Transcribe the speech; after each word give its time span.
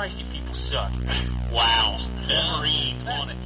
Christ, 0.00 0.18
you 0.18 0.24
people 0.32 0.54
suck. 0.54 0.90
wow. 1.52 1.98
Wolverine 2.26 3.06
on 3.06 3.28
it. 3.28 3.36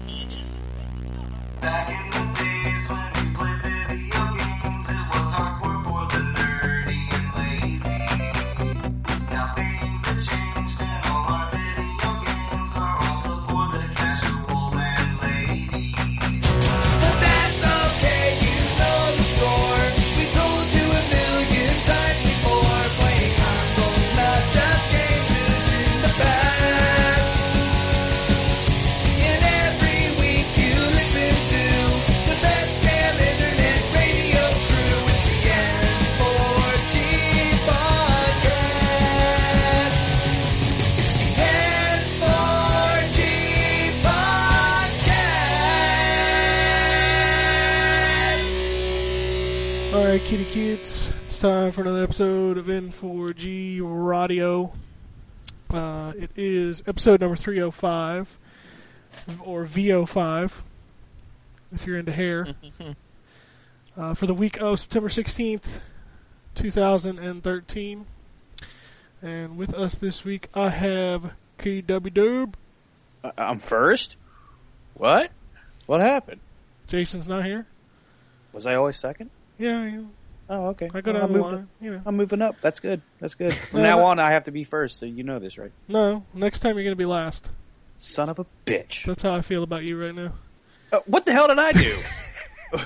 Back 1.60 1.88
in 1.88 2.10
the 2.10 2.38
days 2.38 2.88
when 2.88 3.13
kitty 50.24 50.44
kids, 50.46 51.10
it's 51.26 51.38
time 51.38 51.70
for 51.70 51.82
another 51.82 52.02
episode 52.02 52.56
of 52.56 52.66
N4G 52.66 53.80
Radio. 53.82 54.72
Uh, 55.70 56.12
it 56.16 56.30
is 56.34 56.82
episode 56.86 57.20
number 57.20 57.36
305, 57.36 58.38
or 59.44 59.66
VO5, 59.66 60.52
if 61.74 61.86
you're 61.86 61.98
into 61.98 62.12
hair. 62.12 62.48
uh, 63.98 64.14
for 64.14 64.26
the 64.26 64.32
week 64.32 64.58
of 64.60 64.80
September 64.80 65.10
16th, 65.10 65.80
2013. 66.54 68.06
And 69.20 69.56
with 69.56 69.74
us 69.74 69.96
this 69.96 70.24
week, 70.24 70.48
I 70.54 70.70
have 70.70 71.32
KW 71.58 72.14
Dub. 72.14 72.56
I- 73.22 73.32
I'm 73.50 73.58
first? 73.58 74.16
What? 74.94 75.30
What 75.86 76.00
happened? 76.00 76.40
Jason's 76.86 77.28
not 77.28 77.44
here. 77.44 77.66
Was 78.52 78.64
I 78.66 78.74
always 78.74 78.96
second? 78.96 79.30
Yeah, 79.58 79.84
yeah. 79.86 80.00
Oh, 80.50 80.66
okay. 80.68 80.90
I 80.92 81.00
go 81.00 81.12
Well, 81.12 81.20
down 81.20 81.30
I 81.30 81.32
the 81.32 81.38
moved 81.38 81.52
line. 81.52 81.68
You 81.80 81.90
know. 81.92 82.02
I'm 82.04 82.16
moving 82.16 82.42
up. 82.42 82.60
That's 82.60 82.80
good. 82.80 83.00
That's 83.20 83.34
good. 83.34 83.54
From 83.54 83.80
Yeah, 83.80 83.86
now 83.86 83.96
but- 83.98 84.04
on, 84.04 84.18
I 84.18 84.30
have 84.32 84.44
to 84.44 84.50
be 84.52 84.64
first, 84.64 84.98
so 84.98 85.06
you 85.06 85.22
know 85.22 85.38
this, 85.38 85.56
right? 85.58 85.72
No, 85.88 86.24
next 86.34 86.60
time 86.60 86.76
you're 86.76 86.84
going 86.84 86.92
to 86.92 86.96
be 86.96 87.06
last. 87.06 87.50
Son 87.96 88.28
of 88.28 88.38
a 88.38 88.46
bitch. 88.66 89.04
That's 89.06 89.22
how 89.22 89.34
I 89.34 89.40
feel 89.40 89.62
about 89.62 89.84
you 89.84 89.98
right 90.00 90.14
now. 90.14 90.32
Uh, 90.92 91.00
what 91.06 91.24
the 91.24 91.32
hell 91.32 91.48
did 91.48 91.58
I 91.58 91.72
do? 91.72 91.96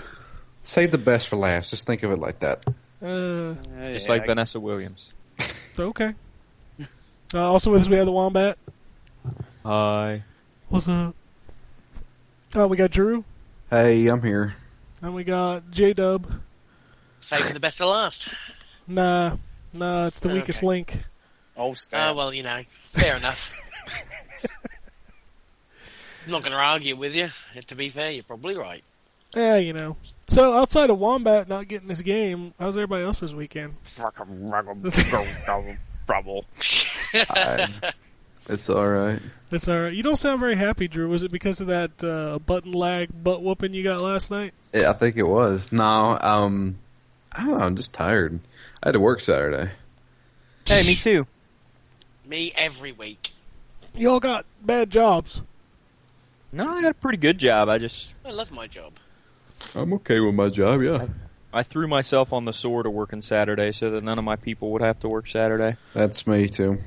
Save 0.62 0.92
the 0.92 0.98
best 0.98 1.28
for 1.28 1.36
last. 1.36 1.70
Just 1.70 1.86
think 1.86 2.02
of 2.02 2.10
it 2.12 2.18
like 2.18 2.40
that. 2.40 2.64
Uh, 3.02 3.54
Just 3.92 4.06
Yeah, 4.06 4.12
like 4.12 4.22
I- 4.22 4.26
Vanessa 4.26 4.60
Williams. 4.60 5.12
okay. 5.78 6.14
Uh, 7.34 7.38
also 7.40 7.70
with 7.72 7.82
us, 7.82 7.88
we 7.88 7.96
have 7.96 8.06
the 8.06 8.12
Wombat. 8.12 8.56
Hi. 9.64 10.22
What's 10.68 10.88
up? 10.88 11.14
Oh, 12.54 12.66
we 12.66 12.76
got 12.76 12.90
Drew, 12.90 13.24
Hey, 13.70 14.06
I'm 14.06 14.22
here. 14.22 14.54
and 15.02 15.14
we 15.14 15.24
got 15.24 15.70
J 15.70 15.92
Dub. 15.92 16.26
Saving 17.20 17.52
the 17.54 17.60
best 17.60 17.78
to 17.78 17.86
last. 17.86 18.28
Nah, 18.90 19.36
nah, 19.74 20.06
it's 20.06 20.18
the 20.20 20.30
weakest 20.30 20.60
Okay. 20.60 20.66
link. 20.66 20.96
Oh, 21.58 21.74
stop. 21.74 22.16
well, 22.16 22.32
you 22.32 22.42
know, 22.42 22.62
fair 22.94 23.16
enough. 23.18 23.52
I'm 26.24 26.32
not 26.32 26.40
going 26.40 26.52
to 26.52 26.58
argue 26.58 26.96
with 26.96 27.14
you. 27.14 27.28
To 27.66 27.74
be 27.74 27.90
fair, 27.90 28.10
you're 28.10 28.22
probably 28.22 28.56
right. 28.56 28.82
Yeah, 29.36 29.56
you 29.56 29.74
know. 29.74 29.98
So 30.28 30.54
outside 30.58 30.88
of 30.88 30.98
Wombat 30.98 31.48
not 31.48 31.68
getting 31.68 31.88
this 31.88 32.00
game, 32.00 32.54
how's 32.58 32.78
everybody 32.78 33.04
else 33.04 33.20
this 33.20 33.32
weekend? 33.32 33.76
Trouble. 36.06 36.44
I, 37.14 37.68
it's 38.48 38.70
all 38.70 38.88
right. 38.88 39.20
It's 39.50 39.68
alright. 39.68 39.92
You 39.92 40.02
don't 40.02 40.16
sound 40.16 40.40
very 40.40 40.56
happy, 40.56 40.88
Drew. 40.88 41.08
Was 41.10 41.22
it 41.22 41.30
because 41.30 41.60
of 41.60 41.66
that 41.66 42.02
uh, 42.02 42.38
button 42.38 42.72
lag 42.72 43.10
butt 43.22 43.42
whooping 43.42 43.74
you 43.74 43.84
got 43.84 44.00
last 44.00 44.30
night? 44.30 44.54
Yeah, 44.72 44.90
I 44.90 44.92
think 44.94 45.16
it 45.16 45.28
was. 45.28 45.70
No, 45.72 46.18
um, 46.22 46.78
I 47.38 47.44
don't 47.44 47.58
know. 47.58 47.64
I'm 47.64 47.76
just 47.76 47.94
tired. 47.94 48.40
I 48.82 48.88
had 48.88 48.92
to 48.92 49.00
work 49.00 49.20
Saturday. 49.20 49.70
Hey, 50.66 50.86
me 50.86 50.96
too. 50.96 51.26
Me 52.26 52.52
every 52.56 52.92
week. 52.92 53.30
You 53.94 54.10
all 54.10 54.20
got 54.20 54.44
bad 54.62 54.90
jobs. 54.90 55.40
No, 56.52 56.76
I 56.76 56.82
got 56.82 56.90
a 56.90 56.94
pretty 56.94 57.18
good 57.18 57.38
job. 57.38 57.68
I 57.68 57.78
just 57.78 58.12
I 58.24 58.30
love 58.30 58.50
my 58.50 58.66
job. 58.66 58.92
I'm 59.74 59.92
okay 59.94 60.20
with 60.20 60.34
my 60.34 60.48
job. 60.48 60.82
Yeah, 60.82 61.06
I 61.52 61.62
threw 61.62 61.88
myself 61.88 62.32
on 62.32 62.44
the 62.44 62.52
sword 62.52 62.86
of 62.86 62.92
working 62.92 63.22
Saturday 63.22 63.72
so 63.72 63.90
that 63.90 64.02
none 64.04 64.18
of 64.18 64.24
my 64.24 64.36
people 64.36 64.70
would 64.72 64.82
have 64.82 65.00
to 65.00 65.08
work 65.08 65.28
Saturday. 65.28 65.76
that's 65.94 66.26
me 66.26 66.48
too. 66.48 66.78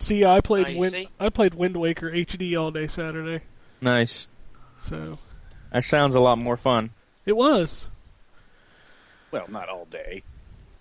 See, 0.00 0.24
I 0.24 0.40
played 0.40 0.76
Wind. 0.78 0.92
see? 0.92 1.08
I 1.18 1.28
played 1.28 1.54
Wind 1.54 1.76
Waker 1.76 2.10
HD 2.10 2.58
all 2.60 2.70
day 2.70 2.86
Saturday. 2.86 3.44
Nice. 3.80 4.26
So 4.80 5.18
That 5.72 5.84
sounds 5.84 6.14
a 6.14 6.20
lot 6.20 6.38
more 6.38 6.56
fun. 6.56 6.90
it 7.26 7.36
was. 7.36 7.88
Well, 9.30 9.46
not 9.48 9.68
all 9.68 9.84
day. 9.86 10.22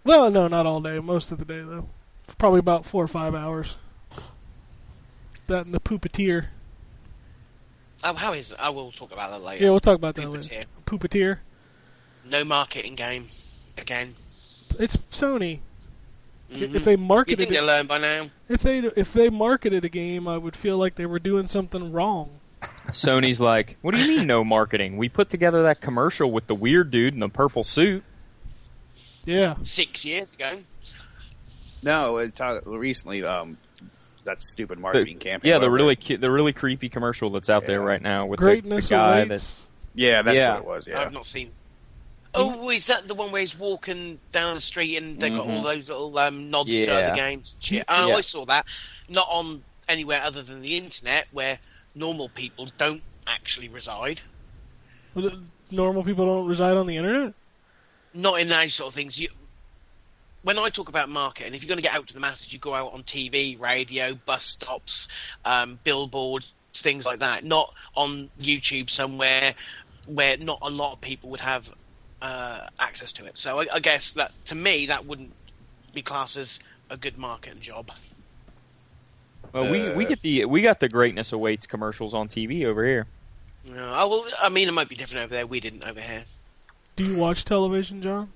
Well, 0.03 0.29
no, 0.31 0.47
not 0.47 0.65
all 0.65 0.79
day. 0.79 0.99
Most 0.99 1.31
of 1.31 1.39
the 1.39 1.45
day, 1.45 1.59
though. 1.61 1.89
Probably 2.37 2.59
about 2.59 2.85
four 2.85 3.03
or 3.03 3.07
five 3.07 3.35
hours. 3.35 3.75
That 5.47 5.65
and 5.65 5.73
the 5.73 5.79
poopeteer. 5.79 6.47
Oh, 8.03 8.13
how 8.13 8.33
is 8.33 8.53
I 8.59 8.69
will 8.69 8.91
talk 8.91 9.11
about 9.11 9.31
that 9.31 9.41
later. 9.43 9.63
Yeah, 9.63 9.69
we'll 9.71 9.79
talk 9.79 9.95
about 9.95 10.15
that 10.15 10.25
Poopeteer. 10.25 10.51
later. 10.51 10.65
Poopeteer. 10.85 11.37
No 12.29 12.43
marketing 12.43 12.95
game. 12.95 13.29
Again. 13.77 14.15
It's 14.79 14.97
Sony. 15.11 15.59
Mhm. 16.51 16.75
If 16.75 16.83
they 16.85 16.91
You 16.91 16.97
marketed 16.97 17.39
think 17.39 17.51
it, 17.51 17.53
they 17.55 17.65
learn 17.65 17.87
by 17.87 17.97
now? 17.97 18.29
if 18.47 18.61
they 18.61 18.79
if 18.79 19.13
they 19.13 19.29
marketed 19.29 19.83
a 19.83 19.89
game, 19.89 20.27
I 20.27 20.37
would 20.37 20.55
feel 20.55 20.77
like 20.77 20.95
they 20.95 21.05
were 21.05 21.19
doing 21.19 21.47
something 21.47 21.91
wrong. 21.91 22.39
Sony's 22.91 23.39
like, 23.39 23.77
what 23.81 23.93
do 23.95 24.01
you 24.01 24.17
mean 24.17 24.27
no 24.27 24.43
marketing? 24.43 24.97
We 24.97 25.09
put 25.09 25.29
together 25.29 25.63
that 25.63 25.81
commercial 25.81 26.31
with 26.31 26.47
the 26.47 26.55
weird 26.55 26.89
dude 26.91 27.13
in 27.13 27.19
the 27.19 27.29
purple 27.29 27.63
suit. 27.63 28.03
Yeah, 29.27 29.55
Six 29.63 30.05
years 30.05 30.33
ago. 30.35 30.59
No, 31.83 32.17
it, 32.17 32.39
uh, 32.39 32.61
recently, 32.65 33.23
um, 33.23 33.57
that 34.23 34.39
stupid 34.39 34.77
The- 34.77 34.81
marketing 34.81 35.19
campaign. 35.19 35.51
yeah, 35.51 35.59
the 35.59 35.69
really 35.69 35.95
ki- 35.97 36.15
the 36.15 36.31
really 36.31 36.53
creepy 36.53 36.89
commercial 36.89 37.29
that's 37.29 37.49
out 37.49 37.65
there 37.65 37.81
right 37.81 38.01
now 38.01 38.25
with 38.25 38.39
the, 38.39 38.45
the 38.45 38.51
greatness 38.51 38.88
guy 38.88 39.19
awaits. 39.19 39.61
Yeah, 39.93 40.21
that's 40.21 40.38
Yeah. 40.38 40.53
what 40.53 40.59
it 40.61 40.65
was. 40.65 40.88
Yeah. 40.88 41.01
I've 41.01 41.11
not 41.13 41.25
seen. 41.25 41.51
Oh, 42.33 42.69
is 42.69 42.88
that 42.88 43.07
the 43.07 43.15
one 43.15 43.31
where 43.31 43.41
he's 43.41 43.57
walking 43.57 44.19
down 44.31 44.55
the 44.55 44.61
street 44.61 44.95
and 44.97 45.19
they 45.19 45.29
got 45.29 45.39
all 45.47 45.59
Mhm. 45.61 45.63
those 45.63 45.89
little 45.89 46.17
um, 46.19 46.49
nods 46.51 46.69
to 46.69 46.75
Yeah. 46.85 46.94
other 46.94 47.15
games? 47.15 47.53
and 47.55 47.63
Shit. 47.63 47.85
Oh, 47.88 48.07
Yeah. 48.07 48.15
I 48.15 48.21
saw 48.21 48.45
that. 48.45 48.65
Not 49.09 49.27
on 49.29 49.63
anywhere 49.89 50.21
other 50.23 50.41
than 50.44 50.61
the 50.61 50.77
internet, 50.77 51.27
where 51.31 51.59
normal 51.95 52.29
people 52.29 52.69
don't 52.77 53.01
actually 53.25 53.69
reside. 53.69 54.21
Normal 55.71 56.03
people 56.03 56.25
don't 56.25 56.47
reside 56.47 56.77
on 56.77 56.85
the 56.88 56.95
internet. 56.97 57.33
Not 58.13 58.40
in 58.40 58.50
those 58.50 58.73
sort 58.73 58.90
of 58.90 58.95
things. 58.95 59.18
You, 59.18 59.29
when 60.44 60.57
I 60.57 60.69
talk 60.69 60.90
about 60.90 61.09
marketing, 61.09 61.53
if 61.53 61.62
you're 61.62 61.68
going 61.68 61.78
to 61.78 61.84
get 61.84 61.94
out 61.94 62.07
to 62.07 62.13
the 62.13 62.19
masses, 62.19 62.51
you 62.51 62.59
go 62.59 62.73
out 62.73 62.94
on 62.94 63.03
TV, 63.03 63.59
radio, 63.59 64.13
bus 64.13 64.45
stops, 64.45 65.07
um, 65.45 65.79
billboards, 65.84 66.53
things 66.73 67.06
like 67.06 67.19
that. 67.19 67.44
Not 67.44 67.73
on 67.95 68.29
YouTube 68.40 68.90
somewhere 68.90 69.56
where 70.06 70.38
not 70.38 70.59
a 70.62 70.69
lot 70.69 70.94
of 70.94 71.01
people 71.01 71.29
would 71.31 71.41
have 71.41 71.68
uh, 72.22 72.68
access 72.79 73.12
to 73.13 73.25
it. 73.25 73.38
So 73.38 73.59
I, 73.59 73.75
I 73.75 73.79
guess 73.79 74.13
that 74.13 74.31
to 74.45 74.56
me 74.56 74.88
that 74.88 75.06
wouldn't 75.06 75.34
be 75.94 76.01
classed 76.01 76.38
as 76.38 76.59
a 76.89 76.97
good 76.97 77.18
marketing 77.18 77.62
job. 77.62 77.91
Well, 79.53 79.71
we 79.71 79.95
we 79.95 80.06
get 80.06 80.21
the 80.21 80.45
we 80.45 80.62
got 80.62 80.80
the 80.80 80.89
greatness 80.89 81.31
awaits 81.31 81.68
commercials 81.68 82.13
on 82.13 82.27
TV 82.27 82.65
over 82.65 82.86
here. 82.86 83.07
No, 83.69 83.92
I 83.92 84.03
will. 84.06 84.25
I 84.39 84.50
mean, 84.50 84.68
it 84.68 84.74
might 84.74 84.89
be 84.89 84.95
different 84.95 85.25
over 85.25 85.36
there. 85.36 85.48
We 85.48 85.60
didn't 85.60 85.86
over 85.86 86.00
here. 86.00 86.25
Do 86.97 87.03
you 87.05 87.15
watch 87.17 87.45
television, 87.45 88.01
John? 88.01 88.29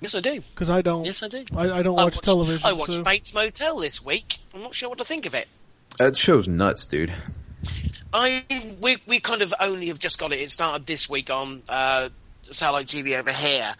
Yes, 0.00 0.16
I 0.16 0.20
do. 0.20 0.40
Because 0.40 0.68
I 0.70 0.82
don't. 0.82 1.04
Yes, 1.04 1.22
I 1.22 1.28
do. 1.28 1.44
I, 1.56 1.70
I 1.78 1.82
don't 1.82 1.98
I 1.98 2.04
watch 2.04 2.14
watched- 2.16 2.24
television. 2.24 2.66
I 2.66 2.72
watched 2.72 2.92
so- 2.92 3.04
Bates 3.04 3.32
Motel 3.32 3.76
this 3.78 4.04
week. 4.04 4.38
I'm 4.52 4.62
not 4.62 4.74
sure 4.74 4.88
what 4.88 4.98
to 4.98 5.04
think 5.04 5.26
of 5.26 5.34
it. 5.36 5.46
That 5.98 6.16
show's 6.16 6.48
nuts, 6.48 6.86
dude. 6.86 7.14
I 8.12 8.44
we 8.80 8.96
we 9.06 9.20
kind 9.20 9.42
of 9.42 9.54
only 9.60 9.86
have 9.88 9.98
just 9.98 10.18
got 10.18 10.32
it. 10.32 10.40
It 10.40 10.50
started 10.50 10.86
this 10.86 11.08
week 11.08 11.30
on 11.30 11.62
uh, 11.68 12.08
satellite 12.42 12.86
TV 12.86 13.18
over 13.18 13.30
here, 13.30 13.74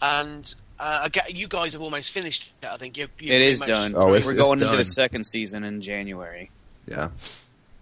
and 0.00 0.54
uh, 0.80 1.00
I 1.04 1.08
get, 1.10 1.34
you 1.34 1.48
guys 1.48 1.72
have 1.74 1.82
almost 1.82 2.12
finished 2.12 2.52
it. 2.62 2.66
I 2.66 2.76
think 2.78 2.96
you. 2.96 3.08
It 3.20 3.42
is 3.42 3.60
done. 3.60 3.94
Oh, 3.96 4.14
it's- 4.14 4.24
We're 4.26 4.32
it's 4.32 4.42
going 4.42 4.62
into 4.62 4.76
the 4.76 4.84
second 4.84 5.26
season 5.26 5.64
in 5.64 5.80
January. 5.82 6.50
Yeah. 6.86 7.10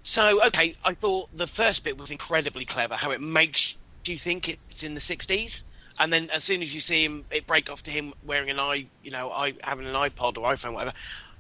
So 0.03 0.45
okay, 0.47 0.75
I 0.85 0.95
thought 0.95 1.29
the 1.37 1.47
first 1.47 1.85
bit 1.85 1.97
was 1.99 2.11
incredibly 2.11 2.65
clever. 2.65 2.95
How 2.95 3.11
it 3.13 3.21
makes 3.21 3.75
you 4.13 4.19
think 4.19 4.49
it's 4.49 4.83
in 4.83 4.95
the 4.95 5.01
'60s, 5.01 5.63
and 5.99 6.13
then 6.13 6.31
as 6.31 6.45
soon 6.45 6.63
as 6.63 6.73
you 6.73 6.81
see 6.81 7.05
him, 7.05 7.25
it 7.31 7.47
break 7.47 7.71
off 7.71 7.83
to 7.85 7.91
him 7.91 8.15
wearing 8.25 8.51
an 8.51 8.59
i, 8.59 8.87
you 9.03 9.11
know, 9.11 9.31
i 9.31 9.55
having 9.63 9.87
an 9.87 9.95
iPod 9.95 10.39
or 10.39 10.53
iPhone, 10.53 10.73
whatever. 10.73 10.93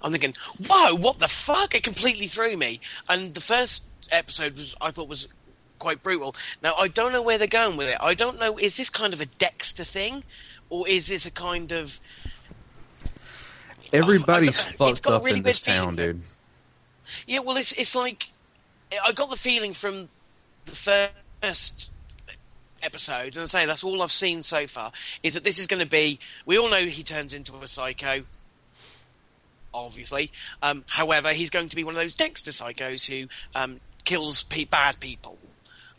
I'm 0.02 0.12
thinking, 0.12 0.34
whoa, 0.66 0.94
what 0.94 1.18
the 1.18 1.28
fuck? 1.28 1.74
It 1.74 1.82
completely 1.82 2.28
threw 2.28 2.56
me. 2.56 2.80
And 3.08 3.34
the 3.34 3.40
first 3.40 3.84
episode 4.12 4.54
was, 4.56 4.76
I 4.80 4.90
thought 4.90 5.08
was 5.08 5.26
quite 5.78 6.02
brutal. 6.02 6.34
Now, 6.62 6.74
I 6.74 6.88
don't 6.88 7.12
know 7.12 7.22
where 7.22 7.38
they're 7.38 7.46
going 7.46 7.76
with 7.76 7.88
it. 7.88 7.96
I 8.00 8.14
don't 8.14 8.38
know, 8.38 8.58
is 8.58 8.76
this 8.76 8.90
kind 8.90 9.14
of 9.14 9.20
a 9.20 9.26
Dexter 9.26 9.84
thing? 9.84 10.22
Or 10.68 10.86
is 10.86 11.08
this 11.08 11.24
a 11.24 11.30
kind 11.30 11.72
of, 11.72 11.90
Everybody's 13.92 14.48
It's 14.48 14.76
fucked 14.76 15.06
up 15.06 15.24
really 15.24 15.38
in 15.38 15.42
this 15.42 15.60
town, 15.60 15.94
dude. 15.94 16.20
yeah, 17.26 17.38
well, 17.38 17.56
it's, 17.56 17.72
it's 17.72 17.94
like, 17.94 18.30
I 19.04 19.12
got 19.12 19.30
the 19.30 19.36
feeling 19.36 19.72
from 19.72 20.08
the 20.66 21.08
first 21.42 21.90
episode, 22.84 23.34
and 23.34 23.38
I 23.38 23.44
say 23.46 23.66
that's 23.66 23.84
all 23.84 24.02
I've 24.02 24.12
seen 24.12 24.42
so 24.42 24.66
far, 24.66 24.92
is 25.22 25.34
that 25.34 25.44
this 25.44 25.58
is 25.58 25.66
going 25.66 25.80
to 25.80 25.88
be, 25.88 26.18
we 26.46 26.58
all 26.58 26.68
know 26.68 26.84
he 26.84 27.02
turns 27.02 27.34
into 27.34 27.56
a 27.56 27.66
psycho, 27.66 28.22
obviously. 29.72 30.30
Um, 30.62 30.84
however, 30.86 31.32
he's 31.32 31.50
going 31.50 31.68
to 31.70 31.76
be 31.76 31.84
one 31.84 31.94
of 31.94 32.00
those 32.00 32.14
Dexter 32.14 32.50
psychos 32.50 33.04
who 33.04 33.28
um, 33.54 33.80
kills 34.04 34.42
pe- 34.42 34.64
bad 34.64 35.00
people. 35.00 35.38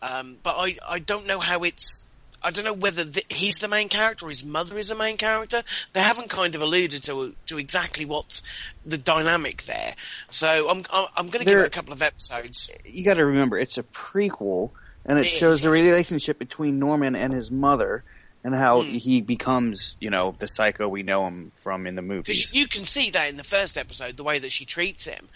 Um, 0.02 0.38
but 0.44 0.56
I, 0.58 0.78
I 0.88 1.00
don't 1.00 1.26
know 1.26 1.40
how 1.40 1.64
it's. 1.64 2.04
I 2.44 2.52
don't 2.52 2.66
know 2.66 2.74
whether 2.74 3.04
th- 3.04 3.26
he's 3.34 3.56
the 3.56 3.68
main 3.68 3.90
character 3.90 4.28
or 4.28 4.30
his 4.30 4.46
mother 4.46 4.78
is 4.78 4.90
the 4.90 4.96
main 4.96 5.18
character. 5.18 5.64
They 5.94 6.02
haven't 6.02 6.30
kind 6.30 6.54
of 6.54 6.62
alluded 6.62 7.02
to 7.06 7.34
to 7.48 7.58
exactly 7.58 8.06
what's 8.06 8.44
the 8.86 9.00
dynamic 9.00 9.64
there. 9.64 9.96
So 10.30 10.70
I'm 10.70 10.84
I'm, 10.92 11.08
I'm 11.16 11.28
going 11.30 11.44
to 11.44 11.52
give 11.52 11.60
it 11.60 11.66
a 11.66 11.72
couple 11.72 11.94
of 11.94 12.04
episodes. 12.04 12.70
You 12.86 13.04
got 13.04 13.16
to 13.16 13.26
remember, 13.26 13.58
it's 13.58 13.80
a 13.80 13.84
prequel, 13.84 14.70
and 15.06 15.20
it 15.20 15.26
It 15.26 15.30
shows 15.30 15.62
the 15.62 15.70
relationship 15.70 16.40
between 16.40 16.80
Norman 16.80 17.16
and 17.16 17.34
his 17.34 17.52
mother, 17.52 18.04
and 18.44 18.54
how 18.56 18.82
Hmm. 18.82 18.88
he 18.90 19.22
becomes, 19.22 19.96
you 20.00 20.10
know, 20.10 20.36
the 20.38 20.48
psycho 20.48 20.88
we 20.88 21.02
know 21.04 21.26
him 21.28 21.52
from 21.56 21.88
in 21.88 21.96
the 21.96 22.02
movies. 22.02 22.38
Because 22.38 22.54
you 22.54 22.68
can 22.68 22.86
see 22.86 23.10
that 23.12 23.30
in 23.30 23.38
the 23.38 23.44
first 23.44 23.78
episode, 23.78 24.18
the 24.18 24.24
way 24.24 24.38
that 24.40 24.52
she 24.52 24.66
treats 24.66 25.06
him, 25.06 25.28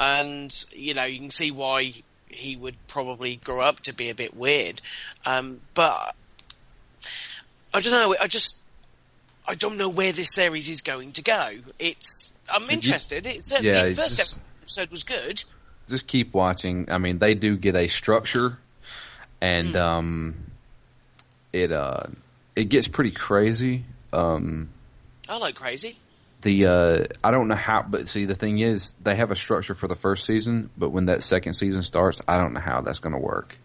and 0.00 0.64
you 0.72 0.94
know 0.94 1.04
you 1.04 1.18
can 1.18 1.30
see 1.30 1.50
why 1.50 1.92
he 2.28 2.56
would 2.56 2.74
probably 2.88 3.36
grow 3.36 3.60
up 3.60 3.80
to 3.80 3.92
be 3.92 4.08
a 4.10 4.14
bit 4.14 4.34
weird. 4.34 4.80
Um, 5.24 5.60
but 5.74 6.14
I 7.72 7.80
don't 7.80 7.92
know. 7.92 8.16
I 8.20 8.26
just 8.26 8.58
I 9.46 9.54
don't 9.54 9.76
know 9.76 9.88
where 9.88 10.12
this 10.12 10.32
series 10.34 10.68
is 10.68 10.80
going 10.80 11.12
to 11.12 11.22
go. 11.22 11.50
It's 11.78 12.32
I'm 12.52 12.62
you- 12.64 12.70
interested. 12.70 13.26
It's 13.26 13.48
certainly 13.50 13.70
Yeah, 13.72 13.84
the 13.90 13.94
first 13.94 14.16
just- 14.16 14.40
episode 14.62 14.90
was 14.90 15.02
good. 15.02 15.44
Just 15.88 16.06
keep 16.06 16.32
watching. 16.32 16.90
I 16.90 16.96
mean, 16.98 17.18
they 17.18 17.34
do 17.34 17.56
get 17.58 17.76
a 17.76 17.88
structure, 17.88 18.58
and 19.40 19.76
um, 19.76 20.34
it 21.52 21.72
uh, 21.72 22.04
it 22.56 22.64
gets 22.64 22.88
pretty 22.88 23.10
crazy. 23.10 23.84
Um, 24.12 24.70
I 25.28 25.38
like 25.38 25.54
crazy. 25.54 25.98
the 26.42 26.66
uh, 26.66 27.04
I 27.24 27.30
don't 27.30 27.48
know 27.48 27.56
how, 27.56 27.82
but 27.82 28.08
see, 28.08 28.26
the 28.26 28.34
thing 28.34 28.60
is, 28.60 28.92
they 29.02 29.16
have 29.16 29.30
a 29.30 29.36
structure 29.36 29.74
for 29.74 29.88
the 29.88 29.96
first 29.96 30.24
season, 30.24 30.70
but 30.76 30.90
when 30.90 31.06
that 31.06 31.22
second 31.22 31.54
season 31.54 31.82
starts, 31.82 32.20
I 32.28 32.38
don't 32.38 32.52
know 32.52 32.60
how 32.60 32.80
that's 32.80 33.00
going 33.00 33.14
to 33.14 33.20
work. 33.20 33.58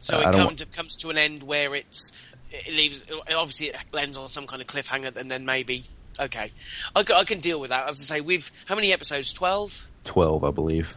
So 0.00 0.18
I 0.18 0.28
it 0.28 0.32
kind 0.32 0.60
of 0.60 0.70
comes 0.70 0.96
to 0.96 1.10
an 1.10 1.18
end 1.18 1.42
where 1.42 1.74
it's 1.74 2.12
it 2.50 2.72
leaves. 2.72 3.04
Obviously, 3.34 3.68
it 3.68 3.78
ends 3.96 4.16
on 4.18 4.28
some 4.28 4.46
kind 4.46 4.62
of 4.62 4.68
cliffhanger, 4.68 5.16
and 5.16 5.30
then 5.30 5.44
maybe 5.44 5.84
okay, 6.20 6.52
I, 6.94 7.04
I 7.14 7.24
can 7.24 7.40
deal 7.40 7.58
with 7.58 7.70
that. 7.70 7.88
As 7.88 8.00
I 8.00 8.16
say, 8.16 8.20
we've 8.20 8.50
how 8.66 8.74
many 8.74 8.92
episodes? 8.92 9.32
Twelve. 9.32 9.86
Twelve, 10.04 10.44
I 10.44 10.50
believe. 10.50 10.94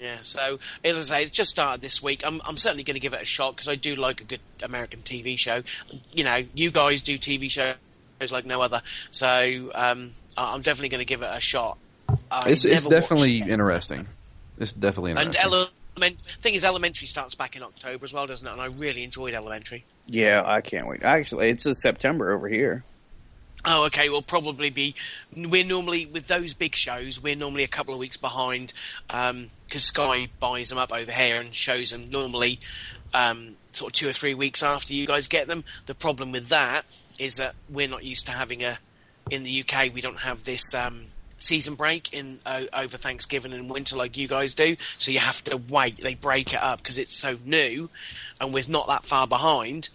Yeah, 0.00 0.18
so 0.22 0.58
as 0.84 0.96
I 0.96 1.16
say, 1.18 1.22
it's 1.22 1.30
just 1.32 1.50
started 1.50 1.80
this 1.80 2.00
week. 2.02 2.22
I'm, 2.24 2.40
I'm 2.44 2.56
certainly 2.56 2.84
going 2.84 2.94
to 2.94 3.00
give 3.00 3.12
it 3.14 3.20
a 3.22 3.24
shot 3.24 3.56
because 3.56 3.68
I 3.68 3.74
do 3.74 3.96
like 3.96 4.20
a 4.20 4.24
good 4.24 4.40
American 4.62 5.00
TV 5.02 5.36
show. 5.38 5.62
You 6.12 6.24
know, 6.24 6.44
you 6.54 6.70
guys 6.70 7.02
do 7.02 7.18
TV 7.18 7.50
shows 7.50 7.74
like 8.30 8.46
no 8.46 8.60
other, 8.62 8.80
so 9.10 9.70
um, 9.74 10.12
I- 10.36 10.54
I'm 10.54 10.62
definitely 10.62 10.90
going 10.90 11.00
to 11.00 11.04
give 11.04 11.22
it 11.22 11.30
a 11.32 11.40
shot. 11.40 11.78
I 12.30 12.42
It's 12.48 12.64
it's 12.64 12.86
definitely 12.86 13.38
it. 13.40 13.48
interesting. 13.48 14.06
It's 14.58 14.72
definitely 14.72 15.10
interesting. 15.12 15.28
And 15.28 15.34
interesting. 15.36 15.72
element 15.96 16.20
thing 16.42 16.54
is, 16.54 16.64
Elementary 16.64 17.06
starts 17.08 17.34
back 17.34 17.56
in 17.56 17.62
October 17.64 18.04
as 18.04 18.12
well, 18.12 18.26
doesn't 18.26 18.46
it? 18.46 18.52
And 18.52 18.60
I 18.60 18.66
really 18.66 19.02
enjoyed 19.02 19.34
Elementary. 19.34 19.84
yeah, 20.06 20.42
I 20.46 20.60
can't 20.60 20.86
wait. 20.86 21.02
Actually, 21.02 21.50
it's 21.50 21.66
a 21.66 21.74
September 21.74 22.32
over 22.32 22.48
here. 22.48 22.84
Oh, 23.64 23.86
okay. 23.86 24.08
We'll 24.08 24.22
probably 24.22 24.70
be. 24.70 24.94
We're 25.36 25.64
normally 25.64 26.06
with 26.06 26.28
those 26.28 26.54
big 26.54 26.76
shows. 26.76 27.20
We're 27.20 27.34
normally 27.34 27.64
a 27.64 27.68
couple 27.68 27.92
of 27.92 27.98
weeks 28.00 28.16
behind 28.16 28.72
because 29.68 29.84
Sky 29.84 30.28
buys 30.40 30.70
them 30.70 30.78
up 30.78 30.92
over 30.92 31.12
here 31.12 31.40
and 31.40 31.54
shows 31.54 31.90
them 31.90 32.10
normally 32.10 32.58
um, 33.12 33.56
sort 33.72 33.90
of 33.90 33.92
two 33.94 34.08
or 34.08 34.12
three 34.12 34.34
weeks 34.34 34.62
after 34.62 34.94
you 34.94 35.06
guys 35.06 35.26
get 35.26 35.46
them. 35.46 35.62
The 35.86 35.94
problem 35.94 36.32
with 36.32 36.48
that 36.48 36.86
is 37.18 37.36
that 37.36 37.54
we're 37.68 37.88
not 37.88 38.04
used 38.04 38.26
to 38.26 38.32
having 38.32 38.64
a. 38.64 38.78
In 39.30 39.42
the 39.42 39.62
UK, 39.62 39.92
we 39.92 40.00
don't 40.00 40.20
have 40.20 40.44
this 40.44 40.74
um, 40.74 41.04
season 41.38 41.74
break 41.74 42.14
in 42.14 42.38
o- 42.46 42.66
over 42.72 42.96
Thanksgiving 42.96 43.52
and 43.52 43.68
winter 43.68 43.94
like 43.94 44.16
you 44.16 44.26
guys 44.26 44.54
do. 44.54 44.76
So 44.96 45.10
you 45.10 45.18
have 45.18 45.44
to 45.44 45.58
wait. 45.58 45.98
They 45.98 46.14
break 46.14 46.54
it 46.54 46.62
up 46.62 46.78
because 46.78 46.96
it's 46.96 47.14
so 47.14 47.36
new, 47.44 47.90
and 48.40 48.54
we're 48.54 48.64
not 48.68 48.86
that 48.86 49.04
far 49.04 49.26
behind 49.26 49.90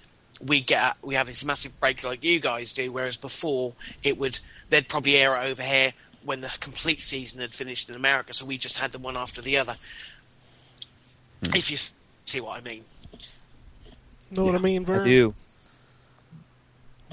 we 0.45 0.61
get 0.61 0.95
we 1.01 1.15
have 1.15 1.27
this 1.27 1.45
massive 1.45 1.79
break 1.79 2.03
like 2.03 2.23
you 2.23 2.39
guys 2.39 2.73
do, 2.73 2.91
whereas 2.91 3.17
before 3.17 3.73
it 4.03 4.17
would 4.17 4.37
they'd 4.69 4.87
probably 4.87 5.15
air 5.15 5.35
it 5.35 5.51
over 5.51 5.61
here 5.61 5.93
when 6.25 6.41
the 6.41 6.51
complete 6.59 7.01
season 7.01 7.41
had 7.41 7.53
finished 7.53 7.89
in 7.89 7.95
America, 7.95 8.33
so 8.33 8.45
we 8.45 8.57
just 8.57 8.77
had 8.77 8.91
them 8.91 9.01
one 9.03 9.17
after 9.17 9.41
the 9.41 9.57
other. 9.57 9.75
If 11.53 11.69
you 11.69 11.77
see 12.25 12.39
what 12.41 12.57
I 12.57 12.61
mean. 12.61 12.83
Know 14.31 14.45
what 14.45 14.55
I 14.55 14.59
mean, 14.59 14.83
I 14.83 14.85
Vern? 14.85 15.05
do. 15.05 15.33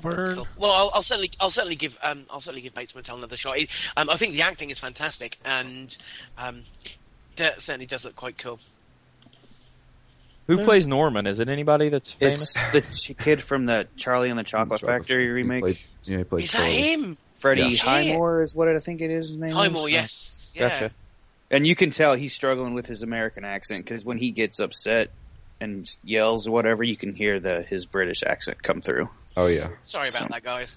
Vern. 0.02 0.42
Well, 0.56 0.70
I'll, 0.70 0.90
I'll 0.94 1.02
certainly 1.02 1.30
I'll 1.40 1.50
certainly 1.50 1.76
give 1.76 1.98
um, 2.02 2.24
I'll 2.30 2.40
certainly 2.40 2.62
give 2.62 2.74
Bates 2.74 2.94
Motel 2.94 3.16
another 3.18 3.36
shot. 3.36 3.58
Um, 3.96 4.08
I 4.08 4.16
think 4.16 4.32
the 4.32 4.42
acting 4.42 4.70
is 4.70 4.78
fantastic, 4.78 5.36
and 5.44 5.94
um, 6.38 6.62
it 7.36 7.54
certainly 7.60 7.86
does 7.86 8.04
look 8.04 8.16
quite 8.16 8.38
cool. 8.38 8.58
Who 10.46 10.58
Yeah. 10.58 10.64
plays 10.64 10.86
Norman? 10.86 11.26
Is 11.26 11.38
it 11.38 11.48
anybody 11.48 11.90
that's 11.90 12.12
famous? 12.12 12.56
It's 12.72 13.06
the 13.08 13.14
kid 13.14 13.42
from 13.42 13.66
the 13.66 13.88
Charlie 13.96 14.30
and 14.30 14.38
the 14.38 14.42
Chocolate 14.44 14.80
Factory 14.80 15.24
He 15.24 15.28
remake. 15.30 15.86
Played- 16.10 16.18
yeah, 16.18 16.18
he 16.18 16.24
played 16.24 16.44
Is 16.44 16.50
that 16.52 16.58
Charlie. 16.58 16.82
him? 16.92 17.16
Freddie 17.34 17.62
Yeah. 17.62 17.82
Highmore 17.82 18.42
is 18.42 18.54
what 18.54 18.68
I 18.68 18.78
think 18.78 19.00
it 19.00 19.10
is. 19.10 19.28
His 19.30 19.38
name 19.38 19.50
Highmore, 19.50 19.88
is. 19.88 19.92
yes. 19.94 20.52
Yeah. 20.54 20.68
Gotcha. 20.68 20.90
And 21.50 21.66
you 21.66 21.74
can 21.74 21.90
tell 21.90 22.14
he's 22.14 22.32
struggling 22.34 22.74
with 22.74 22.86
his 22.86 23.02
American 23.02 23.44
accent 23.44 23.84
because 23.84 24.04
when 24.04 24.18
he 24.18 24.30
gets 24.30 24.60
upset 24.60 25.10
and 25.60 25.88
yells 26.04 26.46
or 26.46 26.52
whatever, 26.52 26.84
you 26.84 26.96
can 26.96 27.14
hear 27.14 27.40
the 27.40 27.62
his 27.62 27.86
British 27.86 28.22
accent 28.24 28.62
come 28.62 28.80
through. 28.80 29.08
Oh 29.36 29.46
yeah. 29.46 29.68
Sorry 29.82 30.08
about 30.08 30.18
So- 30.22 30.26
that, 30.30 30.42
guys. 30.42 30.72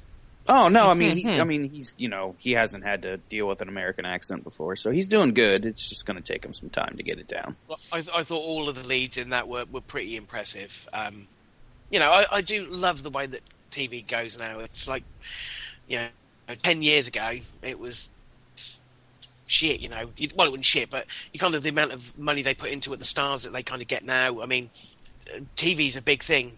Oh 0.45 0.67
no, 0.67 0.87
I 0.89 0.93
mean, 0.93 1.15
he, 1.15 1.29
I 1.39 1.45
mean, 1.45 1.69
he's 1.69 1.93
you 1.97 2.09
know 2.09 2.35
he 2.37 2.51
hasn't 2.51 2.83
had 2.83 3.03
to 3.03 3.15
deal 3.17 3.47
with 3.47 3.61
an 3.61 3.69
American 3.69 4.05
accent 4.05 4.43
before, 4.43 4.75
so 4.75 4.91
he's 4.91 5.05
doing 5.05 5.33
good. 5.33 5.65
It's 5.65 5.87
just 5.87 6.05
going 6.05 6.21
to 6.21 6.23
take 6.23 6.43
him 6.43 6.53
some 6.53 6.69
time 6.69 6.97
to 6.97 7.03
get 7.03 7.17
it 7.17 7.27
down. 7.29 7.55
Well, 7.69 7.79
I, 7.93 7.99
I 8.13 8.23
thought 8.23 8.41
all 8.41 8.67
of 8.67 8.75
the 8.75 8.83
leads 8.83 9.15
in 9.15 9.29
that 9.29 9.47
were, 9.47 9.63
were 9.71 9.79
pretty 9.79 10.17
impressive. 10.17 10.71
Um, 10.91 11.27
you 11.89 11.99
know, 11.99 12.09
I, 12.11 12.37
I 12.37 12.41
do 12.41 12.65
love 12.65 13.03
the 13.03 13.09
way 13.09 13.25
that 13.27 13.39
TV 13.73 14.07
goes 14.07 14.37
now. 14.37 14.59
It's 14.59 14.87
like, 14.87 15.03
you 15.87 15.97
know, 15.97 16.07
ten 16.63 16.81
years 16.81 17.07
ago 17.07 17.33
it 17.61 17.79
was 17.79 18.09
shit. 19.47 19.79
You 19.79 19.89
know, 19.89 20.05
well, 20.05 20.47
it 20.47 20.51
wasn't 20.51 20.65
shit, 20.65 20.89
but 20.89 21.05
you 21.31 21.39
kind 21.39 21.55
of 21.55 21.63
the 21.63 21.69
amount 21.69 21.91
of 21.91 22.01
money 22.17 22.43
they 22.43 22.53
put 22.53 22.69
into 22.69 22.93
it, 22.93 22.99
the 22.99 23.05
stars 23.05 23.43
that 23.43 23.51
they 23.51 23.63
kind 23.63 23.81
of 23.81 23.87
get 23.87 24.03
now. 24.03 24.41
I 24.41 24.45
mean, 24.45 24.69
TV's 25.57 25.95
a 25.95 26.01
big 26.01 26.23
thing. 26.23 26.53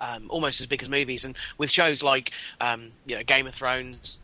Um, 0.00 0.28
almost 0.30 0.60
as 0.60 0.68
big 0.68 0.80
as 0.80 0.88
movies, 0.88 1.24
and 1.24 1.36
with 1.58 1.70
shows 1.70 2.04
like 2.04 2.30
um, 2.60 2.92
you 3.04 3.16
know 3.16 3.24
Game 3.24 3.48
of 3.48 3.54
Thrones, 3.54 4.18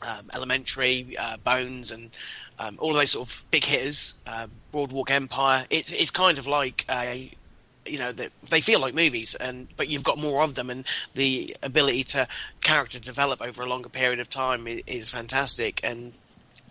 um, 0.00 0.30
Elementary, 0.32 1.18
uh, 1.18 1.36
Bones, 1.44 1.90
and 1.90 2.10
um, 2.58 2.78
all 2.80 2.90
of 2.90 2.96
those 2.96 3.12
sort 3.12 3.28
of 3.28 3.34
big 3.50 3.64
hitters, 3.64 4.14
uh, 4.26 4.46
Broadwalk 4.72 5.10
Empire. 5.10 5.66
It's 5.68 5.92
it's 5.92 6.10
kind 6.10 6.38
of 6.38 6.46
like 6.46 6.86
a 6.88 7.30
you 7.88 7.98
know 7.98 8.12
that 8.12 8.32
they 8.50 8.60
feel 8.60 8.80
like 8.80 8.94
movies, 8.94 9.34
and 9.34 9.68
but 9.76 9.88
you've 9.88 10.04
got 10.04 10.18
more 10.18 10.42
of 10.42 10.54
them, 10.54 10.70
and 10.70 10.86
the 11.14 11.56
ability 11.62 12.04
to 12.04 12.28
character 12.60 12.98
develop 12.98 13.40
over 13.40 13.62
a 13.62 13.66
longer 13.66 13.88
period 13.88 14.20
of 14.20 14.28
time 14.28 14.66
is, 14.66 14.82
is 14.86 15.10
fantastic. 15.10 15.80
And 15.82 16.12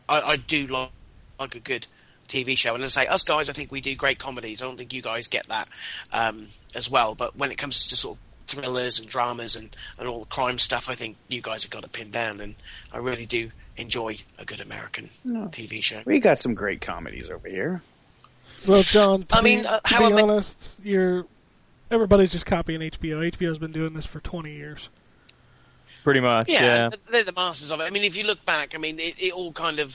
I, 0.07 0.21
I 0.21 0.35
do 0.37 0.67
like, 0.67 0.91
like 1.39 1.55
a 1.55 1.59
good 1.59 1.87
TV 2.27 2.57
show. 2.57 2.75
And 2.75 2.83
as 2.83 2.97
I 2.97 3.03
say, 3.03 3.07
us 3.07 3.23
guys, 3.23 3.49
I 3.49 3.53
think 3.53 3.71
we 3.71 3.81
do 3.81 3.95
great 3.95 4.19
comedies. 4.19 4.61
I 4.61 4.65
don't 4.65 4.77
think 4.77 4.93
you 4.93 5.01
guys 5.01 5.27
get 5.27 5.47
that 5.47 5.67
um, 6.11 6.47
as 6.73 6.89
well. 6.89 7.15
But 7.15 7.35
when 7.35 7.51
it 7.51 7.57
comes 7.57 7.87
to 7.87 7.97
sort 7.97 8.17
of 8.17 8.21
thrillers 8.47 8.99
and 8.99 9.07
dramas 9.07 9.55
and, 9.55 9.75
and 9.97 10.07
all 10.07 10.21
the 10.21 10.25
crime 10.25 10.57
stuff, 10.57 10.89
I 10.89 10.95
think 10.95 11.17
you 11.27 11.41
guys 11.41 11.63
have 11.63 11.71
got 11.71 11.83
it 11.83 11.91
pinned 11.91 12.11
down. 12.11 12.41
And 12.41 12.55
I 12.91 12.97
really 12.97 13.25
do 13.25 13.51
enjoy 13.77 14.17
a 14.37 14.45
good 14.45 14.61
American 14.61 15.09
TV 15.25 15.81
show. 15.81 16.01
We 16.05 16.19
got 16.19 16.39
some 16.39 16.53
great 16.53 16.81
comedies 16.81 17.29
over 17.29 17.47
here. 17.47 17.81
Well, 18.67 18.83
John, 18.83 19.23
to 19.23 19.37
I 19.37 19.41
mean, 19.41 19.61
be, 19.61 19.67
uh, 19.67 19.79
to 19.79 19.97
be 19.97 20.03
I 20.05 20.09
ma- 20.09 20.21
honest, 20.23 20.79
you're 20.83 21.25
everybody's 21.91 22.31
just 22.31 22.45
copying 22.45 22.81
HBO. 22.81 23.31
HBO's 23.31 23.57
been 23.59 23.71
doing 23.71 23.93
this 23.93 24.05
for 24.05 24.19
20 24.19 24.51
years. 24.51 24.89
Pretty 26.03 26.19
much. 26.19 26.49
Yeah, 26.49 26.61
Yeah. 26.63 26.89
they're 27.11 27.23
the 27.23 27.31
masters 27.31 27.71
of 27.71 27.79
it. 27.79 27.83
I 27.83 27.89
mean, 27.89 28.03
if 28.03 28.15
you 28.15 28.23
look 28.23 28.43
back, 28.45 28.75
I 28.75 28.77
mean, 28.77 28.99
it, 28.99 29.15
it 29.19 29.33
all 29.33 29.51
kind 29.53 29.79
of, 29.79 29.91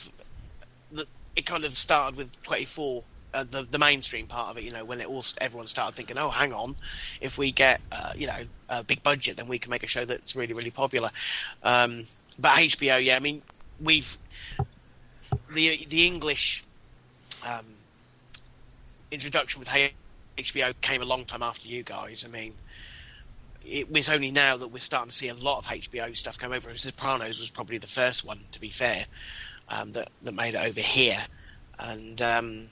it 1.36 1.46
kind 1.46 1.64
of 1.64 1.72
started 1.72 2.16
with 2.16 2.30
24, 2.42 3.02
uh, 3.32 3.44
the 3.50 3.62
the 3.70 3.78
mainstream 3.78 4.26
part 4.26 4.50
of 4.50 4.56
it. 4.58 4.64
You 4.64 4.72
know, 4.72 4.84
when 4.84 5.00
it 5.00 5.06
all 5.06 5.24
everyone 5.40 5.68
started 5.68 5.94
thinking, 5.96 6.18
oh, 6.18 6.30
hang 6.30 6.52
on, 6.52 6.74
if 7.20 7.38
we 7.38 7.52
get, 7.52 7.80
uh, 7.92 8.12
you 8.16 8.26
know, 8.26 8.42
a 8.68 8.82
big 8.82 9.02
budget, 9.04 9.36
then 9.36 9.46
we 9.46 9.58
can 9.60 9.70
make 9.70 9.84
a 9.84 9.86
show 9.86 10.04
that's 10.04 10.34
really 10.34 10.52
really 10.54 10.72
popular. 10.72 11.10
Um, 11.62 12.06
but 12.38 12.56
HBO, 12.58 13.02
yeah, 13.04 13.14
I 13.14 13.20
mean, 13.20 13.42
we've 13.80 14.06
the 15.54 15.86
the 15.88 16.06
English 16.06 16.64
um, 17.46 17.64
introduction 19.10 19.60
with 19.60 19.68
HBO 19.68 20.74
came 20.80 21.02
a 21.02 21.04
long 21.04 21.24
time 21.24 21.42
after 21.42 21.68
you 21.68 21.82
guys. 21.82 22.24
I 22.26 22.30
mean, 22.30 22.54
it 23.64 23.90
was 23.90 24.08
only 24.08 24.30
now 24.30 24.56
that 24.56 24.68
we're 24.68 24.78
starting 24.78 25.10
to 25.10 25.16
see 25.16 25.28
a 25.28 25.34
lot 25.34 25.58
of 25.58 25.64
HBO 25.64 26.16
stuff 26.16 26.36
come 26.38 26.52
over. 26.52 26.74
Sopranos 26.76 27.38
was 27.38 27.50
probably 27.50 27.78
the 27.78 27.86
first 27.86 28.24
one, 28.24 28.40
to 28.52 28.60
be 28.60 28.70
fair, 28.70 29.06
um, 29.68 29.92
that 29.92 30.10
that 30.22 30.32
made 30.32 30.54
it 30.54 30.66
over 30.66 30.80
here, 30.80 31.26
and 31.78 32.20
um, 32.22 32.68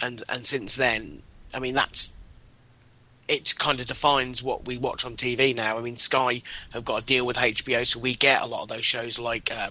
and 0.00 0.22
and 0.28 0.46
since 0.46 0.76
then, 0.76 1.22
I 1.54 1.58
mean 1.58 1.74
that's 1.74 2.10
it. 3.28 3.48
Kind 3.58 3.80
of 3.80 3.86
defines 3.86 4.42
what 4.42 4.66
we 4.66 4.78
watch 4.78 5.04
on 5.04 5.16
TV 5.16 5.54
now. 5.54 5.78
I 5.78 5.82
mean, 5.82 5.96
Sky 5.96 6.42
have 6.72 6.84
got 6.84 7.02
a 7.02 7.06
deal 7.06 7.24
with 7.26 7.36
HBO, 7.36 7.86
so 7.86 8.00
we 8.00 8.16
get 8.16 8.42
a 8.42 8.46
lot 8.46 8.62
of 8.62 8.68
those 8.68 8.84
shows 8.84 9.18
like. 9.18 9.50
Uh, 9.50 9.70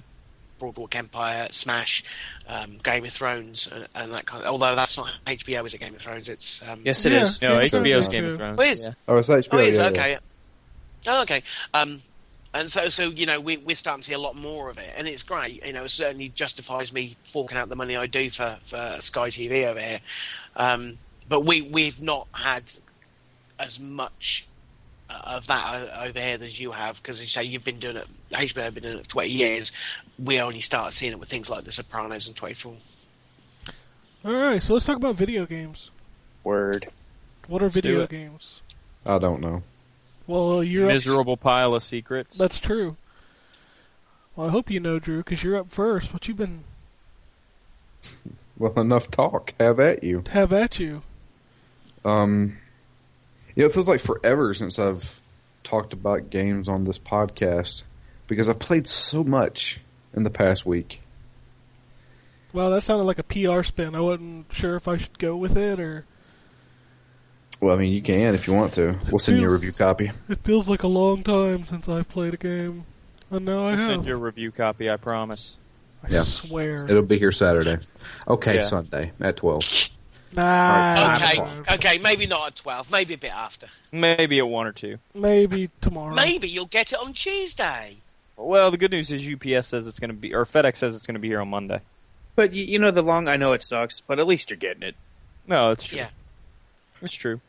Broadwalk 0.59 0.95
Empire, 0.95 1.47
Smash, 1.51 2.03
um, 2.47 2.79
Game 2.83 3.05
of 3.05 3.12
Thrones, 3.13 3.67
and, 3.71 3.88
and 3.95 4.13
that 4.13 4.25
kind 4.25 4.43
of. 4.43 4.50
Although 4.51 4.75
that's 4.75 4.97
not 4.97 5.07
HBO, 5.27 5.65
is 5.65 5.74
it? 5.74 5.79
Game 5.79 5.95
of 5.95 6.01
Thrones. 6.01 6.29
It's 6.29 6.62
um, 6.67 6.81
Yes, 6.83 7.05
it 7.05 7.12
Yeah. 7.13 7.21
is. 7.24 7.41
No, 7.41 7.47
Game 7.50 7.57
of 7.65 7.69
Thrones 7.71 7.88
HBO's 7.88 8.01
is 8.01 8.07
Game 8.09 8.25
of 8.25 8.38
Thrones. 8.38 8.59
Oh, 8.59 8.63
it 8.63 8.69
is? 8.69 8.83
Yeah. 8.83 8.91
Oh, 9.07 9.17
it's 9.17 9.29
HBO. 9.29 9.47
Oh, 9.51 9.57
it 9.59 9.67
is 9.67 9.75
yeah, 9.77 9.85
okay. 9.88 10.12
yeah. 10.12 10.19
Oh, 11.07 11.21
okay. 11.24 11.43
Um, 11.74 12.01
and 12.53 12.69
so, 12.71 12.88
so 12.88 13.03
you 13.09 13.25
know, 13.25 13.39
we, 13.41 13.57
we're 13.57 13.75
starting 13.75 14.01
to 14.01 14.07
see 14.07 14.13
a 14.13 14.17
lot 14.19 14.35
more 14.35 14.69
of 14.69 14.77
it, 14.77 14.89
and 14.95 15.07
it's 15.07 15.24
great. 15.24 15.65
You 15.65 15.74
know, 15.74 15.83
it 15.83 15.89
certainly 15.91 16.29
justifies 16.29 16.93
me 16.93 17.17
forking 17.33 17.57
out 17.57 17.67
the 17.69 17.75
money 17.75 17.97
I 17.97 18.07
do 18.07 18.29
for, 18.29 18.57
for 18.69 18.97
Sky 19.01 19.27
TV 19.29 19.65
over 19.67 19.79
here. 19.79 20.00
Um, 20.55 20.97
but 21.27 21.41
we 21.45 21.62
we've 21.62 22.00
not 22.00 22.27
had 22.31 22.63
as 23.59 23.79
much 23.79 24.47
of 25.24 25.48
that 25.48 26.07
over 26.07 26.19
here 26.19 26.38
as 26.41 26.60
you 26.60 26.72
have, 26.72 26.98
because 26.98 27.22
you 27.22 27.27
say 27.27 27.43
you've 27.43 27.63
been 27.63 27.79
doing 27.79 27.98
it. 27.98 28.07
HBO 28.31 28.63
have 28.63 28.74
been 28.74 28.84
doing 28.84 28.98
it 29.00 29.03
for 29.05 29.10
twenty 29.12 29.29
years. 29.31 29.72
We 30.17 30.39
only 30.39 30.62
start 30.62 30.93
seeing 30.93 31.12
it 31.12 31.19
with 31.19 31.29
things 31.29 31.50
like 31.50 31.65
The 31.65 31.72
Sopranos 31.72 32.27
and 32.27 32.36
Twenty 32.36 32.55
Four. 32.55 32.75
All 34.24 34.34
right, 34.34 34.62
so 34.62 34.74
let's 34.74 34.86
talk 34.86 34.98
about 34.98 35.15
video 35.15 35.45
games. 35.45 35.91
Word. 36.43 36.88
What 37.48 37.62
are 37.62 37.69
do 37.69 37.74
video 37.74 38.07
games? 38.07 38.62
I 39.05 39.19
don't 39.19 39.39
know. 39.41 39.62
Well, 40.27 40.63
you're 40.63 40.86
up- 40.86 40.93
Miserable 40.93 41.38
pile 41.38 41.75
of 41.75 41.84
secrets. 41.84 42.38
That's 42.38 42.60
true. 42.60 42.98
Well, 44.36 44.48
I 44.48 44.50
hope 44.50 44.69
you 44.72 44.79
know, 44.79 44.98
Drew, 45.00 45.17
because 45.17 45.43
you're 45.43 45.55
up 45.57 45.69
first. 45.72 46.12
What 46.12 46.27
you 46.27 46.34
been 46.34 46.63
Well, 48.57 48.74
enough 48.79 49.12
talk. 49.12 49.53
Have 49.60 49.79
at 49.79 50.03
you. 50.03 50.24
have 50.31 50.53
at 50.53 50.79
you? 50.79 51.01
Um, 52.03 52.57
you 53.55 53.63
know, 53.63 53.67
it 53.67 53.74
feels 53.74 53.88
like 53.88 54.00
forever 54.01 54.53
since 54.53 54.77
I've 54.79 55.21
talked 55.63 55.93
about 55.93 56.29
games 56.29 56.69
on 56.69 56.83
this 56.83 57.00
podcast 57.00 57.83
because 58.27 58.50
I've 58.50 58.59
played 58.59 58.88
so 58.88 59.24
much 59.24 59.79
in 60.13 60.24
the 60.24 60.29
past 60.29 60.65
week. 60.65 61.01
Well, 62.53 62.71
that 62.71 62.81
sounded 62.81 63.03
like 63.05 63.19
a 63.19 63.24
PR 63.24 63.63
spin. 63.63 63.95
I 63.95 64.00
wasn't 64.00 64.45
sure 64.53 64.75
if 64.75 64.88
I 64.88 64.97
should 64.97 65.17
go 65.19 65.35
with 65.35 65.57
it 65.57 65.79
or. 65.79 66.05
Well, 67.62 67.75
I 67.75 67.79
mean, 67.79 67.93
you 67.93 68.01
can 68.01 68.35
if 68.35 68.47
you 68.47 68.53
want 68.53 68.74
to. 68.74 68.97
We'll 69.09 69.19
send 69.19 69.39
you 69.39 69.47
a 69.47 69.51
review 69.51 69.71
copy. 69.71 70.12
It 70.29 70.39
feels 70.39 70.67
like 70.69 70.83
a 70.83 70.88
long 70.88 71.24
time 71.24 71.63
since 71.63 71.88
I've 71.89 72.07
played 72.09 72.33
a 72.33 72.38
game. 72.38 72.85
And 73.31 73.45
now 73.45 73.67
I 73.67 73.71
I'll 73.71 73.77
have. 73.77 73.88
send 73.88 74.05
you 74.05 74.13
a 74.13 74.17
review 74.17 74.51
copy, 74.51 74.89
I 74.89 74.97
promise. 74.97 75.55
I 76.03 76.09
Yeah. 76.09 76.24
swear. 76.24 76.85
It'll 76.88 77.01
be 77.01 77.17
here 77.17 77.31
Saturday. 77.31 77.77
Okay, 78.27 78.55
Yeah. 78.55 78.65
Sunday 78.65 79.12
at 79.19 79.38
12. 79.38 79.63
Nah, 80.36 81.15
Okay, 81.15 81.74
okay, 81.75 81.98
maybe 81.98 82.25
not 82.27 82.48
at 82.48 82.56
twelve, 82.56 82.92
maybe 82.92 83.13
a 83.13 83.18
bit 83.18 83.32
after. 83.32 83.68
Maybe 83.92 84.39
at 84.39 84.48
one 84.48 84.68
or 84.68 84.72
two. 84.72 84.98
Maybe 85.13 85.70
tomorrow. 85.82 86.13
Maybe 86.13 86.50
you'll 86.50 86.65
get 86.65 86.92
it 86.94 87.00
on 87.00 87.13
Tuesday. 87.13 87.98
Well, 88.38 88.70
the 88.72 88.77
good 88.77 88.92
news 88.92 89.12
is 89.12 89.25
UPS 89.27 89.68
says 89.70 89.88
it's 89.88 90.00
going 90.00 90.10
to 90.10 90.15
be, 90.15 90.34
or 90.34 90.46
FedEx 90.46 90.77
says 90.77 90.96
it's 90.96 91.06
going 91.06 91.15
to 91.15 91.22
be 91.22 91.30
here 91.30 91.39
on 91.39 91.48
Monday. 91.50 91.80
But 92.36 92.54
you, 92.54 92.65
you 92.65 92.80
know 92.80 92.92
the 92.92 93.01
long. 93.01 93.27
I 93.30 93.38
know 93.38 93.54
it 93.54 93.63
sucks, 93.63 94.01
but 94.01 94.20
at 94.20 94.27
least 94.27 94.50
you're 94.50 94.58
getting 94.58 94.84
it. 94.84 94.96
No, 95.48 95.72
it's 95.72 95.86
true. 95.86 96.00
Yeah. 96.00 96.10
It's 97.01 97.13
true. 97.13 97.39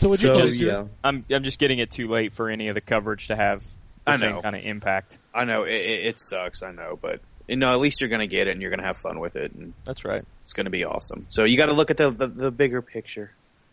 So 0.00 0.08
would 0.08 0.20
you 0.20 0.34
So, 0.34 0.40
just 0.40 0.56
yeah. 0.56 0.86
I'm 1.04 1.24
I'm 1.30 1.44
just 1.44 1.58
getting 1.58 1.78
it 1.78 1.92
too 1.92 2.08
late 2.08 2.32
for 2.34 2.50
any 2.50 2.68
of 2.68 2.74
the 2.74 2.80
coverage 2.80 3.28
to 3.28 3.36
have 3.36 3.60
the 4.04 4.12
I 4.12 4.16
same 4.16 4.34
know. 4.36 4.42
kind 4.42 4.56
of 4.56 4.64
impact. 4.64 5.18
I 5.32 5.44
know 5.44 5.62
it, 5.62 5.74
it, 5.74 6.06
it 6.06 6.20
sucks. 6.20 6.62
I 6.62 6.72
know, 6.72 6.98
but 7.00 7.20
you 7.46 7.56
know 7.56 7.72
at 7.72 7.78
least 7.80 8.00
you're 8.00 8.10
gonna 8.10 8.26
get 8.26 8.48
it 8.48 8.52
and 8.52 8.60
you're 8.62 8.70
gonna 8.70 8.84
have 8.86 8.96
fun 8.96 9.20
with 9.20 9.36
it, 9.36 9.52
and 9.52 9.74
That's 9.84 10.04
right. 10.04 10.22
it's 10.42 10.52
gonna 10.52 10.70
be 10.70 10.84
awesome. 10.84 11.26
So 11.30 11.44
you 11.44 11.56
got 11.56 11.66
to 11.66 11.72
look 11.72 11.90
at 11.90 11.96
the, 11.96 12.10
the 12.10 12.26
the 12.26 12.50
bigger 12.50 12.82
picture. 12.82 13.32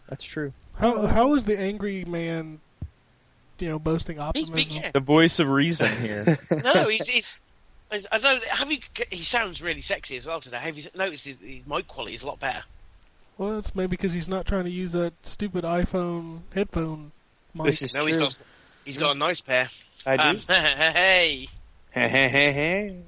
That's 0.09 0.23
true. 0.23 0.53
How 0.75 1.05
how 1.07 1.33
is 1.35 1.45
the 1.45 1.57
angry 1.57 2.03
man, 2.05 2.59
you 3.59 3.69
know, 3.69 3.79
boasting 3.79 4.17
He's 4.17 4.21
optimism? 4.23 4.55
big, 4.55 4.67
yeah. 4.67 4.91
The 4.93 4.99
voice 4.99 5.39
of 5.39 5.47
reason 5.47 6.01
here. 6.03 6.25
No, 6.63 6.87
he's, 6.89 7.07
he's 7.07 7.37
I 7.91 8.01
I 8.11 8.17
know. 8.19 8.39
Have 8.49 8.71
you? 8.71 8.79
He 9.09 9.23
sounds 9.23 9.61
really 9.61 9.81
sexy 9.81 10.17
as 10.17 10.25
well 10.25 10.41
today. 10.41 10.57
Have 10.59 10.77
you 10.77 10.83
noticed 10.95 11.25
his, 11.25 11.37
his 11.41 11.65
mic 11.67 11.87
quality 11.87 12.15
is 12.15 12.23
a 12.23 12.27
lot 12.27 12.39
better? 12.39 12.63
Well, 13.37 13.57
it's 13.57 13.73
maybe 13.73 13.87
because 13.91 14.13
he's 14.13 14.27
not 14.27 14.45
trying 14.45 14.65
to 14.65 14.69
use 14.71 14.91
that 14.91 15.13
stupid 15.23 15.63
iPhone 15.63 16.41
headphone 16.53 17.11
mic. 17.55 17.65
This 17.67 17.81
is 17.81 17.95
no, 17.95 18.05
he's 18.05 18.15
true. 18.15 18.25
got 18.25 18.39
he's 18.85 18.97
got 18.97 19.15
a 19.15 19.19
nice 19.19 19.41
pair. 19.41 19.69
I 20.05 20.17
do. 20.17 20.23
Um, 20.23 20.37
hey, 20.47 21.47
Hey, 21.91 22.07
hey, 22.09 22.29
hey, 22.29 23.01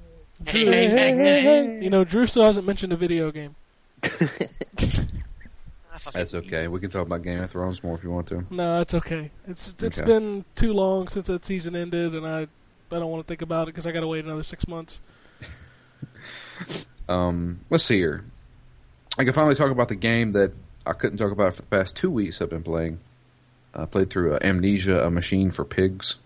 hey. 0.46 0.64
hey, 0.66 0.88
hey, 0.88 1.14
hey, 1.16 1.40
hey. 1.42 1.80
You 1.82 1.90
know, 1.90 2.04
Drew 2.04 2.26
still 2.26 2.44
hasn't 2.44 2.66
mentioned 2.66 2.92
a 2.92 2.96
video 2.96 3.30
game. 3.30 3.54
That's 6.12 6.34
okay. 6.34 6.68
We 6.68 6.80
can 6.80 6.90
talk 6.90 7.06
about 7.06 7.22
Game 7.22 7.40
of 7.42 7.50
Thrones 7.50 7.82
more 7.82 7.94
if 7.94 8.02
you 8.02 8.10
want 8.10 8.26
to. 8.28 8.44
No, 8.50 8.80
it's 8.80 8.94
okay. 8.94 9.30
It's 9.46 9.74
it's 9.80 9.98
Okay. 9.98 10.06
been 10.06 10.44
too 10.56 10.72
long 10.72 11.08
since 11.08 11.28
that 11.28 11.46
season 11.46 11.76
ended, 11.76 12.14
and 12.14 12.26
I 12.26 12.40
I 12.40 12.98
don't 12.98 13.10
want 13.10 13.24
to 13.24 13.28
think 13.28 13.42
about 13.42 13.64
it 13.64 13.66
because 13.74 13.86
I 13.86 13.92
got 13.92 14.00
to 14.00 14.06
wait 14.08 14.24
another 14.24 14.42
six 14.42 14.66
months. 14.68 15.00
Um, 17.06 17.60
let's 17.68 17.84
see 17.84 17.98
here. 17.98 18.24
I 19.18 19.24
can 19.24 19.34
finally 19.34 19.54
talk 19.54 19.70
about 19.70 19.88
the 19.88 19.94
game 19.94 20.32
that 20.32 20.52
I 20.86 20.94
couldn't 20.94 21.18
talk 21.18 21.32
about 21.32 21.52
for 21.54 21.60
the 21.60 21.68
past 21.68 21.94
two 21.96 22.10
weeks. 22.10 22.40
I've 22.40 22.48
been 22.48 22.62
playing. 22.62 22.98
I 23.74 23.84
played 23.84 24.08
through 24.08 24.34
uh, 24.34 24.38
Amnesia: 24.40 25.04
A 25.04 25.10
Machine 25.10 25.50
for 25.50 25.66
Pigs. 25.66 26.16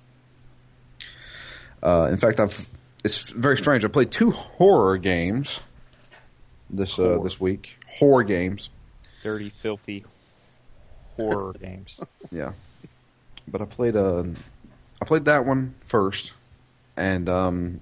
Uh, 1.83 2.09
in 2.13 2.17
fact, 2.17 2.39
I've 2.39 2.69
it's 3.05 3.31
very 3.31 3.57
strange. 3.57 3.85
I 3.85 3.89
played 3.89 4.11
two 4.11 4.31
horror 4.31 4.99
games 4.99 5.61
this 6.71 6.99
uh, 6.99 7.19
this 7.23 7.41
week. 7.41 7.79
Horror 7.99 8.25
games, 8.25 8.71
Dirty, 9.23 9.51
filthy 9.51 10.05
horror 11.17 11.53
games. 11.61 12.01
yeah. 12.31 12.53
But 13.47 13.63
I 13.63 13.65
played 13.65 13.97
uh, 13.97 14.25
I 15.01 15.05
played 15.05 15.25
that 15.27 15.47
one 15.47 15.75
first, 15.81 16.35
and 16.97 17.29
um, 17.29 17.81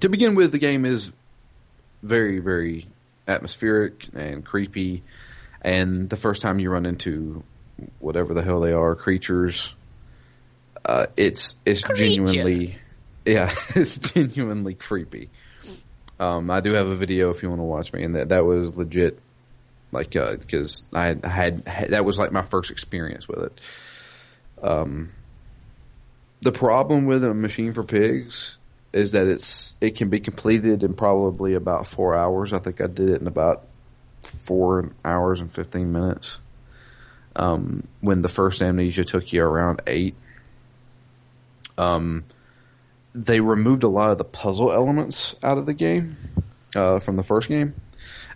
to 0.00 0.08
begin 0.08 0.34
with, 0.34 0.52
the 0.52 0.58
game 0.58 0.84
is 0.84 1.12
very 2.02 2.38
very 2.38 2.86
atmospheric 3.26 4.06
and 4.14 4.44
creepy. 4.44 5.02
And 5.60 6.08
the 6.08 6.16
first 6.16 6.40
time 6.40 6.60
you 6.60 6.70
run 6.70 6.86
into 6.86 7.42
whatever 7.98 8.32
the 8.32 8.42
hell 8.42 8.60
they 8.60 8.72
are, 8.72 8.94
creatures, 8.94 9.74
uh, 10.84 11.06
it's 11.16 11.56
it's 11.66 11.82
genuinely, 11.82 12.78
yeah, 13.28 13.54
it's 13.74 13.98
genuinely 13.98 14.74
creepy. 14.74 15.30
Um, 16.18 16.50
I 16.50 16.60
do 16.60 16.72
have 16.72 16.88
a 16.88 16.96
video 16.96 17.30
if 17.30 17.42
you 17.42 17.48
want 17.48 17.60
to 17.60 17.64
watch 17.64 17.92
me, 17.92 18.02
and 18.02 18.16
that 18.16 18.30
that 18.30 18.44
was 18.44 18.76
legit. 18.76 19.18
Like, 19.90 20.10
because 20.10 20.82
I 20.92 21.06
had, 21.06 21.24
I 21.24 21.28
had, 21.28 21.68
had 21.68 21.90
that 21.90 22.04
was 22.04 22.18
like 22.18 22.32
my 22.32 22.42
first 22.42 22.70
experience 22.70 23.26
with 23.26 23.44
it. 23.44 23.60
Um, 24.62 25.12
the 26.42 26.52
problem 26.52 27.06
with 27.06 27.24
a 27.24 27.32
machine 27.32 27.72
for 27.72 27.84
pigs 27.84 28.58
is 28.92 29.12
that 29.12 29.26
it's 29.26 29.76
it 29.80 29.96
can 29.96 30.08
be 30.08 30.20
completed 30.20 30.82
in 30.82 30.94
probably 30.94 31.54
about 31.54 31.86
four 31.86 32.14
hours. 32.14 32.52
I 32.52 32.58
think 32.58 32.80
I 32.80 32.86
did 32.86 33.10
it 33.10 33.20
in 33.20 33.26
about 33.26 33.64
four 34.22 34.90
hours 35.04 35.40
and 35.40 35.52
fifteen 35.52 35.92
minutes. 35.92 36.38
Um, 37.36 37.86
when 38.00 38.22
the 38.22 38.28
first 38.28 38.60
amnesia 38.62 39.04
took 39.04 39.32
you 39.32 39.44
around 39.44 39.80
eight. 39.86 40.16
Um, 41.76 42.24
they 43.24 43.40
removed 43.40 43.82
a 43.82 43.88
lot 43.88 44.10
of 44.10 44.18
the 44.18 44.24
puzzle 44.24 44.72
elements 44.72 45.34
out 45.42 45.58
of 45.58 45.66
the 45.66 45.74
game 45.74 46.16
uh, 46.76 47.00
from 47.00 47.16
the 47.16 47.22
first 47.22 47.48
game, 47.48 47.74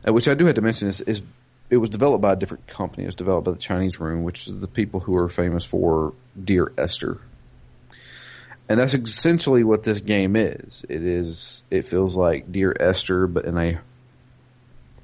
uh, 0.06 0.12
which 0.12 0.26
I 0.26 0.34
do 0.34 0.46
have 0.46 0.56
to 0.56 0.60
mention 0.60 0.88
is, 0.88 1.00
is 1.02 1.22
it 1.70 1.76
was 1.76 1.90
developed 1.90 2.20
by 2.20 2.32
a 2.32 2.36
different 2.36 2.66
company. 2.66 3.04
It 3.04 3.06
was 3.06 3.14
developed 3.14 3.46
by 3.46 3.52
the 3.52 3.58
Chinese 3.58 4.00
Room, 4.00 4.24
which 4.24 4.48
is 4.48 4.60
the 4.60 4.68
people 4.68 5.00
who 5.00 5.16
are 5.16 5.28
famous 5.28 5.64
for 5.64 6.14
Dear 6.42 6.72
Esther. 6.76 7.18
And 8.68 8.80
that's 8.80 8.94
essentially 8.94 9.64
what 9.64 9.84
this 9.84 10.00
game 10.00 10.34
is. 10.34 10.84
It 10.88 11.02
is. 11.02 11.62
It 11.70 11.82
feels 11.82 12.16
like 12.16 12.50
Dear 12.50 12.74
Esther, 12.78 13.26
but 13.26 13.44
in 13.44 13.56
a 13.58 13.80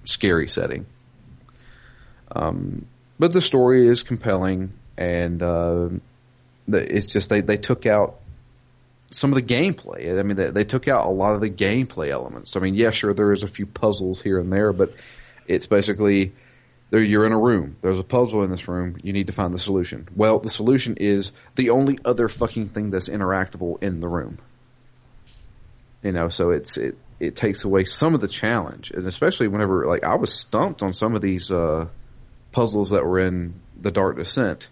scary 0.04 0.48
setting. 0.48 0.86
Um, 2.34 2.86
but 3.18 3.32
the 3.32 3.40
story 3.40 3.86
is 3.86 4.02
compelling, 4.02 4.72
and 4.96 5.42
uh, 5.42 5.88
it's 6.68 7.12
just 7.12 7.30
they 7.30 7.40
they 7.40 7.56
took 7.56 7.86
out 7.86 8.20
some 9.10 9.32
of 9.32 9.34
the 9.34 9.54
gameplay. 9.54 10.18
I 10.18 10.22
mean, 10.22 10.36
they, 10.36 10.50
they 10.50 10.64
took 10.64 10.88
out 10.88 11.06
a 11.06 11.10
lot 11.10 11.34
of 11.34 11.40
the 11.40 11.50
gameplay 11.50 12.10
elements. 12.10 12.56
I 12.56 12.60
mean, 12.60 12.74
yeah, 12.74 12.90
sure, 12.90 13.14
there 13.14 13.32
is 13.32 13.42
a 13.42 13.48
few 13.48 13.66
puzzles 13.66 14.22
here 14.22 14.38
and 14.38 14.52
there, 14.52 14.72
but 14.72 14.92
it's 15.46 15.66
basically 15.66 16.32
there. 16.90 17.02
You're 17.02 17.26
in 17.26 17.32
a 17.32 17.38
room. 17.38 17.76
There's 17.80 17.98
a 17.98 18.04
puzzle 18.04 18.42
in 18.42 18.50
this 18.50 18.68
room. 18.68 18.96
You 19.02 19.12
need 19.12 19.26
to 19.28 19.32
find 19.32 19.54
the 19.54 19.58
solution. 19.58 20.08
Well, 20.14 20.38
the 20.38 20.50
solution 20.50 20.96
is 20.96 21.32
the 21.54 21.70
only 21.70 21.98
other 22.04 22.28
fucking 22.28 22.68
thing 22.68 22.90
that's 22.90 23.08
interactable 23.08 23.82
in 23.82 24.00
the 24.00 24.08
room. 24.08 24.38
You 26.02 26.12
know, 26.12 26.28
so 26.28 26.50
it's 26.50 26.76
it 26.76 26.96
it 27.18 27.34
takes 27.34 27.64
away 27.64 27.84
some 27.84 28.14
of 28.14 28.20
the 28.20 28.28
challenge, 28.28 28.90
and 28.90 29.06
especially 29.06 29.48
whenever 29.48 29.86
like 29.86 30.04
I 30.04 30.14
was 30.14 30.32
stumped 30.32 30.82
on 30.82 30.92
some 30.92 31.14
of 31.14 31.20
these 31.20 31.50
uh, 31.50 31.88
puzzles 32.52 32.90
that 32.90 33.04
were 33.04 33.18
in 33.18 33.54
the 33.80 33.90
Dark 33.90 34.16
Descent, 34.16 34.68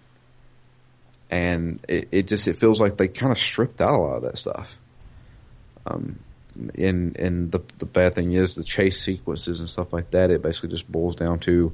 and 1.30 1.80
it, 1.88 2.08
it 2.12 2.26
just 2.26 2.46
it 2.48 2.56
feels 2.56 2.80
like 2.80 2.96
they 2.96 3.08
kind 3.08 3.32
of 3.32 3.38
stripped 3.38 3.80
out 3.80 3.94
a 3.94 3.98
lot 3.98 4.16
of 4.16 4.22
that 4.22 4.38
stuff. 4.38 4.76
Um, 5.86 6.20
and 6.76 7.16
and 7.16 7.52
the 7.52 7.60
the 7.78 7.86
bad 7.86 8.14
thing 8.14 8.32
is 8.32 8.54
the 8.54 8.64
chase 8.64 9.00
sequences 9.00 9.60
and 9.60 9.68
stuff 9.68 9.92
like 9.92 10.10
that. 10.12 10.30
It 10.30 10.42
basically 10.42 10.70
just 10.70 10.90
boils 10.90 11.16
down 11.16 11.38
to 11.40 11.72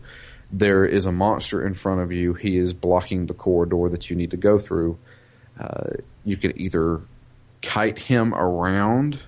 there 0.51 0.85
is 0.85 1.07
a 1.07 1.13
monster 1.13 1.67
in 1.67 1.75
front 1.75 2.01
of 2.01 2.13
you. 2.13 2.35
He 2.35 2.59
is 2.59 2.73
blocking 2.73 3.27
the 3.27 3.35
corridor 3.35 3.89
that 3.89 4.11
you 4.11 4.17
need 4.17 4.33
to 4.33 4.37
go 4.37 4.59
through. 4.59 4.99
Uh, 5.59 5.91
you 6.25 6.37
can 6.37 6.59
either 6.61 7.01
kite 7.63 7.99
him 7.99 8.35
around 8.35 9.19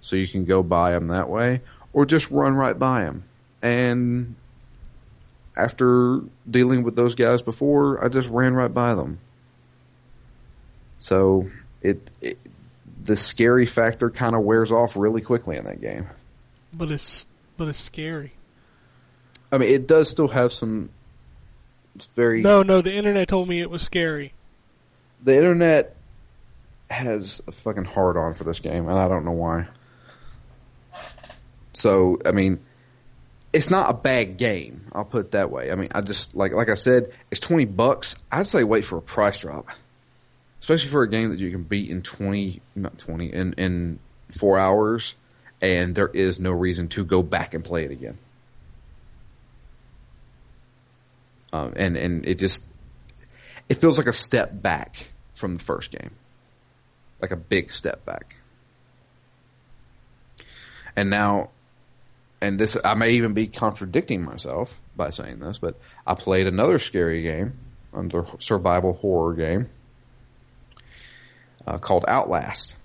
so 0.00 0.16
you 0.16 0.28
can 0.28 0.44
go 0.44 0.62
by 0.62 0.94
him 0.94 1.08
that 1.08 1.30
way, 1.30 1.62
or 1.92 2.04
just 2.04 2.30
run 2.30 2.54
right 2.54 2.78
by 2.78 3.02
him. 3.02 3.24
And 3.62 4.34
after 5.56 6.20
dealing 6.48 6.82
with 6.82 6.96
those 6.96 7.14
guys 7.14 7.40
before, 7.40 8.04
I 8.04 8.08
just 8.08 8.28
ran 8.28 8.54
right 8.54 8.72
by 8.72 8.94
them. 8.94 9.20
So 10.98 11.50
it, 11.82 12.10
it 12.20 12.38
the 13.02 13.16
scary 13.16 13.66
factor 13.66 14.08
kind 14.10 14.34
of 14.34 14.42
wears 14.42 14.72
off 14.72 14.96
really 14.96 15.20
quickly 15.20 15.56
in 15.56 15.64
that 15.66 15.80
game. 15.80 16.06
But 16.72 16.90
it's 16.90 17.26
but 17.56 17.68
it's 17.68 17.80
scary. 17.80 18.32
I 19.52 19.58
mean, 19.58 19.70
it 19.70 19.86
does 19.86 20.08
still 20.08 20.28
have 20.28 20.52
some 20.52 20.90
very 22.14 22.40
No, 22.42 22.62
no, 22.62 22.80
the 22.80 22.92
internet 22.94 23.28
told 23.28 23.48
me 23.48 23.60
it 23.60 23.70
was 23.70 23.82
scary. 23.82 24.32
the 25.22 25.36
internet 25.36 25.96
has 26.90 27.40
a 27.46 27.52
fucking 27.52 27.84
hard 27.84 28.16
on 28.16 28.34
for 28.34 28.44
this 28.44 28.60
game, 28.60 28.88
and 28.88 28.98
I 28.98 29.06
don't 29.08 29.24
know 29.24 29.32
why. 29.32 29.68
So, 31.72 32.18
I 32.24 32.32
mean, 32.32 32.60
it's 33.52 33.70
not 33.70 33.90
a 33.90 33.94
bad 33.94 34.36
game. 34.36 34.86
I'll 34.92 35.04
put 35.04 35.26
it 35.26 35.30
that 35.32 35.50
way. 35.50 35.70
I 35.70 35.74
mean, 35.76 35.90
I 35.94 36.00
just 36.00 36.34
like 36.34 36.52
like 36.52 36.68
I 36.70 36.74
said, 36.74 37.16
it's 37.30 37.40
twenty 37.40 37.64
bucks. 37.64 38.16
I'd 38.30 38.46
say 38.46 38.64
wait 38.64 38.84
for 38.84 38.96
a 38.98 39.02
price 39.02 39.38
drop, 39.38 39.66
especially 40.64 40.90
for 40.90 41.02
a 41.02 41.08
game 41.10 41.28
that 41.28 41.38
you 41.38 41.50
can 41.50 41.62
beat 41.62 41.90
in 41.90 42.00
twenty, 42.00 42.62
not 42.74 42.96
twenty, 42.96 43.30
in 43.30 43.52
in 43.58 43.98
four 44.30 44.58
hours, 44.58 45.14
and 45.60 45.94
there 45.94 46.08
is 46.08 46.40
no 46.40 46.52
reason 46.52 46.88
to 46.88 47.04
go 47.04 47.22
back 47.22 47.52
and 47.52 47.62
play 47.62 47.84
it 47.84 47.90
again. 47.90 48.16
Um, 51.52 51.74
and 51.76 51.98
and 51.98 52.26
it 52.26 52.38
just 52.38 52.64
it 53.68 53.74
feels 53.74 53.98
like 53.98 54.06
a 54.06 54.12
step 54.14 54.62
back 54.62 55.10
from 55.34 55.56
the 55.56 55.62
first 55.62 55.90
game, 55.90 56.12
like 57.20 57.30
a 57.30 57.36
big 57.36 57.70
step 57.70 58.06
back. 58.06 58.36
And 60.96 61.10
now, 61.10 61.50
and 62.40 62.58
this 62.58 62.74
I 62.82 62.94
may 62.94 63.10
even 63.10 63.34
be 63.34 63.48
contradicting 63.48 64.22
myself 64.22 64.80
by 64.96 65.10
saying 65.10 65.40
this, 65.40 65.58
but 65.58 65.78
I 66.06 66.14
played 66.14 66.46
another 66.46 66.78
scary 66.78 67.20
game, 67.20 67.58
under 67.92 68.24
survival 68.38 68.94
horror 68.94 69.34
game 69.34 69.68
uh, 71.66 71.78
called 71.78 72.04
Outlast. 72.08 72.76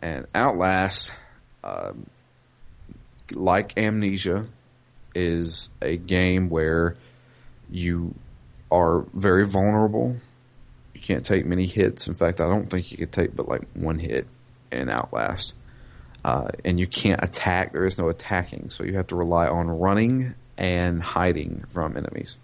And 0.00 0.26
Outlast, 0.34 1.12
um, 1.64 2.06
like 3.34 3.76
Amnesia, 3.76 4.46
is 5.14 5.68
a 5.82 5.96
game 5.96 6.48
where 6.48 6.96
you 7.70 8.14
are 8.70 9.04
very 9.12 9.44
vulnerable. 9.44 10.16
You 10.94 11.00
can't 11.00 11.24
take 11.24 11.46
many 11.46 11.66
hits. 11.66 12.06
In 12.06 12.14
fact, 12.14 12.40
I 12.40 12.48
don't 12.48 12.70
think 12.70 12.90
you 12.90 12.98
could 12.98 13.12
take 13.12 13.34
but 13.34 13.48
like 13.48 13.62
one 13.74 13.98
hit 13.98 14.26
in 14.70 14.90
Outlast. 14.90 15.54
Uh, 16.24 16.48
and 16.64 16.78
you 16.78 16.86
can't 16.86 17.22
attack. 17.22 17.72
There 17.72 17.86
is 17.86 17.98
no 17.98 18.08
attacking, 18.08 18.70
so 18.70 18.84
you 18.84 18.96
have 18.96 19.06
to 19.08 19.16
rely 19.16 19.46
on 19.46 19.68
running 19.68 20.34
and 20.56 21.02
hiding 21.02 21.64
from 21.68 21.96
enemies. 21.96 22.36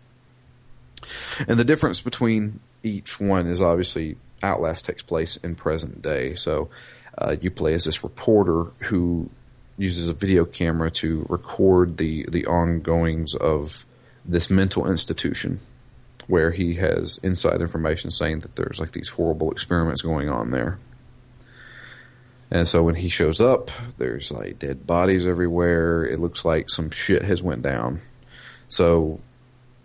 And 1.48 1.58
the 1.58 1.64
difference 1.64 2.00
between 2.00 2.60
each 2.82 3.20
one 3.20 3.46
is 3.46 3.60
obviously 3.60 4.16
Outlast 4.44 4.84
takes 4.84 5.02
place 5.02 5.36
in 5.38 5.54
present 5.54 6.02
day. 6.02 6.34
So 6.34 6.68
uh, 7.16 7.36
you 7.40 7.50
play 7.50 7.74
as 7.74 7.84
this 7.84 8.04
reporter 8.04 8.64
who 8.80 9.30
uses 9.76 10.08
a 10.08 10.14
video 10.14 10.44
camera 10.44 10.90
to 10.90 11.26
record 11.28 11.96
the 11.96 12.26
the 12.30 12.46
ongoings 12.46 13.34
of 13.34 13.84
this 14.24 14.50
mental 14.50 14.88
institution 14.88 15.60
where 16.26 16.50
he 16.50 16.76
has 16.76 17.18
inside 17.22 17.60
information 17.60 18.10
saying 18.10 18.38
that 18.40 18.56
there's 18.56 18.80
like 18.80 18.92
these 18.92 19.08
horrible 19.08 19.50
experiments 19.50 20.00
going 20.00 20.28
on 20.28 20.50
there. 20.50 20.78
And 22.50 22.66
so 22.68 22.82
when 22.82 22.94
he 22.94 23.08
shows 23.08 23.40
up, 23.40 23.70
there's 23.98 24.30
like 24.30 24.58
dead 24.58 24.86
bodies 24.86 25.26
everywhere. 25.26 26.04
It 26.04 26.20
looks 26.20 26.44
like 26.44 26.70
some 26.70 26.90
shit 26.90 27.22
has 27.22 27.42
went 27.42 27.62
down. 27.62 28.00
So 28.68 29.20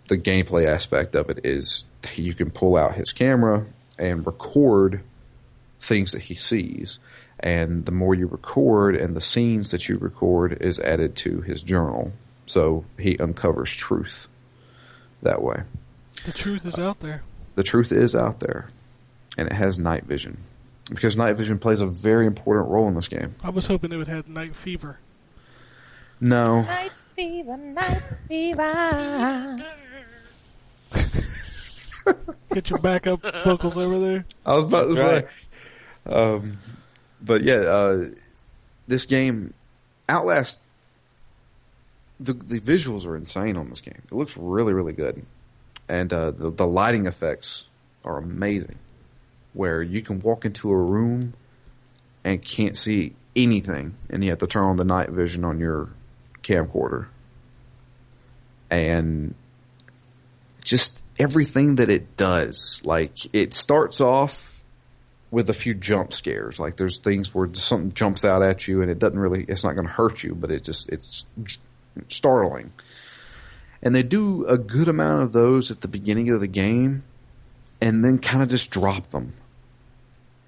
the 0.08 0.16
gameplay 0.16 0.66
aspect 0.66 1.14
of 1.14 1.30
it 1.30 1.40
is 1.44 1.84
you 2.14 2.34
can 2.34 2.50
pull 2.50 2.76
out 2.76 2.94
his 2.94 3.12
camera 3.12 3.66
and 4.00 4.26
record 4.26 5.02
things 5.78 6.12
that 6.12 6.22
he 6.22 6.34
sees. 6.34 6.98
And 7.38 7.86
the 7.86 7.92
more 7.92 8.14
you 8.14 8.26
record 8.26 8.96
and 8.96 9.16
the 9.16 9.20
scenes 9.20 9.70
that 9.70 9.88
you 9.88 9.96
record 9.98 10.58
is 10.60 10.78
added 10.80 11.14
to 11.16 11.40
his 11.42 11.62
journal. 11.62 12.12
So 12.46 12.84
he 12.98 13.16
uncovers 13.18 13.72
truth 13.74 14.28
that 15.22 15.42
way. 15.42 15.62
The 16.26 16.32
truth 16.32 16.66
is 16.66 16.78
out 16.78 17.00
there. 17.00 17.22
The 17.54 17.62
truth 17.62 17.92
is 17.92 18.14
out 18.14 18.40
there 18.40 18.70
and 19.38 19.46
it 19.48 19.54
has 19.54 19.78
night 19.78 20.04
vision 20.04 20.38
because 20.90 21.16
night 21.16 21.34
vision 21.36 21.58
plays 21.58 21.80
a 21.80 21.86
very 21.86 22.26
important 22.26 22.68
role 22.68 22.88
in 22.88 22.94
this 22.94 23.08
game. 23.08 23.36
I 23.42 23.50
was 23.50 23.66
hoping 23.66 23.92
it 23.92 23.96
would 23.96 24.08
have 24.08 24.28
night 24.28 24.56
fever. 24.56 24.98
No, 26.20 26.62
Night 26.62 26.92
fever, 27.14 27.56
night 27.56 28.02
fever. 28.28 29.56
Get 32.52 32.70
your 32.70 32.78
backup 32.80 33.22
vocals 33.44 33.76
over 33.78 33.98
there. 33.98 34.24
I 34.44 34.54
was 34.54 34.64
about 34.64 34.88
to 34.88 34.94
That's 34.94 35.34
say. 36.06 36.12
Um, 36.12 36.58
but 37.22 37.42
yeah, 37.42 37.56
uh, 37.56 38.04
this 38.88 39.06
game, 39.06 39.54
Outlast, 40.08 40.58
the 42.18 42.32
the 42.32 42.60
visuals 42.60 43.06
are 43.06 43.16
insane 43.16 43.56
on 43.56 43.68
this 43.68 43.80
game. 43.80 44.02
It 44.04 44.12
looks 44.12 44.36
really, 44.36 44.72
really 44.72 44.92
good, 44.92 45.24
and 45.88 46.12
uh, 46.12 46.32
the 46.32 46.50
the 46.50 46.66
lighting 46.66 47.06
effects 47.06 47.66
are 48.04 48.18
amazing. 48.18 48.78
Where 49.52 49.82
you 49.82 50.02
can 50.02 50.20
walk 50.20 50.44
into 50.44 50.70
a 50.70 50.76
room 50.76 51.34
and 52.24 52.44
can't 52.44 52.76
see 52.76 53.14
anything, 53.34 53.94
and 54.08 54.22
you 54.22 54.30
have 54.30 54.38
to 54.40 54.46
turn 54.46 54.64
on 54.64 54.76
the 54.76 54.84
night 54.84 55.10
vision 55.10 55.44
on 55.44 55.58
your 55.58 55.88
camcorder, 56.42 57.06
and 58.70 59.34
just 60.62 61.02
everything 61.20 61.76
that 61.76 61.90
it 61.90 62.16
does. 62.16 62.82
Like 62.84 63.12
it 63.34 63.52
starts 63.52 64.00
off 64.00 64.64
with 65.30 65.50
a 65.50 65.54
few 65.54 65.74
jump 65.74 66.12
scares. 66.12 66.58
Like 66.58 66.76
there's 66.76 66.98
things 66.98 67.34
where 67.34 67.48
something 67.52 67.92
jumps 67.92 68.24
out 68.24 68.42
at 68.42 68.66
you 68.66 68.80
and 68.82 68.90
it 68.90 68.98
doesn't 68.98 69.18
really, 69.18 69.44
it's 69.44 69.62
not 69.62 69.74
going 69.74 69.86
to 69.86 69.92
hurt 69.92 70.24
you, 70.24 70.34
but 70.34 70.50
it 70.50 70.64
just, 70.64 70.88
it's 70.88 71.26
startling. 72.08 72.72
And 73.82 73.94
they 73.94 74.02
do 74.02 74.46
a 74.46 74.58
good 74.58 74.88
amount 74.88 75.22
of 75.22 75.32
those 75.32 75.70
at 75.70 75.82
the 75.82 75.88
beginning 75.88 76.30
of 76.30 76.40
the 76.40 76.48
game 76.48 77.04
and 77.80 78.04
then 78.04 78.18
kind 78.18 78.42
of 78.42 78.48
just 78.48 78.70
drop 78.70 79.08
them. 79.10 79.34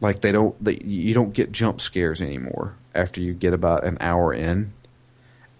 Like 0.01 0.21
they 0.21 0.33
don't, 0.33 0.63
they, 0.63 0.79
you 0.79 1.15
don't 1.15 1.33
get 1.33 1.53
jump 1.53 1.81
scares 1.81 2.21
anymore 2.21 2.75
after 2.95 3.21
you 3.21 3.35
get 3.35 3.53
about 3.53 3.85
an 3.85 3.99
hour 4.01 4.33
in. 4.33 4.73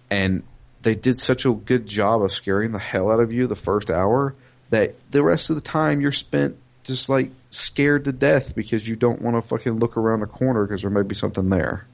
And 0.09 0.43
they 0.81 0.95
did 0.95 1.17
such 1.17 1.45
a 1.45 1.53
good 1.53 1.85
job 1.85 2.23
of 2.23 2.31
scaring 2.31 2.71
the 2.71 2.79
hell 2.79 3.11
out 3.11 3.19
of 3.19 3.31
you 3.31 3.47
the 3.47 3.55
first 3.55 3.89
hour 3.89 4.35
that 4.73 4.95
the 5.11 5.21
rest 5.21 5.51
of 5.51 5.55
the 5.55 5.61
time 5.61 6.01
you're 6.01 6.11
spent 6.11 6.57
just 6.83 7.07
like 7.07 7.29
scared 7.51 8.05
to 8.05 8.11
death 8.11 8.55
because 8.55 8.87
you 8.87 8.95
don't 8.95 9.21
want 9.21 9.37
to 9.37 9.41
fucking 9.47 9.77
look 9.77 9.95
around 9.97 10.21
the 10.21 10.25
corner 10.25 10.65
because 10.65 10.81
there 10.81 10.89
may 10.89 11.03
be 11.03 11.13
something 11.13 11.49
there. 11.49 11.85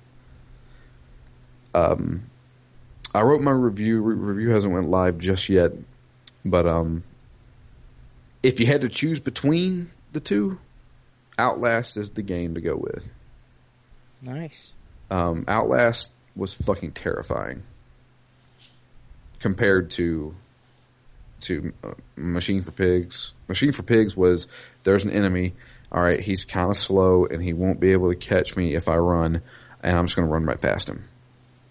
Um, 1.73 2.23
I 3.13 3.19
wrote 3.19 3.41
my 3.41 3.51
review. 3.51 4.01
Re- 4.01 4.15
review 4.15 4.51
hasn't 4.51 4.73
went 4.73 4.89
live 4.89 5.17
just 5.17 5.49
yet, 5.49 5.73
but 6.45 6.65
um, 6.65 7.03
if 8.43 8.61
you 8.61 8.65
had 8.65 8.79
to 8.81 8.89
choose 8.89 9.19
between 9.19 9.91
the 10.13 10.21
two, 10.21 10.57
Outlast 11.37 11.97
is 11.97 12.11
the 12.11 12.21
game 12.21 12.55
to 12.55 12.61
go 12.61 12.77
with. 12.77 13.09
Nice. 14.21 14.73
Um, 15.11 15.43
Outlast 15.49 16.13
was 16.33 16.53
fucking 16.53 16.93
terrifying 16.93 17.63
compared 19.39 19.89
to 19.91 20.33
to 21.41 21.73
uh, 21.83 21.91
Machine 22.15 22.61
for 22.61 22.71
Pigs. 22.71 23.33
Machine 23.47 23.71
for 23.71 23.83
Pigs 23.83 24.15
was 24.15 24.47
there's 24.83 25.03
an 25.03 25.11
enemy. 25.11 25.53
All 25.91 26.03
right, 26.03 26.19
he's 26.19 26.43
kind 26.43 26.69
of 26.69 26.77
slow 26.77 27.25
and 27.25 27.43
he 27.43 27.53
won't 27.53 27.79
be 27.79 27.91
able 27.91 28.09
to 28.09 28.15
catch 28.15 28.55
me 28.55 28.75
if 28.75 28.87
I 28.87 28.97
run, 28.97 29.41
and 29.81 29.97
I'm 29.97 30.05
just 30.05 30.15
going 30.15 30.27
to 30.27 30.31
run 30.31 30.45
right 30.45 30.61
past 30.61 30.87
him. 30.87 31.05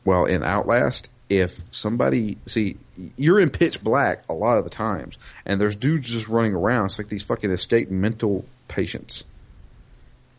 Well, 0.04 0.24
in 0.24 0.42
Outlast, 0.42 1.08
if 1.28 1.60
somebody 1.70 2.38
see 2.46 2.78
you're 3.16 3.38
in 3.38 3.50
pitch 3.50 3.82
black 3.82 4.24
a 4.28 4.34
lot 4.34 4.58
of 4.58 4.64
the 4.64 4.70
times, 4.70 5.18
and 5.44 5.60
there's 5.60 5.76
dudes 5.76 6.10
just 6.10 6.28
running 6.28 6.54
around. 6.54 6.86
It's 6.86 6.98
like 6.98 7.08
these 7.08 7.22
fucking 7.22 7.50
escaped 7.50 7.90
mental 7.90 8.44
patients, 8.66 9.24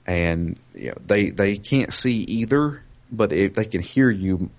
and 0.06 0.58
you 0.74 0.90
know 0.90 0.98
they 1.06 1.30
they 1.30 1.58
can't 1.58 1.94
see 1.94 2.18
either, 2.22 2.84
but 3.12 3.32
if 3.32 3.54
they 3.54 3.66
can 3.66 3.82
hear 3.82 4.10
you, 4.10 4.50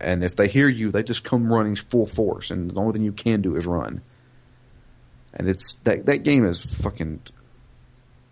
and 0.00 0.22
if 0.24 0.36
they 0.36 0.48
hear 0.48 0.68
you, 0.68 0.90
they 0.90 1.02
just 1.02 1.24
come 1.24 1.52
running 1.52 1.76
full 1.76 2.06
force, 2.06 2.50
and 2.50 2.70
the 2.70 2.80
only 2.80 2.92
thing 2.92 3.02
you 3.02 3.12
can 3.12 3.42
do 3.42 3.56
is 3.56 3.66
run. 3.66 4.00
And 5.34 5.48
it's 5.48 5.74
that 5.84 6.06
that 6.06 6.18
game 6.24 6.44
is 6.44 6.60
fucking. 6.62 7.20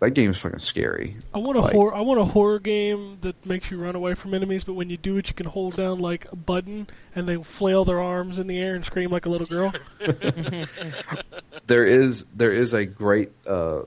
That 0.01 0.11
game 0.11 0.29
is 0.29 0.37
fucking 0.39 0.59
scary. 0.59 1.17
I 1.33 1.39
want 1.39 1.57
a 1.57 1.61
Like- 1.61 1.73
horror. 1.73 1.93
I 1.93 1.99
want 1.99 2.21
a 2.21 2.23
horror 2.25 2.59
game 2.59 3.17
that 3.19 3.45
makes 3.45 3.69
you 3.69 3.77
run 3.83 3.95
away 3.97 4.13
from 4.13 4.33
enemies, 4.33 4.63
but 4.63 4.73
when 4.75 4.89
you 4.89 4.95
do 4.95 5.17
it, 5.17 5.27
you 5.27 5.33
can 5.33 5.45
hold 5.45 5.75
down 5.75 5.99
like 5.99 6.25
a 6.31 6.37
button, 6.37 6.87
and 7.15 7.27
they 7.27 7.35
flail 7.43 7.83
their 7.83 7.99
arms 7.99 8.39
in 8.39 8.47
the 8.47 8.57
air 8.59 8.75
and 8.75 8.85
scream 8.85 9.11
like 9.11 9.25
a 9.25 9.29
little 9.29 9.45
girl. 9.47 9.73
there 11.67 11.83
is 11.85 12.25
there 12.27 12.51
is 12.53 12.73
a 12.73 12.85
great 12.85 13.31
uh, 13.45 13.81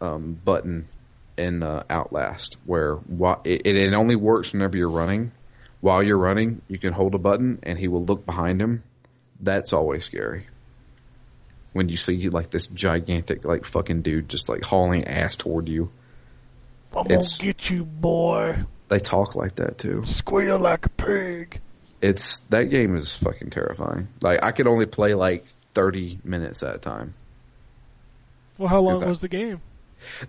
um, 0.00 0.38
button 0.44 0.88
in 1.36 1.62
uh, 1.62 1.82
Outlast 1.90 2.56
where 2.64 2.94
whi- 2.96 3.40
it, 3.44 3.66
it 3.66 3.92
only 3.94 4.16
works 4.16 4.52
whenever 4.52 4.76
you're 4.76 4.90
running. 4.90 5.32
While 5.84 6.02
you're 6.02 6.16
running, 6.16 6.62
you 6.66 6.78
can 6.78 6.94
hold 6.94 7.14
a 7.14 7.18
button 7.18 7.58
and 7.62 7.78
he 7.78 7.88
will 7.88 8.02
look 8.02 8.24
behind 8.24 8.58
him. 8.62 8.84
That's 9.38 9.74
always 9.74 10.02
scary. 10.06 10.46
When 11.74 11.90
you 11.90 11.98
see 11.98 12.30
like 12.30 12.48
this 12.48 12.66
gigantic 12.68 13.44
like 13.44 13.66
fucking 13.66 14.00
dude 14.00 14.30
just 14.30 14.48
like 14.48 14.64
hauling 14.64 15.04
ass 15.04 15.36
toward 15.36 15.68
you. 15.68 15.90
I'm 16.96 17.04
It's- 17.04 17.36
gonna 17.36 17.52
get 17.52 17.68
you, 17.68 17.84
boy. 17.84 18.64
They 18.88 18.98
talk 18.98 19.34
like 19.36 19.56
that 19.56 19.76
too. 19.76 20.02
Squeal 20.06 20.58
like 20.58 20.86
a 20.86 20.88
pig. 20.88 21.60
It's 22.00 22.38
that 22.48 22.70
game 22.70 22.96
is 22.96 23.14
fucking 23.14 23.50
terrifying. 23.50 24.08
Like 24.22 24.42
I 24.42 24.52
could 24.52 24.66
only 24.66 24.86
play 24.86 25.12
like 25.12 25.44
30 25.74 26.18
minutes 26.24 26.62
at 26.62 26.76
a 26.76 26.78
time. 26.78 27.12
Well, 28.56 28.68
how 28.68 28.80
long 28.80 29.00
that- 29.00 29.08
was 29.10 29.20
the 29.20 29.28
game? 29.28 29.60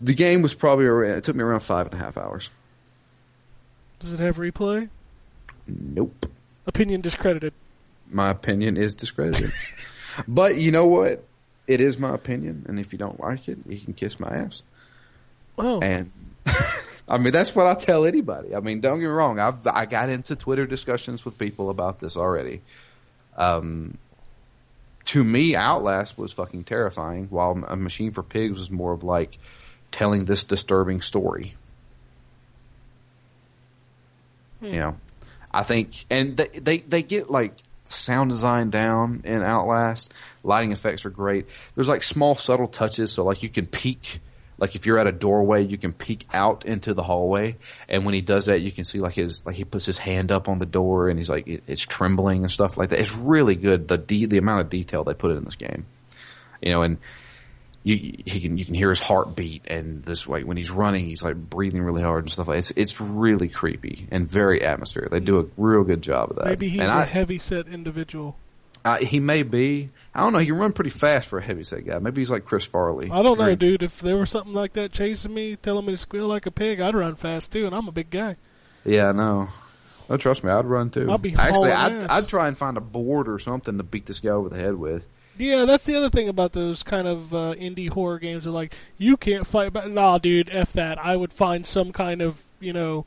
The 0.01 0.15
game 0.15 0.41
was 0.41 0.53
probably 0.53 0.83
around, 0.85 1.11
it 1.17 1.23
took 1.23 1.37
me 1.37 1.43
around 1.45 1.61
five 1.61 1.85
and 1.85 1.95
a 1.95 1.97
half 2.03 2.17
hours. 2.17 2.49
Does 3.99 4.11
it 4.11 4.19
have 4.19 4.35
replay? 4.35 4.89
Nope. 5.67 6.25
Opinion 6.67 7.01
discredited. 7.01 7.53
my 8.09 8.29
opinion 8.29 8.77
is 8.77 8.93
discredited. 8.95 9.51
but 10.27 10.57
you 10.57 10.71
know 10.71 10.85
what? 10.87 11.23
It 11.67 11.81
is 11.81 11.97
my 11.97 12.13
opinion, 12.13 12.65
and 12.67 12.79
if 12.79 12.93
you 12.93 12.99
don't 12.99 13.19
like 13.19 13.47
it, 13.47 13.57
you 13.67 13.79
can 13.79 13.93
kiss 13.93 14.19
my 14.19 14.29
ass. 14.29 14.61
Oh, 15.57 15.79
And 15.81 16.11
I 17.09 17.17
mean, 17.17 17.31
that's 17.31 17.55
what 17.55 17.65
I 17.65 17.73
tell 17.73 18.05
anybody. 18.05 18.55
I 18.55 18.59
mean, 18.59 18.81
don't 18.81 18.99
get 18.99 19.05
me 19.05 19.11
wrong. 19.11 19.39
I've 19.39 19.65
I 19.65 19.85
got 19.85 20.09
into 20.09 20.35
Twitter 20.35 20.65
discussions 20.65 21.23
with 21.25 21.37
people 21.39 21.69
about 21.69 21.99
this 21.99 22.17
already. 22.17 22.61
Um, 23.37 23.97
to 25.05 25.23
me, 25.23 25.55
Outlast 25.55 26.17
was 26.17 26.33
fucking 26.33 26.63
terrifying, 26.63 27.27
while 27.29 27.63
A 27.67 27.75
Machine 27.75 28.11
for 28.11 28.23
Pigs 28.23 28.57
was 28.59 28.69
more 28.71 28.93
of 28.93 29.03
like 29.03 29.37
telling 29.91 30.25
this 30.25 30.43
disturbing 30.43 31.01
story. 31.01 31.55
You 34.61 34.79
know, 34.79 34.97
I 35.55 35.63
think, 35.63 36.05
and 36.09 36.35
they, 36.35 36.47
they 36.47 36.77
they 36.79 37.01
get 37.01 37.31
like 37.31 37.53
sound 37.85 38.29
design 38.29 38.71
down 38.71 39.21
in 39.23 39.41
Outlast. 39.41 40.13
Lighting 40.43 40.73
effects 40.73 41.05
are 41.05 41.09
great. 41.09 41.47
There's 41.75 41.87
like 41.87 42.03
small 42.03 42.35
subtle 42.35 42.67
touches, 42.67 43.13
so 43.13 43.23
like 43.23 43.41
you 43.41 43.47
can 43.47 43.65
peek. 43.65 44.19
Like 44.57 44.75
if 44.75 44.85
you're 44.85 44.97
at 44.99 45.07
a 45.07 45.13
doorway, 45.13 45.65
you 45.65 45.77
can 45.77 45.93
peek 45.93 46.25
out 46.33 46.65
into 46.65 46.93
the 46.93 47.03
hallway, 47.03 47.55
and 47.87 48.03
when 48.03 48.13
he 48.13 48.19
does 48.19 48.47
that, 48.47 48.59
you 48.61 48.71
can 48.73 48.83
see 48.83 48.99
like 48.99 49.13
his 49.13 49.45
like 49.45 49.55
he 49.55 49.63
puts 49.63 49.85
his 49.85 49.97
hand 49.97 50.29
up 50.29 50.49
on 50.49 50.57
the 50.57 50.65
door, 50.65 51.07
and 51.07 51.17
he's 51.17 51.29
like 51.29 51.47
it, 51.47 51.63
it's 51.67 51.81
trembling 51.81 52.43
and 52.43 52.51
stuff 52.51 52.77
like 52.77 52.89
that. 52.89 52.99
It's 52.99 53.15
really 53.15 53.55
good. 53.55 53.87
The 53.87 53.97
de- 53.97 54.25
the 54.25 54.37
amount 54.37 54.59
of 54.59 54.69
detail 54.69 55.05
they 55.05 55.13
put 55.13 55.31
in 55.31 55.45
this 55.45 55.55
game, 55.55 55.85
you 56.61 56.73
know, 56.73 56.81
and 56.81 56.97
you 57.85 57.95
he 58.25 58.41
can 58.41 58.57
you 58.57 58.65
can 58.65 58.73
hear 58.73 58.89
his 58.89 58.99
heartbeat 58.99 59.67
and 59.67 60.01
this 60.01 60.27
way 60.27 60.43
when 60.43 60.57
he's 60.57 60.71
running 60.71 61.05
he's 61.05 61.23
like 61.23 61.35
breathing 61.35 61.83
really 61.83 62.01
hard 62.01 62.23
and 62.23 62.31
stuff 62.31 62.47
like 62.47 62.57
it's 62.57 62.71
it's 62.71 62.99
really 62.99 63.47
creepy 63.47 64.07
and 64.11 64.29
very 64.29 64.63
atmospheric. 64.63 65.11
They 65.11 65.19
do 65.19 65.39
a 65.39 65.45
real 65.55 65.83
good 65.83 66.01
job 66.01 66.31
of 66.31 66.37
that. 66.37 66.45
maybe 66.45 66.67
he's 66.67 66.81
and 66.81 66.89
a 66.89 66.95
I, 66.95 67.05
heavy 67.05 67.37
set 67.37 67.67
individual. 67.67 68.37
I, 68.83 68.99
he 68.99 69.19
may 69.19 69.41
be. 69.41 69.89
I 70.13 70.21
don't 70.21 70.33
know. 70.33 70.39
He 70.39 70.45
can 70.45 70.57
run 70.57 70.71
pretty 70.71 70.91
fast 70.91 71.27
for 71.27 71.39
a 71.39 71.43
heavyset 71.43 71.87
guy. 71.87 71.97
Maybe 71.97 72.21
he's 72.21 72.29
like 72.29 72.45
Chris 72.45 72.65
Farley. 72.65 73.09
I 73.09 73.23
don't 73.23 73.39
know, 73.39 73.55
dude. 73.55 73.81
If 73.81 73.99
there 73.99 74.15
was 74.15 74.29
something 74.29 74.53
like 74.53 74.73
that 74.73 74.91
chasing 74.91 75.33
me, 75.33 75.55
telling 75.55 75.87
me 75.87 75.93
to 75.93 75.97
squeal 75.97 76.27
like 76.27 76.45
a 76.45 76.51
pig, 76.51 76.79
I'd 76.79 76.93
run 76.93 77.15
fast 77.15 77.51
too, 77.51 77.65
and 77.65 77.73
I'm 77.73 77.87
a 77.87 77.91
big 77.91 78.11
guy. 78.11 78.35
Yeah, 78.83 79.09
I 79.09 79.11
know. 79.13 79.47
Oh, 80.07 80.17
trust 80.17 80.43
me, 80.43 80.51
I'd 80.51 80.65
run 80.65 80.91
too. 80.91 81.09
I'll 81.09 81.17
be 81.17 81.35
Actually, 81.35 81.71
I'd. 81.71 82.03
I'd 82.03 82.27
try 82.27 82.47
and 82.47 82.55
find 82.55 82.77
a 82.77 82.81
board 82.81 83.27
or 83.27 83.39
something 83.39 83.77
to 83.77 83.83
beat 83.83 84.05
this 84.05 84.19
guy 84.19 84.29
over 84.29 84.49
the 84.49 84.57
head 84.57 84.75
with. 84.75 85.07
Yeah, 85.37 85.65
that's 85.65 85.85
the 85.85 85.95
other 85.95 86.09
thing 86.09 86.29
about 86.29 86.53
those 86.53 86.83
kind 86.83 87.07
of 87.07 87.33
uh, 87.33 87.55
indie 87.55 87.89
horror 87.89 88.19
games. 88.19 88.47
Are 88.47 88.51
like 88.51 88.73
you 88.97 89.17
can't 89.17 89.45
fight 89.45 89.73
but 89.73 89.89
Nah, 89.89 90.17
dude, 90.17 90.49
f 90.51 90.73
that. 90.73 90.97
I 90.97 91.15
would 91.15 91.33
find 91.33 91.65
some 91.65 91.91
kind 91.91 92.21
of 92.21 92.41
you 92.59 92.73
know 92.73 93.05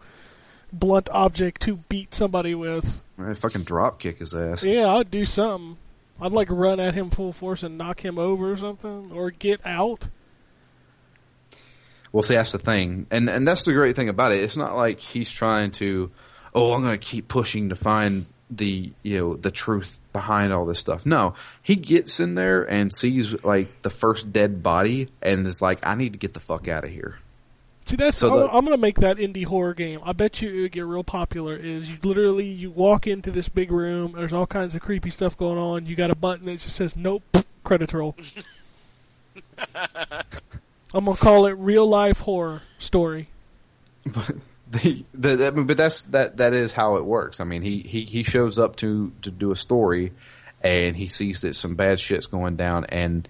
blunt 0.73 1.09
object 1.11 1.63
to 1.63 1.77
beat 1.77 2.15
somebody 2.15 2.55
with. 2.55 3.03
I'd 3.19 3.39
fucking 3.39 3.65
drop 3.65 3.99
kick 3.99 4.19
his 4.19 4.35
ass. 4.35 4.65
Yeah, 4.65 4.89
I'd 4.89 5.11
do 5.11 5.25
something. 5.25 5.79
I'd 6.21 6.33
like 6.33 6.51
run 6.51 6.81
at 6.81 6.95
him 6.95 7.11
full 7.11 7.33
force 7.33 7.63
and 7.63 7.79
knock 7.79 8.05
him 8.05 8.19
over 8.19 8.53
or 8.53 8.57
something, 8.57 9.13
or 9.13 9.31
get 9.31 9.65
out. 9.65 10.09
Well, 12.13 12.23
see, 12.23 12.35
that's 12.35 12.53
the 12.53 12.59
thing, 12.59 13.07
and 13.11 13.29
and 13.29 13.47
that's 13.47 13.65
the 13.65 13.73
great 13.73 13.97
thing 13.97 14.09
about 14.09 14.33
it. 14.33 14.41
It's 14.41 14.57
not 14.57 14.75
like 14.75 15.01
he's 15.01 15.31
trying 15.31 15.73
to, 15.73 16.11
oh, 16.55 16.73
I'm 16.73 16.83
going 16.83 16.99
to 16.99 17.07
keep 17.07 17.29
pushing 17.29 17.69
to 17.69 17.75
find 17.75 18.27
the 18.51 18.93
you 19.03 19.19
know 19.19 19.35
the 19.37 19.51
truth 19.51 19.99
behind 20.13 20.53
all 20.53 20.65
this 20.67 20.79
stuff. 20.79 21.05
No, 21.05 21.35
he 21.63 21.75
gets 21.75 22.19
in 22.21 22.35
there 22.35 22.63
and 22.63 22.93
sees 22.95 23.45
like 23.45 23.83
the 23.83 23.91
first 23.91 24.33
dead 24.33 24.63
body, 24.63 25.09
and 25.23 25.47
is 25.47 25.61
like, 25.63 25.87
I 25.87 25.95
need 25.95 26.13
to 26.15 26.19
get 26.19 26.35
the 26.35 26.41
fuck 26.41 26.67
out 26.69 26.85
of 26.85 26.91
here. 26.91 27.19
See, 27.85 27.97
that's 27.97 28.19
So 28.19 28.29
I'm, 28.31 28.39
the- 28.39 28.53
I'm 28.53 28.65
gonna 28.65 28.77
make 28.77 28.97
that 29.01 29.17
indie 29.17 29.45
horror 29.47 29.73
game. 29.75 30.01
I 30.05 30.13
bet 30.13 30.43
you 30.43 30.51
it 30.55 30.61
would 30.63 30.73
get 30.73 30.85
real 30.85 31.05
popular. 31.05 31.57
Is 31.57 31.89
you 31.91 31.97
literally 32.03 32.47
you 32.47 32.71
walk 32.71 33.07
into 33.07 33.31
this 33.31 33.49
big 33.49 33.71
room. 33.71 34.13
There's 34.17 34.33
all 34.33 34.47
kinds 34.47 34.75
of 34.75 34.83
creepy 34.83 35.11
stuff 35.11 35.37
going 35.39 35.57
on. 35.59 35.87
You 35.87 35.97
got 35.97 36.11
a 36.11 36.15
button 36.15 36.45
that 36.47 36.61
just 36.61 36.77
says 36.77 36.95
nope, 36.97 37.23
credit 37.65 37.93
roll. 37.93 38.15
I'm 40.95 41.05
gonna 41.05 41.17
call 41.17 41.47
it 41.47 41.53
real 41.53 41.89
life 41.89 42.19
horror 42.21 42.63
story. 42.79 43.29
the, 44.71 45.05
the, 45.15 45.47
I 45.47 45.51
mean, 45.51 45.67
but 45.67 45.77
that's 45.77 46.03
that 46.05 46.37
that 46.39 46.53
is 46.53 46.73
how 46.73 46.97
it 46.97 47.05
works. 47.05 47.41
I 47.41 47.45
mean, 47.45 47.63
he, 47.63 47.81
he, 47.81 48.05
he 48.05 48.23
shows 48.23 48.59
up 48.59 48.77
to 48.77 49.13
to 49.23 49.31
do 49.31 49.51
a 49.51 49.57
story, 49.57 50.13
and 50.63 50.97
he 50.97 51.09
sees 51.09 51.41
that 51.43 51.57
some 51.57 51.75
bad 51.75 51.99
shit's 52.01 52.27
going 52.27 52.57
down, 52.57 52.85
and 52.87 53.29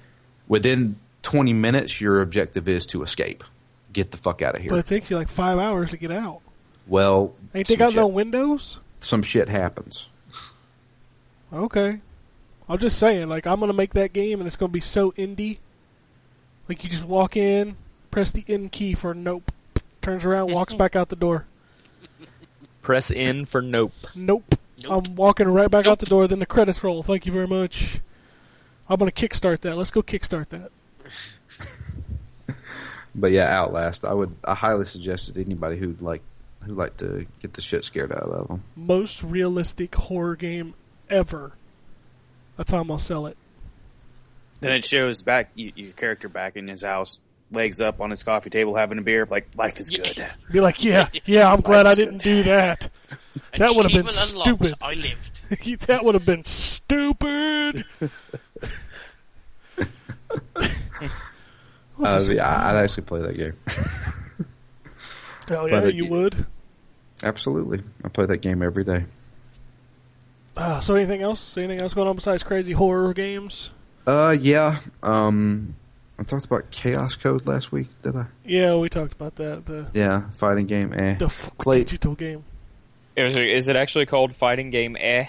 within 0.48 0.96
20 1.22 1.52
minutes, 1.52 2.00
your 2.00 2.20
objective 2.22 2.68
is 2.68 2.86
to 2.86 3.02
escape, 3.02 3.44
get 3.92 4.10
the 4.10 4.16
fuck 4.16 4.42
out 4.42 4.56
of 4.56 4.62
here. 4.62 4.70
But 4.70 4.78
it 4.80 4.86
takes 4.86 5.10
you 5.10 5.16
like 5.16 5.28
five 5.28 5.58
hours 5.58 5.90
to 5.90 5.96
get 5.96 6.10
out. 6.10 6.40
well, 6.86 7.34
Ain't 7.54 7.68
they 7.68 7.76
got 7.76 7.90
shit, 7.90 7.96
no 7.96 8.06
windows? 8.06 8.78
some 9.00 9.22
shit 9.22 9.48
happens. 9.48 10.08
Okay. 11.52 12.00
I'm 12.68 12.78
just 12.78 12.98
saying, 12.98 13.28
like, 13.28 13.46
I'm 13.46 13.60
gonna 13.60 13.72
make 13.72 13.94
that 13.94 14.12
game 14.12 14.40
and 14.40 14.46
it's 14.46 14.56
gonna 14.56 14.72
be 14.72 14.80
so 14.80 15.12
indie. 15.12 15.58
Like, 16.68 16.84
you 16.84 16.90
just 16.90 17.04
walk 17.04 17.36
in, 17.36 17.76
press 18.10 18.30
the 18.32 18.44
N 18.46 18.68
key 18.68 18.94
for 18.94 19.14
nope, 19.14 19.50
turns 20.08 20.24
around, 20.24 20.52
walks 20.52 20.74
back 20.74 20.96
out 20.96 21.08
the 21.08 21.16
door. 21.16 21.44
Press 22.82 23.10
in 23.10 23.46
for 23.46 23.62
nope. 23.62 23.92
Nope. 24.14 24.54
Nope. 24.82 25.06
I'm 25.06 25.14
walking 25.16 25.48
right 25.48 25.70
back 25.70 25.86
out 25.86 25.98
the 25.98 26.06
door, 26.06 26.28
then 26.28 26.38
the 26.38 26.46
credits 26.46 26.82
roll. 26.82 27.02
Thank 27.02 27.26
you 27.26 27.32
very 27.32 27.46
much. 27.46 28.00
I'm 28.88 28.98
gonna 28.98 29.10
kickstart 29.10 29.60
that. 29.60 29.76
Let's 29.76 29.90
go 29.90 30.02
kickstart 30.02 30.48
that. 30.50 30.70
But 33.14 33.32
yeah, 33.32 33.52
Outlast. 33.52 34.04
I 34.04 34.14
would 34.14 34.34
I 34.44 34.54
highly 34.54 34.86
suggest 34.86 35.28
it 35.28 35.34
to 35.34 35.40
anybody 35.44 35.76
who'd 35.76 36.00
like 36.00 36.22
who 36.64 36.74
like 36.74 36.96
to 36.98 37.26
get 37.40 37.54
the 37.54 37.60
shit 37.60 37.84
scared 37.84 38.12
out 38.12 38.22
of 38.22 38.48
them. 38.48 38.62
Most 38.76 39.22
realistic 39.22 39.94
horror 39.94 40.36
game 40.36 40.74
ever. 41.10 41.52
That's 42.56 42.70
how 42.70 42.80
I'm 42.80 42.88
gonna 42.88 43.00
sell 43.00 43.26
it. 43.26 43.36
Then 44.60 44.72
it 44.72 44.84
shows 44.84 45.22
back 45.22 45.50
y 45.56 45.72
your 45.74 45.92
character 45.92 46.28
back 46.28 46.56
in 46.56 46.68
his 46.68 46.82
house, 46.82 47.20
legs 47.50 47.80
up 47.80 48.00
on 48.00 48.10
his 48.10 48.22
coffee 48.22 48.50
table 48.50 48.74
having 48.74 48.98
a 48.98 49.02
beer, 49.02 49.26
like 49.30 49.48
life 49.56 49.80
is 49.80 49.90
good. 49.90 50.26
Be 50.52 50.60
like, 50.60 50.82
yeah, 50.84 51.08
yeah, 51.24 51.52
I'm 51.52 51.60
glad 51.62 51.86
I 51.86 51.94
didn't 51.94 52.22
do 52.22 52.42
that. 52.44 52.90
And 53.52 53.62
That 53.62 53.74
would've 53.76 53.92
been 53.92 54.06
unlocked. 54.08 54.64
stupid. 54.64 54.74
I 54.80 54.92
lived. 54.94 55.40
that 55.86 56.04
would 56.04 56.14
have 56.14 56.26
been 56.26 56.44
stupid. 56.44 57.84
Uh, 62.04 62.20
yeah, 62.28 62.68
I'd 62.70 62.76
actually 62.76 63.04
play 63.04 63.20
that 63.22 63.36
game. 63.36 63.54
Hell 65.48 65.68
yeah, 65.68 65.80
but 65.80 65.88
it- 65.88 65.94
you 65.94 66.06
would. 66.10 66.46
Absolutely, 67.24 67.82
I 68.04 68.08
play 68.08 68.26
that 68.26 68.38
game 68.38 68.62
every 68.62 68.84
day. 68.84 69.04
Uh, 70.56 70.80
so 70.80 70.94
anything 70.94 71.22
else? 71.22 71.56
Anything 71.56 71.80
else 71.80 71.94
going 71.94 72.06
on 72.08 72.14
besides 72.16 72.42
crazy 72.42 72.72
horror 72.72 73.12
games? 73.14 73.70
Uh, 74.06 74.36
yeah. 74.38 74.78
Um, 75.02 75.74
I 76.18 76.24
talked 76.24 76.46
about 76.46 76.70
Chaos 76.70 77.14
Code 77.14 77.46
last 77.46 77.70
week, 77.70 77.88
did 78.02 78.16
I? 78.16 78.26
Yeah, 78.44 78.74
we 78.76 78.88
talked 78.88 79.12
about 79.12 79.36
that. 79.36 79.66
The 79.66 79.86
Yeah, 79.94 80.30
fighting 80.30 80.66
game. 80.66 80.92
Eh. 80.92 81.14
the 81.14 81.26
f- 81.26 81.50
Played- 81.58 81.86
digital 81.86 82.14
game. 82.14 82.44
Is 83.16 83.36
it, 83.36 83.44
is 83.48 83.68
it 83.68 83.76
actually 83.76 84.06
called 84.06 84.34
Fighting 84.34 84.70
Game 84.70 84.96
Eh? 84.98 85.26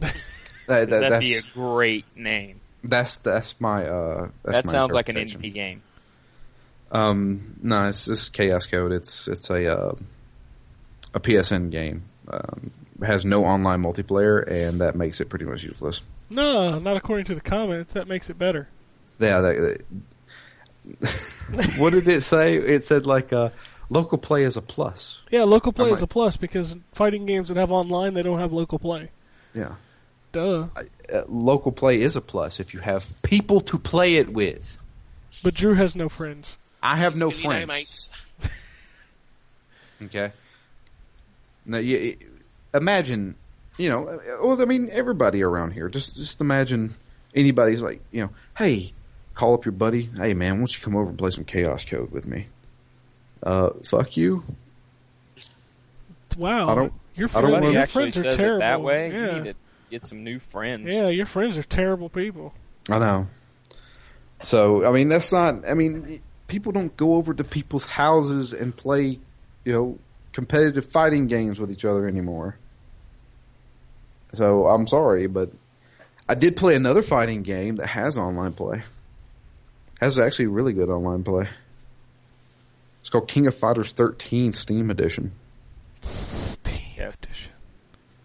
That, 0.00 0.90
that- 0.90 1.00
That'd 1.00 1.20
be 1.20 1.34
a 1.34 1.42
great 1.54 2.04
name. 2.14 2.60
that's 2.84 3.16
that's 3.18 3.58
my 3.60 3.86
uh. 3.86 4.28
That's 4.44 4.58
that 4.58 4.66
my 4.66 4.72
sounds 4.72 4.92
like 4.92 5.08
an 5.08 5.16
interpretation. 5.16 5.50
indie 5.50 5.54
game. 5.54 5.80
Um, 6.92 7.56
no, 7.62 7.88
it's 7.88 8.04
just 8.04 8.32
Chaos 8.34 8.66
Code. 8.66 8.92
It's 8.92 9.28
it's 9.28 9.48
a 9.50 9.74
uh, 9.74 9.94
a 11.14 11.20
PSN 11.20 11.70
game. 11.70 12.02
Um, 12.30 12.70
it 13.00 13.06
has 13.06 13.24
no 13.24 13.44
online 13.46 13.82
multiplayer, 13.82 14.46
and 14.46 14.80
that 14.82 14.94
makes 14.94 15.20
it 15.22 15.28
pretty 15.30 15.44
much 15.46 15.62
useless. 15.62 16.02
No, 16.30 16.78
not 16.78 16.96
according 16.98 17.24
to 17.26 17.34
the 17.34 17.40
comments. 17.40 17.94
That 17.94 18.06
makes 18.06 18.28
it 18.28 18.38
better. 18.38 18.68
Yeah. 19.18 19.40
That, 19.40 19.80
that- 21.00 21.74
what 21.78 21.90
did 21.92 22.08
it 22.08 22.22
say? 22.22 22.54
It 22.56 22.84
said 22.84 23.06
like 23.06 23.32
uh, 23.32 23.50
local 23.90 24.18
play 24.18 24.44
is 24.44 24.56
a 24.56 24.62
plus. 24.62 25.20
Yeah, 25.30 25.44
local 25.44 25.72
play 25.72 25.90
I 25.90 25.92
is 25.92 26.02
a 26.02 26.06
plus 26.06 26.36
because 26.36 26.76
fighting 26.92 27.26
games 27.26 27.48
that 27.48 27.56
have 27.58 27.70
online, 27.70 28.14
they 28.14 28.22
don't 28.22 28.38
have 28.38 28.52
local 28.52 28.78
play. 28.78 29.10
Yeah. 29.54 29.74
Duh. 30.32 30.66
Uh, 31.12 31.22
local 31.26 31.72
play 31.72 32.00
is 32.00 32.16
a 32.16 32.20
plus 32.20 32.60
if 32.60 32.74
you 32.74 32.80
have 32.80 33.14
people 33.22 33.60
to 33.62 33.78
play 33.78 34.16
it 34.16 34.32
with. 34.32 34.78
But 35.42 35.54
Drew 35.54 35.74
has 35.74 35.94
no 35.96 36.08
friends. 36.08 36.56
I 36.82 36.96
have 36.96 37.16
no 37.16 37.28
You 37.30 37.34
friends. 37.36 37.66
mates. 37.68 38.08
Okay. 40.00 40.30
Now, 41.66 41.78
you, 41.78 42.16
imagine, 42.72 43.34
you 43.78 43.88
know, 43.88 44.06
uh, 44.08 44.18
well, 44.42 44.62
I 44.62 44.64
mean, 44.64 44.88
everybody 44.92 45.42
around 45.42 45.72
here. 45.72 45.88
Just, 45.88 46.16
just 46.16 46.40
imagine 46.40 46.94
anybody's 47.34 47.82
like, 47.82 48.00
you 48.12 48.22
know, 48.22 48.30
hey, 48.56 48.92
call 49.38 49.54
up 49.54 49.64
your 49.64 49.72
buddy. 49.72 50.08
Hey, 50.16 50.34
man, 50.34 50.54
why 50.54 50.58
don't 50.58 50.76
you 50.76 50.82
come 50.82 50.96
over 50.96 51.10
and 51.10 51.16
play 51.18 51.30
some 51.30 51.44
Chaos 51.44 51.84
Code 51.84 52.10
with 52.10 52.26
me? 52.26 52.48
Uh, 53.42 53.70
fuck 53.84 54.16
you. 54.16 54.42
Wow. 56.36 56.68
I 56.68 56.74
don't- 56.74 56.92
Your, 57.14 57.28
I 57.28 57.32
don't 57.32 57.40
friend, 57.42 57.52
wanna- 57.52 57.66
He 57.68 57.72
your 57.74 57.82
actually 57.82 58.10
friends 58.10 58.16
are 58.26 58.32
says 58.32 58.36
terrible. 58.36 58.58
that 58.60 58.82
way. 58.82 59.12
Yeah. 59.12 59.26
You 59.36 59.42
need 59.42 59.44
to 59.52 59.54
get 59.90 60.06
some 60.06 60.24
new 60.24 60.38
friends. 60.40 60.92
yeah, 60.92 61.08
your 61.08 61.26
friends 61.26 61.56
are 61.56 61.62
terrible 61.62 62.08
people. 62.08 62.52
I 62.90 62.98
know. 62.98 63.26
So, 64.42 64.84
I 64.84 64.92
mean, 64.92 65.08
that's 65.08 65.32
not. 65.32 65.68
I 65.68 65.74
mean, 65.74 66.20
people 66.46 66.72
don't 66.72 66.96
go 66.96 67.14
over 67.14 67.32
to 67.34 67.44
people's 67.44 67.86
houses 67.86 68.52
and 68.52 68.74
play, 68.76 69.18
you 69.64 69.72
know, 69.72 69.98
competitive 70.32 70.84
fighting 70.84 71.26
games 71.28 71.58
with 71.60 71.70
each 71.72 71.84
other 71.84 72.06
anymore. 72.06 72.56
So, 74.32 74.66
I'm 74.66 74.86
sorry, 74.86 75.26
but 75.26 75.50
I 76.28 76.34
did 76.34 76.56
play 76.56 76.74
another 76.76 77.02
fighting 77.02 77.42
game 77.42 77.76
that 77.76 77.88
has 77.88 78.18
online 78.18 78.52
play. 78.52 78.82
Has 80.00 80.18
actually 80.18 80.46
really 80.46 80.72
good 80.72 80.88
online 80.88 81.24
play. 81.24 81.48
It's 83.00 83.10
called 83.10 83.28
King 83.28 83.46
of 83.46 83.54
Fighters 83.54 83.92
13 83.92 84.52
Steam 84.52 84.90
Edition. 84.90 85.32
Steam 86.02 86.74
Yeah. 86.96 87.12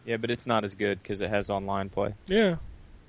Yeah, 0.06 0.18
but 0.18 0.30
it's 0.30 0.46
not 0.46 0.66
as 0.66 0.76
good 0.76 1.02
because 1.02 1.22
it 1.22 1.30
has 1.30 1.50
online 1.50 1.90
play. 1.90 2.14
Yeah. 2.28 2.58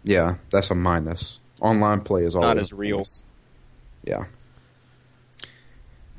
Yeah, 0.05 0.37
that's 0.50 0.70
a 0.70 0.74
minus. 0.74 1.40
Online 1.61 2.00
play 2.00 2.24
is 2.24 2.35
Not 2.35 2.44
always 2.44 2.64
as 2.64 2.72
real. 2.72 3.05
Yeah. 4.05 4.24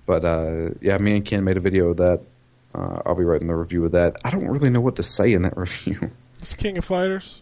But 0.05 0.25
uh, 0.25 0.69
yeah, 0.81 0.97
me 0.97 1.15
and 1.15 1.25
Ken 1.25 1.43
made 1.43 1.57
a 1.57 1.61
video 1.61 1.89
of 1.89 1.97
that. 1.97 2.21
Uh, 2.73 3.01
I'll 3.05 3.15
be 3.15 3.23
writing 3.23 3.47
the 3.47 3.55
review 3.55 3.85
of 3.85 3.93
that. 3.93 4.17
I 4.25 4.29
don't 4.31 4.47
really 4.47 4.69
know 4.69 4.81
what 4.81 4.97
to 4.97 5.03
say 5.03 5.31
in 5.31 5.43
that 5.43 5.57
review. 5.57 6.11
It's 6.39 6.53
King 6.53 6.77
of 6.77 6.85
Fighters. 6.85 7.41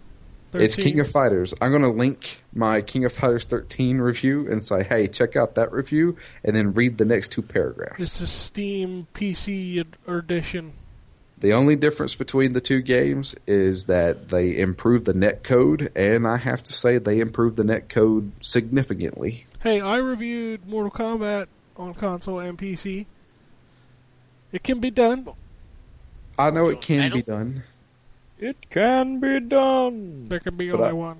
It's 0.54 0.76
King 0.76 1.00
of 1.00 1.10
Fighters. 1.10 1.54
I'm 1.62 1.72
going 1.72 1.84
to 1.84 1.89
link 1.89 2.44
my 2.54 2.82
King 2.82 3.06
of 3.06 3.13
Fighters 3.13 3.46
13 3.46 3.98
review 3.98 4.50
and 4.52 4.62
say, 4.62 4.84
hey, 4.84 5.08
check 5.08 5.36
out 5.36 5.56
that 5.56 5.72
review, 5.72 6.18
and 6.44 6.56
then 6.56 6.74
read 6.74 6.98
the 6.98 7.06
next 7.06 7.32
two 7.32 7.42
paragraphs. 7.42 8.02
It's 8.02 8.22
a 8.22 8.28
Steam 8.28 9.08
PC 9.13 9.86
edition. 10.08 10.74
The 11.39 11.54
only 11.54 11.76
difference 11.76 12.16
between 12.16 12.54
the 12.54 12.62
two 12.62 12.82
games 12.82 13.36
is 13.48 13.88
that 13.88 14.30
they 14.30 14.58
improved 14.58 15.06
the 15.06 15.13
net 15.13 15.44
code, 15.44 15.92
and 15.96 16.26
I 16.26 16.38
have 16.38 16.63
to 16.63 16.74
say 16.74 16.98
they 16.98 17.20
improved 17.20 17.58
the 17.58 17.66
net 17.66 17.89
code 17.89 18.32
significantly. 18.42 19.46
Hey, 19.60 19.82
I 19.82 19.98
reviewed 19.98 20.68
Mortal 20.68 20.92
Kombat 20.92 21.48
on 21.76 21.94
console 21.96 22.39
and 22.39 22.58
PC. 22.58 23.08
It 24.54 24.63
can 24.63 24.80
be 24.80 24.92
done. 24.92 25.28
I 26.38 26.50
know 26.52 26.70
it 26.70 26.82
can 26.82 27.12
be 27.12 27.22
done. 27.24 27.63
It 28.39 28.69
can 28.69 29.19
be 29.19 29.39
done. 29.39 30.26
There 30.28 30.39
can 30.39 30.56
be 30.56 30.69
But 30.72 30.80
only 30.80 30.89
I- 30.89 30.93
one. 30.93 31.17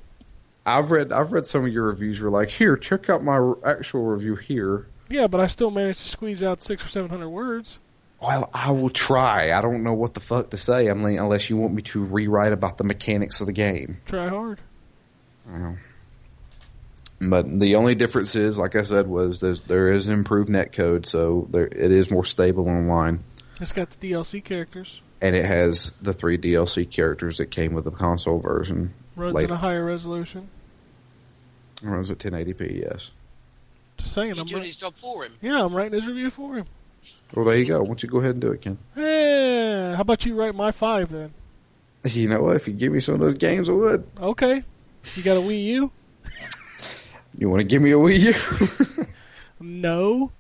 I've 0.66 0.92
read 0.92 1.12
I've 1.12 1.34
read 1.34 1.46
some 1.46 1.66
of 1.66 1.74
your 1.74 1.88
reviews. 1.88 2.20
You're 2.20 2.32
like, 2.32 2.50
here, 2.50 2.78
check 2.78 3.10
out 3.10 3.22
my 3.24 3.54
actual 3.66 4.04
review 4.06 4.36
here. 4.36 4.88
Yeah, 5.10 5.28
but 5.28 5.42
I 5.42 5.48
still 5.48 5.70
managed 5.72 6.00
to 6.00 6.08
squeeze 6.08 6.42
out 6.42 6.62
six 6.64 6.86
or 6.86 6.88
seven 6.90 7.10
hundred 7.10 7.30
words. 7.30 7.80
Well, 8.22 8.50
I 8.54 8.72
will 8.72 8.90
try. 8.90 9.52
I 9.52 9.62
don't 9.62 9.84
know 9.84 9.92
what 9.94 10.14
the 10.14 10.22
fuck 10.22 10.52
to 10.52 10.58
say. 10.58 10.90
I 10.90 10.94
mean, 10.94 11.20
unless 11.20 11.50
you 11.50 11.58
want 11.58 11.74
me 11.74 11.82
to 11.84 12.02
rewrite 12.02 12.54
about 12.54 12.78
the 12.78 12.86
mechanics 12.86 13.42
of 13.42 13.48
the 13.48 13.52
game. 13.54 13.98
Try 14.06 14.30
hard. 14.30 14.60
But 17.20 17.60
the 17.60 17.76
only 17.76 17.96
difference 17.96 18.36
is, 18.36 18.58
like 18.58 18.76
I 18.76 18.82
said, 18.82 19.08
was 19.08 19.40
there's, 19.40 19.62
there 19.62 19.92
is 19.92 20.08
improved 20.08 20.50
net 20.50 20.74
code, 20.74 21.06
so 21.06 21.48
there 21.52 21.66
it 21.68 21.92
is 21.92 22.12
more 22.12 22.26
stable 22.26 22.68
online, 22.68 23.24
It's 23.62 23.72
got 23.72 23.90
the 23.92 24.12
DLC 24.12 24.44
characters. 24.44 25.02
And 25.24 25.36
it 25.36 25.46
has 25.46 25.92
the 26.02 26.14
three 26.14 26.38
DLC 26.38 26.88
characters 26.90 27.38
that 27.38 27.48
came 27.50 27.74
with 27.74 27.86
the 27.86 27.92
console 27.92 28.38
version. 28.40 28.94
Runs 29.16 29.32
in 29.32 29.36
later. 29.36 29.54
a 29.54 29.58
higher 29.58 29.84
resolution. 29.86 30.50
Runs 31.84 32.12
at 32.12 32.20
1080p. 32.20 32.82
Yes. 32.84 33.10
Just 33.98 34.14
saying, 34.14 34.30
You're 34.36 34.40
I'm 34.42 34.46
doing 34.48 34.62
ri- 34.62 34.68
his 34.68 34.78
job 34.78 34.94
for 34.96 35.24
him. 35.26 35.34
yeah, 35.42 35.64
I'm 35.64 35.74
writing 35.76 35.94
his 35.94 36.06
review 36.08 36.30
for 36.30 36.56
him. 36.56 36.66
Well, 37.34 37.46
there 37.46 37.56
you 37.58 37.66
go. 37.66 37.80
Why 37.82 37.88
don't 37.88 38.02
you 38.04 38.10
go 38.10 38.20
ahead 38.20 38.32
and 38.32 38.42
do 38.42 38.52
it, 38.52 38.62
Ken? 38.62 38.78
Hey, 38.96 39.94
how 39.96 40.02
about 40.02 40.26
you 40.26 40.36
write 40.36 40.56
my 40.56 40.72
five 40.72 41.12
then? 41.12 41.34
You 42.06 42.28
know 42.28 42.42
what? 42.42 42.58
If 42.58 42.68
you 42.68 42.74
give 42.74 42.92
me 42.92 43.00
some 43.00 43.14
of 43.14 43.22
those 43.22 43.36
games, 43.36 43.70
I 43.70 43.72
would. 43.74 44.06
Okay. 44.20 44.62
You 45.16 45.24
got 45.24 45.38
a 45.38 45.42
Wii 45.42 45.64
U? 45.66 45.92
You 47.38 47.50
want 47.50 47.62
to 47.62 47.64
give 47.66 47.82
me 47.82 47.92
a 47.92 47.96
Wii 47.96 48.20
U? 49.00 49.06
No. 49.60 50.32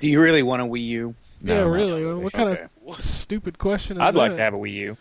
Do 0.00 0.08
you 0.08 0.20
really 0.20 0.42
want 0.42 0.62
a 0.62 0.64
Wii 0.64 0.82
U? 0.86 1.14
yeah, 1.42 1.60
not 1.60 1.70
really. 1.70 2.04
What 2.14 2.32
kind 2.32 2.48
Okay. 2.50 2.62
of 2.62 2.70
stupid 2.98 3.58
question 3.58 3.96
is 3.96 4.02
I'd 4.02 4.14
like 4.14 4.32
to 4.32 4.38
have 4.38 4.54
a 4.54 4.58
Wii 4.58 4.72
U. 4.74 4.96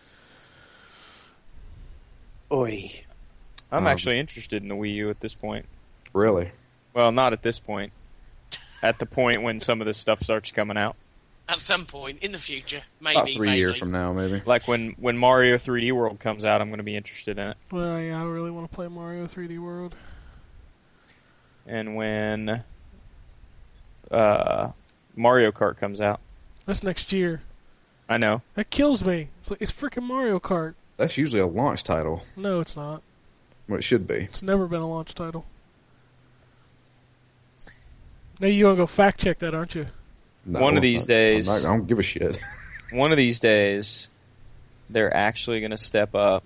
Oi. 2.51 3.03
I'm 3.71 3.79
Um, 3.83 3.87
actually 3.87 4.19
interested 4.19 4.61
in 4.61 4.69
the 4.69 4.75
Wii 4.75 4.93
U 4.95 5.09
at 5.09 5.19
this 5.19 5.33
point. 5.33 5.65
Really? 6.13 6.51
Well, 6.93 7.11
not 7.11 7.33
at 7.33 7.41
this 7.41 7.59
point. 7.59 7.91
At 8.83 8.99
the 8.99 9.05
point 9.05 9.41
when 9.41 9.59
some 9.59 9.81
of 9.81 9.87
this 9.87 9.97
stuff 9.97 10.21
starts 10.21 10.51
coming 10.51 10.77
out, 10.77 10.95
At 11.49 11.59
some 11.59 11.85
point 11.85 12.19
in 12.23 12.31
the 12.31 12.37
future, 12.37 12.81
maybe. 13.01 13.15
About 13.15 13.25
three 13.27 13.33
vaguely. 13.37 13.57
years 13.57 13.77
from 13.77 13.91
now, 13.91 14.13
maybe. 14.13 14.41
like 14.45 14.67
when 14.67 14.91
when 14.99 15.17
Mario 15.17 15.57
3D 15.57 15.91
World 15.91 16.19
comes 16.19 16.45
out, 16.45 16.61
I'm 16.61 16.69
going 16.69 16.77
to 16.77 16.83
be 16.83 16.95
interested 16.95 17.37
in 17.39 17.47
it. 17.49 17.57
Well, 17.71 17.99
yeah, 17.99 18.21
I 18.21 18.25
really 18.25 18.51
want 18.51 18.69
to 18.69 18.75
play 18.75 18.87
Mario 18.87 19.25
3D 19.25 19.57
World. 19.59 19.95
And 21.65 21.95
when 21.95 22.63
uh, 24.11 24.71
Mario 25.15 25.51
Kart 25.51 25.77
comes 25.77 25.99
out, 26.01 26.19
That's 26.65 26.83
next 26.83 27.11
year. 27.11 27.41
I 28.09 28.17
know. 28.17 28.41
That 28.55 28.69
kills 28.69 29.03
me. 29.03 29.29
It's 29.41 29.51
like 29.51 29.61
it's 29.61 29.71
freaking 29.71 30.03
Mario 30.03 30.39
Kart. 30.39 30.73
That's 30.97 31.17
usually 31.17 31.41
a 31.41 31.47
launch 31.47 31.83
title. 31.83 32.23
No, 32.35 32.59
it's 32.59 32.75
not. 32.75 33.01
Well, 33.67 33.79
it 33.79 33.83
should 33.83 34.07
be. 34.07 34.15
It's 34.15 34.41
never 34.41 34.67
been 34.67 34.81
a 34.81 34.89
launch 34.89 35.15
title. 35.15 35.45
Now 38.39 38.47
you 38.47 38.63
gonna 38.63 38.75
go 38.75 38.87
fact 38.87 39.21
check 39.21 39.39
that, 39.39 39.53
aren't 39.55 39.75
you? 39.75 39.87
No, 40.45 40.59
One 40.59 40.73
of 40.73 40.77
I'm 40.77 40.81
these 40.81 40.99
not- 41.01 41.07
days- 41.07 41.47
I'm 41.47 41.61
not- 41.63 41.69
I 41.69 41.75
don't 41.77 41.87
give 41.87 41.99
a 41.99 42.03
shit. 42.03 42.37
One 42.91 43.11
of 43.11 43.17
these 43.17 43.39
days, 43.39 44.09
they're 44.89 45.15
actually 45.15 45.61
going 45.61 45.71
to 45.71 45.77
step 45.79 46.13
up, 46.13 46.43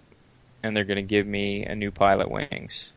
and 0.63 0.77
they're 0.77 0.85
going 0.85 0.95
to 0.97 1.01
give 1.01 1.25
me 1.27 1.65
a 1.65 1.75
new 1.75 1.91
Pilotwings. 1.91 2.91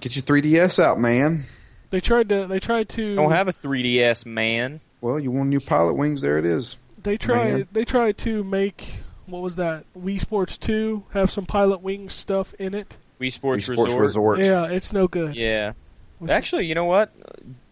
Get 0.00 0.16
your 0.16 0.22
3DS 0.24 0.82
out, 0.82 0.98
man. 0.98 1.44
They 1.90 2.00
tried 2.00 2.30
to. 2.30 2.46
They 2.48 2.58
tried 2.58 2.88
to. 2.90 3.12
I 3.12 3.14
don't 3.16 3.30
have 3.30 3.46
a 3.48 3.52
3DS, 3.52 4.24
man. 4.26 4.80
Well, 5.02 5.18
you 5.20 5.30
want 5.30 5.50
new 5.50 5.60
Pilotwings? 5.60 6.20
There 6.20 6.38
it 6.38 6.46
is. 6.46 6.76
They 7.02 7.18
tried. 7.18 7.52
Man. 7.52 7.68
They 7.72 7.84
tried 7.84 8.16
to 8.18 8.42
make 8.42 8.86
what 9.26 9.42
was 9.42 9.56
that? 9.56 9.84
Wii 9.98 10.20
Sports 10.20 10.56
Two 10.56 11.04
have 11.10 11.30
some 11.30 11.44
Pilotwings 11.44 12.12
stuff 12.12 12.54
in 12.54 12.72
it. 12.72 12.96
Wii 13.20 13.30
Sports, 13.32 13.62
Wii 13.68 13.74
Sports 13.74 13.92
Resort. 13.92 14.00
Resort. 14.00 14.38
Yeah, 14.38 14.66
it's 14.74 14.92
no 14.92 15.08
good. 15.08 15.34
Yeah. 15.36 15.72
Was- 16.20 16.30
Actually, 16.30 16.66
you 16.66 16.74
know 16.74 16.84
what? 16.84 17.12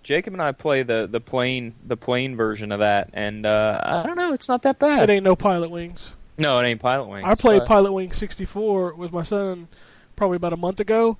Jacob 0.02 0.32
and 0.34 0.42
I 0.42 0.52
play 0.52 0.82
the 0.82 1.06
the 1.10 1.20
plane 1.20 1.74
the 1.86 1.96
plane 1.96 2.34
version 2.36 2.72
of 2.72 2.80
that, 2.80 3.10
and 3.12 3.46
uh, 3.46 3.80
I 3.82 4.02
don't 4.06 4.16
know, 4.16 4.32
it's 4.32 4.48
not 4.48 4.62
that 4.62 4.78
bad. 4.78 5.08
it 5.08 5.12
ain't 5.12 5.24
no 5.24 5.36
Pilotwings. 5.36 6.10
No, 6.38 6.58
it 6.58 6.64
ain't 6.66 6.82
Pilotwings. 6.82 7.24
I 7.24 7.34
played 7.36 7.60
but- 7.60 7.68
Pilot 7.68 7.92
Wing 7.92 8.12
64 8.12 8.94
with 8.94 9.12
my 9.12 9.22
son 9.22 9.68
probably 10.16 10.36
about 10.36 10.52
a 10.52 10.56
month 10.56 10.80
ago, 10.80 11.16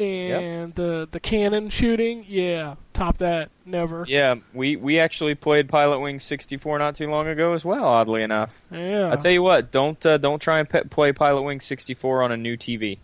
and 0.00 0.74
the 0.74 1.08
the 1.10 1.20
cannon 1.20 1.68
shooting, 1.70 2.24
yeah, 2.28 2.76
top 2.94 3.18
that, 3.18 3.50
never. 3.66 4.04
Yeah, 4.08 4.36
we 4.54 4.76
we 4.76 4.98
actually 4.98 5.34
played 5.34 5.68
Pilot 5.68 6.00
Wing 6.00 6.20
64 6.20 6.78
not 6.78 6.96
too 6.96 7.10
long 7.10 7.26
ago 7.28 7.52
as 7.52 7.64
well. 7.64 7.84
Oddly 7.84 8.22
enough, 8.22 8.60
Yeah, 8.70 9.10
I 9.12 9.16
tell 9.16 9.30
you 9.30 9.42
what, 9.42 9.70
don't 9.70 10.04
uh, 10.06 10.18
don't 10.18 10.40
try 10.40 10.58
and 10.60 10.68
pe- 10.68 10.84
play 10.84 11.12
Pilot 11.12 11.42
Wing 11.42 11.60
64 11.60 12.22
on 12.22 12.32
a 12.32 12.36
new 12.36 12.56
TV. 12.56 12.98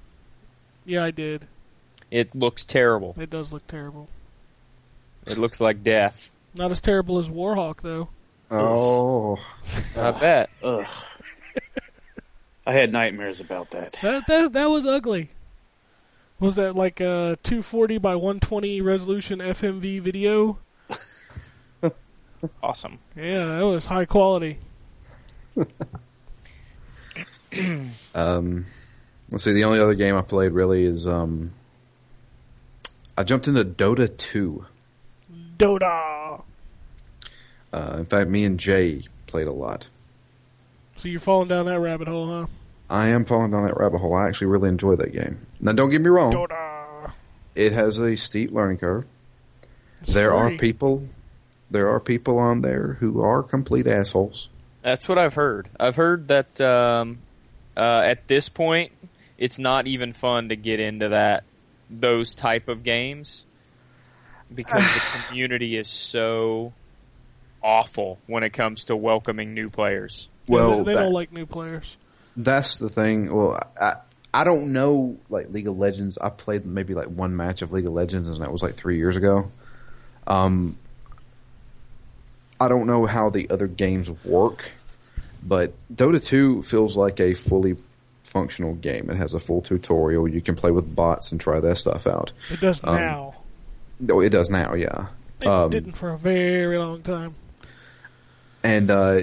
yeah, 0.84 1.04
I 1.04 1.10
did. 1.10 1.46
It 2.10 2.34
looks 2.34 2.64
terrible. 2.64 3.14
It 3.18 3.30
does 3.30 3.52
look 3.52 3.66
terrible. 3.66 4.08
It 5.26 5.38
looks 5.38 5.60
like 5.60 5.82
death. 5.82 6.30
Not 6.54 6.70
as 6.70 6.80
terrible 6.80 7.18
as 7.18 7.28
Warhawk 7.28 7.82
though. 7.82 8.08
Oh, 8.50 9.36
I 9.96 10.12
bet. 10.12 10.50
Ugh. 10.62 10.86
I 12.66 12.72
had 12.72 12.92
nightmares 12.92 13.40
about 13.40 13.70
that. 13.70 13.92
That 14.02 14.26
that 14.28 14.52
that 14.52 14.70
was 14.70 14.86
ugly. 14.86 15.30
Was 16.38 16.56
that 16.56 16.76
like 16.76 17.00
a 17.00 17.38
240 17.42 17.98
by 17.98 18.14
120 18.14 18.80
resolution 18.82 19.38
FMV 19.38 20.00
video? 20.00 20.58
Awesome. 22.62 22.98
Yeah, 23.16 23.46
that 23.46 23.62
was 23.64 23.86
high 23.86 24.04
quality. 24.04 24.58
Um, 28.14 28.66
let's 29.30 29.44
see. 29.44 29.52
The 29.52 29.64
only 29.64 29.80
other 29.80 29.94
game 29.94 30.14
I 30.14 30.20
played 30.20 30.52
really 30.52 30.84
is 30.84 31.06
um, 31.06 31.52
I 33.16 33.22
jumped 33.22 33.48
into 33.48 33.64
Dota 33.64 34.14
2. 34.14 34.66
Dota. 35.56 36.42
Uh, 37.72 37.96
in 37.98 38.04
fact, 38.04 38.28
me 38.28 38.44
and 38.44 38.60
Jay 38.60 39.04
played 39.26 39.46
a 39.46 39.52
lot. 39.54 39.86
So 40.98 41.08
you're 41.08 41.20
falling 41.20 41.48
down 41.48 41.64
that 41.64 41.80
rabbit 41.80 42.08
hole, 42.08 42.28
huh? 42.28 42.46
I 42.88 43.08
am 43.08 43.24
falling 43.24 43.50
down 43.50 43.64
that 43.64 43.76
rabbit 43.76 43.98
hole. 43.98 44.14
I 44.14 44.28
actually 44.28 44.48
really 44.48 44.68
enjoy 44.68 44.96
that 44.96 45.12
game. 45.12 45.46
Now, 45.60 45.72
don't 45.72 45.90
get 45.90 46.00
me 46.00 46.08
wrong. 46.08 46.32
Dota. 46.32 47.12
It 47.54 47.72
has 47.72 47.98
a 47.98 48.16
steep 48.16 48.52
learning 48.52 48.78
curve. 48.78 49.06
It's 50.02 50.12
there 50.12 50.34
are 50.34 50.50
people, 50.52 51.08
there 51.70 51.88
are 51.88 52.00
people 52.00 52.38
on 52.38 52.60
there 52.60 52.98
who 53.00 53.22
are 53.22 53.42
complete 53.42 53.86
assholes. 53.86 54.48
That's 54.82 55.08
what 55.08 55.18
I've 55.18 55.34
heard. 55.34 55.68
I've 55.80 55.96
heard 55.96 56.28
that 56.28 56.60
um, 56.60 57.18
uh, 57.76 58.02
at 58.04 58.28
this 58.28 58.48
point, 58.48 58.92
it's 59.38 59.58
not 59.58 59.86
even 59.86 60.12
fun 60.12 60.50
to 60.50 60.56
get 60.56 60.80
into 60.80 61.10
that 61.10 61.44
those 61.88 62.34
type 62.34 62.68
of 62.68 62.82
games 62.82 63.44
because 64.54 64.84
the 64.84 65.22
community 65.28 65.76
is 65.76 65.88
so 65.88 66.72
awful 67.62 68.18
when 68.26 68.42
it 68.42 68.50
comes 68.50 68.84
to 68.86 68.96
welcoming 68.96 69.54
new 69.54 69.70
players. 69.70 70.28
Well, 70.48 70.84
they, 70.84 70.92
they 70.92 70.94
that- 70.94 71.02
don't 71.04 71.12
like 71.12 71.32
new 71.32 71.46
players. 71.46 71.96
That's 72.36 72.76
the 72.76 72.88
thing. 72.88 73.34
Well, 73.34 73.58
I 73.80 73.94
I 74.34 74.44
don't 74.44 74.72
know 74.72 75.16
like 75.30 75.48
League 75.50 75.66
of 75.66 75.76
Legends. 75.78 76.18
I 76.18 76.28
played 76.28 76.66
maybe 76.66 76.92
like 76.94 77.06
one 77.06 77.34
match 77.36 77.62
of 77.62 77.72
League 77.72 77.86
of 77.86 77.92
Legends, 77.92 78.28
and 78.28 78.42
that 78.42 78.52
was 78.52 78.62
like 78.62 78.74
three 78.74 78.98
years 78.98 79.16
ago. 79.16 79.50
Um, 80.26 80.76
I 82.60 82.68
don't 82.68 82.86
know 82.86 83.06
how 83.06 83.30
the 83.30 83.48
other 83.50 83.66
games 83.66 84.10
work, 84.24 84.72
but 85.42 85.72
Dota 85.94 86.22
2 86.22 86.62
feels 86.62 86.96
like 86.96 87.20
a 87.20 87.34
fully 87.34 87.76
functional 88.24 88.74
game. 88.74 89.08
It 89.10 89.16
has 89.16 89.34
a 89.34 89.40
full 89.40 89.60
tutorial. 89.62 90.26
You 90.26 90.40
can 90.40 90.54
play 90.56 90.70
with 90.70 90.94
bots 90.94 91.32
and 91.32 91.40
try 91.40 91.60
that 91.60 91.76
stuff 91.78 92.06
out. 92.06 92.32
It 92.50 92.60
does 92.60 92.82
Um, 92.82 92.96
now. 92.96 93.34
Oh, 94.10 94.20
it 94.20 94.30
does 94.30 94.50
now, 94.50 94.74
yeah. 94.74 95.06
It 95.40 95.46
Um, 95.46 95.70
didn't 95.70 95.92
for 95.92 96.10
a 96.12 96.18
very 96.18 96.78
long 96.78 97.02
time. 97.02 97.34
And 98.64 98.90
uh, 98.90 99.22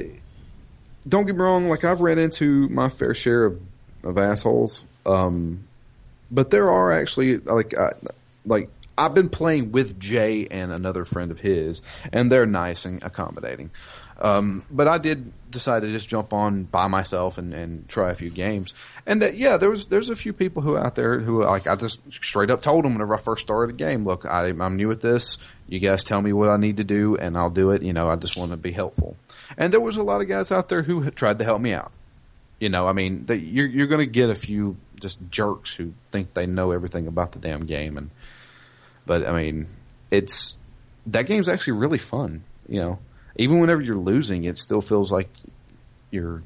don't 1.08 1.26
get 1.26 1.36
me 1.36 1.42
wrong, 1.42 1.70
like 1.70 1.84
I've 1.84 2.02
ran 2.02 2.18
into 2.18 2.68
my 2.70 2.89
fair 2.89 3.13
share 3.13 3.46
of, 3.46 3.62
of 4.04 4.18
assholes. 4.18 4.84
Um, 5.06 5.66
but 6.32 6.50
there 6.50 6.70
are 6.70 6.92
actually 6.92 7.38
like 7.38 7.78
uh, 7.78 7.92
like 8.46 8.70
I've 8.98 9.13
been 9.13 9.30
playing 9.30 9.72
with 9.72 10.00
Jay 10.00 10.48
and 10.50 10.72
another 10.72 11.06
friend 11.06 11.32
of 11.32 11.39
his, 11.39 11.82
and 12.12 12.32
they're 12.32 12.46
nice 12.46 12.86
and 12.86 13.02
accommodating. 13.04 13.72
Um, 14.20 14.63
but 14.70 14.88
I 14.88 15.00
did 15.00 15.34
decide 15.50 15.82
to 15.82 15.92
just 15.92 16.08
jump 16.08 16.34
on 16.34 16.63
by 16.63 16.88
myself 16.88 17.38
and, 17.38 17.54
and 17.54 17.88
try 17.89 18.12
a 18.12 18.16
few 18.16 18.30
games. 18.30 18.74
And 19.06 19.22
uh, 19.22 19.32
yeah, 19.32 19.58
there 19.58 19.70
was 19.70 19.88
there's 19.88 20.10
a 20.10 20.16
few 20.16 20.34
people 20.34 20.62
who 20.62 20.78
out 20.78 20.96
there 20.96 21.20
who 21.20 21.44
like 21.44 21.68
I 21.68 21.76
just 21.76 22.00
straight 22.12 22.50
up 22.50 22.62
told 22.62 22.86
them 22.86 22.94
whenever 22.94 23.16
I 23.16 23.20
first 23.20 23.44
started 23.44 23.76
the 23.76 23.78
game, 23.78 24.06
look, 24.06 24.26
I, 24.26 24.48
I'm 24.48 24.78
new 24.78 24.92
at 24.92 25.02
this. 25.02 25.38
You 25.68 25.80
guys 25.80 26.04
tell 26.04 26.22
me 26.22 26.34
what 26.34 26.50
I 26.50 26.58
need 26.58 26.78
to 26.78 26.84
do, 26.84 27.18
and 27.18 27.36
I'll 27.38 27.50
do 27.50 27.72
it. 27.72 27.82
You 27.82 27.94
know, 27.94 28.08
I 28.08 28.16
just 28.16 28.38
want 28.38 28.52
to 28.52 28.58
be 28.58 28.72
helpful. 28.72 29.18
And 29.58 29.72
there 29.72 29.82
was 29.82 29.98
a 29.98 30.04
lot 30.04 30.22
of 30.22 30.28
guys 30.28 30.52
out 30.52 30.70
there 30.70 30.84
who 30.84 31.10
tried 31.12 31.39
to 31.39 31.46
help 31.46 31.62
me 31.62 31.74
out. 31.74 31.92
You 32.60 32.70
know, 32.70 32.88
I 32.88 32.94
mean, 32.94 33.26
you're 33.28 33.68
you're 33.68 33.88
going 33.88 34.06
to 34.06 34.12
get 34.12 34.30
a 34.30 34.36
few 34.36 34.78
just 35.00 35.20
jerks 35.30 35.74
who 35.74 35.94
think 36.12 36.34
they 36.34 36.46
know 36.46 36.72
everything 36.72 37.08
about 37.08 37.34
the 37.34 37.39
damn 37.39 37.66
game, 37.66 37.98
and 37.98 38.10
but 39.06 39.28
I 39.28 39.34
mean, 39.38 39.68
it's 40.12 40.58
that 41.08 41.26
game's 41.26 41.50
actually 41.50 41.74
really 41.74 41.98
fun. 41.98 42.44
You 42.68 42.80
know, 42.80 43.00
even 43.36 43.60
whenever 43.60 43.82
you're 43.82 43.98
losing, 43.98 44.46
it 44.46 44.58
still 44.58 44.82
feels 44.82 45.12
like 45.12 45.30
you're 46.10 46.42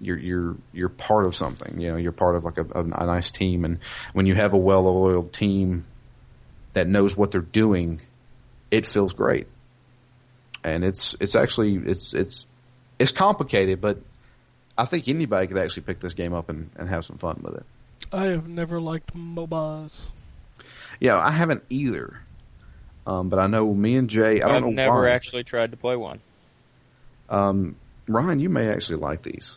you're 0.00 0.18
you're 0.18 0.56
you're 0.72 0.88
part 0.88 1.26
of 1.26 1.34
something. 1.34 1.80
You 1.80 1.90
know, 1.90 1.96
you're 1.96 2.12
part 2.12 2.36
of 2.36 2.44
like 2.44 2.58
a, 2.58 2.66
a, 2.72 2.84
a 2.84 3.06
nice 3.06 3.30
team, 3.30 3.64
and 3.64 3.78
when 4.12 4.26
you 4.26 4.34
have 4.34 4.52
a 4.52 4.58
well-oiled 4.58 5.32
team 5.32 5.84
that 6.74 6.86
knows 6.86 7.16
what 7.16 7.32
they're 7.32 7.40
doing, 7.40 8.00
it 8.70 8.86
feels 8.86 9.12
great. 9.12 9.48
And 10.64 10.84
it's 10.84 11.16
it's 11.20 11.34
actually 11.34 11.76
it's 11.76 12.14
it's 12.14 12.46
it's 12.98 13.12
complicated, 13.12 13.80
but 13.80 13.98
I 14.76 14.84
think 14.84 15.08
anybody 15.08 15.46
could 15.46 15.58
actually 15.58 15.82
pick 15.84 16.00
this 16.00 16.12
game 16.14 16.32
up 16.34 16.48
and, 16.50 16.70
and 16.76 16.88
have 16.88 17.04
some 17.04 17.16
fun 17.18 17.40
with 17.42 17.54
it. 17.56 17.64
I 18.12 18.26
have 18.26 18.48
never 18.48 18.80
liked 18.80 19.14
MOBAs. 19.14 20.08
Yeah, 21.00 21.18
I 21.18 21.30
haven't 21.30 21.64
either. 21.70 22.20
Um, 23.06 23.28
but 23.30 23.38
I 23.38 23.46
know 23.46 23.72
me 23.72 23.96
and 23.96 24.08
Jay. 24.10 24.42
I 24.42 24.48
don't 24.48 24.56
I've 24.56 24.62
know 24.62 24.70
never 24.70 25.02
why. 25.02 25.10
actually 25.10 25.44
tried 25.44 25.70
to 25.70 25.76
play 25.76 25.96
one. 25.96 26.20
Um, 27.30 27.76
Ryan, 28.08 28.40
you 28.40 28.50
may 28.50 28.68
actually 28.68 28.96
like 28.98 29.22
these. 29.22 29.52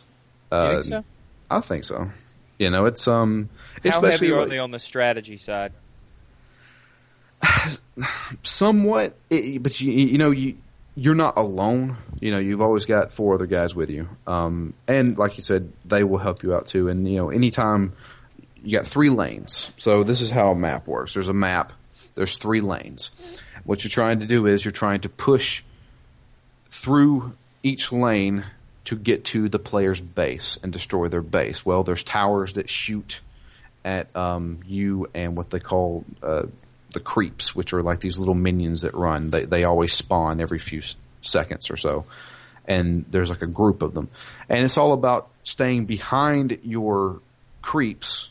You 0.50 0.56
Uh, 0.58 0.72
think 0.72 0.84
so? 0.84 1.04
I 1.50 1.60
think 1.60 1.84
so. 1.84 2.10
You 2.58 2.70
know, 2.70 2.86
it's 2.86 3.06
um, 3.08 3.50
How 3.82 3.90
especially 3.90 4.28
heavy 4.28 4.32
are 4.32 4.40
like- 4.40 4.48
they 4.50 4.58
on 4.58 4.70
the 4.70 4.78
strategy 4.78 5.36
side? 5.36 5.72
somewhat, 8.42 9.16
it, 9.30 9.62
but 9.62 9.80
you 9.80 9.92
you 9.92 10.18
know 10.18 10.30
you 10.30 10.56
you're 10.96 11.14
not 11.14 11.36
alone. 11.36 11.96
You 12.20 12.30
know, 12.30 12.38
you've 12.38 12.60
always 12.60 12.84
got 12.86 13.12
four 13.12 13.34
other 13.34 13.46
guys 13.46 13.74
with 13.74 13.90
you. 13.90 14.08
Um, 14.26 14.74
and 14.86 15.18
like 15.18 15.36
you 15.36 15.42
said, 15.42 15.72
they 15.84 16.04
will 16.04 16.18
help 16.18 16.42
you 16.42 16.54
out 16.54 16.66
too. 16.66 16.88
And 16.88 17.08
you 17.08 17.16
know, 17.16 17.30
anytime 17.30 17.94
you 18.62 18.76
got 18.76 18.86
three 18.86 19.10
lanes. 19.10 19.70
So 19.76 20.02
this 20.02 20.20
is 20.20 20.30
how 20.30 20.50
a 20.50 20.54
map 20.54 20.86
works. 20.86 21.14
There's 21.14 21.28
a 21.28 21.34
map. 21.34 21.72
There's 22.14 22.38
three 22.38 22.60
lanes. 22.60 23.10
What 23.64 23.84
you're 23.84 23.90
trying 23.90 24.20
to 24.20 24.26
do 24.26 24.46
is 24.46 24.64
you're 24.64 24.72
trying 24.72 25.00
to 25.00 25.08
push 25.08 25.62
through 26.70 27.34
each 27.62 27.92
lane 27.92 28.44
to 28.84 28.96
get 28.96 29.24
to 29.24 29.48
the 29.48 29.58
player's 29.58 30.00
base 30.00 30.58
and 30.62 30.72
destroy 30.72 31.08
their 31.08 31.22
base. 31.22 31.64
Well, 31.64 31.82
there's 31.82 32.04
towers 32.04 32.54
that 32.54 32.68
shoot 32.68 33.20
at 33.84 34.14
um, 34.16 34.60
you 34.66 35.08
and 35.14 35.36
what 35.36 35.50
they 35.50 35.60
call 35.60 36.04
uh, 36.22 36.44
the 36.94 37.00
creeps, 37.00 37.54
which 37.54 37.72
are 37.72 37.82
like 37.82 38.00
these 38.00 38.18
little 38.18 38.34
minions 38.34 38.82
that 38.82 38.94
run. 38.94 39.30
They 39.30 39.44
they 39.44 39.64
always 39.64 39.92
spawn 39.92 40.40
every 40.40 40.58
few 40.58 40.82
seconds 41.20 41.70
or 41.70 41.76
so, 41.76 42.06
and 42.64 43.04
there's 43.10 43.30
like 43.30 43.42
a 43.42 43.46
group 43.46 43.82
of 43.82 43.94
them, 43.94 44.08
and 44.48 44.64
it's 44.64 44.78
all 44.78 44.92
about 44.92 45.28
staying 45.42 45.84
behind 45.84 46.58
your 46.62 47.20
creeps 47.60 48.30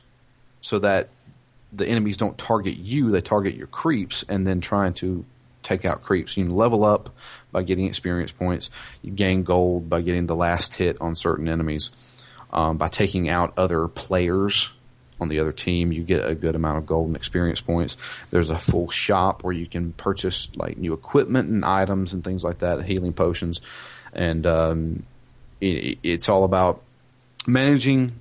so 0.62 0.80
that 0.80 1.10
the 1.72 1.88
enemies 1.88 2.18
don't 2.18 2.38
target 2.38 2.78
you; 2.78 3.12
they 3.12 3.22
target 3.22 3.56
your 3.56 3.68
creeps, 3.68 4.26
and 4.28 4.48
then 4.48 4.62
trying 4.62 4.94
to 4.96 5.26
take 5.62 5.86
out 5.86 6.04
creeps. 6.04 6.36
You 6.36 6.54
level 6.54 6.84
up 6.84 7.10
by 7.52 7.64
getting 7.64 7.86
experience 7.86 8.32
points. 8.32 8.70
You 9.02 9.12
gain 9.12 9.44
gold 9.44 9.90
by 9.90 10.02
getting 10.02 10.26
the 10.26 10.36
last 10.36 10.74
hit 10.74 11.00
on 11.00 11.16
certain 11.16 11.48
enemies. 11.48 11.92
Um, 12.52 12.78
by 12.78 12.88
taking 12.88 13.32
out 13.32 13.54
other 13.58 13.88
players 13.88 14.72
on 15.20 15.28
the 15.28 15.40
other 15.40 15.52
team, 15.52 15.92
you 15.92 16.04
get 16.04 16.26
a 16.26 16.36
good 16.36 16.56
amount 16.56 16.78
of 16.78 16.86
gold 16.86 17.08
and 17.08 17.16
experience 17.16 17.62
points. 17.62 17.98
There's 18.32 18.50
a 18.50 18.60
full 18.60 18.90
shop 18.90 19.44
where 19.44 19.54
you 19.54 19.66
can 19.66 19.94
purchase 19.94 20.50
like 20.56 20.78
new 20.78 20.94
equipment 20.94 21.50
and 21.50 21.64
items 21.64 22.14
and 22.14 22.24
things 22.24 22.44
like 22.44 22.60
that, 22.60 22.84
healing 22.86 23.14
potions, 23.14 23.62
and 24.14 24.46
um, 24.46 25.04
it, 25.62 25.98
it's 26.04 26.30
all 26.30 26.44
about 26.44 26.82
managing 27.48 28.20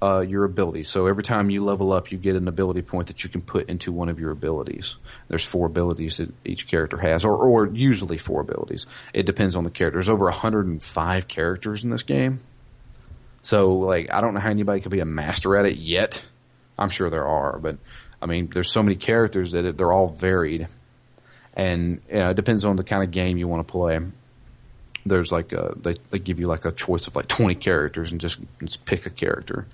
uh, 0.00 0.20
your 0.20 0.44
abilities. 0.44 0.88
So 0.88 1.06
every 1.06 1.22
time 1.22 1.50
you 1.50 1.64
level 1.64 1.92
up, 1.92 2.12
you 2.12 2.18
get 2.18 2.36
an 2.36 2.46
ability 2.46 2.82
point 2.82 3.08
that 3.08 3.24
you 3.24 3.30
can 3.30 3.40
put 3.40 3.68
into 3.68 3.90
one 3.90 4.08
of 4.08 4.20
your 4.20 4.30
abilities. 4.30 4.96
There's 5.28 5.44
four 5.44 5.66
abilities 5.66 6.18
that 6.18 6.32
each 6.44 6.68
character 6.68 6.98
has, 6.98 7.24
or, 7.24 7.34
or 7.34 7.66
usually 7.66 8.18
four 8.18 8.40
abilities. 8.40 8.86
It 9.12 9.26
depends 9.26 9.56
on 9.56 9.64
the 9.64 9.70
character. 9.70 9.96
There's 9.96 10.08
over 10.08 10.26
105 10.26 11.28
characters 11.28 11.84
in 11.84 11.90
this 11.90 12.04
game. 12.04 12.40
So, 13.42 13.72
like, 13.74 14.12
I 14.12 14.20
don't 14.20 14.34
know 14.34 14.40
how 14.40 14.50
anybody 14.50 14.80
could 14.80 14.90
be 14.90 15.00
a 15.00 15.04
master 15.04 15.56
at 15.56 15.66
it 15.66 15.76
yet. 15.76 16.24
I'm 16.78 16.90
sure 16.90 17.10
there 17.10 17.26
are, 17.26 17.58
but 17.58 17.78
I 18.20 18.26
mean, 18.26 18.50
there's 18.52 18.72
so 18.72 18.82
many 18.82 18.96
characters 18.96 19.52
that 19.52 19.76
they're 19.76 19.92
all 19.92 20.08
varied, 20.08 20.68
and 21.54 22.00
you 22.08 22.18
know, 22.18 22.30
it 22.30 22.34
depends 22.34 22.64
on 22.64 22.76
the 22.76 22.84
kind 22.84 23.02
of 23.02 23.10
game 23.10 23.36
you 23.36 23.48
want 23.48 23.66
to 23.66 23.70
play. 23.70 23.98
There's 25.06 25.32
like 25.32 25.52
a, 25.52 25.74
they 25.76 25.96
they 26.10 26.18
give 26.18 26.38
you 26.38 26.46
like 26.46 26.64
a 26.64 26.72
choice 26.72 27.06
of 27.06 27.16
like 27.16 27.28
20 27.28 27.54
characters 27.56 28.12
and 28.12 28.20
just 28.20 28.40
just 28.60 28.84
pick 28.84 29.06
a 29.06 29.10
character, 29.10 29.66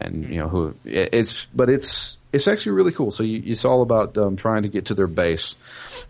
and 0.00 0.28
you 0.28 0.38
know 0.38 0.48
who 0.48 0.74
it's 0.84 1.46
but 1.46 1.68
it's 1.68 2.18
it's 2.32 2.48
actually 2.48 2.72
really 2.72 2.92
cool. 2.92 3.10
So 3.10 3.22
you, 3.22 3.42
it's 3.44 3.64
all 3.64 3.82
about 3.82 4.16
um, 4.16 4.36
trying 4.36 4.62
to 4.62 4.68
get 4.68 4.86
to 4.86 4.94
their 4.94 5.06
base, 5.06 5.54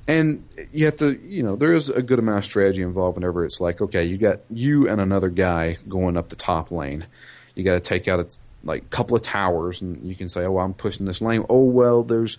and 0.07 0.47
you 0.73 0.85
have 0.87 0.97
to 0.97 1.13
you 1.13 1.43
know 1.43 1.57
there 1.57 1.75
is 1.75 1.89
a 1.89 2.03
good 2.03 2.19
amount 2.19 2.39
of 2.39 2.45
strategy 2.45 2.83
involved 2.83 3.17
whenever 3.17 3.45
it's 3.45 3.61
like 3.61 3.81
okay 3.81 4.05
you 4.05 4.19
got 4.19 4.41
you 4.51 4.89
and 4.89 5.01
another 5.01 5.29
guy 5.29 5.79
going 5.89 6.17
up 6.17 6.29
the 6.29 6.37
top 6.37 6.71
lane, 6.71 7.07
you 7.55 7.65
got 7.65 7.75
to 7.75 7.81
take 7.81 8.09
out 8.09 8.21
a 8.21 8.29
like 8.65 8.89
couple 8.91 9.17
of 9.17 9.23
towers 9.23 9.81
and 9.83 10.07
you 10.09 10.15
can 10.15 10.29
say 10.29 10.45
oh 10.45 10.59
I'm 10.59 10.75
pushing 10.75 11.07
this 11.07 11.21
lane. 11.21 11.45
Oh 11.49 11.65
well 11.65 12.05
there's 12.05 12.39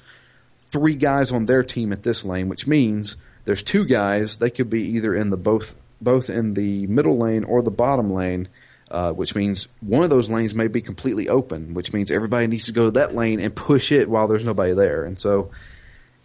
three 0.60 0.96
guys 0.96 1.32
on 1.32 1.46
their 1.46 1.64
team 1.64 1.92
at 1.92 2.04
this 2.04 2.24
lane, 2.24 2.48
which 2.48 2.66
means 2.66 3.18
there's 3.46 3.64
two 3.64 3.86
guys. 3.86 4.38
They 4.38 4.50
could 4.50 4.70
be 4.70 4.84
either 4.96 5.14
in 5.14 5.30
the 5.30 5.38
both 5.38 5.76
both 6.02 6.30
in 6.30 6.54
the 6.54 6.88
middle 6.88 7.18
lane 7.18 7.44
or 7.44 7.62
the 7.62 7.72
bottom 7.72 8.14
lane 8.14 8.48
uh, 8.94 9.12
which 9.12 9.34
means 9.34 9.68
one 9.82 10.04
of 10.04 10.12
those 10.12 10.30
lanes 10.30 10.54
may 10.54 10.68
be 10.68 10.80
completely 10.80 11.28
open, 11.28 11.74
which 11.74 11.92
means 11.92 12.12
everybody 12.12 12.46
needs 12.46 12.68
to 12.68 12.72
go 12.72 12.86
to 12.86 12.92
that 12.92 13.16
lane 13.16 13.40
and 13.40 13.54
push 13.56 13.92
it 13.92 14.08
while 14.08 14.28
there's 14.28 14.46
nobody 14.46 14.74
there. 14.74 15.04
And 15.04 15.18
so 15.18 15.50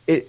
it 0.06 0.28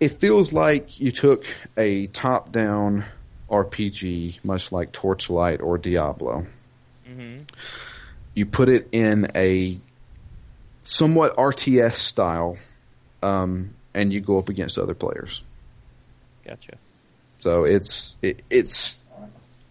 it 0.00 0.08
feels 0.08 0.52
like 0.52 0.98
you 0.98 1.12
took 1.12 1.46
a 1.76 2.08
top 2.08 2.50
down 2.50 3.04
RPG, 3.48 4.44
much 4.44 4.72
like 4.72 4.90
Torchlight 4.90 5.60
or 5.60 5.78
Diablo. 5.78 6.46
You 8.34 8.46
put 8.46 8.68
it 8.68 8.88
in 8.90 9.28
a 9.36 9.78
somewhat 10.82 11.36
RTS 11.36 11.94
style, 11.94 12.58
um, 13.22 13.74
and 13.94 14.12
you 14.12 14.20
go 14.20 14.38
up 14.38 14.48
against 14.48 14.80
other 14.80 14.94
players. 14.94 15.42
Gotcha. 16.44 16.76
So 17.38 17.62
it's 17.62 18.16
it, 18.20 18.42
it's 18.50 19.03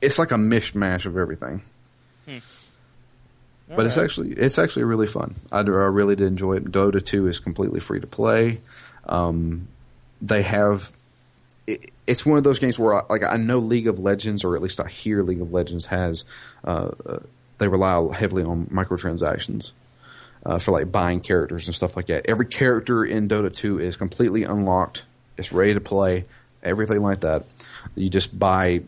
it's 0.04 0.20
like 0.20 0.32
a 0.32 0.36
mishmash 0.36 1.06
of 1.06 1.18
everything. 1.18 1.62
but 3.76 3.86
it's 3.86 3.98
actually 3.98 4.34
it's 4.34 4.60
actually 4.60 4.84
really 4.84 5.08
fun. 5.08 5.36
I, 5.52 5.60
I 5.60 5.62
really 5.62 6.16
did 6.16 6.28
enjoy 6.28 6.58
it. 6.58 6.72
Dota 6.72 7.04
two 7.04 7.28
is 7.28 7.40
completely 7.40 7.80
free 7.80 8.00
to 8.00 8.08
play. 8.08 8.60
Um, 9.06 9.68
they 10.22 10.42
have 10.44 10.92
it, 11.68 11.92
it's 12.06 12.26
one 12.26 12.38
of 12.38 12.44
those 12.44 12.60
games 12.60 12.78
where 12.78 12.96
I, 12.96 13.02
like 13.10 13.24
I 13.24 13.38
know 13.38 13.60
League 13.60 13.88
of 13.88 14.00
Legends 14.00 14.44
or 14.44 14.56
at 14.56 14.62
least 14.62 14.80
I 14.80 14.90
hear 14.90 15.24
League 15.24 15.42
of 15.42 15.52
Legends 15.52 15.86
has 15.88 16.26
uh, 16.64 16.92
uh, 17.06 17.20
they 17.58 17.68
rely 17.68 18.14
heavily 18.14 18.44
on 18.44 18.68
microtransactions. 18.68 19.72
Uh, 20.46 20.60
for 20.60 20.74
like 20.74 20.92
buying 20.92 21.22
characters 21.22 21.68
and 21.68 21.74
stuff 21.74 21.96
like 21.96 22.08
that. 22.08 22.30
Every 22.30 22.46
character 22.46 23.06
in 23.06 23.30
Dota 23.30 23.50
2 23.50 23.80
is 23.80 23.96
completely 23.96 24.44
unlocked. 24.44 25.06
It's 25.38 25.54
ready 25.54 25.74
to 25.74 25.80
play. 25.80 26.26
Everything 26.62 27.02
like 27.02 27.22
that. 27.22 27.46
You 27.96 28.10
just 28.10 28.38
buy. 28.38 28.82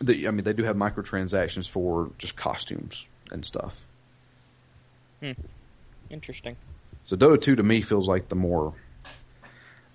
The, 0.00 0.26
I 0.26 0.30
mean, 0.30 0.44
they 0.44 0.52
do 0.52 0.64
have 0.64 0.76
microtransactions 0.76 1.68
for 1.68 2.10
just 2.18 2.36
costumes 2.36 3.06
and 3.30 3.44
stuff. 3.44 3.84
Hmm. 5.20 5.32
Interesting. 6.08 6.56
So 7.04 7.16
Dota 7.16 7.40
2 7.40 7.56
to 7.56 7.62
me 7.62 7.82
feels 7.82 8.08
like 8.08 8.28
the 8.28 8.34
more 8.34 8.74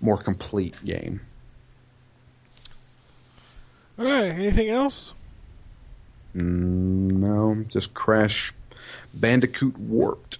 more 0.00 0.16
complete 0.18 0.74
game. 0.84 1.20
All 3.98 4.04
right. 4.04 4.30
Anything 4.30 4.68
else? 4.68 5.14
Mm, 6.36 7.12
no, 7.12 7.64
just 7.68 7.94
Crash 7.94 8.52
Bandicoot 9.14 9.78
Warped. 9.78 10.38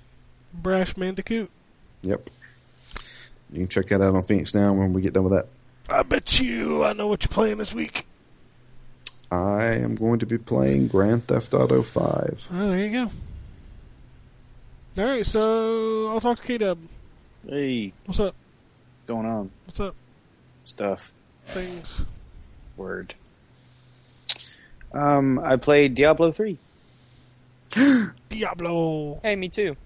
Brash 0.52 0.94
Bandicoot. 0.94 1.50
Yep. 2.02 2.30
You 3.52 3.60
can 3.60 3.68
check 3.68 3.86
that 3.86 4.02
out 4.02 4.14
on 4.14 4.22
Phoenix 4.24 4.52
Down 4.52 4.76
when 4.76 4.92
we 4.92 5.00
get 5.00 5.14
done 5.14 5.24
with 5.24 5.32
that. 5.32 5.46
I 5.88 6.02
bet 6.02 6.38
you 6.38 6.84
I 6.84 6.92
know 6.92 7.06
what 7.06 7.22
you're 7.22 7.28
playing 7.28 7.58
this 7.58 7.72
week. 7.72 8.06
I 9.30 9.64
am 9.74 9.94
going 9.96 10.20
to 10.20 10.26
be 10.26 10.38
playing 10.38 10.88
Grand 10.88 11.26
Theft 11.26 11.52
Auto 11.54 11.82
5. 11.82 12.48
Oh, 12.52 12.68
there 12.70 12.78
you 12.78 12.90
go. 12.92 13.10
All 15.02 15.08
right, 15.10 15.26
so 15.26 16.08
I'll 16.08 16.20
talk 16.20 16.38
to 16.38 16.42
K 16.44 16.58
Dub. 16.58 16.78
Hey, 17.48 17.92
What's 18.06 18.20
up? 18.20 18.34
going 19.06 19.26
on? 19.26 19.50
What's 19.66 19.80
up? 19.80 19.94
Stuff. 20.64 21.12
Things. 21.48 22.04
Word. 22.76 23.14
Um, 24.92 25.38
I 25.38 25.56
played 25.56 25.94
Diablo 25.94 26.32
three. 26.32 26.58
Diablo. 28.28 29.20
Hey, 29.22 29.36
me 29.36 29.48
too. 29.48 29.76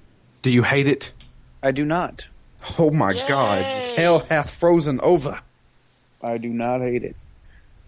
Do 0.43 0.51
you 0.51 0.62
hate 0.62 0.86
it? 0.86 1.12
I 1.62 1.70
do 1.72 1.84
not. 1.84 2.28
Oh 2.78 2.91
my 2.91 3.12
god. 3.26 3.64
Hell 3.99 4.20
hath 4.30 4.51
frozen 4.51 5.01
over. 5.01 5.41
I 6.22 6.38
do 6.38 6.49
not 6.49 6.80
hate 6.80 7.03
it. 7.05 7.16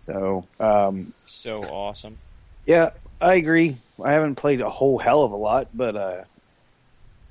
So, 0.02 0.46
um, 0.58 1.12
So 1.24 1.60
awesome. 1.60 2.18
yeah, 2.66 2.90
I 3.20 3.34
agree. 3.34 3.76
I 4.02 4.12
haven't 4.12 4.34
played 4.36 4.60
a 4.60 4.68
whole 4.68 4.98
hell 4.98 5.22
of 5.22 5.32
a 5.32 5.36
lot, 5.36 5.68
but 5.72 5.96
uh, 5.96 6.24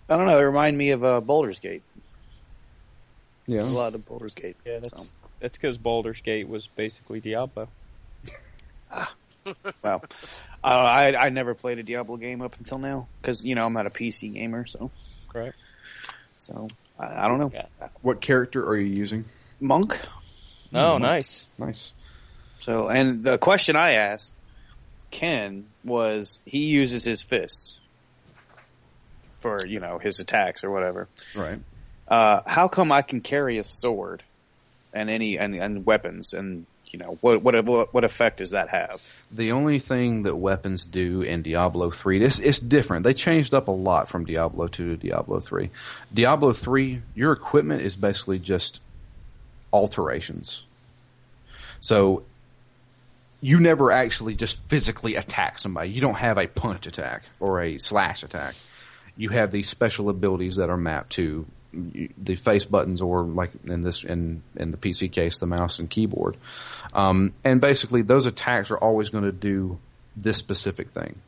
I 0.10 0.18
don't 0.18 0.26
know. 0.26 0.40
It 0.40 0.44
reminded 0.44 0.78
me 0.78 0.92
of 0.92 1.04
uh, 1.04 1.22
Baldur's 1.22 1.60
Gate. 1.60 1.84
Yeah, 3.48 3.64
a 3.64 3.66
lot 3.66 3.94
of 3.96 4.06
Baldur's 4.06 4.36
Gate. 4.36 4.56
Yeah, 4.66 4.80
that's 4.80 5.10
So, 5.10 5.14
that's 5.42 5.58
because 5.58 5.78
Baldur's 5.78 6.22
Gate 6.22 6.48
was 6.48 6.68
basically 6.68 7.20
Diablo. 7.20 7.68
well, 9.84 10.04
I, 10.64 11.14
I 11.14 11.26
I 11.26 11.30
never 11.30 11.54
played 11.54 11.80
a 11.80 11.84
Diablo 11.84 12.16
game 12.18 12.42
up 12.42 12.58
until 12.58 12.78
now 12.78 13.08
because 13.22 13.44
you 13.44 13.56
know 13.56 13.66
I'm 13.66 13.74
not 13.74 13.88
a 13.88 13.90
PC 13.90 14.34
gamer, 14.34 14.66
so 14.66 14.92
Correct. 15.28 15.58
so 16.40 16.70
I, 17.00 17.26
I 17.26 17.28
don't 17.28 17.40
know. 17.40 17.52
Yeah. 17.54 17.66
What 18.02 18.22
character 18.22 18.66
are 18.66 18.78
you 18.78 18.94
using? 18.94 19.26
Monk. 19.60 20.00
Oh, 20.74 20.98
nice. 20.98 21.46
Nice. 21.58 21.94
So, 22.62 22.90
and 22.90 23.24
the 23.24 23.38
question 23.38 23.76
I 23.76 23.94
asked 23.94 24.34
Ken 25.10 25.66
was 25.84 26.40
he 26.46 26.66
uses 26.66 27.04
his 27.04 27.22
fists 27.22 27.80
for 29.40 29.66
you 29.66 29.80
know 29.80 29.98
his 29.98 30.20
attacks 30.20 30.64
or 30.64 30.72
whatever. 30.72 31.08
Right. 31.36 31.60
Uh, 32.08 32.42
how 32.46 32.68
come 32.68 32.92
I 32.92 33.02
can 33.02 33.22
carry 33.22 33.58
a 33.58 33.64
sword 33.64 34.24
and 34.94 35.10
any 35.10 35.38
and, 35.38 35.56
and 35.56 35.86
weapons 35.86 36.34
and 36.34 36.66
you 36.92 37.00
know 37.00 37.18
what 37.22 37.42
what 37.42 37.94
what 37.94 38.04
effect 38.04 38.38
does 38.38 38.52
that 38.52 38.70
have? 38.70 39.08
The 39.32 39.52
only 39.52 39.80
thing 39.80 40.24
that 40.24 40.36
weapons 40.36 40.86
do 40.86 41.22
in 41.22 41.42
Diablo 41.42 41.90
3, 41.90 42.20
this 42.20 42.40
it's 42.40 42.60
different. 42.60 43.04
They 43.04 43.14
changed 43.14 43.54
up 43.54 43.68
a 43.68 43.72
lot 43.72 44.08
from 44.08 44.26
Diablo 44.26 44.68
2 44.68 44.98
to 44.98 45.08
Diablo 45.08 45.40
3. 45.40 45.70
Diablo 46.14 46.54
3, 46.54 47.02
your 47.16 47.32
equipment 47.32 47.82
is 47.82 47.96
basically 47.96 48.40
just 48.40 48.82
alterations. 49.72 50.66
So 51.80 52.24
you 53.42 53.60
never 53.60 53.92
actually 53.92 54.36
just 54.36 54.60
physically 54.68 55.16
attack 55.16 55.60
somebody. 55.60 55.90
You 55.90 56.02
don't 56.02 56.18
have 56.18 56.38
a 56.38 56.48
punch 56.48 56.86
attack 56.86 57.24
or 57.40 57.62
a 57.62 57.80
slash 57.80 58.24
attack. 58.24 58.54
You 59.18 59.30
have 59.30 59.52
these 59.52 59.68
special 59.68 60.10
abilities 60.10 60.56
that 60.58 60.70
are 60.70 60.78
mapped 60.78 61.12
to 61.14 61.46
the 61.74 62.36
face 62.36 62.66
buttons 62.66 63.02
or 63.02 63.24
like 63.24 63.52
in 63.66 63.82
this 63.82 64.04
in 64.04 64.44
in 64.56 64.72
the 64.72 64.78
PC 64.78 65.12
case 65.12 65.40
the 65.40 65.48
mouse 65.48 65.80
and 65.80 65.90
keyboard. 65.90 66.38
Um, 66.94 67.34
and 67.44 67.60
basically 67.60 68.02
those 68.04 68.26
attacks 68.26 68.72
are 68.72 68.78
always 68.78 69.10
going 69.10 69.24
to 69.24 69.32
do 69.32 69.80
this 70.16 70.38
specific 70.38 70.90
thing. 70.90 71.20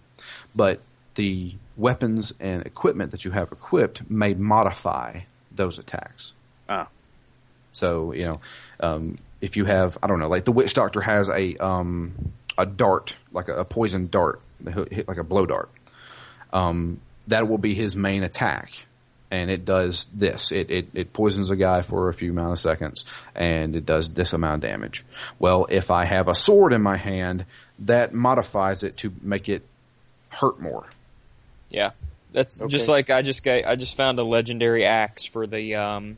But 0.55 0.81
the 1.15 1.55
weapons 1.77 2.33
and 2.39 2.65
equipment 2.65 3.11
that 3.11 3.25
you 3.25 3.31
have 3.31 3.51
equipped 3.51 4.09
may 4.09 4.33
modify 4.33 5.21
those 5.51 5.79
attacks. 5.79 6.33
Ah. 6.69 6.87
So 7.71 8.11
you 8.11 8.25
know, 8.25 8.41
um, 8.79 9.17
if 9.43 9.57
you 9.57 9.65
have, 9.65 9.97
I 10.01 10.07
don't 10.07 10.21
know, 10.21 10.29
like 10.29 10.45
the 10.45 10.53
witch 10.53 10.73
doctor 10.73 11.01
has 11.01 11.27
a 11.27 11.53
um, 11.55 12.31
a 12.57 12.65
dart, 12.65 13.17
like 13.33 13.49
a, 13.49 13.57
a 13.57 13.65
poison 13.65 14.07
dart, 14.07 14.41
hit 14.89 15.05
like 15.05 15.17
a 15.17 15.23
blow 15.23 15.45
dart. 15.45 15.69
Um, 16.53 17.01
that 17.27 17.49
will 17.49 17.57
be 17.57 17.73
his 17.73 17.93
main 17.93 18.23
attack, 18.23 18.71
and 19.29 19.51
it 19.51 19.65
does 19.65 20.07
this. 20.13 20.53
It, 20.53 20.71
it 20.71 20.87
it 20.93 21.11
poisons 21.11 21.51
a 21.51 21.57
guy 21.57 21.81
for 21.81 22.07
a 22.07 22.13
few 22.13 22.31
amount 22.31 22.53
of 22.53 22.59
seconds, 22.59 23.03
and 23.35 23.75
it 23.75 23.85
does 23.85 24.13
this 24.13 24.31
amount 24.31 24.63
of 24.63 24.69
damage. 24.69 25.03
Well, 25.39 25.67
if 25.69 25.91
I 25.91 26.05
have 26.05 26.29
a 26.29 26.35
sword 26.35 26.71
in 26.71 26.81
my 26.81 26.95
hand, 26.95 27.43
that 27.79 28.13
modifies 28.13 28.81
it 28.81 28.95
to 28.99 29.11
make 29.21 29.49
it 29.49 29.63
hurt 30.29 30.61
more. 30.61 30.87
Yeah, 31.69 31.91
that's 32.31 32.59
just 32.69 32.87
like 32.87 33.09
I 33.09 33.23
just 33.23 33.43
got. 33.43 33.65
I 33.65 33.75
just 33.75 33.97
found 33.97 34.19
a 34.19 34.23
legendary 34.23 34.85
axe 34.85 35.25
for 35.25 35.45
the 35.47 35.75
um, 35.75 36.15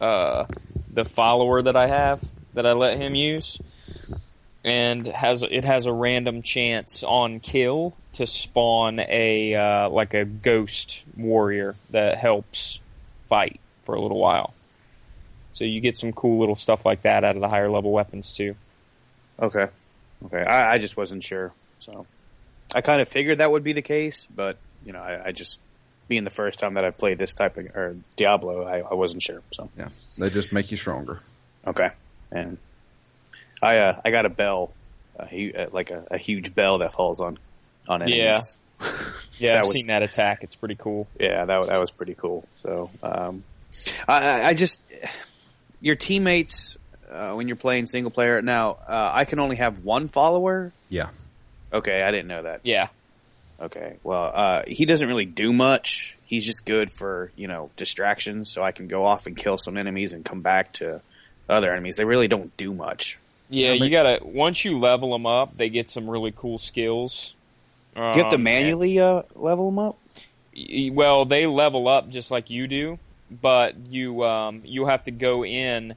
uh, 0.00 0.44
the 0.92 1.04
follower 1.04 1.62
that 1.62 1.74
I 1.74 1.88
have 1.88 2.22
that 2.54 2.66
I 2.66 2.72
let 2.72 2.98
him 2.98 3.14
use, 3.14 3.60
and 4.64 5.06
has 5.06 5.42
it 5.42 5.64
has 5.64 5.86
a 5.86 5.92
random 5.92 6.42
chance 6.42 7.02
on 7.02 7.40
kill 7.40 7.94
to 8.14 8.26
spawn 8.26 9.00
a 9.00 9.54
uh, 9.54 9.88
like 9.90 10.14
a 10.14 10.24
ghost 10.24 11.04
warrior 11.16 11.76
that 11.90 12.18
helps 12.18 12.80
fight 13.28 13.60
for 13.84 13.94
a 13.94 14.00
little 14.00 14.18
while. 14.18 14.54
So 15.52 15.64
you 15.64 15.80
get 15.80 15.96
some 15.96 16.12
cool 16.12 16.38
little 16.38 16.56
stuff 16.56 16.84
like 16.86 17.02
that 17.02 17.24
out 17.24 17.34
of 17.36 17.40
the 17.40 17.48
higher 17.48 17.70
level 17.70 17.90
weapons 17.90 18.32
too. 18.32 18.54
Okay, 19.40 19.68
okay. 20.26 20.42
I, 20.42 20.74
I 20.74 20.78
just 20.78 20.96
wasn't 20.96 21.22
sure, 21.22 21.52
so 21.78 22.06
I 22.74 22.80
kind 22.80 23.00
of 23.00 23.08
figured 23.08 23.38
that 23.38 23.50
would 23.50 23.64
be 23.64 23.72
the 23.72 23.82
case, 23.82 24.26
but 24.34 24.58
you 24.84 24.92
know, 24.92 25.00
I, 25.00 25.26
I 25.28 25.32
just 25.32 25.60
being 26.08 26.24
the 26.24 26.30
first 26.30 26.58
time 26.58 26.74
that 26.74 26.84
I 26.84 26.90
played 26.90 27.18
this 27.18 27.34
type 27.34 27.56
of 27.56 27.66
or 27.74 27.96
Diablo, 28.16 28.64
I, 28.64 28.78
I 28.80 28.94
wasn't 28.94 29.22
sure. 29.22 29.42
So 29.52 29.68
Yeah, 29.76 29.88
they 30.16 30.26
just 30.28 30.52
make 30.52 30.70
you 30.70 30.76
stronger. 30.76 31.20
okay, 31.66 31.90
and 32.32 32.58
I 33.62 33.78
uh, 33.78 34.00
I 34.04 34.10
got 34.10 34.26
a 34.26 34.28
bell, 34.28 34.72
a, 35.18 35.52
uh, 35.52 35.66
like 35.72 35.90
a, 35.90 36.04
a 36.10 36.18
huge 36.18 36.54
bell 36.54 36.78
that 36.78 36.92
falls 36.92 37.20
on 37.20 37.38
on 37.88 38.02
enemies. 38.02 38.56
Yeah, 39.38 39.52
That 39.54 39.58
I've 39.60 39.66
was- 39.66 39.74
seen 39.74 39.86
that 39.88 40.02
attack. 40.02 40.42
It's 40.42 40.54
pretty 40.56 40.74
cool. 40.76 41.06
Yeah, 41.18 41.44
that 41.44 41.66
that 41.66 41.78
was 41.80 41.90
pretty 41.90 42.14
cool. 42.14 42.44
So, 42.56 42.90
um, 43.02 43.42
I, 44.08 44.28
I- 44.28 44.44
I 44.48 44.54
just 44.54 44.80
your 45.80 45.94
teammates 45.96 46.76
uh, 47.10 47.32
when 47.34 47.46
you're 47.48 47.56
playing 47.56 47.86
single 47.86 48.10
player. 48.10 48.40
Now, 48.42 48.78
uh, 48.88 49.10
I 49.14 49.24
can 49.24 49.38
only 49.40 49.56
have 49.56 49.84
one 49.84 50.08
follower. 50.08 50.72
Yeah. 50.88 51.10
Okay, 51.72 52.02
I 52.02 52.10
didn't 52.10 52.26
know 52.28 52.42
that. 52.42 52.60
Yeah, 52.64 52.88
Okay, 53.60 53.98
well, 54.04 54.30
uh, 54.34 54.62
he 54.68 54.84
doesn't 54.86 55.06
really 55.08 55.26
do 55.26 55.52
much. 55.52 56.16
He's 56.26 56.46
just 56.46 56.64
good 56.64 56.90
for 56.90 57.32
you 57.36 57.48
know 57.48 57.70
distractions, 57.76 58.52
so 58.52 58.62
I 58.62 58.70
can 58.72 58.86
go 58.86 59.04
off 59.04 59.26
and 59.26 59.36
kill 59.36 59.58
some 59.58 59.76
enemies 59.76 60.12
and 60.12 60.24
come 60.24 60.40
back 60.42 60.72
to 60.74 61.00
other 61.48 61.72
enemies. 61.72 61.96
They 61.96 62.04
really 62.04 62.28
don't 62.28 62.54
do 62.56 62.72
much. 62.72 63.18
Yeah, 63.50 63.72
you 63.72 63.88
gotta 63.90 64.18
once 64.22 64.64
you 64.64 64.78
level 64.78 65.12
them 65.12 65.24
up, 65.26 65.56
they 65.56 65.68
get 65.70 65.88
some 65.88 66.08
really 66.08 66.32
cool 66.36 66.58
skills, 66.58 67.34
you 67.96 68.02
have 68.02 68.28
to 68.30 68.36
Um, 68.36 68.42
manually 68.42 68.98
uh, 68.98 69.22
level 69.34 69.70
them 69.70 69.78
up. 69.78 69.96
y- 70.54 70.90
well, 70.92 71.24
they 71.24 71.46
level 71.46 71.88
up 71.88 72.10
just 72.10 72.30
like 72.30 72.50
you 72.50 72.66
do, 72.68 72.98
but 73.30 73.74
you 73.88 74.22
um, 74.24 74.60
you 74.64 74.86
have 74.86 75.04
to 75.04 75.10
go 75.10 75.44
in 75.44 75.94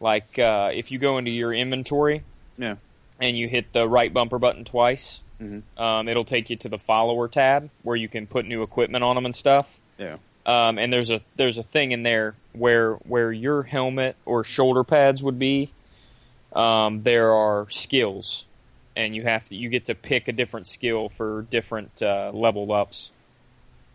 like 0.00 0.38
uh, 0.38 0.70
if 0.72 0.90
you 0.92 0.98
go 0.98 1.18
into 1.18 1.30
your 1.32 1.52
inventory, 1.52 2.22
Yeah. 2.56 2.76
and 3.20 3.36
you 3.36 3.48
hit 3.48 3.72
the 3.72 3.88
right 3.88 4.12
bumper 4.12 4.38
button 4.38 4.64
twice, 4.64 5.20
Mhm. 5.40 5.62
um, 5.76 6.08
it'll 6.08 6.24
take 6.24 6.50
you 6.50 6.56
to 6.56 6.68
the 6.68 6.78
follower 6.78 7.26
tab 7.26 7.68
where 7.82 7.96
you 7.96 8.08
can 8.08 8.26
put 8.28 8.46
new 8.46 8.62
equipment 8.62 9.02
on 9.02 9.16
them 9.16 9.26
and 9.26 9.34
stuff. 9.34 9.80
Yeah. 9.98 10.18
Um, 10.44 10.78
and 10.78 10.92
there's 10.92 11.10
a 11.10 11.20
there's 11.36 11.58
a 11.58 11.62
thing 11.62 11.92
in 11.92 12.02
there 12.02 12.34
where 12.52 12.94
where 12.94 13.30
your 13.32 13.62
helmet 13.62 14.16
or 14.24 14.42
shoulder 14.44 14.82
pads 14.84 15.22
would 15.22 15.38
be. 15.38 15.72
Um, 16.52 17.02
there 17.04 17.32
are 17.32 17.68
skills, 17.70 18.44
and 18.96 19.14
you 19.14 19.22
have 19.22 19.46
to 19.48 19.56
you 19.56 19.68
get 19.68 19.86
to 19.86 19.94
pick 19.94 20.28
a 20.28 20.32
different 20.32 20.66
skill 20.66 21.08
for 21.08 21.42
different 21.50 22.02
uh, 22.02 22.30
level 22.34 22.72
ups. 22.72 23.10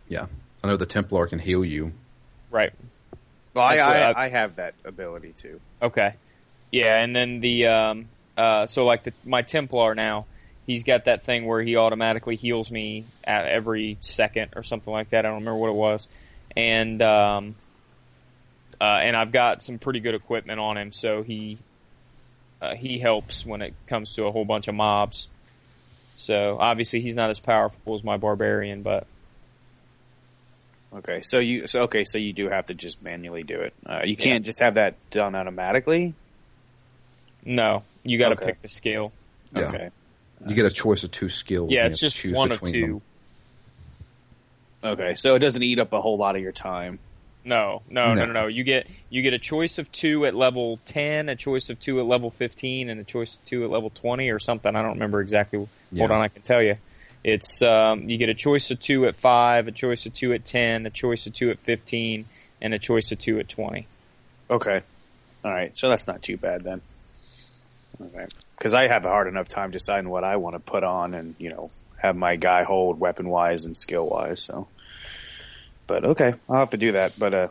Yeah, 0.08 0.26
I 0.64 0.68
know 0.68 0.76
the 0.76 0.86
Templar 0.86 1.26
can 1.26 1.38
heal 1.38 1.64
you. 1.64 1.92
Right. 2.50 2.72
Well, 3.54 3.64
I, 3.64 3.76
I, 3.76 4.10
I- 4.12 4.24
I 4.24 4.28
have 4.28 4.56
that 4.56 4.74
ability 4.84 5.34
too. 5.36 5.60
Okay. 5.82 6.14
Yeah, 6.72 7.02
and 7.02 7.14
then 7.14 7.40
the 7.40 7.66
um 7.66 8.08
uh 8.36 8.66
so 8.66 8.86
like 8.86 9.04
the 9.04 9.12
my 9.24 9.42
Templar 9.42 9.94
now, 9.94 10.26
he's 10.66 10.82
got 10.82 11.04
that 11.04 11.24
thing 11.24 11.44
where 11.46 11.62
he 11.62 11.76
automatically 11.76 12.36
heals 12.36 12.70
me 12.70 13.04
at 13.24 13.44
every 13.46 13.98
second 14.00 14.52
or 14.56 14.62
something 14.62 14.92
like 14.92 15.10
that. 15.10 15.26
I 15.26 15.28
don't 15.28 15.40
remember 15.40 15.56
what 15.58 15.68
it 15.68 15.74
was. 15.76 16.08
And 16.56 17.00
um 17.02 17.54
uh 18.80 18.84
and 18.84 19.16
I've 19.16 19.32
got 19.32 19.62
some 19.62 19.78
pretty 19.78 20.00
good 20.00 20.14
equipment 20.14 20.58
on 20.60 20.76
him, 20.76 20.92
so 20.92 21.22
he 21.22 21.58
uh, 22.60 22.74
he 22.74 22.98
helps 22.98 23.46
when 23.46 23.62
it 23.62 23.74
comes 23.86 24.14
to 24.16 24.24
a 24.24 24.32
whole 24.32 24.44
bunch 24.44 24.66
of 24.68 24.74
mobs. 24.74 25.28
So 26.16 26.56
obviously 26.58 27.00
he's 27.00 27.14
not 27.14 27.30
as 27.30 27.38
powerful 27.38 27.94
as 27.94 28.02
my 28.02 28.16
barbarian, 28.16 28.82
but 28.82 29.06
Okay, 30.92 31.20
so 31.22 31.38
you 31.38 31.68
so 31.68 31.82
okay, 31.82 32.04
so 32.04 32.16
you 32.18 32.32
do 32.32 32.48
have 32.48 32.66
to 32.66 32.74
just 32.74 33.02
manually 33.02 33.42
do 33.42 33.60
it. 33.60 33.74
Uh, 33.84 34.00
you 34.04 34.16
can't 34.16 34.44
just 34.44 34.60
have 34.60 34.74
that 34.74 34.94
done 35.10 35.34
automatically. 35.34 36.14
no, 37.44 37.84
you 38.04 38.18
got 38.18 38.30
to 38.30 38.36
Okay. 38.36 38.46
pick 38.46 38.62
the 38.62 38.68
skill. 38.68 39.12
Yeah. 39.54 39.68
Okay, 39.68 39.90
You 40.46 40.54
get 40.54 40.64
a 40.66 40.70
choice 40.70 41.04
of 41.04 41.10
two 41.10 41.28
skills. 41.28 41.70
Yeah, 41.70 41.86
it's 41.86 42.00
you 42.02 42.06
have 42.06 42.12
to 42.14 42.22
just 42.28 42.36
one 42.38 42.52
of 42.52 42.62
two. 42.62 42.80
them. 42.80 43.02
Okay, 44.82 45.14
so 45.14 45.34
it 45.34 45.38
doesn't 45.40 45.62
eat 45.62 45.78
up 45.78 45.92
a 45.92 46.00
whole 46.00 46.16
lot 46.16 46.36
of 46.36 46.42
your 46.42 46.52
time. 46.52 46.98
No, 47.44 47.82
no, 47.88 48.12
no, 48.14 48.26
No. 48.26 48.32
no. 48.32 48.46
You 48.46 48.62
get 48.64 48.86
you 49.10 49.22
get 49.22 49.32
a 49.32 49.38
choice 49.38 49.78
of 49.78 49.90
two 49.92 50.26
at 50.26 50.34
level 50.34 50.78
ten, 50.84 51.28
a 51.28 51.36
choice 51.36 51.70
of 51.70 51.80
two 51.80 51.98
at 52.00 52.06
level 52.06 52.30
fifteen, 52.30 52.90
and 52.90 53.00
a 53.00 53.04
choice 53.04 53.38
of 53.38 53.44
two 53.44 53.64
at 53.64 53.70
level 53.70 53.90
twenty 53.90 54.28
or 54.30 54.38
something. 54.38 54.74
I 54.76 54.82
don't 54.82 54.94
remember 54.94 55.20
exactly. 55.20 55.66
Hold 55.96 56.10
on, 56.10 56.20
I 56.20 56.28
can 56.28 56.42
tell 56.42 56.62
you. 56.62 56.76
It's 57.24 57.62
um, 57.62 58.08
you 58.08 58.18
get 58.18 58.28
a 58.28 58.34
choice 58.34 58.70
of 58.70 58.80
two 58.80 59.06
at 59.06 59.16
five, 59.16 59.66
a 59.66 59.72
choice 59.72 60.04
of 60.06 60.14
two 60.14 60.32
at 60.34 60.44
ten, 60.44 60.84
a 60.86 60.90
choice 60.90 61.26
of 61.26 61.32
two 61.32 61.50
at 61.50 61.58
fifteen, 61.58 62.26
and 62.60 62.74
a 62.74 62.78
choice 62.78 63.12
of 63.12 63.18
two 63.18 63.38
at 63.38 63.48
twenty. 63.48 63.86
Okay, 64.50 64.82
all 65.44 65.52
right, 65.52 65.76
so 65.76 65.88
that's 65.88 66.06
not 66.06 66.22
too 66.22 66.36
bad 66.36 66.62
then. 66.64 66.80
Okay, 68.00 68.26
because 68.56 68.74
I 68.74 68.88
have 68.88 69.04
a 69.04 69.08
hard 69.08 69.26
enough 69.26 69.48
time 69.48 69.70
deciding 69.70 70.08
what 70.10 70.22
I 70.24 70.36
want 70.36 70.54
to 70.54 70.60
put 70.60 70.84
on, 70.84 71.14
and 71.14 71.34
you 71.38 71.50
know, 71.50 71.70
have 72.00 72.16
my 72.16 72.36
guy 72.36 72.64
hold 72.64 73.00
weapon 73.00 73.28
wise 73.28 73.64
and 73.64 73.76
skill 73.76 74.08
wise. 74.08 74.42
So, 74.42 74.68
but 75.86 76.04
okay, 76.04 76.34
I'll 76.48 76.56
have 76.56 76.70
to 76.70 76.76
do 76.76 76.92
that. 76.92 77.14
But 77.18 77.34
uh, 77.34 77.48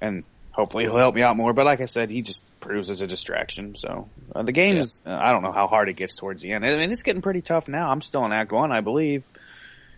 and 0.00 0.24
hopefully 0.52 0.84
he'll 0.84 0.96
help 0.96 1.14
me 1.14 1.22
out 1.22 1.36
more. 1.36 1.52
But 1.52 1.66
like 1.66 1.80
I 1.80 1.86
said, 1.86 2.10
he 2.10 2.22
just 2.22 2.42
proves 2.60 2.90
as 2.90 3.00
a 3.00 3.06
distraction. 3.06 3.74
So 3.76 4.08
uh, 4.34 4.42
the 4.42 4.52
game 4.52 4.76
is, 4.76 5.02
uh, 5.06 5.18
I 5.20 5.32
don't 5.32 5.42
know 5.42 5.52
how 5.52 5.66
hard 5.66 5.88
it 5.88 5.94
gets 5.94 6.14
towards 6.14 6.42
the 6.42 6.52
end. 6.52 6.64
I 6.64 6.76
mean, 6.76 6.92
it's 6.92 7.02
getting 7.02 7.22
pretty 7.22 7.42
tough 7.42 7.68
now. 7.68 7.90
I'm 7.90 8.02
still 8.02 8.24
in 8.24 8.32
Act 8.32 8.52
One, 8.52 8.72
I 8.72 8.80
believe, 8.80 9.26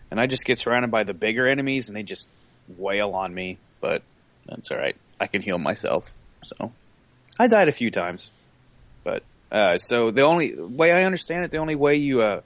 and 0.09 0.19
I 0.19 0.27
just 0.27 0.45
get 0.45 0.59
surrounded 0.59 0.91
by 0.91 1.03
the 1.03 1.13
bigger 1.13 1.47
enemies, 1.47 1.87
and 1.87 1.95
they 1.95 2.03
just 2.03 2.29
wail 2.77 3.11
on 3.11 3.33
me. 3.33 3.57
But 3.81 4.01
that's 4.45 4.71
all 4.71 4.77
right. 4.77 4.95
I 5.19 5.27
can 5.27 5.41
heal 5.41 5.57
myself. 5.57 6.11
So 6.43 6.71
I 7.39 7.47
died 7.47 7.67
a 7.67 7.73
few 7.73 7.91
times, 7.91 8.31
but 9.03 9.23
uh, 9.51 9.77
so 9.77 10.11
the 10.11 10.23
only 10.23 10.55
way 10.57 10.91
I 10.91 11.03
understand 11.03 11.45
it, 11.45 11.51
the 11.51 11.57
only 11.57 11.75
way 11.75 11.95
you 11.95 12.21
uh, 12.21 12.41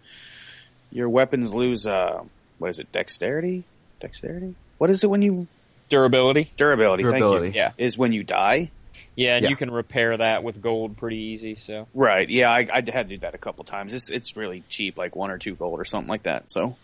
your 0.91 1.09
weapons 1.09 1.53
lose 1.53 1.85
uh, 1.87 2.23
what 2.59 2.69
is 2.69 2.79
it? 2.79 2.91
Dexterity? 2.91 3.63
Dexterity? 3.99 4.55
What 4.77 4.89
is 4.89 5.03
it 5.03 5.09
when 5.09 5.21
you 5.21 5.47
Durability. 5.89 6.51
durability? 6.57 7.03
Durability. 7.03 7.45
Thank 7.47 7.55
you. 7.55 7.59
Yeah. 7.59 7.71
is 7.77 7.97
when 7.97 8.11
you 8.13 8.23
die. 8.23 8.71
Yeah, 9.15 9.35
and 9.37 9.43
Yeah. 9.43 9.49
you 9.49 9.55
can 9.55 9.71
repair 9.71 10.15
that 10.17 10.43
with 10.43 10.61
gold 10.61 10.97
pretty 10.97 11.17
easy. 11.17 11.55
So 11.55 11.87
Right. 11.93 12.29
Yeah, 12.29 12.51
I, 12.51 12.67
I 12.71 12.75
had 12.91 13.09
to 13.09 13.15
do 13.15 13.17
that 13.19 13.33
a 13.35 13.37
couple 13.39 13.63
times. 13.63 13.93
It's 13.93 14.09
it's 14.09 14.35
really 14.37 14.63
cheap, 14.69 14.97
like 14.97 15.15
one 15.15 15.31
or 15.31 15.37
two 15.37 15.55
gold 15.55 15.79
or 15.79 15.85
something 15.85 16.09
like 16.09 16.23
that. 16.23 16.51
So, 16.51 16.75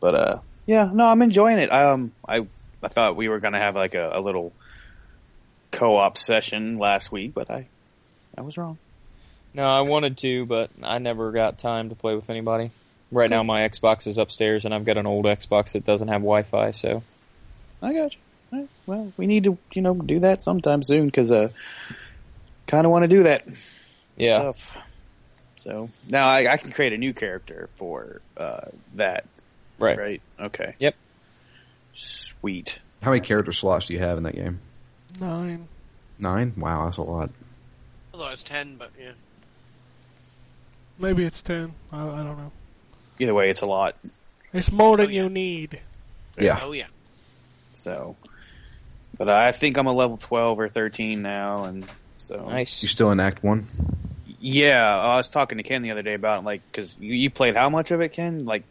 but 0.00 0.14
uh, 0.14 0.38
yeah, 0.66 0.90
no, 0.92 1.06
I'm 1.06 1.20
enjoying 1.22 1.58
it. 1.58 1.70
Um, 1.72 2.12
I 2.26 2.46
I 2.82 2.88
thought 2.88 3.16
we 3.16 3.28
were 3.28 3.40
gonna 3.40 3.58
have 3.58 3.74
like 3.76 3.94
a, 3.94 4.10
a 4.14 4.20
little 4.20 4.52
co-op 5.72 6.18
session 6.18 6.78
last 6.78 7.12
week, 7.12 7.34
but 7.34 7.50
I 7.50 7.66
I 8.36 8.42
was 8.42 8.56
wrong. 8.56 8.78
no, 9.52 9.64
I 9.66 9.80
wanted 9.82 10.16
to, 10.18 10.46
but 10.46 10.70
I 10.82 10.98
never 10.98 11.30
got 11.32 11.58
time 11.58 11.88
to 11.90 11.94
play 11.94 12.14
with 12.14 12.30
anybody. 12.30 12.70
Right 13.12 13.28
now, 13.30 13.42
my 13.42 13.68
Xbox 13.68 14.06
is 14.06 14.18
upstairs, 14.18 14.64
and 14.64 14.72
I've 14.72 14.84
got 14.84 14.96
an 14.96 15.06
old 15.06 15.24
Xbox 15.24 15.72
that 15.72 15.84
doesn't 15.84 16.08
have 16.08 16.20
Wi-Fi. 16.20 16.70
So 16.70 17.02
I 17.82 17.92
got 17.92 18.14
you. 18.14 18.20
All 18.52 18.58
right, 18.60 18.68
Well, 18.86 19.12
we 19.16 19.26
need 19.26 19.44
to 19.44 19.58
you 19.72 19.82
know 19.82 19.94
do 19.94 20.20
that 20.20 20.42
sometime 20.42 20.82
soon 20.82 21.06
because 21.06 21.30
uh, 21.32 21.48
kind 22.66 22.84
of 22.84 22.92
want 22.92 23.04
to 23.04 23.08
do 23.08 23.24
that 23.24 23.46
yeah, 24.16 24.52
stuff. 24.52 24.76
So 25.56 25.90
now 26.08 26.28
I, 26.28 26.52
I 26.52 26.56
can 26.56 26.70
create 26.72 26.92
a 26.92 26.98
new 26.98 27.12
character 27.12 27.68
for 27.74 28.20
uh, 28.36 28.66
that. 28.94 29.26
right. 29.78 29.98
Right. 29.98 30.22
Okay. 30.38 30.74
Yep. 30.78 30.94
Sweet. 31.94 32.78
How 33.02 33.10
many 33.10 33.20
character 33.20 33.52
slots 33.52 33.86
do 33.86 33.94
you 33.94 33.98
have 34.00 34.18
in 34.18 34.24
that 34.24 34.34
game? 34.34 34.60
Nine. 35.20 35.68
Nine. 36.18 36.52
Wow, 36.56 36.84
that's 36.84 36.98
a 36.98 37.02
lot. 37.02 37.30
I 38.12 38.16
thought 38.16 38.26
it 38.26 38.30
was 38.30 38.44
ten, 38.44 38.76
but 38.76 38.90
yeah. 38.98 39.12
Maybe 40.98 41.24
it's 41.24 41.40
ten. 41.42 41.72
I, 41.92 42.02
I 42.02 42.16
don't 42.22 42.36
know. 42.38 42.52
Either 43.20 43.34
way, 43.34 43.50
it's 43.50 43.60
a 43.60 43.66
lot. 43.66 43.94
It's 44.52 44.72
more 44.72 44.96
than 44.96 45.06
Oh, 45.06 45.10
yeah. 45.10 45.22
you 45.22 45.28
need. 45.28 45.80
Yeah. 46.38 46.58
Oh 46.62 46.72
yeah. 46.72 46.86
So, 47.74 48.16
but 49.18 49.28
I 49.28 49.52
think 49.52 49.76
I'm 49.76 49.86
a 49.86 49.92
level 49.92 50.16
12 50.16 50.58
or 50.58 50.68
13 50.68 51.22
now, 51.22 51.64
and 51.64 51.86
so 52.18 52.44
Nice. 52.44 52.82
You 52.82 52.88
still 52.88 53.10
in 53.12 53.20
Act 53.20 53.42
One? 53.44 53.68
yeah. 54.40 54.96
I 54.96 55.16
was 55.16 55.28
talking 55.28 55.58
to 55.58 55.64
Ken 55.64 55.82
the 55.82 55.90
other 55.90 56.02
day 56.02 56.14
about 56.14 56.40
it, 56.42 56.44
like 56.46 56.62
because 56.70 56.96
you, 56.98 57.14
you 57.14 57.30
played 57.30 57.56
how 57.56 57.68
much 57.70 57.90
of 57.90 58.00
it, 58.00 58.10
Ken? 58.14 58.44
Like, 58.46 58.64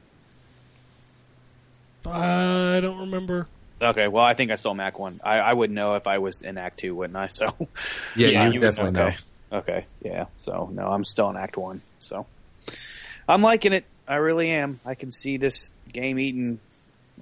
I 2.05 2.79
don't 2.81 2.99
remember. 2.99 3.47
okay, 3.81 4.07
well, 4.07 4.23
I 4.23 4.33
think 4.33 4.51
I 4.51 4.55
still 4.55 4.71
am 4.71 4.79
Act 4.79 4.99
One. 4.99 5.19
I, 5.23 5.39
I 5.39 5.53
would 5.53 5.69
know 5.71 5.95
if 5.95 6.07
I 6.07 6.17
was 6.17 6.41
in 6.41 6.57
Act 6.57 6.79
Two, 6.79 6.95
wouldn't 6.95 7.17
I? 7.17 7.27
So, 7.31 7.55
Yeah, 8.15 8.27
Yeah, 8.27 8.47
you, 8.47 8.53
you 8.53 8.59
definitely 8.59 8.91
know. 8.91 9.05
okay, 9.07 9.17
okay, 9.51 9.85
yeah. 10.01 10.25
So 10.37 10.69
no, 10.73 10.87
I'm 10.91 11.05
still 11.05 11.29
in 11.29 11.37
Act 11.37 11.57
One. 11.57 11.81
So 11.99 12.25
I'm 13.27 13.41
liking 13.41 13.73
it. 13.73 13.85
I 14.09 14.15
really 14.15 14.49
am. 14.49 14.79
I 14.85 14.95
can 14.95 15.11
see 15.11 15.37
this 15.37 15.71
game 15.93 16.17
eating 16.19 16.59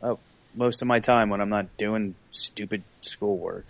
up 0.01 0.19
most 0.55 0.81
of 0.81 0.87
my 0.87 0.99
time 0.99 1.29
when 1.29 1.41
I'm 1.41 1.49
not 1.49 1.77
doing 1.77 2.15
stupid 2.31 2.81
schoolwork. 3.01 3.65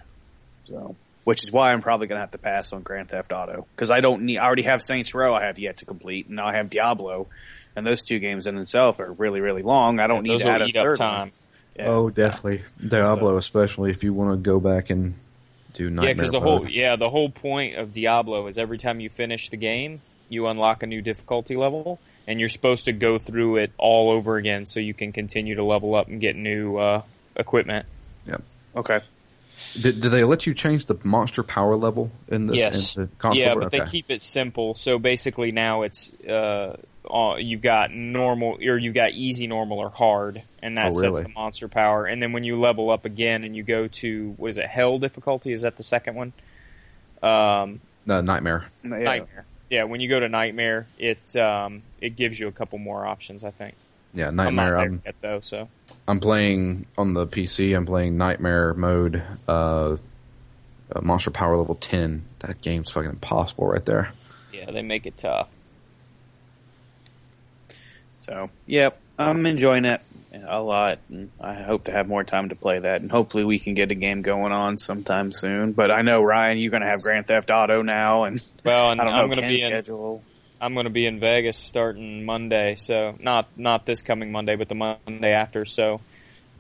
So, 0.66 0.96
which 1.24 1.44
is 1.44 1.52
why 1.52 1.74
I'm 1.74 1.82
probably 1.82 2.08
gonna 2.08 2.22
have 2.22 2.32
to 2.32 2.38
pass 2.38 2.72
on 2.72 2.84
Grand 2.84 3.10
Theft 3.10 3.32
Auto 3.32 3.66
because 3.76 3.90
I 3.90 4.02
don't 4.02 4.22
need. 4.22 4.38
I 4.38 4.46
already 4.46 4.64
have 4.64 4.82
Saints 4.84 5.14
Row. 5.14 5.34
I 5.34 5.46
have 5.46 5.58
yet 5.58 5.78
to 5.78 5.86
complete, 5.86 6.28
and 6.28 6.36
now 6.36 6.48
I 6.48 6.56
have 6.56 6.70
Diablo, 6.70 7.28
and 7.76 7.86
those 7.86 8.04
two 8.04 8.20
games 8.20 8.48
in 8.48 8.56
themselves 8.56 9.00
are 9.00 9.12
really, 9.12 9.42
really 9.42 9.64
long. 9.64 10.00
I 10.00 10.08
don't 10.08 10.24
need 10.24 10.34
Those 10.34 10.42
to 10.44 10.48
will 10.48 10.56
add 10.56 10.62
a 10.62 10.66
eat 10.66 10.76
up 10.76 10.86
third 10.86 10.98
time. 10.98 11.32
Yeah. 11.76 11.88
Oh, 11.90 12.10
definitely. 12.10 12.64
Diablo, 12.86 13.38
especially 13.38 13.92
if 13.92 14.04
you 14.04 14.14
want 14.14 14.32
to 14.32 14.38
go 14.38 14.60
back 14.60 14.90
and 14.90 15.16
do 15.74 15.90
Nightmare. 15.90 16.10
Yeah, 16.10 16.14
because 16.14 16.32
the 16.32 16.40
Mode. 16.40 16.62
whole 16.62 16.70
yeah 16.70 16.96
the 16.96 17.10
whole 17.10 17.30
point 17.30 17.76
of 17.76 17.94
Diablo 17.94 18.48
is 18.48 18.58
every 18.58 18.78
time 18.78 19.00
you 19.00 19.10
finish 19.10 19.50
the 19.50 19.58
game, 19.58 20.02
you 20.30 20.48
unlock 20.48 20.84
a 20.84 20.88
new 20.88 21.02
difficulty 21.02 21.56
level, 21.56 22.00
and 22.28 22.40
you're 22.40 22.50
supposed 22.50 22.86
to 22.86 22.92
go 22.92 23.18
through 23.18 23.58
it 23.58 23.72
all 23.78 24.12
over 24.12 24.36
again 24.38 24.66
so 24.66 24.80
you 24.80 24.94
can 24.94 25.12
continue 25.14 25.56
to 25.56 25.64
level 25.64 25.96
up 25.96 26.08
and 26.10 26.20
get 26.20 26.36
new 26.36 26.78
uh, 26.78 27.02
equipment. 27.36 27.86
Yep. 28.28 28.42
Okay. 28.76 29.00
Did, 29.74 30.02
did 30.02 30.12
they 30.12 30.24
let 30.24 30.46
you 30.46 30.54
change 30.54 30.86
the 30.86 30.96
monster 31.04 31.42
power 31.42 31.76
level 31.76 32.12
in 32.28 32.46
the, 32.46 32.56
Yes. 32.56 32.96
in 32.96 33.04
the 33.04 33.10
console? 33.18 33.44
Yeah, 33.44 33.56
but 33.56 33.72
they 33.72 33.86
keep 33.86 34.12
it 34.12 34.22
simple. 34.22 34.76
So 34.76 35.00
basically 35.00 35.52
now 35.52 35.82
it's 35.84 36.12
uh, 36.28 36.78
uh, 37.10 37.36
you've 37.40 37.62
got 37.62 37.92
normal 37.92 38.58
or 38.62 38.78
you've 38.78 38.94
got 38.94 39.12
easy, 39.14 39.48
normal, 39.48 39.80
or 39.80 39.90
hard, 39.90 40.44
and 40.62 40.78
that 40.78 40.94
Oh, 40.94 41.00
sets 41.00 41.22
the 41.22 41.30
monster 41.30 41.68
power. 41.68 42.06
And 42.06 42.22
then 42.22 42.34
when 42.34 42.44
you 42.44 42.60
level 42.60 42.92
up 42.92 43.06
again 43.06 43.44
and 43.44 43.56
you 43.56 43.64
go 43.64 43.88
to 43.88 44.34
what 44.38 44.50
is 44.50 44.58
it 44.58 44.68
hell 44.68 45.00
difficulty? 45.00 45.52
Is 45.54 45.62
that 45.62 45.76
the 45.78 45.84
second 45.84 46.16
one? 46.16 46.34
Um, 47.24 47.82
no, 48.06 48.22
Nightmare. 48.22 48.68
Yeah. 48.84 48.90
Nightmare. 49.00 49.46
Yeah, 49.70 49.84
when 49.84 50.00
you 50.00 50.08
go 50.08 50.20
to 50.20 50.30
Nightmare, 50.30 50.88
it 50.98 51.36
um, 51.36 51.84
it 52.00 52.16
gives 52.16 52.40
you 52.40 52.48
a 52.48 52.52
couple 52.52 52.80
more 52.80 53.06
options. 53.06 53.44
I 53.44 53.52
think. 53.52 53.76
Yeah, 54.14 54.30
I'm 54.30 54.36
not 54.36 54.44
Nightmare. 54.46 54.70
there 54.70 54.80
I'm, 54.80 55.02
yet 55.06 55.16
though, 55.22 55.40
so 55.42 55.70
I'm 56.08 56.20
playing 56.20 56.86
on 56.98 57.14
the 57.14 57.28
PC. 57.28 57.76
I'm 57.76 57.86
playing 57.86 58.18
Nightmare 58.18 58.74
mode, 58.74 59.22
uh, 59.48 59.98
uh, 60.92 61.02
monster 61.02 61.32
power 61.32 61.58
level 61.58 61.76
10. 61.76 62.24
That 62.40 62.62
game's 62.62 62.90
fucking 62.90 63.10
impossible 63.10 63.68
right 63.68 63.86
there. 63.86 64.14
yeah, 64.54 64.72
they 64.72 64.82
make 64.82 65.06
it 65.06 65.18
tough. 65.18 65.50
So, 68.18 68.50
yep. 68.66 69.00
I'm 69.20 69.46
enjoying 69.46 69.86
it 69.86 70.02
a 70.46 70.62
lot, 70.62 71.00
and 71.10 71.32
I 71.42 71.56
hope 71.56 71.86
to 71.86 71.92
have 71.92 72.08
more 72.08 72.24
time 72.24 72.50
to 72.50 72.56
play 72.56 72.80
that, 72.80 73.02
and 73.02 73.10
hopefully 73.12 73.44
we 73.46 73.60
can 73.60 73.74
get 73.74 73.92
a 73.92 73.96
game 73.96 74.22
going 74.22 74.52
on 74.52 74.78
sometime 74.78 75.34
soon. 75.34 75.74
But 75.74 75.92
I 75.92 76.02
know 76.02 76.22
Ryan, 76.22 76.58
you're 76.58 76.72
going 76.72 76.84
to 76.84 76.90
have 76.90 77.02
Grand 77.02 77.28
Theft 77.28 77.50
Auto 77.50 77.82
now, 77.82 78.24
and 78.24 78.44
Well, 78.64 78.92
and 78.92 79.02
I 79.02 79.04
don't 79.04 79.14
I'm 79.14 79.20
know 79.20 79.26
going 79.28 79.36
to 79.36 79.42
Ken's 79.42 79.62
be 79.62 79.68
in 79.68 79.72
schedule. 79.72 80.24
I'm 80.60 80.74
going 80.74 80.86
to 80.86 80.90
be 80.90 81.06
in 81.06 81.20
Vegas 81.20 81.58
starting 81.58 82.26
Monday, 82.26 82.76
so 82.76 83.16
not 83.20 83.48
not 83.58 83.86
this 83.86 84.02
coming 84.02 84.32
Monday, 84.32 84.56
but 84.56 84.70
the 84.70 84.76
Monday 84.76 85.32
after. 85.32 85.66
So 85.66 86.02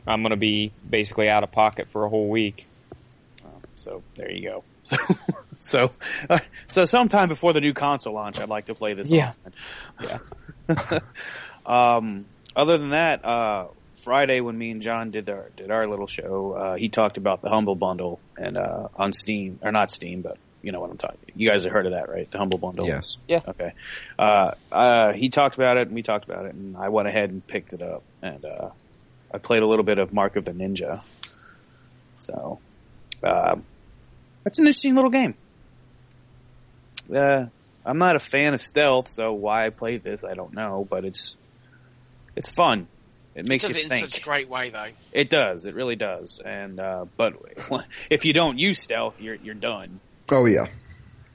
I'm 0.05 0.21
going 0.21 0.31
to 0.31 0.35
be 0.37 0.71
basically 0.87 1.29
out 1.29 1.43
of 1.43 1.51
pocket 1.51 1.89
for 1.89 2.05
a 2.05 2.09
whole 2.09 2.29
week. 2.29 2.67
So 3.75 4.03
there 4.15 4.31
you 4.31 4.49
go. 4.49 4.63
So 5.59 5.89
so 5.89 5.91
uh, 6.29 6.39
so 6.67 6.85
sometime 6.85 7.27
before 7.27 7.51
the 7.51 7.59
new 7.59 7.73
console 7.73 8.13
launch, 8.13 8.39
I'd 8.39 8.47
like 8.47 8.65
to 8.65 8.75
play 8.75 8.93
this. 8.93 9.11
Yeah. 9.11 9.33
online. 10.69 11.01
um. 11.65 12.25
Other 12.57 12.77
than 12.79 12.89
that, 12.89 13.23
uh, 13.23 13.67
Friday 13.93 14.41
when 14.41 14.57
me 14.57 14.71
and 14.71 14.81
John 14.81 15.11
did 15.11 15.29
our 15.29 15.51
did 15.55 15.69
our 15.71 15.87
little 15.87 16.07
show, 16.07 16.53
uh, 16.53 16.75
he 16.75 16.89
talked 16.89 17.17
about 17.17 17.41
the 17.41 17.49
Humble 17.49 17.75
Bundle 17.75 18.19
and 18.35 18.57
uh, 18.57 18.87
on 18.95 19.13
Steam 19.13 19.59
or 19.61 19.71
not 19.71 19.91
Steam, 19.91 20.23
but 20.23 20.37
you 20.63 20.71
know 20.71 20.79
what 20.79 20.89
I'm 20.89 20.97
talking. 20.97 21.19
You 21.35 21.47
guys 21.47 21.63
have 21.63 21.71
heard 21.71 21.85
of 21.85 21.91
that, 21.93 22.09
right? 22.09 22.29
The 22.29 22.39
Humble 22.39 22.57
Bundle. 22.57 22.87
Yes. 22.87 23.17
Yeah. 23.27 23.41
Okay. 23.47 23.73
Uh, 24.17 24.51
uh, 24.71 25.13
he 25.13 25.29
talked 25.29 25.55
about 25.55 25.77
it 25.77 25.87
and 25.87 25.95
we 25.95 26.01
talked 26.01 26.25
about 26.25 26.45
it 26.45 26.55
and 26.55 26.75
I 26.75 26.89
went 26.89 27.07
ahead 27.07 27.29
and 27.29 27.45
picked 27.45 27.73
it 27.73 27.81
up 27.81 28.03
and, 28.21 28.43
uh, 28.43 28.71
I 29.31 29.37
played 29.37 29.61
a 29.61 29.67
little 29.67 29.85
bit 29.85 29.99
of 29.99 30.11
Mark 30.11 30.35
of 30.35 30.45
the 30.45 30.51
Ninja. 30.51 31.03
So, 32.19 32.59
um, 33.23 33.63
that's 34.43 34.57
an 34.57 34.65
interesting 34.65 34.95
little 34.95 35.11
game. 35.11 35.35
Uh, 37.13 37.45
I'm 37.85 37.97
not 37.99 38.15
a 38.15 38.19
fan 38.19 38.53
of 38.53 38.61
stealth, 38.61 39.07
so 39.09 39.31
why 39.33 39.67
I 39.67 39.69
played 39.69 40.03
this, 40.03 40.25
I 40.25 40.33
don't 40.33 40.53
know, 40.53 40.87
but 40.89 41.05
it's, 41.05 41.37
it's 42.37 42.49
fun. 42.49 42.87
It 43.35 43.47
makes 43.47 43.67
does 43.67 43.75
you 43.75 43.85
it 43.85 43.91
in 43.91 44.09
such 44.09 44.21
a 44.21 44.23
great 44.23 44.49
way, 44.49 44.69
though. 44.69 44.87
It 45.11 45.29
does. 45.29 45.65
It 45.65 45.75
really 45.75 45.95
does. 45.95 46.39
And, 46.39 46.79
uh, 46.79 47.05
but 47.17 47.35
if 48.09 48.25
you 48.25 48.33
don't 48.33 48.57
use 48.57 48.79
stealth, 48.79 49.21
you're, 49.21 49.35
you're 49.35 49.55
done. 49.55 49.99
Oh 50.31 50.45
yeah. 50.45 50.67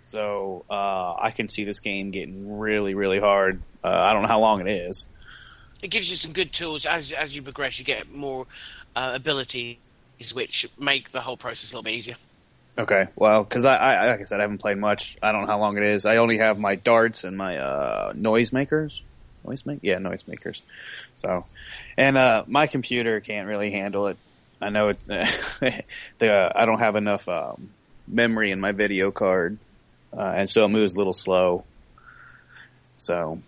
So 0.05 0.64
uh, 0.68 1.14
I 1.14 1.30
can 1.30 1.48
see 1.48 1.64
this 1.64 1.80
game 1.80 2.11
getting 2.11 2.59
really, 2.59 2.94
really 2.94 3.18
hard. 3.18 3.62
Uh, 3.82 3.88
I 3.88 4.12
don't 4.12 4.22
know 4.22 4.28
how 4.28 4.40
long 4.40 4.61
it 4.61 4.68
is. 4.68 5.07
It 5.80 5.88
gives 5.88 6.11
you 6.11 6.16
some 6.16 6.32
good 6.32 6.53
tools 6.53 6.86
as 6.86 7.12
as 7.12 7.34
you 7.34 7.42
progress. 7.42 7.78
You 7.78 7.84
get 7.84 8.12
more 8.12 8.46
uh, 8.94 9.12
abilities, 9.14 9.78
which 10.34 10.68
make 10.78 11.11
the 11.11 11.20
whole 11.20 11.36
process 11.36 11.72
a 11.72 11.74
little 11.74 11.82
bit 11.82 11.94
easier. 11.94 12.16
Okay, 12.78 13.07
well, 13.16 13.42
because 13.42 13.64
I, 13.64 13.76
I, 13.76 14.07
like 14.12 14.20
I 14.20 14.24
said, 14.24 14.38
I 14.38 14.42
haven't 14.42 14.59
played 14.59 14.78
much. 14.78 15.16
I 15.22 15.32
don't 15.32 15.42
know 15.42 15.46
how 15.48 15.59
long 15.59 15.76
it 15.76 15.84
is. 15.84 16.07
I 16.07 16.16
only 16.16 16.38
have 16.38 16.59
my 16.59 16.74
darts 16.76 17.24
and 17.24 17.36
my 17.36 17.59
uh, 17.59 18.12
noise 19.45 19.64
makers. 19.64 19.64
Noise 19.64 19.66
make, 19.66 19.78
yeah, 19.82 19.97
noisemakers. 19.97 20.62
So, 21.14 21.47
and 21.97 22.16
uh, 22.16 22.45
my 22.47 22.66
computer 22.66 23.20
can't 23.20 23.47
really 23.49 23.70
handle 23.70 24.07
it. 24.09 24.16
I 24.61 24.70
know 24.70 24.90
it. 24.90 24.99
the 26.18 26.53
I 26.55 26.64
don't 26.66 26.78
have 26.78 26.97
enough 26.97 27.28
um, 27.28 27.70
memory 28.07 28.51
in 28.51 28.61
my 28.61 28.72
video 28.72 29.11
card, 29.11 29.59
uh, 30.16 30.32
and 30.36 30.49
so 30.49 30.64
it 30.64 30.68
moves 30.68 30.95
a 30.95 30.99
little 30.99 31.12
slow. 31.12 31.64
So, 32.99 33.38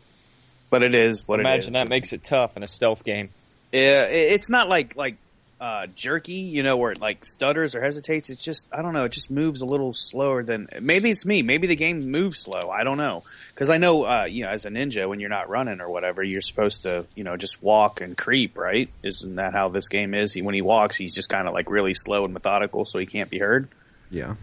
but 0.71 0.83
it 0.83 0.95
is 0.95 1.23
what 1.27 1.41
it 1.41 1.43
is. 1.43 1.47
Imagine 1.47 1.73
that 1.75 1.89
makes 1.89 2.13
it 2.13 2.25
tough 2.25 2.57
in 2.57 2.63
a 2.63 2.67
stealth 2.67 3.05
game. 3.05 3.31
Yeah, 3.73 4.05
it- 4.07 4.33
it's 4.33 4.49
not 4.51 4.69
like 4.69 4.97
like 4.97 5.17
uh, 5.61 5.87
jerky, 5.87 6.33
you 6.33 6.63
know, 6.63 6.77
where 6.77 6.93
it 6.93 7.01
like 7.01 7.25
stutters 7.25 7.75
or 7.75 7.83
hesitates. 7.83 8.31
It's 8.31 8.45
just 8.45 8.67
I 8.73 8.83
don't 8.83 8.93
know. 8.93 9.05
It 9.05 9.13
just 9.13 9.31
moves 9.31 9.61
a 9.61 9.67
little 9.67 9.93
slower 9.93 10.43
than 10.43 10.69
maybe 10.81 11.11
it's 11.11 11.25
me. 11.25 11.43
Maybe 11.43 11.67
the 11.67 11.77
game 11.77 12.11
moves 12.11 12.41
slow. 12.41 12.71
I 12.71 12.85
don't 12.85 12.99
know 12.99 13.23
because 13.55 13.71
I 13.71 13.79
know 13.79 14.05
uh, 14.05 14.27
you 14.29 14.45
know 14.45 14.51
as 14.51 14.67
a 14.67 14.71
ninja 14.71 15.09
when 15.09 15.21
you're 15.21 15.31
not 15.31 15.49
running 15.49 15.81
or 15.81 15.89
whatever, 15.89 16.23
you're 16.23 16.41
supposed 16.41 16.83
to 16.83 17.07
you 17.15 17.25
know 17.25 17.37
just 17.37 17.63
walk 17.63 18.01
and 18.01 18.17
creep, 18.17 18.59
right? 18.59 18.91
Isn't 19.03 19.37
that 19.37 19.55
how 19.55 19.69
this 19.69 19.89
game 19.89 20.15
is? 20.15 20.33
He, 20.33 20.43
when 20.43 20.55
he 20.55 20.63
walks, 20.63 20.97
he's 20.97 21.15
just 21.15 21.29
kind 21.29 21.49
of 21.49 21.55
like 21.55 21.71
really 21.71 21.95
slow 21.95 22.25
and 22.25 22.35
methodical, 22.35 22.85
so 22.85 22.99
he 22.99 23.07
can't 23.07 23.31
be 23.31 23.39
heard. 23.39 23.69
Yeah. 24.11 24.35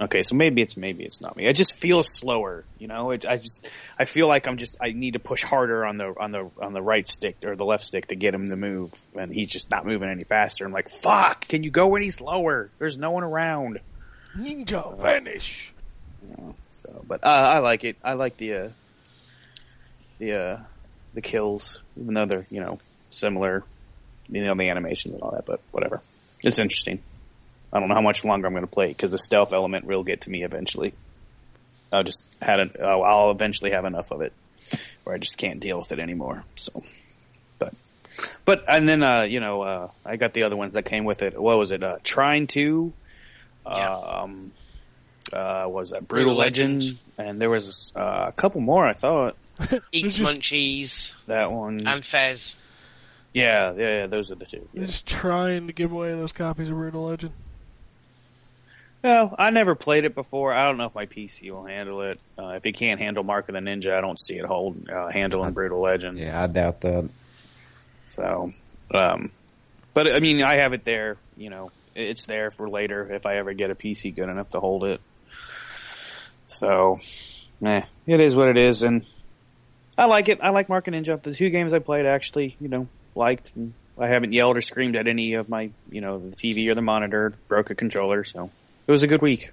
Okay, 0.00 0.22
so 0.22 0.34
maybe 0.34 0.62
it's 0.62 0.78
maybe 0.78 1.04
it's 1.04 1.20
not 1.20 1.36
me. 1.36 1.46
I 1.46 1.52
just 1.52 1.78
feel 1.78 2.02
slower, 2.02 2.64
you 2.78 2.88
know. 2.88 3.10
It, 3.10 3.26
I 3.26 3.36
just 3.36 3.68
I 3.98 4.04
feel 4.06 4.28
like 4.28 4.48
I'm 4.48 4.56
just 4.56 4.78
I 4.80 4.92
need 4.92 5.12
to 5.12 5.18
push 5.18 5.42
harder 5.42 5.84
on 5.84 5.98
the 5.98 6.14
on 6.18 6.32
the 6.32 6.50
on 6.58 6.72
the 6.72 6.80
right 6.80 7.06
stick 7.06 7.36
or 7.44 7.54
the 7.54 7.66
left 7.66 7.84
stick 7.84 8.06
to 8.06 8.14
get 8.14 8.32
him 8.32 8.48
to 8.48 8.56
move, 8.56 8.94
and 9.14 9.30
he's 9.30 9.52
just 9.52 9.70
not 9.70 9.84
moving 9.84 10.08
any 10.08 10.24
faster. 10.24 10.64
I'm 10.64 10.72
like, 10.72 10.88
fuck! 10.88 11.46
Can 11.48 11.62
you 11.62 11.70
go 11.70 11.96
any 11.96 12.08
slower? 12.08 12.70
There's 12.78 12.96
no 12.96 13.10
one 13.10 13.24
around. 13.24 13.80
Ninja 14.34 14.96
vanish. 14.98 15.72
So, 16.70 17.04
but 17.06 17.22
uh, 17.22 17.28
I 17.28 17.58
like 17.58 17.84
it. 17.84 17.96
I 18.02 18.14
like 18.14 18.38
the 18.38 18.54
uh, 18.54 18.68
the 20.18 20.32
uh, 20.34 20.56
the 21.12 21.20
kills, 21.20 21.82
even 22.00 22.14
though 22.14 22.24
they're 22.24 22.46
you 22.48 22.60
know 22.62 22.80
similar, 23.10 23.64
you 24.30 24.42
know 24.42 24.54
the 24.54 24.70
animations 24.70 25.12
and 25.12 25.22
all 25.22 25.32
that. 25.32 25.44
But 25.46 25.58
whatever, 25.72 26.00
it's 26.42 26.58
interesting. 26.58 27.02
I 27.72 27.78
don't 27.80 27.88
know 27.88 27.94
how 27.94 28.00
much 28.00 28.24
longer 28.24 28.46
I'm 28.46 28.52
going 28.52 28.64
to 28.66 28.70
play 28.70 28.88
because 28.88 29.12
the 29.12 29.18
stealth 29.18 29.52
element 29.52 29.84
will 29.84 30.02
get 30.02 30.22
to 30.22 30.30
me 30.30 30.42
eventually. 30.42 30.94
I'll 31.92 32.04
just 32.04 32.24
had 32.40 32.60
an, 32.60 32.72
oh, 32.80 33.02
I'll 33.02 33.30
eventually 33.30 33.72
have 33.72 33.84
enough 33.84 34.10
of 34.10 34.20
it 34.22 34.32
where 35.04 35.14
I 35.14 35.18
just 35.18 35.38
can't 35.38 35.60
deal 35.60 35.78
with 35.78 35.92
it 35.92 35.98
anymore. 35.98 36.44
So, 36.56 36.82
but 37.58 37.74
but 38.44 38.64
and 38.68 38.88
then 38.88 39.02
uh, 39.02 39.22
you 39.22 39.40
know 39.40 39.62
uh, 39.62 39.88
I 40.04 40.16
got 40.16 40.32
the 40.32 40.44
other 40.44 40.56
ones 40.56 40.74
that 40.74 40.84
came 40.84 41.04
with 41.04 41.22
it. 41.22 41.40
What 41.40 41.58
was 41.58 41.72
it? 41.72 41.82
Uh, 41.82 41.98
Trine 42.04 42.46
two. 42.46 42.92
Yeah. 43.66 43.94
Um, 43.94 44.52
uh, 45.32 45.66
was 45.68 45.90
that 45.90 46.08
Brutal, 46.08 46.34
Brutal 46.34 46.34
Legend. 46.36 46.82
Legend. 46.82 46.98
and 47.18 47.40
there 47.40 47.50
was 47.50 47.92
uh, 47.96 48.26
a 48.28 48.32
couple 48.32 48.60
more. 48.60 48.86
I 48.86 48.94
thought 48.94 49.36
Eets 49.58 50.18
Munchies 50.18 51.12
that 51.26 51.52
one. 51.52 51.86
and 51.86 52.04
Fez. 52.04 52.56
yeah, 53.32 53.72
yeah, 53.76 53.98
yeah, 54.00 54.06
those 54.06 54.32
are 54.32 54.36
the 54.36 54.46
two. 54.46 54.68
They're 54.74 54.86
just 54.86 55.06
trying 55.06 55.66
to 55.66 55.72
give 55.72 55.92
away 55.92 56.10
those 56.12 56.32
copies 56.32 56.68
of 56.68 56.74
Brutal 56.74 57.06
Legend. 57.06 57.32
Well, 59.02 59.34
I 59.38 59.50
never 59.50 59.74
played 59.74 60.04
it 60.04 60.14
before. 60.14 60.52
I 60.52 60.68
don't 60.68 60.76
know 60.76 60.84
if 60.84 60.94
my 60.94 61.06
PC 61.06 61.50
will 61.50 61.64
handle 61.64 62.02
it. 62.02 62.20
Uh, 62.38 62.48
if 62.48 62.66
it 62.66 62.72
can't 62.72 63.00
handle 63.00 63.24
Mark 63.24 63.48
of 63.48 63.54
the 63.54 63.60
Ninja, 63.60 63.92
I 63.92 64.02
don't 64.02 64.20
see 64.20 64.38
it 64.38 64.44
hold 64.44 64.90
uh, 64.90 65.10
handling 65.10 65.52
Brutal 65.52 65.80
Legend. 65.80 66.18
Yeah, 66.18 66.42
I 66.42 66.46
doubt 66.46 66.82
that. 66.82 67.08
So, 68.04 68.52
um, 68.94 69.30
but 69.94 70.12
I 70.12 70.20
mean, 70.20 70.42
I 70.42 70.56
have 70.56 70.74
it 70.74 70.84
there. 70.84 71.16
You 71.36 71.48
know, 71.48 71.70
it's 71.94 72.26
there 72.26 72.50
for 72.50 72.68
later 72.68 73.10
if 73.10 73.24
I 73.24 73.36
ever 73.36 73.54
get 73.54 73.70
a 73.70 73.74
PC 73.74 74.14
good 74.14 74.28
enough 74.28 74.50
to 74.50 74.60
hold 74.60 74.84
it. 74.84 75.00
So, 76.46 77.00
eh, 77.64 77.82
it 78.06 78.20
is 78.20 78.36
what 78.36 78.48
it 78.48 78.58
is, 78.58 78.82
and 78.82 79.06
I 79.96 80.06
like 80.06 80.28
it. 80.28 80.40
I 80.42 80.50
like 80.50 80.68
Mark 80.68 80.88
and 80.88 80.96
Ninja. 80.96 81.22
The 81.22 81.34
two 81.34 81.50
games 81.50 81.72
I 81.72 81.78
played, 81.78 82.06
actually, 82.06 82.56
you 82.60 82.68
know, 82.68 82.88
liked. 83.14 83.52
And 83.54 83.72
I 83.98 84.08
haven't 84.08 84.32
yelled 84.32 84.56
or 84.56 84.60
screamed 84.60 84.96
at 84.96 85.06
any 85.06 85.34
of 85.34 85.48
my, 85.48 85.70
you 85.90 86.00
know, 86.00 86.18
the 86.18 86.34
TV 86.36 86.68
or 86.68 86.74
the 86.74 86.82
monitor. 86.82 87.32
Broke 87.48 87.70
a 87.70 87.74
controller, 87.74 88.24
so 88.24 88.50
it 88.90 88.92
was 88.92 89.04
a 89.04 89.06
good 89.06 89.22
week. 89.22 89.52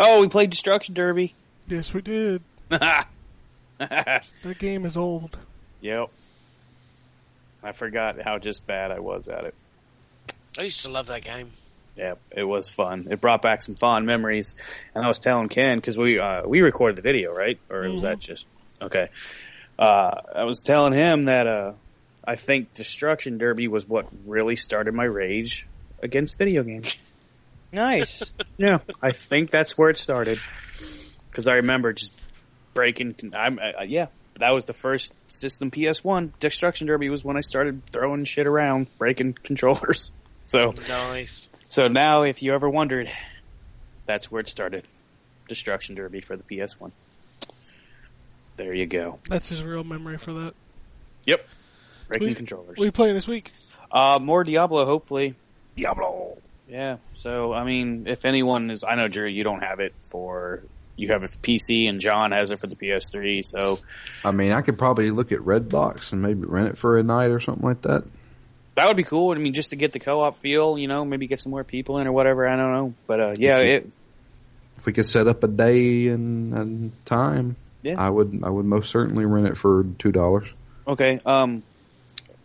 Oh, 0.00 0.20
we 0.20 0.26
played 0.26 0.50
Destruction 0.50 0.96
Derby. 0.96 1.32
Yes, 1.68 1.94
we 1.94 2.02
did. 2.02 2.42
yep. 2.68 3.06
That 3.78 4.58
game 4.58 4.84
is 4.84 4.96
old. 4.96 5.38
Yep. 5.80 6.08
I 7.62 7.70
forgot 7.70 8.20
how 8.20 8.38
just 8.38 8.66
bad 8.66 8.90
I 8.90 8.98
was 8.98 9.28
at 9.28 9.44
it. 9.44 9.54
I 10.58 10.62
used 10.62 10.80
to 10.80 10.88
love 10.88 11.06
that 11.06 11.22
game. 11.22 11.52
Yeah, 11.96 12.14
it 12.32 12.42
was 12.42 12.68
fun. 12.68 13.06
It 13.12 13.20
brought 13.20 13.42
back 13.42 13.62
some 13.62 13.76
fond 13.76 14.06
memories. 14.06 14.56
And 14.92 15.04
I 15.04 15.08
was 15.08 15.20
telling 15.20 15.48
Ken 15.48 15.78
because 15.78 15.96
we 15.96 16.18
uh, 16.18 16.48
we 16.48 16.62
recorded 16.62 16.96
the 16.96 17.02
video, 17.02 17.32
right? 17.32 17.60
Or 17.70 17.88
was 17.88 18.02
that 18.02 18.18
just 18.18 18.44
okay? 18.82 19.08
Uh, 19.78 20.20
I 20.34 20.42
was 20.42 20.62
telling 20.62 20.94
him 20.94 21.26
that 21.26 21.46
uh, 21.46 21.74
I 22.24 22.34
think 22.34 22.74
Destruction 22.74 23.38
Derby 23.38 23.68
was 23.68 23.88
what 23.88 24.08
really 24.26 24.56
started 24.56 24.94
my 24.94 25.04
rage 25.04 25.68
against 26.02 26.38
video 26.38 26.64
games. 26.64 26.98
Nice. 27.72 28.32
Yeah, 28.58 28.78
I 29.00 29.12
think 29.12 29.50
that's 29.50 29.78
where 29.78 29.88
it 29.88 29.96
started. 29.98 30.38
Because 31.30 31.48
I 31.48 31.54
remember 31.54 31.92
just 31.94 32.12
breaking. 32.74 33.14
I'm 33.34 33.58
uh, 33.58 33.82
yeah. 33.86 34.06
That 34.38 34.50
was 34.52 34.64
the 34.66 34.72
first 34.74 35.14
system 35.30 35.70
PS1. 35.70 36.32
Destruction 36.40 36.86
Derby 36.86 37.08
was 37.08 37.24
when 37.24 37.36
I 37.36 37.40
started 37.40 37.82
throwing 37.86 38.24
shit 38.24 38.46
around, 38.46 38.86
breaking 38.98 39.34
controllers. 39.42 40.10
So 40.42 40.74
Nice. 40.88 41.48
so 41.68 41.86
now, 41.86 42.22
if 42.22 42.42
you 42.42 42.52
ever 42.52 42.68
wondered, 42.68 43.08
that's 44.06 44.32
where 44.32 44.40
it 44.40 44.48
started. 44.48 44.84
Destruction 45.48 45.94
Derby 45.94 46.20
for 46.20 46.36
the 46.36 46.42
PS1. 46.42 46.90
There 48.56 48.74
you 48.74 48.86
go. 48.86 49.20
That's 49.28 49.48
his 49.48 49.62
real 49.62 49.84
memory 49.84 50.18
for 50.18 50.32
that. 50.32 50.54
Yep. 51.26 51.46
Breaking 52.08 52.28
We- 52.28 52.34
controllers. 52.34 52.78
What 52.78 52.82
are 52.82 52.86
you 52.86 52.90
playing 52.92 53.14
this 53.14 53.28
week? 53.28 53.52
Uh, 53.92 54.18
more 54.20 54.42
Diablo, 54.44 54.84
hopefully. 54.86 55.36
Diablo. 55.76 56.38
Yeah. 56.70 56.96
So, 57.16 57.52
I 57.52 57.64
mean, 57.64 58.06
if 58.06 58.24
anyone 58.24 58.70
is, 58.70 58.84
I 58.84 58.94
know, 58.94 59.08
Jerry, 59.08 59.32
you 59.32 59.42
don't 59.44 59.62
have 59.62 59.80
it 59.80 59.92
for, 60.04 60.62
you 60.96 61.08
have 61.08 61.22
it 61.24 61.30
for 61.30 61.38
PC, 61.38 61.88
and 61.88 62.00
John 62.00 62.30
has 62.32 62.50
it 62.52 62.60
for 62.60 62.66
the 62.68 62.76
PS3. 62.76 63.44
So, 63.44 63.78
I 64.24 64.30
mean, 64.30 64.52
I 64.52 64.60
could 64.62 64.78
probably 64.78 65.10
look 65.10 65.32
at 65.32 65.40
Redbox 65.40 66.12
and 66.12 66.22
maybe 66.22 66.46
rent 66.46 66.68
it 66.68 66.78
for 66.78 66.98
a 66.98 67.02
night 67.02 67.30
or 67.30 67.40
something 67.40 67.64
like 67.66 67.82
that. 67.82 68.04
that 68.76 68.86
would 68.86 68.96
be 68.96 69.02
cool. 69.04 69.32
I 69.34 69.38
mean, 69.38 69.52
just 69.54 69.70
to 69.70 69.76
get 69.76 69.92
the 69.92 69.98
co-op 69.98 70.36
feel, 70.36 70.78
you 70.78 70.86
know, 70.88 71.04
maybe 71.04 71.26
get 71.26 71.40
some 71.40 71.50
more 71.50 71.64
people 71.64 71.98
in 71.98 72.06
or 72.06 72.12
whatever. 72.12 72.46
I 72.46 72.56
don't 72.56 72.72
know. 72.72 72.94
But, 73.06 73.20
uh, 73.20 73.34
yeah, 73.36 73.58
it, 73.58 73.90
If 74.76 74.86
we 74.86 74.92
could 74.92 75.06
set 75.06 75.26
up 75.26 75.42
a 75.42 75.48
day 75.48 76.06
and, 76.08 76.54
and 76.54 77.04
time, 77.04 77.56
Yeah. 77.82 77.96
I 77.98 78.08
would 78.10 78.40
I 78.44 78.48
would 78.50 78.66
most 78.66 78.90
certainly 78.90 79.24
rent 79.24 79.46
it 79.48 79.56
for 79.56 79.84
two 79.98 80.12
dollars. 80.12 80.46
Okay. 80.86 81.18
Um, 81.26 81.62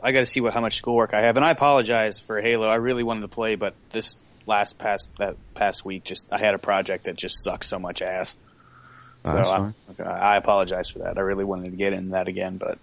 I 0.05 0.11
got 0.11 0.19
to 0.19 0.27
see 0.27 0.39
what 0.39 0.53
how 0.53 0.61
much 0.61 0.75
schoolwork 0.75 1.15
I 1.15 1.21
have, 1.21 1.35
and 1.35 1.43
I 1.43 1.49
apologize 1.49 2.19
for 2.19 2.39
Halo. 2.39 2.67
I 2.67 2.75
really 2.75 3.01
wanted 3.01 3.21
to 3.21 3.27
play, 3.27 3.55
but 3.55 3.73
this 3.89 4.15
last 4.45 4.77
past 4.77 5.09
that 5.17 5.35
past 5.55 5.83
week, 5.83 6.03
just 6.03 6.31
I 6.31 6.37
had 6.37 6.53
a 6.53 6.59
project 6.59 7.05
that 7.05 7.15
just 7.15 7.43
sucks 7.43 7.67
so 7.67 7.79
much 7.79 8.03
ass. 8.03 8.37
Oh, 9.25 9.31
so 9.31 9.73
that's 9.87 9.99
I, 9.99 10.33
I 10.33 10.37
apologize 10.37 10.91
for 10.91 10.99
that. 10.99 11.17
I 11.17 11.21
really 11.21 11.43
wanted 11.43 11.71
to 11.71 11.75
get 11.75 11.91
in 11.91 12.11
that 12.11 12.27
again, 12.27 12.57
but 12.57 12.77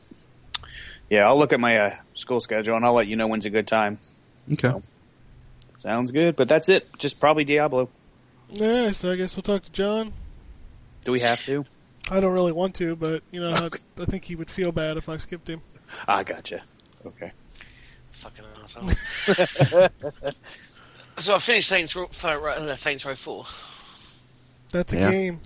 yeah, 1.08 1.28
I'll 1.28 1.38
look 1.38 1.52
at 1.52 1.60
my 1.60 1.78
uh, 1.78 1.90
school 2.14 2.40
schedule 2.40 2.74
and 2.74 2.84
I'll 2.84 2.92
let 2.92 3.06
you 3.06 3.14
know 3.14 3.28
when's 3.28 3.46
a 3.46 3.50
good 3.50 3.68
time. 3.68 4.00
Okay. 4.50 4.72
Sounds 5.78 6.10
good, 6.10 6.34
but 6.34 6.48
that's 6.48 6.68
it. 6.68 6.88
Just 6.98 7.20
probably 7.20 7.44
Diablo. 7.44 7.88
Yeah, 8.50 8.90
so 8.90 9.12
I 9.12 9.14
guess 9.14 9.36
we'll 9.36 9.44
talk 9.44 9.62
to 9.62 9.70
John. 9.70 10.12
Do 11.04 11.12
we 11.12 11.20
have 11.20 11.44
to? 11.44 11.64
I 12.10 12.18
don't 12.18 12.32
really 12.32 12.50
want 12.50 12.74
to, 12.76 12.96
but 12.96 13.22
you 13.30 13.40
know, 13.40 13.52
I, 13.98 14.02
I 14.02 14.06
think 14.06 14.24
he 14.24 14.34
would 14.34 14.50
feel 14.50 14.72
bad 14.72 14.96
if 14.96 15.08
I 15.08 15.18
skipped 15.18 15.48
him. 15.48 15.62
I 16.08 16.24
gotcha. 16.24 16.62
Okay. 17.07 17.32
Fucking 18.11 18.44
assholes. 18.62 19.03
so 21.18 21.34
I 21.34 21.40
finished 21.44 21.68
Saints 21.68 21.96
Row, 21.96 22.09
for, 22.20 22.50
uh, 22.50 22.76
Saints 22.76 23.05
Row 23.05 23.16
4. 23.16 23.44
That's 24.70 24.92
a 24.92 24.96
Yeah. 24.96 25.11
game. 25.11 25.40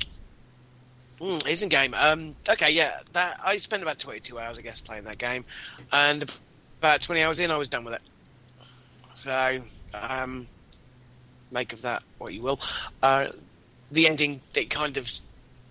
Mm, 1.20 1.46
it's 1.46 1.62
in 1.62 1.68
game. 1.70 1.94
Um, 1.94 2.36
okay, 2.46 2.70
yeah, 2.70 3.00
that 3.14 3.40
I 3.42 3.57
spent 3.57 3.82
about 3.82 3.98
22 3.98 4.38
hours, 4.38 4.59
I 4.59 4.61
guess, 4.61 4.80
playing 4.82 5.04
that 5.04 5.16
game, 5.16 5.46
and 5.90 6.30
about 6.78 7.02
20 7.02 7.22
hours 7.22 7.38
in, 7.38 7.50
I 7.50 7.57
was 7.57 7.68
done 7.68 7.84
with 7.84 7.94
it. 7.94 8.02
So, 9.14 9.62
um, 9.94 10.46
make 11.50 11.72
of 11.72 11.82
that 11.82 12.02
what 12.18 12.34
you 12.34 12.42
will. 12.42 12.61
Uh, 13.02 13.28
the 13.90 14.07
ending, 14.07 14.42
it 14.54 14.68
kind 14.68 14.98
of, 14.98 15.07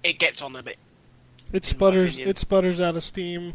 it 0.04 0.18
gets 0.18 0.42
on 0.42 0.56
a 0.56 0.64
bit. 0.64 0.78
It 1.54 1.64
sputters. 1.64 2.18
It 2.18 2.40
sputters 2.40 2.82
out 2.82 2.96
of 2.96 3.04
steam. 3.04 3.54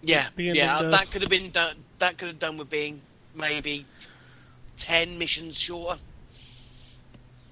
Yeah, 0.00 0.28
yeah, 0.36 0.82
does. 0.82 0.92
that 0.92 1.10
could 1.10 1.22
have 1.22 1.30
been 1.30 1.50
done. 1.50 1.76
That 1.98 2.18
could 2.18 2.28
have 2.28 2.38
done 2.38 2.58
with 2.58 2.70
being 2.70 3.00
maybe 3.34 3.86
10 4.78 5.18
missions 5.18 5.56
shorter. 5.56 6.00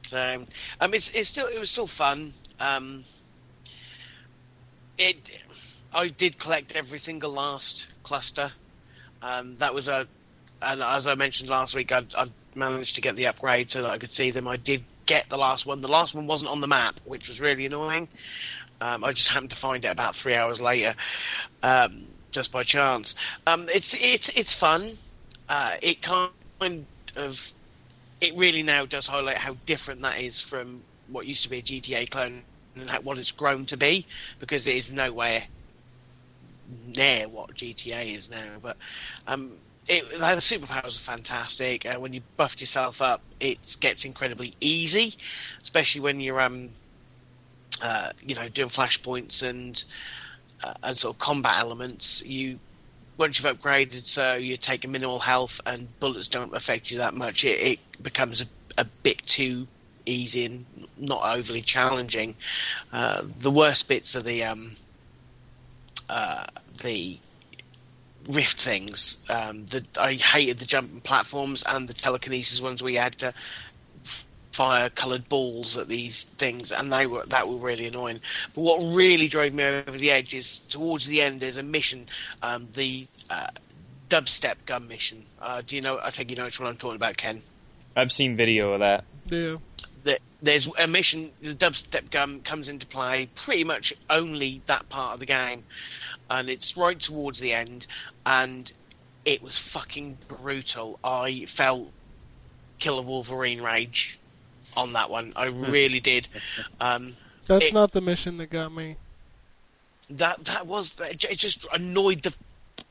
So, 0.06 0.44
um, 0.80 0.94
it's 0.94 1.10
it's 1.14 1.28
still 1.28 1.48
it 1.48 1.58
was 1.58 1.70
still 1.70 1.88
fun. 1.88 2.32
Um, 2.60 3.04
it, 4.98 5.16
I 5.92 6.08
did 6.08 6.38
collect 6.38 6.72
every 6.72 7.00
single 7.00 7.32
last 7.32 7.86
cluster. 8.04 8.52
Um, 9.20 9.56
that 9.58 9.74
was 9.74 9.88
a, 9.88 10.06
and 10.62 10.80
as 10.80 11.08
I 11.08 11.16
mentioned 11.16 11.48
last 11.50 11.74
week, 11.74 11.90
I 11.90 12.02
I 12.16 12.26
managed 12.54 12.94
to 12.94 13.00
get 13.00 13.16
the 13.16 13.26
upgrade 13.26 13.68
so 13.68 13.82
that 13.82 13.90
I 13.90 13.98
could 13.98 14.10
see 14.10 14.30
them. 14.30 14.46
I 14.46 14.56
did 14.56 14.84
get 15.06 15.28
the 15.28 15.36
last 15.36 15.66
one. 15.66 15.80
The 15.80 15.88
last 15.88 16.14
one 16.14 16.28
wasn't 16.28 16.50
on 16.50 16.60
the 16.60 16.66
map, 16.68 16.96
which 17.04 17.28
was 17.28 17.40
really 17.40 17.66
annoying. 17.66 18.08
Um, 18.80 19.04
I 19.04 19.12
just 19.12 19.28
happened 19.28 19.50
to 19.50 19.56
find 19.56 19.84
it 19.84 19.88
about 19.88 20.14
three 20.16 20.34
hours 20.34 20.60
later, 20.60 20.94
um, 21.62 22.06
just 22.36 22.52
by 22.52 22.62
chance. 22.62 23.14
Um, 23.46 23.66
it's 23.70 23.96
it's 23.98 24.30
it's 24.36 24.54
fun. 24.54 24.98
Uh, 25.48 25.76
it 25.80 26.02
kind 26.02 26.86
of 27.16 27.32
it 28.20 28.36
really 28.36 28.62
now 28.62 28.84
does 28.84 29.06
highlight 29.06 29.38
how 29.38 29.56
different 29.66 30.02
that 30.02 30.20
is 30.20 30.44
from 30.50 30.82
what 31.10 31.26
used 31.26 31.42
to 31.44 31.48
be 31.48 31.58
a 31.58 31.62
GTA 31.62 32.10
clone 32.10 32.42
and 32.74 32.90
how, 32.90 33.00
what 33.00 33.16
it's 33.16 33.32
grown 33.32 33.64
to 33.66 33.78
be 33.78 34.06
because 34.38 34.66
it 34.66 34.76
is 34.76 34.90
nowhere 34.90 35.44
near 36.86 37.26
what 37.26 37.54
GTA 37.54 38.18
is 38.18 38.28
now. 38.28 38.58
But 38.60 38.76
um, 39.26 39.52
it, 39.88 40.04
the 40.10 40.18
superpowers 40.18 41.00
are 41.00 41.06
fantastic. 41.06 41.86
Uh, 41.86 41.98
when 41.98 42.12
you 42.12 42.20
buffed 42.36 42.60
yourself 42.60 42.96
up, 43.00 43.22
it 43.40 43.58
gets 43.80 44.04
incredibly 44.04 44.54
easy, 44.60 45.14
especially 45.62 46.02
when 46.02 46.20
you're 46.20 46.40
um, 46.40 46.68
uh, 47.80 48.10
you 48.20 48.34
know 48.34 48.50
doing 48.50 48.68
flashpoints 48.68 49.42
and 49.42 49.82
uh, 50.62 50.74
and 50.82 50.96
sort 50.96 51.14
of 51.14 51.20
combat 51.20 51.60
elements. 51.60 52.22
You 52.24 52.58
once 53.18 53.40
you've 53.40 53.56
upgraded, 53.56 54.06
so 54.06 54.34
you 54.34 54.56
take 54.56 54.84
a 54.84 54.88
minimal 54.88 55.18
health 55.18 55.60
and 55.64 55.88
bullets 56.00 56.28
don't 56.28 56.54
affect 56.54 56.90
you 56.90 56.98
that 56.98 57.14
much. 57.14 57.44
It, 57.44 57.60
it 57.60 58.02
becomes 58.02 58.42
a, 58.42 58.80
a 58.80 58.86
bit 59.02 59.22
too 59.26 59.66
easy 60.04 60.44
and 60.44 60.66
not 60.96 61.36
overly 61.36 61.62
challenging. 61.62 62.36
Uh, 62.92 63.22
the 63.42 63.50
worst 63.50 63.88
bits 63.88 64.14
are 64.14 64.22
the 64.22 64.44
um, 64.44 64.76
uh, 66.08 66.46
the 66.82 67.18
rift 68.28 68.60
things. 68.64 69.16
Um, 69.28 69.66
the, 69.70 69.84
I 69.96 70.14
hated 70.14 70.58
the 70.58 70.66
jumping 70.66 71.00
platforms 71.00 71.62
and 71.66 71.88
the 71.88 71.94
telekinesis 71.94 72.60
ones 72.60 72.82
where 72.82 72.92
you 72.92 72.98
had 72.98 73.18
to 73.20 73.34
fire 74.56 74.90
coloured 74.90 75.28
balls 75.28 75.76
at 75.78 75.88
these 75.88 76.26
things, 76.38 76.72
and 76.72 76.92
they 76.92 77.06
were 77.06 77.24
that 77.26 77.48
were 77.48 77.58
really 77.58 77.86
annoying. 77.86 78.20
But 78.54 78.62
what 78.62 78.94
really 78.94 79.28
drove 79.28 79.52
me 79.52 79.64
over 79.64 79.98
the 79.98 80.10
edge 80.10 80.34
is 80.34 80.60
towards 80.70 81.06
the 81.06 81.22
end. 81.22 81.40
There's 81.40 81.56
a 81.56 81.62
mission, 81.62 82.06
um, 82.42 82.68
the 82.74 83.06
uh, 83.30 83.48
dubstep 84.10 84.56
gun 84.66 84.88
mission. 84.88 85.24
Uh, 85.40 85.62
do 85.66 85.76
you 85.76 85.82
know? 85.82 85.98
I 86.02 86.10
think 86.10 86.30
you 86.30 86.36
know 86.36 86.44
which 86.44 86.58
one 86.58 86.68
I'm 86.68 86.76
talking 86.76 86.96
about, 86.96 87.16
Ken 87.16 87.42
I've 87.96 88.12
seen 88.12 88.36
video 88.36 88.74
of 88.74 88.80
that. 88.80 89.04
Yeah. 89.26 89.56
that 90.04 90.20
there's 90.42 90.68
a 90.78 90.86
mission. 90.86 91.32
The 91.42 91.54
dubstep 91.54 92.10
gun 92.10 92.42
comes 92.42 92.68
into 92.68 92.86
play 92.86 93.28
pretty 93.44 93.64
much 93.64 93.94
only 94.10 94.62
that 94.66 94.88
part 94.88 95.14
of 95.14 95.20
the 95.20 95.26
game, 95.26 95.64
and 96.30 96.48
it's 96.48 96.76
right 96.76 97.00
towards 97.00 97.40
the 97.40 97.54
end, 97.54 97.86
and 98.24 98.70
it 99.24 99.42
was 99.42 99.58
fucking 99.72 100.18
brutal. 100.28 101.00
I 101.02 101.46
felt 101.56 101.88
Killer 102.78 103.02
Wolverine 103.02 103.62
rage 103.62 104.18
on 104.76 104.92
that 104.94 105.10
one. 105.10 105.32
I 105.36 105.46
really 105.46 106.00
did. 106.00 106.28
Um, 106.80 107.16
That's 107.46 107.66
It- 107.66 107.74
not 107.74 107.92
the 107.92 108.00
mission 108.00 108.38
that 108.38 108.50
got 108.50 108.72
me. 108.72 108.96
that 110.08 110.44
that 110.44 110.66
was 110.66 110.94
it 111.00 111.18
just 111.38 111.66
annoyed 111.72 112.22
the 112.22 112.32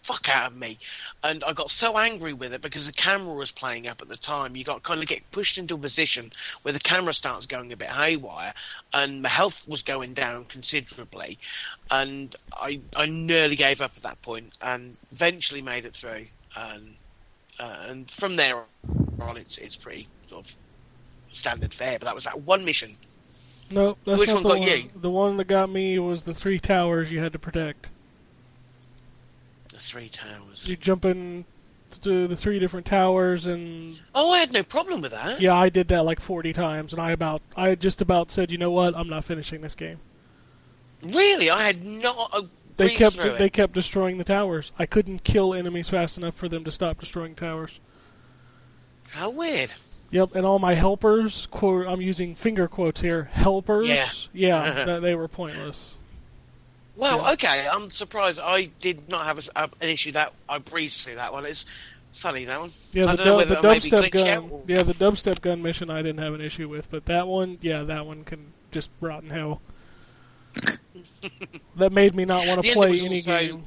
fuck 0.03 0.27
out 0.27 0.51
of 0.51 0.57
me 0.57 0.77
and 1.23 1.43
i 1.45 1.53
got 1.53 1.69
so 1.69 1.97
angry 1.97 2.33
with 2.33 2.51
it 2.53 2.61
because 2.61 2.85
the 2.87 2.91
camera 2.91 3.33
was 3.33 3.51
playing 3.51 3.87
up 3.87 4.01
at 4.01 4.09
the 4.09 4.17
time 4.17 4.55
you 4.55 4.63
got 4.65 4.83
kind 4.83 5.01
of 5.01 5.07
get 5.07 5.21
pushed 5.31 5.57
into 5.57 5.75
a 5.75 5.77
position 5.77 6.29
where 6.63 6.73
the 6.73 6.79
camera 6.79 7.13
starts 7.13 7.45
going 7.45 7.71
a 7.71 7.77
bit 7.77 7.89
haywire 7.89 8.53
and 8.91 9.21
my 9.21 9.29
health 9.29 9.65
was 9.67 9.81
going 9.81 10.13
down 10.13 10.43
considerably 10.45 11.37
and 11.89 12.35
i 12.51 12.79
i 12.97 13.05
nearly 13.05 13.55
gave 13.55 13.79
up 13.79 13.91
at 13.95 14.03
that 14.03 14.21
point 14.21 14.53
and 14.61 14.97
eventually 15.13 15.61
made 15.61 15.85
it 15.85 15.95
through 15.95 16.25
and 16.55 16.95
uh, 17.59 17.77
and 17.87 18.11
from 18.11 18.35
there 18.35 18.63
on 19.21 19.37
it's 19.37 19.57
it's 19.57 19.77
pretty 19.77 20.07
sort 20.27 20.45
of 20.45 20.51
standard 21.35 21.73
fare 21.73 21.99
but 21.99 22.05
that 22.05 22.15
was 22.15 22.23
that 22.23 22.41
one 22.41 22.63
mission 22.65 22.95
No, 23.71 23.97
that's 24.05 24.19
Which 24.19 24.27
not 24.29 24.35
one 24.35 24.43
the 24.43 24.49
got 24.49 24.59
one. 24.59 24.67
you? 24.69 24.89
The 24.95 25.09
one 25.09 25.37
that 25.37 25.45
got 25.47 25.69
me 25.69 25.99
was 25.99 26.23
the 26.23 26.33
three 26.33 26.59
towers 26.59 27.11
you 27.11 27.19
had 27.19 27.33
to 27.33 27.39
protect. 27.39 27.89
the 29.71 29.79
three 29.79 30.09
towers 30.09 30.65
You 30.67 30.75
jump 30.75 31.05
in 31.05 31.45
to 32.01 32.27
the 32.27 32.35
three 32.35 32.59
different 32.59 32.85
towers, 32.85 33.47
and 33.47 33.97
oh 34.13 34.31
i 34.31 34.39
had 34.39 34.51
no 34.51 34.63
problem 34.63 35.01
with 35.01 35.11
that 35.11 35.39
yeah, 35.39 35.55
I 35.55 35.69
did 35.69 35.87
that 35.89 36.03
like 36.03 36.19
forty 36.19 36.51
times, 36.51 36.91
and 36.93 37.01
I 37.01 37.11
about, 37.11 37.41
I 37.55 37.75
just 37.75 38.01
about 38.01 38.31
said, 38.31 38.51
you 38.51 38.57
know 38.57 38.71
what, 38.71 38.95
I'm 38.97 39.07
not 39.07 39.23
finishing 39.23 39.61
this 39.61 39.75
game. 39.75 39.99
Really, 41.01 41.49
I 41.49 41.67
had 41.67 41.85
not. 41.85 42.31
A 42.33 42.43
They 42.77 42.95
kept, 42.95 43.15
they 43.37 43.49
kept 43.49 43.73
destroying 43.73 44.17
the 44.17 44.23
towers. 44.23 44.71
I 44.77 44.85
couldn't 44.85 45.23
kill 45.23 45.53
enemies 45.53 45.87
fast 45.89 46.17
enough 46.17 46.35
for 46.35 46.49
them 46.49 46.63
to 46.65 46.71
stop 46.71 46.99
destroying 46.99 47.35
towers. 47.35 47.79
How 49.11 49.29
weird. 49.29 49.71
Yep, 50.15 50.33
and 50.33 50.45
all 50.45 50.59
my 50.59 50.75
helpers, 50.75 51.45
quote, 51.51 51.87
I'm 51.87 51.99
using 51.99 52.35
finger 52.35 52.69
quotes 52.69 53.01
here, 53.01 53.25
helpers, 53.33 53.89
Yeah. 53.89 54.07
yeah, 54.31 54.83
that, 54.85 55.01
they 55.01 55.13
were 55.13 55.27
pointless. 55.27 55.95
Well, 56.95 57.17
Yeah. 57.17 57.31
okay, 57.33 57.67
I'm 57.67 57.89
surprised. 57.89 58.39
I 58.39 58.69
did 58.79 59.09
not 59.09 59.25
have 59.25 59.39
a 59.39 59.41
a 59.57 59.63
uh, 59.63 59.67
an 59.81 59.89
issue 59.89 60.13
that 60.13 60.31
I 60.47 60.59
breezed 60.59 61.03
through 61.03 61.15
that 61.15 61.33
one. 61.33 61.45
It's 61.45 61.65
funny 62.21 62.45
that 62.45 62.61
one. 62.61 62.71
Yeah, 62.93 63.11
the, 63.13 63.23
dub, 63.25 63.47
the 63.49 63.55
dubstep 63.55 64.11
gun. 64.11 64.49
or- 64.51 64.63
Yeah, 64.65 64.83
the 64.83 64.93
dubstep 64.93 65.41
gun 65.41 65.61
mission 65.61 65.89
I 65.89 66.01
didn't 66.01 66.19
have 66.23 66.33
an 66.33 66.39
issue 66.39 66.69
with, 66.69 66.89
but 66.89 67.07
that 67.07 67.27
one, 67.27 67.57
yeah, 67.59 67.83
that 67.83 68.05
one 68.05 68.23
can 68.23 68.53
just 68.71 68.89
rot 69.01 69.21
in 69.21 69.31
hell. 69.31 69.59
that 71.75 71.91
made 71.91 72.15
me 72.15 72.23
not 72.23 72.47
want 72.47 72.63
to 72.63 72.71
play 72.71 72.97
any 72.99 73.17
also- 73.17 73.29
game. 73.37 73.65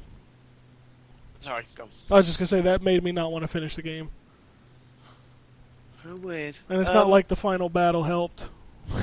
Sorry, 1.41 1.63
go. 1.75 1.87
I 2.09 2.15
was 2.15 2.25
just 2.25 2.39
gonna 2.39 2.47
say 2.47 2.61
that 2.61 2.81
made 2.81 3.03
me 3.03 3.11
not 3.11 3.31
want 3.31 3.43
to 3.43 3.47
finish 3.47 3.75
the 3.75 3.83
game, 3.83 4.09
How 6.03 6.15
weird. 6.15 6.57
and 6.69 6.79
it's 6.79 6.89
Um, 6.89 6.95
not 6.95 7.09
like 7.09 7.27
the 7.27 7.35
final 7.35 7.69
battle 7.69 8.03
helped. 8.03 8.45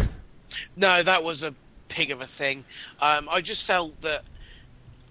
No, 0.74 1.02
that 1.02 1.22
was 1.22 1.42
a 1.42 1.54
pig 1.88 2.10
of 2.10 2.20
a 2.20 2.26
thing. 2.26 2.64
Um, 3.00 3.28
I 3.30 3.40
just 3.42 3.66
felt 3.66 4.00
that 4.02 4.22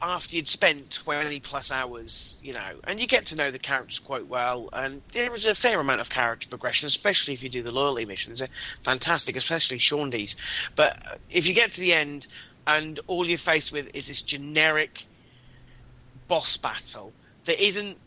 after 0.01 0.35
you'd 0.35 0.47
spent 0.47 0.97
20 1.03 1.39
plus 1.39 1.71
hours, 1.71 2.37
you 2.41 2.53
know, 2.53 2.79
and 2.83 2.99
you 2.99 3.07
get 3.07 3.27
to 3.27 3.35
know 3.35 3.51
the 3.51 3.59
characters 3.59 3.99
quite 4.03 4.27
well, 4.27 4.69
and 4.73 5.01
there 5.13 5.33
is 5.35 5.45
a 5.45 5.53
fair 5.55 5.79
amount 5.79 6.01
of 6.01 6.09
character 6.09 6.47
progression, 6.49 6.87
especially 6.87 7.33
if 7.33 7.41
you 7.43 7.49
do 7.49 7.61
the 7.63 7.71
loyalty 7.71 8.05
missions. 8.05 8.39
They're 8.39 8.47
fantastic, 8.83 9.35
especially 9.35 9.77
Shaundi's. 9.79 10.35
But 10.75 10.97
if 11.31 11.45
you 11.45 11.53
get 11.53 11.71
to 11.73 11.81
the 11.81 11.93
end 11.93 12.27
and 12.67 12.99
all 13.07 13.25
you're 13.27 13.37
faced 13.37 13.71
with 13.71 13.87
is 13.95 14.07
this 14.07 14.21
generic 14.21 14.91
boss 16.27 16.57
battle 16.57 17.13
that 17.45 17.63
isn't 17.63 17.97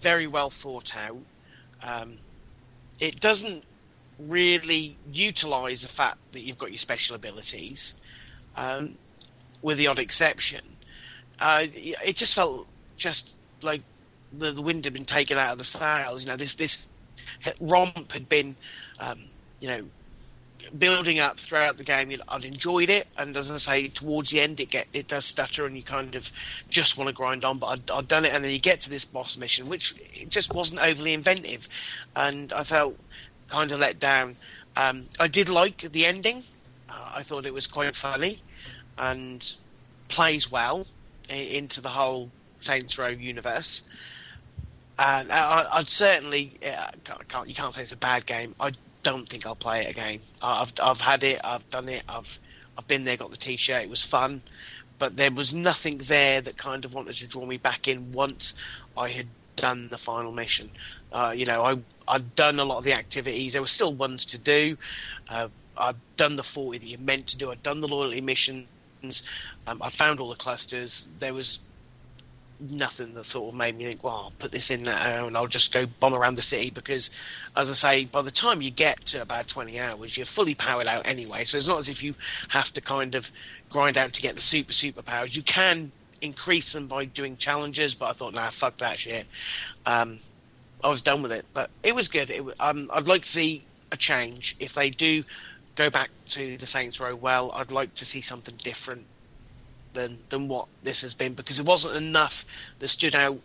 very 0.00 0.26
well 0.26 0.50
thought 0.50 0.90
out, 0.96 1.18
um, 1.82 2.18
it 3.02 3.18
doesn't 3.18 3.64
really 4.16 4.96
utilize 5.10 5.82
the 5.82 5.88
fact 5.88 6.18
that 6.32 6.42
you've 6.42 6.56
got 6.56 6.70
your 6.70 6.78
special 6.78 7.16
abilities, 7.16 7.94
um, 8.54 8.96
with 9.60 9.76
the 9.76 9.88
odd 9.88 9.98
exception. 9.98 10.64
Uh, 11.40 11.64
it 11.64 12.14
just 12.14 12.32
felt 12.32 12.68
just 12.96 13.34
like 13.60 13.82
the, 14.38 14.52
the 14.52 14.62
wind 14.62 14.84
had 14.84 14.94
been 14.94 15.04
taken 15.04 15.36
out 15.36 15.50
of 15.50 15.58
the 15.58 15.64
sails. 15.64 16.22
You 16.22 16.28
know, 16.28 16.36
this 16.36 16.54
this 16.54 16.86
romp 17.60 18.12
had 18.12 18.28
been, 18.28 18.54
um, 19.00 19.24
you 19.58 19.68
know, 19.68 19.84
building 20.78 21.18
up 21.18 21.38
throughout 21.38 21.76
the 21.76 21.84
game. 21.84 22.12
I'd 22.28 22.44
enjoyed 22.44 22.90
it, 22.90 23.06
and 23.16 23.36
as 23.36 23.50
I 23.50 23.58
say, 23.58 23.88
towards 23.88 24.30
the 24.30 24.40
end, 24.40 24.60
it 24.60 24.70
get 24.70 24.86
it 24.92 25.08
does 25.08 25.24
stutter, 25.26 25.66
and 25.66 25.76
you 25.76 25.82
kind 25.82 26.14
of 26.14 26.24
just 26.68 26.96
want 26.96 27.08
to 27.08 27.14
grind 27.14 27.44
on. 27.44 27.58
But 27.58 27.66
I'd, 27.66 27.90
I'd 27.90 28.08
done 28.08 28.24
it, 28.24 28.34
and 28.34 28.44
then 28.44 28.50
you 28.50 28.60
get 28.60 28.82
to 28.82 28.90
this 28.90 29.04
boss 29.04 29.36
mission, 29.36 29.68
which 29.68 29.94
just 30.28 30.52
wasn't 30.54 30.80
overly 30.80 31.12
inventive, 31.12 31.62
and 32.16 32.52
I 32.52 32.64
felt 32.64 32.96
kind 33.50 33.70
of 33.72 33.78
let 33.78 34.00
down. 34.00 34.36
Um, 34.76 35.08
I 35.18 35.28
did 35.28 35.48
like 35.48 35.84
the 35.92 36.06
ending. 36.06 36.44
Uh, 36.88 37.12
I 37.16 37.22
thought 37.22 37.46
it 37.46 37.54
was 37.54 37.66
quite 37.66 37.94
funny, 37.94 38.40
and 38.96 39.44
plays 40.08 40.48
well 40.50 40.86
into 41.28 41.80
the 41.80 41.88
whole 41.88 42.30
Saints 42.60 42.98
Row 42.98 43.08
universe. 43.08 43.82
And 44.98 45.32
I, 45.32 45.66
I'd 45.72 45.88
certainly 45.88 46.52
uh, 46.64 46.90
can't, 47.28 47.48
you 47.48 47.54
can't 47.54 47.74
say 47.74 47.82
it's 47.82 47.92
a 47.92 47.96
bad 47.96 48.26
game. 48.26 48.54
I 48.60 48.72
don't 49.02 49.28
think 49.28 49.46
I'll 49.46 49.56
play 49.56 49.84
it 49.84 49.90
again. 49.90 50.20
I've 50.40 50.72
I've 50.80 50.98
had 50.98 51.22
it. 51.22 51.40
I've 51.42 51.68
done 51.70 51.88
it. 51.88 52.04
I've 52.08 52.26
I've 52.76 52.88
been 52.88 53.04
there. 53.04 53.16
Got 53.16 53.30
the 53.30 53.36
T-shirt. 53.36 53.82
It 53.82 53.90
was 53.90 54.06
fun, 54.10 54.42
but 54.98 55.16
there 55.16 55.32
was 55.32 55.52
nothing 55.52 56.00
there 56.08 56.40
that 56.40 56.56
kind 56.56 56.84
of 56.84 56.94
wanted 56.94 57.16
to 57.16 57.28
draw 57.28 57.44
me 57.44 57.58
back 57.58 57.88
in 57.88 58.12
once 58.12 58.54
I 58.96 59.10
had 59.10 59.26
done 59.56 59.88
the 59.90 59.98
final 59.98 60.32
mission. 60.32 60.70
Uh, 61.12 61.32
you 61.34 61.46
know, 61.46 61.62
I 61.62 61.76
I'd 62.08 62.34
done 62.34 62.58
a 62.58 62.64
lot 62.64 62.78
of 62.78 62.84
the 62.84 62.94
activities. 62.94 63.52
There 63.52 63.62
were 63.62 63.68
still 63.68 63.94
ones 63.94 64.24
to 64.26 64.38
do. 64.38 64.76
Uh, 65.28 65.48
I'd 65.76 65.96
done 66.16 66.36
the 66.36 66.44
forty 66.54 66.78
that 66.78 66.86
you 66.86 66.98
meant 66.98 67.28
to 67.28 67.38
do. 67.38 67.50
I'd 67.50 67.62
done 67.62 67.80
the 67.80 67.88
loyalty 67.88 68.20
missions. 68.20 68.66
Um, 69.66 69.82
I 69.82 69.90
found 69.90 70.20
all 70.20 70.30
the 70.30 70.36
clusters. 70.36 71.06
There 71.18 71.34
was 71.34 71.58
nothing 72.70 73.14
that 73.14 73.26
sort 73.26 73.52
of 73.52 73.54
made 73.54 73.76
me 73.76 73.84
think, 73.84 74.04
well, 74.04 74.14
I'll 74.14 74.32
put 74.38 74.52
this 74.52 74.70
in 74.70 74.82
now 74.82 75.26
and 75.26 75.36
I'll 75.36 75.48
just 75.48 75.72
go 75.72 75.86
bomb 76.00 76.14
around 76.14 76.36
the 76.36 76.42
city 76.42 76.70
because, 76.70 77.10
as 77.56 77.68
I 77.68 77.72
say, 77.72 78.04
by 78.04 78.22
the 78.22 78.30
time 78.30 78.62
you 78.62 78.70
get 78.70 79.06
to 79.06 79.22
about 79.22 79.48
20 79.48 79.78
hours, 79.78 80.16
you're 80.16 80.26
fully 80.26 80.54
powered 80.54 80.86
out 80.86 81.06
anyway. 81.06 81.44
So 81.44 81.56
it's 81.58 81.68
not 81.68 81.78
as 81.78 81.88
if 81.88 82.02
you 82.02 82.14
have 82.48 82.70
to 82.74 82.80
kind 82.80 83.14
of 83.14 83.24
grind 83.70 83.96
out 83.96 84.14
to 84.14 84.22
get 84.22 84.34
the 84.34 84.40
super, 84.40 84.72
super 84.72 85.02
powers. 85.02 85.34
You 85.34 85.42
can 85.42 85.92
increase 86.20 86.72
them 86.72 86.88
by 86.88 87.04
doing 87.04 87.36
challenges, 87.36 87.94
but 87.94 88.06
I 88.06 88.12
thought, 88.14 88.34
nah, 88.34 88.50
fuck 88.50 88.78
that 88.78 88.98
shit. 88.98 89.26
Um, 89.84 90.20
I 90.82 90.88
was 90.88 91.02
done 91.02 91.22
with 91.22 91.32
it, 91.32 91.44
but 91.52 91.70
it 91.82 91.94
was 91.94 92.08
good. 92.08 92.30
It, 92.30 92.44
um, 92.60 92.90
I'd 92.92 93.06
like 93.06 93.22
to 93.22 93.28
see 93.28 93.64
a 93.90 93.96
change. 93.96 94.56
If 94.60 94.74
they 94.74 94.90
do 94.90 95.24
go 95.76 95.90
back 95.90 96.10
to 96.30 96.56
the 96.58 96.66
Saints 96.66 97.00
Row 97.00 97.16
well, 97.16 97.50
I'd 97.52 97.70
like 97.72 97.94
to 97.96 98.04
see 98.04 98.22
something 98.22 98.56
different 98.62 99.06
than 99.94 100.18
than 100.30 100.48
what 100.48 100.68
this 100.82 101.02
has 101.02 101.14
been 101.14 101.34
because 101.34 101.58
it 101.58 101.66
wasn't 101.66 101.94
enough 101.96 102.44
that 102.80 102.88
stood 102.88 103.14
out 103.14 103.38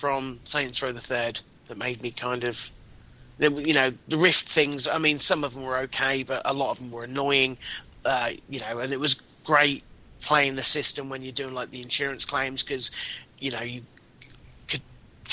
from 0.00 0.40
Saints 0.44 0.82
Row 0.82 0.92
the 0.92 1.00
Third 1.00 1.40
that 1.68 1.76
made 1.76 2.02
me 2.02 2.12
kind 2.12 2.44
of 2.44 2.54
you 3.38 3.74
know 3.74 3.90
the 4.08 4.18
Rift 4.18 4.50
things. 4.54 4.86
I 4.86 4.98
mean, 4.98 5.18
some 5.18 5.44
of 5.44 5.54
them 5.54 5.62
were 5.62 5.78
okay, 5.80 6.22
but 6.22 6.42
a 6.44 6.52
lot 6.52 6.72
of 6.72 6.78
them 6.78 6.90
were 6.90 7.04
annoying. 7.04 7.58
Uh, 8.04 8.30
you 8.48 8.60
know, 8.60 8.78
and 8.78 8.92
it 8.92 9.00
was 9.00 9.20
great 9.44 9.82
playing 10.22 10.56
the 10.56 10.62
system 10.62 11.08
when 11.08 11.22
you're 11.22 11.32
doing 11.32 11.54
like 11.54 11.70
the 11.70 11.82
insurance 11.82 12.24
claims 12.24 12.62
because 12.62 12.90
you 13.38 13.50
know 13.50 13.62
you 13.62 13.82
could 14.68 14.82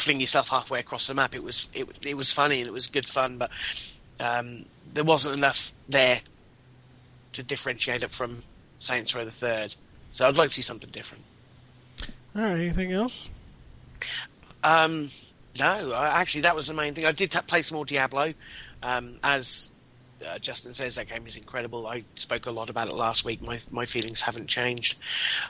fling 0.03 0.21
yourself 0.21 0.47
halfway 0.47 0.79
across 0.79 1.07
the 1.07 1.13
map. 1.13 1.35
It 1.35 1.43
was 1.43 1.67
it, 1.73 1.87
it 2.01 2.13
was 2.15 2.31
funny 2.33 2.59
and 2.59 2.67
it 2.67 2.73
was 2.73 2.87
good 2.87 3.05
fun, 3.05 3.37
but 3.37 3.49
um, 4.19 4.65
there 4.93 5.03
wasn't 5.03 5.35
enough 5.35 5.57
there 5.89 6.21
to 7.33 7.43
differentiate 7.43 8.03
it 8.03 8.11
from 8.11 8.43
Saints 8.79 9.13
Row 9.13 9.25
the 9.25 9.31
Third. 9.31 9.75
So 10.17 10.25
I'd 10.25 10.35
like 10.35 10.49
to 10.49 10.55
see 10.55 10.63
something 10.63 10.89
different. 10.89 11.23
All 12.35 12.41
right. 12.41 12.59
Anything 12.59 12.91
else? 12.91 13.29
Um, 14.63 15.11
no, 15.59 15.91
I, 15.91 16.19
actually, 16.19 16.41
that 16.41 16.55
was 16.55 16.65
the 16.65 16.73
main 16.73 16.95
thing. 16.95 17.05
I 17.05 17.11
did 17.11 17.31
play 17.47 17.61
some 17.61 17.75
more 17.75 17.85
Diablo. 17.85 18.33
Um, 18.81 19.19
as 19.21 19.69
uh, 20.25 20.39
Justin 20.39 20.73
says, 20.73 20.95
that 20.95 21.07
game 21.07 21.27
is 21.27 21.37
incredible. 21.37 21.85
I 21.85 22.03
spoke 22.15 22.47
a 22.47 22.51
lot 22.51 22.71
about 22.71 22.87
it 22.87 22.95
last 22.95 23.25
week. 23.25 23.43
My 23.43 23.59
my 23.69 23.85
feelings 23.85 24.19
haven't 24.19 24.47
changed. 24.47 24.95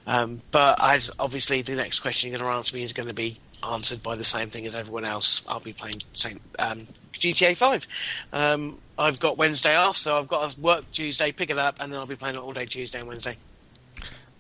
Um, 0.05 0.41
but 0.51 0.78
as 0.82 1.11
obviously 1.18 1.61
the 1.61 1.76
next 1.76 2.01
question 2.01 2.30
you're 2.30 2.38
going 2.38 2.51
to 2.51 2.57
answer 2.57 2.76
me 2.76 2.84
is 2.84 2.91
going 2.91 3.07
to 3.07 3.13
be 3.13 3.39
answered 3.63 4.03
by 4.03 4.18
the 4.18 4.26
same 4.26 4.49
thing 4.49 4.65
as 4.65 4.76
everyone 4.76 5.05
else. 5.05 5.43
I'll 5.47 5.63
be 5.63 5.72
playing 5.72 6.01
same, 6.11 6.41
um, 6.59 6.89
GTA 7.13 7.55
5. 7.55 7.84
Um, 8.34 8.82
I've 8.97 9.22
got 9.22 9.38
Wednesday 9.38 9.76
off, 9.76 9.95
so 9.95 10.18
I've 10.18 10.28
got 10.28 10.51
to 10.51 10.59
work 10.59 10.84
Tuesday, 10.91 11.32
pick 11.32 11.51
it 11.51 11.57
up, 11.57 11.76
and 11.80 11.93
then 11.93 12.01
I'll 12.01 12.05
be 12.05 12.18
playing 12.18 12.36
it 12.36 12.39
all 12.39 12.51
day 12.51 12.65
Tuesday 12.65 12.99
and 12.99 13.07
Wednesday. 13.07 13.38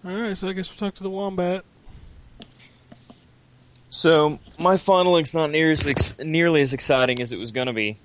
All 0.05 0.15
right. 0.15 0.37
So 0.37 0.47
I 0.47 0.53
guess 0.53 0.69
we'll 0.69 0.77
talk 0.77 0.95
to 0.95 1.03
the 1.03 1.09
wombat. 1.09 1.63
So 3.89 4.39
my 4.59 4.77
finaling's 4.77 5.33
not 5.33 5.49
near 5.49 5.71
as 5.71 5.85
ex- 5.85 6.17
nearly 6.19 6.61
as 6.61 6.73
exciting 6.73 7.21
as 7.21 7.31
it 7.31 7.37
was 7.37 7.51
going 7.51 7.67
to 7.67 7.73
be. 7.73 7.97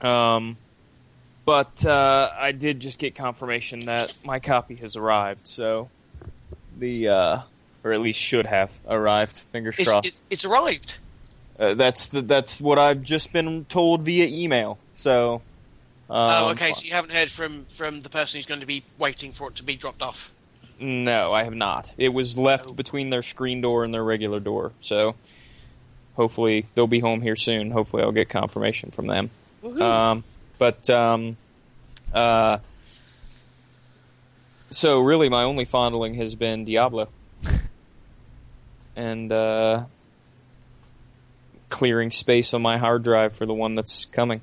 Um, 0.00 0.56
but 1.44 1.84
uh, 1.84 2.30
I 2.36 2.52
did 2.52 2.80
just 2.80 2.98
get 2.98 3.14
confirmation 3.14 3.86
that 3.86 4.12
my 4.24 4.38
copy 4.38 4.76
has 4.76 4.96
arrived. 4.96 5.46
So 5.46 5.90
the 6.76 7.08
uh, 7.08 7.38
or 7.84 7.92
at 7.92 8.00
least 8.00 8.20
should 8.20 8.46
have 8.46 8.70
arrived. 8.88 9.38
Fingers 9.52 9.76
It's, 9.78 9.88
crossed. 9.88 10.06
it's, 10.06 10.20
it's 10.30 10.44
arrived. 10.44 10.96
Uh, 11.58 11.74
that's 11.74 12.06
the, 12.06 12.22
that's 12.22 12.60
what 12.60 12.78
I've 12.78 13.02
just 13.02 13.32
been 13.32 13.64
told 13.64 14.02
via 14.02 14.26
email. 14.26 14.78
So. 14.92 15.42
Um, 16.10 16.44
oh, 16.44 16.48
okay. 16.50 16.72
So 16.72 16.82
you 16.84 16.92
haven't 16.92 17.10
heard 17.10 17.30
from 17.30 17.66
from 17.76 18.00
the 18.00 18.08
person 18.08 18.38
who's 18.38 18.46
going 18.46 18.60
to 18.60 18.66
be 18.66 18.82
waiting 18.98 19.32
for 19.32 19.48
it 19.48 19.56
to 19.56 19.62
be 19.62 19.76
dropped 19.76 20.00
off. 20.00 20.32
No, 20.80 21.32
I 21.32 21.44
have 21.44 21.54
not. 21.54 21.90
It 21.98 22.10
was 22.10 22.38
left 22.38 22.76
between 22.76 23.10
their 23.10 23.22
screen 23.22 23.60
door 23.60 23.84
and 23.84 23.92
their 23.92 24.04
regular 24.04 24.38
door. 24.38 24.72
So 24.80 25.16
hopefully 26.14 26.66
they'll 26.74 26.86
be 26.86 27.00
home 27.00 27.20
here 27.20 27.36
soon. 27.36 27.70
Hopefully 27.70 28.02
I'll 28.02 28.12
get 28.12 28.28
confirmation 28.28 28.90
from 28.90 29.06
them. 29.08 29.30
Um, 29.80 30.24
but 30.58 30.88
um, 30.88 31.36
uh, 32.14 32.58
so 34.70 35.00
really 35.00 35.28
my 35.28 35.42
only 35.42 35.64
fondling 35.64 36.14
has 36.14 36.34
been 36.34 36.64
Diablo. 36.64 37.08
and 38.96 39.32
uh, 39.32 39.84
clearing 41.70 42.10
space 42.10 42.54
on 42.54 42.62
my 42.62 42.78
hard 42.78 43.02
drive 43.02 43.34
for 43.34 43.46
the 43.46 43.54
one 43.54 43.74
that's 43.74 44.04
coming. 44.06 44.40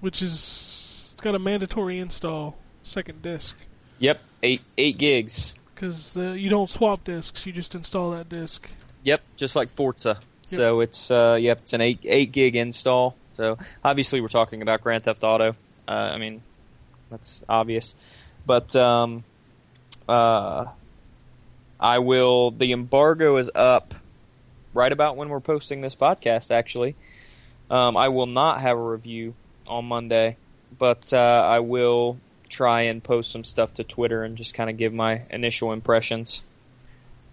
which 0.00 0.20
is 0.22 1.10
it's 1.12 1.20
got 1.22 1.34
a 1.34 1.38
mandatory 1.38 1.98
install 1.98 2.56
second 2.82 3.22
disc 3.22 3.56
Yep, 4.00 4.20
eight 4.42 4.62
eight 4.76 4.98
gigs. 4.98 5.54
because 5.74 6.16
uh, 6.16 6.32
you 6.32 6.50
don't 6.50 6.68
swap 6.68 7.04
discs; 7.04 7.46
you 7.46 7.52
just 7.52 7.74
install 7.74 8.10
that 8.10 8.28
disc. 8.28 8.68
Yep, 9.04 9.20
just 9.36 9.54
like 9.54 9.70
Forza. 9.70 10.20
So 10.42 10.80
it's 10.80 11.10
uh, 11.10 11.38
yep, 11.40 11.60
it's 11.62 11.72
an 11.74 11.80
eight 11.80 12.00
eight 12.02 12.32
gig 12.32 12.56
install. 12.56 13.14
So 13.34 13.56
obviously 13.84 14.20
we're 14.20 14.28
talking 14.28 14.62
about 14.62 14.80
Grand 14.82 15.04
Theft 15.04 15.22
Auto. 15.22 15.54
Uh, 15.86 15.90
I 15.90 16.18
mean, 16.18 16.42
that's 17.08 17.42
obvious. 17.48 17.94
But 18.46 18.74
um, 18.74 19.22
uh, 20.08 20.66
I 21.78 21.98
will. 22.00 22.50
The 22.50 22.72
embargo 22.72 23.36
is 23.36 23.50
up 23.54 23.94
right 24.74 24.90
about 24.92 25.16
when 25.16 25.28
we're 25.28 25.40
posting 25.40 25.82
this 25.82 25.94
podcast. 25.94 26.50
Actually, 26.50 26.96
um, 27.70 27.96
I 27.96 28.08
will 28.08 28.26
not 28.26 28.60
have 28.60 28.76
a 28.76 28.82
review 28.82 29.34
on 29.68 29.84
Monday, 29.84 30.36
but 30.78 31.12
uh, 31.12 31.16
I 31.16 31.60
will 31.60 32.18
try 32.50 32.82
and 32.82 33.02
post 33.02 33.32
some 33.32 33.44
stuff 33.44 33.74
to 33.74 33.84
Twitter 33.84 34.22
and 34.22 34.36
just 34.36 34.52
kind 34.54 34.68
of 34.68 34.76
give 34.76 34.92
my 34.92 35.22
initial 35.30 35.72
impressions. 35.72 36.42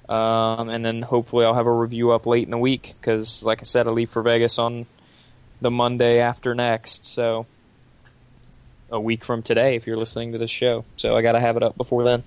Um, 0.07 0.69
and 0.69 0.85
then 0.85 1.01
hopefully 1.01 1.43
I'll 1.43 1.53
have 1.53 1.67
a 1.67 1.71
review 1.71 2.11
up 2.11 2.25
late 2.25 2.45
in 2.45 2.51
the 2.51 2.57
week 2.57 2.93
because, 3.01 3.43
like 3.43 3.61
I 3.61 3.65
said, 3.65 3.87
I 3.87 3.89
leave 3.89 4.09
for 4.09 4.21
Vegas 4.21 4.57
on 4.57 4.85
the 5.59 5.71
Monday 5.71 6.19
after 6.19 6.55
next. 6.55 7.05
So 7.05 7.45
a 8.89 8.99
week 8.99 9.25
from 9.25 9.43
today, 9.43 9.75
if 9.75 9.85
you're 9.85 9.97
listening 9.97 10.31
to 10.31 10.37
this 10.37 10.51
show. 10.51 10.85
So 10.95 11.17
I 11.17 11.21
got 11.21 11.33
to 11.33 11.41
have 11.41 11.57
it 11.57 11.63
up 11.63 11.75
before 11.75 12.05
then. 12.05 12.23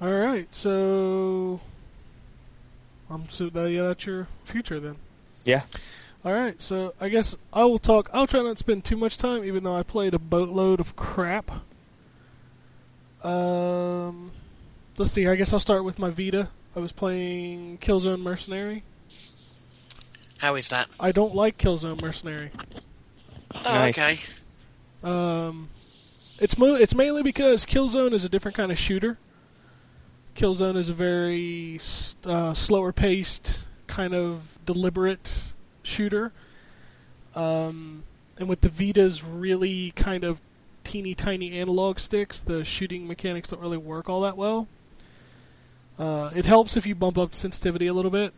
All 0.00 0.12
right, 0.12 0.52
so 0.54 1.60
I'm 3.08 3.28
so 3.30 3.48
that, 3.48 3.70
yeah, 3.70 3.84
that's 3.84 4.04
your 4.04 4.28
future 4.44 4.80
then. 4.80 4.96
Yeah. 5.44 5.62
All 6.24 6.32
right, 6.32 6.60
so 6.60 6.92
I 7.00 7.08
guess 7.08 7.36
I 7.52 7.64
will 7.64 7.78
talk. 7.78 8.10
I'll 8.12 8.26
try 8.26 8.42
not 8.42 8.56
to 8.56 8.56
spend 8.56 8.84
too 8.84 8.96
much 8.96 9.16
time, 9.16 9.44
even 9.44 9.62
though 9.62 9.76
I 9.76 9.84
played 9.84 10.12
a 10.12 10.18
boatload 10.18 10.80
of 10.80 10.96
crap. 10.96 11.50
Um, 13.22 14.30
let's 14.98 15.12
see. 15.12 15.26
I 15.26 15.34
guess 15.36 15.52
I'll 15.52 15.60
start 15.60 15.84
with 15.84 15.98
my 15.98 16.10
Vita. 16.10 16.48
I 16.74 16.80
was 16.80 16.92
playing 16.92 17.78
Killzone 17.78 18.20
Mercenary. 18.20 18.82
How 20.38 20.54
is 20.54 20.68
that? 20.68 20.88
I 21.00 21.12
don't 21.12 21.34
like 21.34 21.56
Killzone 21.58 22.00
Mercenary. 22.00 22.50
Oh, 23.54 23.62
Nice. 23.64 23.98
okay. 23.98 24.20
Um, 25.02 25.70
it's 26.38 26.58
mo- 26.58 26.74
it's 26.74 26.94
mainly 26.94 27.22
because 27.22 27.64
Killzone 27.64 28.12
is 28.12 28.24
a 28.24 28.28
different 28.28 28.56
kind 28.56 28.70
of 28.70 28.78
shooter. 28.78 29.16
Killzone 30.34 30.76
is 30.76 30.90
a 30.90 30.92
very 30.92 31.76
s- 31.76 32.16
uh, 32.26 32.52
slower 32.52 32.92
paced, 32.92 33.64
kind 33.86 34.14
of 34.14 34.58
deliberate 34.66 35.52
shooter. 35.82 36.32
Um, 37.34 38.02
and 38.38 38.48
with 38.48 38.60
the 38.60 38.68
Vita's 38.68 39.24
really 39.24 39.92
kind 39.92 40.24
of 40.24 40.38
teeny 40.86 41.16
tiny 41.16 41.58
analog 41.58 41.98
sticks, 41.98 42.40
the 42.40 42.64
shooting 42.64 43.08
mechanics 43.08 43.48
don't 43.48 43.60
really 43.60 43.76
work 43.76 44.08
all 44.08 44.20
that 44.20 44.36
well. 44.36 44.68
Uh, 45.98 46.30
it 46.36 46.44
helps 46.44 46.76
if 46.76 46.86
you 46.86 46.94
bump 46.94 47.18
up 47.18 47.34
sensitivity 47.34 47.88
a 47.88 47.92
little 47.92 48.10
bit. 48.10 48.32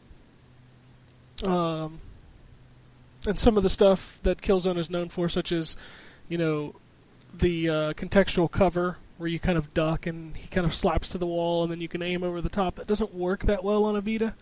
Um, 1.44 2.00
and 3.26 3.38
some 3.38 3.58
of 3.58 3.62
the 3.62 3.68
stuff 3.68 4.18
that 4.22 4.40
Killzone 4.40 4.78
is 4.78 4.88
known 4.88 5.10
for, 5.10 5.28
such 5.28 5.52
as, 5.52 5.76
you 6.28 6.38
know, 6.38 6.74
the 7.34 7.68
uh, 7.68 7.92
contextual 7.92 8.50
cover 8.50 8.96
where 9.18 9.28
you 9.28 9.38
kind 9.38 9.58
of 9.58 9.74
duck 9.74 10.06
and 10.06 10.34
he 10.36 10.48
kind 10.48 10.66
of 10.66 10.74
slaps 10.74 11.10
to 11.10 11.18
the 11.18 11.26
wall 11.26 11.64
and 11.64 11.70
then 11.70 11.82
you 11.82 11.88
can 11.88 12.02
aim 12.02 12.22
over 12.22 12.40
the 12.40 12.48
top. 12.48 12.76
That 12.76 12.86
doesn't 12.86 13.12
work 13.12 13.42
that 13.44 13.62
well 13.62 13.84
on 13.84 13.94
a 13.94 14.00
Vita. 14.00 14.32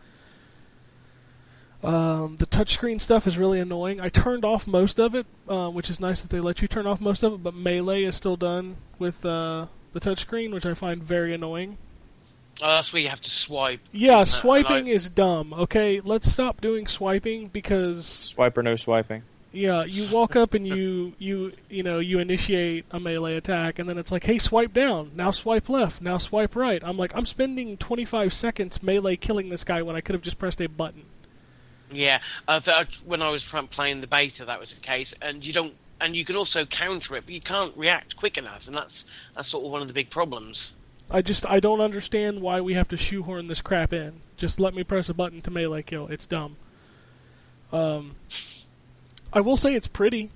Um, 1.85 2.37
the 2.39 2.47
touchscreen 2.47 3.01
stuff 3.01 3.27
is 3.27 3.37
really 3.39 3.61
annoying. 3.61 4.01
I 4.01 4.09
turned 4.09 4.45
off 4.45 4.67
most 4.67 4.99
of 4.99 5.15
it, 5.15 5.27
uh, 5.49 5.69
which 5.69 5.91
is 5.91 6.01
nice 6.01 6.23
that 6.23 6.31
they 6.31 6.41
let 6.41 6.63
you 6.63 6.69
turn 6.69 6.87
off 6.87 7.01
most 7.01 7.23
of 7.23 7.35
it, 7.35 7.43
but 7.43 7.55
Melee 7.55 8.05
is 8.05 8.17
still 8.17 8.37
done 8.37 8.77
with 8.99 9.25
uh, 9.25 9.67
the 9.93 10.01
touchscreen, 10.01 10.53
which 10.53 10.67
I 10.67 10.75
find 10.75 11.03
very 11.03 11.35
annoying. 11.35 11.79
Oh, 12.63 12.67
that's 12.69 12.93
where 12.93 13.03
you 13.03 13.09
have 13.09 13.21
to 13.21 13.31
swipe. 13.31 13.81
Yeah, 13.93 14.25
swiping 14.25 14.89
I- 14.89 14.93
is 14.93 15.11
dumb. 15.11 15.53
Okay, 15.53 16.01
let's 16.01 16.31
stop 16.33 16.61
doing 16.63 16.87
swiping 16.87 17.49
because 17.49 18.07
Swipe 18.07 18.57
or 18.57 18.63
no 18.63 18.77
swiping. 18.77 19.23
yeah, 19.53 19.85
you 19.85 20.11
walk 20.11 20.37
up 20.37 20.55
and 20.55 20.67
you 20.67 21.13
you 21.19 21.53
you 21.69 21.83
know 21.83 21.99
you 21.99 22.19
initiate 22.19 22.87
a 22.91 22.99
melee 22.99 23.37
attack, 23.37 23.79
and 23.79 23.87
then 23.87 23.99
it's 23.99 24.11
like, 24.11 24.25
hey, 24.25 24.39
swipe 24.39 24.73
down. 24.73 25.11
Now 25.15 25.31
swipe 25.33 25.69
left. 25.69 26.01
Now 26.01 26.17
swipe 26.17 26.57
right. 26.57 26.83
I'm 26.83 26.97
like, 26.97 27.13
I'm 27.15 27.27
spending 27.27 27.77
25 27.77 28.33
seconds 28.33 28.83
melee 28.83 29.17
killing 29.17 29.51
this 29.51 29.63
guy 29.63 29.83
when 29.83 29.95
I 29.95 30.01
could 30.01 30.15
have 30.15 30.23
just 30.23 30.39
pressed 30.39 30.63
a 30.63 30.67
button. 30.67 31.05
Yeah, 31.97 32.21
uh, 32.47 32.61
th- 32.61 33.01
when 33.07 33.23
I 33.23 33.31
was 33.31 33.45
playing 33.71 34.03
the 34.03 34.07
beta, 34.07 34.45
that 34.45 34.61
was 34.61 34.75
the 34.75 34.81
case, 34.81 35.15
and 35.23 35.45
you 35.45 35.53
don't, 35.53 35.75
and 36.01 36.15
you 36.15 36.25
can 36.25 36.37
also 36.37 36.67
counter 36.67 37.17
it, 37.17 37.25
but 37.25 37.33
you 37.33 37.41
can't 37.41 37.77
react 37.77 38.17
quick 38.17 38.37
enough, 38.37 38.67
and 38.67 38.75
that's 38.75 39.05
that's 39.35 39.49
sort 39.49 39.65
of 39.65 39.71
one 39.71 39.81
of 39.81 39.89
the 39.89 39.95
big 39.95 40.11
problems. 40.11 40.75
I 41.11 41.23
just 41.23 41.47
I 41.47 41.61
don't 41.61 41.81
understand 41.81 42.43
why 42.43 42.61
we 42.61 42.75
have 42.75 42.89
to 42.89 42.97
shoehorn 42.97 43.47
this 43.47 43.63
crap 43.63 43.93
in. 43.93 44.21
Just 44.37 44.61
let 44.61 44.75
me 44.75 44.85
press 44.85 45.09
a 45.09 45.15
button 45.15 45.41
to 45.43 45.51
melee 45.51 45.83
kill. 45.83 46.09
It's 46.09 46.27
dumb. 46.27 46.57
Um, 47.73 48.17
I 49.33 49.41
will 49.41 49.57
say 49.57 49.75
it's 49.75 49.87
pretty. 49.87 50.31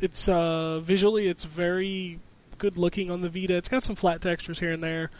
It's 0.00 0.28
uh, 0.28 0.80
visually 0.80 1.28
it's 1.28 1.44
very 1.44 2.18
good 2.58 2.76
looking 2.78 3.10
on 3.10 3.20
the 3.20 3.28
Vita. 3.28 3.54
It's 3.54 3.68
got 3.68 3.84
some 3.84 3.96
flat 3.96 4.20
textures 4.20 4.58
here 4.58 4.72
and 4.72 4.82
there. 4.82 5.10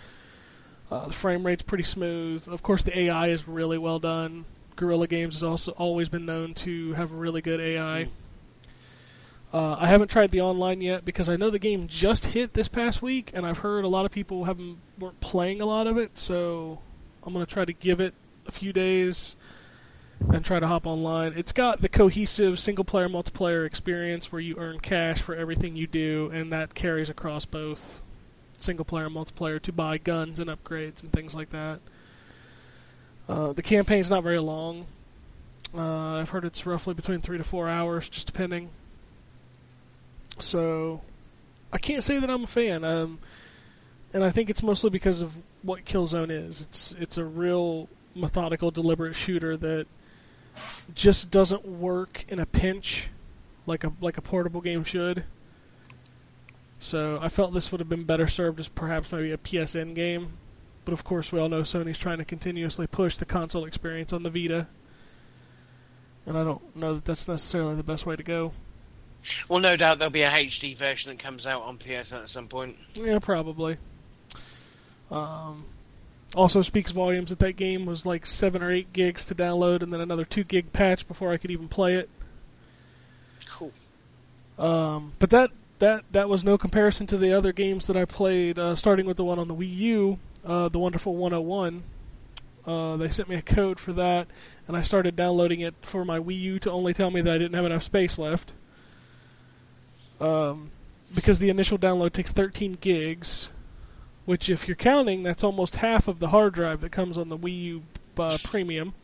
Uh, 0.90 1.06
the 1.06 1.14
frame 1.14 1.44
rate's 1.44 1.62
pretty 1.62 1.84
smooth. 1.84 2.48
Of 2.48 2.62
course, 2.62 2.82
the 2.82 2.98
AI 2.98 3.28
is 3.28 3.46
really 3.46 3.78
well 3.78 3.98
done. 3.98 4.44
Guerrilla 4.76 5.06
Games 5.06 5.34
has 5.34 5.42
also 5.42 5.72
always 5.72 6.08
been 6.08 6.26
known 6.26 6.54
to 6.54 6.92
have 6.92 7.12
a 7.12 7.16
really 7.16 7.40
good 7.40 7.60
AI. 7.60 8.08
Uh, 9.52 9.76
I 9.78 9.86
haven't 9.86 10.08
tried 10.08 10.32
the 10.32 10.42
online 10.42 10.80
yet 10.80 11.04
because 11.04 11.28
I 11.28 11.36
know 11.36 11.50
the 11.50 11.58
game 11.58 11.88
just 11.88 12.26
hit 12.26 12.52
this 12.52 12.68
past 12.68 13.00
week, 13.00 13.30
and 13.32 13.46
I've 13.46 13.58
heard 13.58 13.84
a 13.84 13.88
lot 13.88 14.04
of 14.04 14.12
people 14.12 14.44
haven't 14.44 14.78
weren't 14.98 15.20
playing 15.20 15.60
a 15.60 15.66
lot 15.66 15.86
of 15.86 15.96
it. 15.96 16.18
So 16.18 16.80
I'm 17.22 17.32
gonna 17.32 17.46
try 17.46 17.64
to 17.64 17.72
give 17.72 18.00
it 18.00 18.14
a 18.46 18.52
few 18.52 18.72
days 18.72 19.36
and 20.20 20.44
try 20.44 20.60
to 20.60 20.66
hop 20.66 20.86
online. 20.86 21.34
It's 21.36 21.52
got 21.52 21.80
the 21.80 21.88
cohesive 21.88 22.58
single 22.58 22.84
player 22.84 23.08
multiplayer 23.08 23.66
experience 23.66 24.32
where 24.32 24.40
you 24.40 24.56
earn 24.58 24.80
cash 24.80 25.20
for 25.20 25.34
everything 25.34 25.76
you 25.76 25.86
do, 25.86 26.30
and 26.32 26.52
that 26.52 26.74
carries 26.74 27.08
across 27.08 27.44
both 27.44 28.02
single 28.58 28.84
player 28.84 29.06
and 29.06 29.14
multiplayer 29.14 29.60
to 29.62 29.72
buy 29.72 29.98
guns 29.98 30.40
and 30.40 30.50
upgrades 30.50 31.02
and 31.02 31.12
things 31.12 31.34
like 31.34 31.50
that. 31.50 31.80
Uh, 33.28 33.52
the 33.52 33.62
campaign's 33.62 34.10
not 34.10 34.22
very 34.22 34.38
long. 34.38 34.86
Uh, 35.74 36.14
I've 36.20 36.28
heard 36.28 36.44
it's 36.44 36.64
roughly 36.64 36.94
between 36.94 37.20
three 37.20 37.38
to 37.38 37.44
four 37.44 37.68
hours, 37.68 38.08
just 38.08 38.26
depending. 38.26 38.70
So, 40.38 41.00
I 41.72 41.78
can't 41.78 42.04
say 42.04 42.18
that 42.18 42.30
I'm 42.30 42.44
a 42.44 42.46
fan. 42.46 42.84
Um, 42.84 43.18
and 44.12 44.24
I 44.24 44.30
think 44.30 44.48
it's 44.48 44.62
mostly 44.62 44.90
because 44.90 45.20
of 45.20 45.34
what 45.62 45.84
Killzone 45.84 46.30
is. 46.30 46.62
It's 46.62 46.94
it's 46.98 47.18
a 47.18 47.24
real 47.24 47.88
methodical, 48.14 48.70
deliberate 48.70 49.14
shooter 49.14 49.56
that 49.58 49.86
just 50.94 51.30
doesn't 51.30 51.66
work 51.66 52.24
in 52.28 52.38
a 52.38 52.46
pinch, 52.46 53.08
like 53.66 53.84
a 53.84 53.92
like 54.00 54.16
a 54.16 54.22
portable 54.22 54.60
game 54.60 54.84
should. 54.84 55.24
So 56.78 57.18
I 57.20 57.28
felt 57.28 57.52
this 57.52 57.72
would 57.72 57.80
have 57.80 57.88
been 57.88 58.04
better 58.04 58.26
served 58.26 58.60
as 58.60 58.68
perhaps 58.68 59.10
maybe 59.12 59.32
a 59.32 59.38
PSN 59.38 59.94
game, 59.94 60.34
but 60.86 60.92
of 60.92 61.04
course 61.04 61.30
we 61.30 61.38
all 61.38 61.50
know 61.50 61.60
Sony's 61.62 61.98
trying 61.98 62.18
to 62.18 62.24
continuously 62.24 62.86
push 62.86 63.18
the 63.18 63.26
console 63.26 63.66
experience 63.66 64.14
on 64.14 64.22
the 64.22 64.30
Vita, 64.30 64.68
and 66.24 66.38
I 66.38 66.44
don't 66.44 66.74
know 66.74 66.94
that 66.94 67.04
that's 67.04 67.28
necessarily 67.28 67.74
the 67.74 67.82
best 67.82 68.06
way 68.06 68.16
to 68.16 68.22
go. 68.22 68.52
Well, 69.48 69.60
no 69.60 69.76
doubt 69.76 69.98
there'll 69.98 70.10
be 70.10 70.22
a 70.22 70.30
HD 70.30 70.78
version 70.78 71.10
that 71.10 71.18
comes 71.18 71.46
out 71.46 71.62
on 71.62 71.78
PSN 71.78 72.22
at 72.22 72.28
some 72.28 72.46
point. 72.46 72.76
Yeah, 72.94 73.18
probably. 73.18 73.76
Um, 75.10 75.66
also 76.34 76.62
speaks 76.62 76.92
volumes 76.92 77.30
that 77.30 77.40
that 77.40 77.56
game 77.56 77.86
was 77.86 78.06
like 78.06 78.24
seven 78.24 78.62
or 78.62 78.70
eight 78.70 78.92
gigs 78.92 79.24
to 79.26 79.34
download, 79.34 79.82
and 79.82 79.92
then 79.92 80.00
another 80.00 80.24
two 80.24 80.44
gig 80.44 80.72
patch 80.72 81.06
before 81.08 81.32
I 81.32 81.36
could 81.36 81.50
even 81.50 81.68
play 81.68 81.96
it. 81.96 82.08
Cool. 83.48 83.72
Um, 84.58 85.12
but 85.18 85.30
that 85.30 85.50
that 85.78 86.04
that 86.12 86.28
was 86.28 86.44
no 86.44 86.56
comparison 86.56 87.06
to 87.08 87.18
the 87.18 87.32
other 87.32 87.52
games 87.52 87.86
that 87.86 87.96
I 87.96 88.04
played. 88.04 88.58
Uh, 88.58 88.76
starting 88.76 89.06
with 89.06 89.16
the 89.16 89.24
one 89.24 89.38
on 89.38 89.48
the 89.48 89.54
Wii 89.54 89.76
U, 89.76 90.18
uh, 90.46 90.68
the 90.68 90.78
Wonderful 90.78 91.16
101. 91.16 91.82
Uh, 92.66 92.96
they 92.96 93.10
sent 93.10 93.28
me 93.28 93.36
a 93.36 93.42
code 93.42 93.78
for 93.78 93.92
that, 93.92 94.26
and 94.66 94.76
I 94.76 94.82
started 94.82 95.14
downloading 95.14 95.60
it 95.60 95.74
for 95.82 96.04
my 96.04 96.18
Wii 96.18 96.40
U 96.40 96.58
to 96.60 96.70
only 96.70 96.94
tell 96.94 97.10
me 97.10 97.20
that 97.20 97.32
I 97.32 97.38
didn't 97.38 97.54
have 97.54 97.64
enough 97.64 97.82
space 97.82 98.18
left. 98.18 98.52
Um, 100.20 100.70
because 101.14 101.38
the 101.38 101.50
initial 101.50 101.78
download 101.78 102.12
takes 102.12 102.32
13 102.32 102.78
gigs, 102.80 103.48
which, 104.24 104.48
if 104.48 104.66
you're 104.66 104.76
counting, 104.76 105.22
that's 105.22 105.44
almost 105.44 105.76
half 105.76 106.08
of 106.08 106.18
the 106.18 106.28
hard 106.28 106.54
drive 106.54 106.80
that 106.80 106.90
comes 106.90 107.18
on 107.18 107.28
the 107.28 107.38
Wii 107.38 107.62
U 107.62 107.82
uh, 108.18 108.38
Premium. 108.44 108.94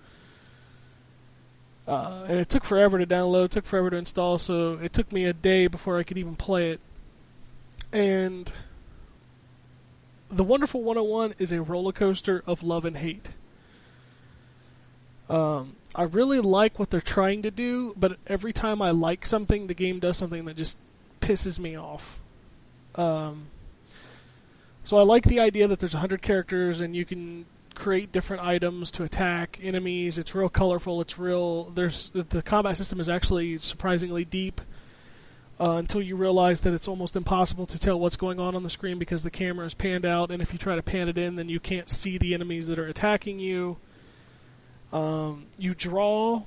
Uh, 1.87 2.25
and 2.29 2.39
it 2.39 2.49
took 2.49 2.65
forever 2.65 2.99
to 2.99 3.07
download, 3.07 3.47
it 3.47 3.51
took 3.53 3.67
forever 3.67 3.91
to 3.91 3.97
install, 3.97 4.39
so 4.39 4.79
it 4.83 4.93
took 4.93 5.11
me 5.13 5.27
a 5.27 5.33
day 5.33 5.67
before 5.67 5.99
I 5.99 6.05
could 6.05 6.19
even 6.19 6.37
play 6.37 6.71
it. 6.71 6.81
And 7.93 8.53
the 10.33 10.45
Wonderful 10.45 10.83
101 10.83 11.35
is 11.39 11.53
a 11.53 11.61
roller 11.63 11.93
coaster 11.93 12.43
of 12.47 12.63
love 12.63 12.85
and 12.85 12.97
hate. 12.97 13.29
Um, 15.29 15.77
I 15.95 16.05
really 16.05 16.41
like 16.41 16.79
what 16.79 16.91
they're 16.91 17.01
trying 17.01 17.43
to 17.43 17.51
do, 17.51 17.95
but 17.97 18.19
every 18.27 18.53
time 18.53 18.81
I 18.81 18.91
like 18.91 19.27
something, 19.27 19.67
the 19.67 19.75
game 19.75 19.99
does 19.99 20.17
something 20.17 20.47
that 20.47 20.57
just 20.57 20.79
pisses 21.21 21.59
me 21.59 21.77
off. 21.77 22.19
Um, 22.95 23.47
so 24.85 24.99
I 24.99 25.03
like 25.03 25.25
the 25.25 25.41
idea 25.41 25.69
that 25.69 25.79
there's 25.79 25.95
100 25.95 26.23
characters 26.23 26.81
and 26.81 26.97
you 26.97 27.05
can 27.05 27.45
create 27.75 28.11
different 28.13 28.43
items 28.43 28.91
to 28.93 29.05
attack 29.05 29.59
enemies. 29.63 30.19
It's 30.19 30.35
real 30.35 30.49
colorful. 30.49 31.01
It's 31.01 31.19
real. 31.19 31.65
There's 31.71 32.11
the 32.15 32.43
combat 32.43 32.77
system 32.77 33.01
is 33.01 33.09
actually 33.09 33.59
surprisingly 33.59 34.25
deep. 34.25 34.61
Uh, 35.63 35.77
until 35.77 36.03
you 36.03 36.17
realize 36.17 36.63
that 36.63 36.75
it's 36.75 36.89
almost 36.89 37.15
impossible 37.15 37.67
to 37.67 37.79
tell 37.79 38.01
what's 38.01 38.17
going 38.17 38.41
on 38.41 38.57
on 38.57 38.65
the 38.65 38.71
screen 38.71 38.99
because 38.99 39.23
the 39.23 39.31
camera 39.31 39.65
is 39.65 39.75
panned 39.75 40.05
out, 40.05 40.33
and 40.33 40.43
if 40.43 40.53
you 40.53 40.59
try 40.59 40.75
to 40.75 40.83
pan 40.83 41.09
it 41.09 41.17
in, 41.17 41.37
then 41.37 41.49
you 41.49 41.61
can't 41.61 41.89
see 41.89 42.19
the 42.19 42.35
enemies 42.35 42.67
that 42.67 42.81
are 42.81 42.89
attacking 42.89 43.39
you. 43.39 43.77
Um, 44.93 45.47
you 45.57 45.73
draw 45.73 46.43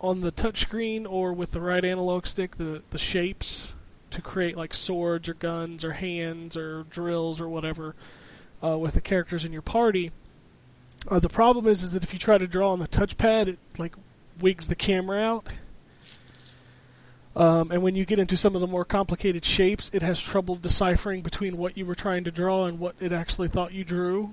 on 0.00 0.22
the 0.22 0.32
touchscreen 0.32 1.06
or 1.06 1.34
with 1.34 1.50
the 1.50 1.60
right 1.60 1.84
analog 1.84 2.24
stick 2.24 2.56
the, 2.56 2.82
the 2.92 2.98
shapes 2.98 3.74
to 4.10 4.22
create 4.22 4.56
like 4.56 4.72
swords 4.72 5.28
or 5.28 5.34
guns 5.34 5.84
or 5.84 5.92
hands 5.92 6.56
or 6.56 6.84
drills 6.84 7.42
or 7.42 7.50
whatever 7.50 7.94
uh, 8.64 8.78
with 8.78 8.94
the 8.94 9.02
characters 9.02 9.44
in 9.44 9.52
your 9.52 9.60
party. 9.60 10.12
Uh, 11.10 11.18
the 11.18 11.28
problem 11.28 11.66
is, 11.66 11.82
is 11.82 11.92
that 11.92 12.02
if 12.02 12.14
you 12.14 12.18
try 12.18 12.38
to 12.38 12.46
draw 12.46 12.72
on 12.72 12.78
the 12.78 12.88
touchpad, 12.88 13.48
it 13.48 13.58
like 13.76 13.94
wigs 14.40 14.68
the 14.68 14.74
camera 14.74 15.20
out. 15.20 15.46
Um, 17.36 17.70
and 17.70 17.82
when 17.82 17.94
you 17.94 18.06
get 18.06 18.18
into 18.18 18.34
some 18.34 18.54
of 18.54 18.62
the 18.62 18.66
more 18.66 18.86
complicated 18.86 19.44
shapes, 19.44 19.90
it 19.92 20.00
has 20.00 20.18
trouble 20.18 20.56
deciphering 20.56 21.20
between 21.20 21.58
what 21.58 21.76
you 21.76 21.84
were 21.84 21.94
trying 21.94 22.24
to 22.24 22.30
draw 22.30 22.64
and 22.64 22.78
what 22.78 22.96
it 22.98 23.12
actually 23.12 23.48
thought 23.48 23.74
you 23.74 23.84
drew, 23.84 24.32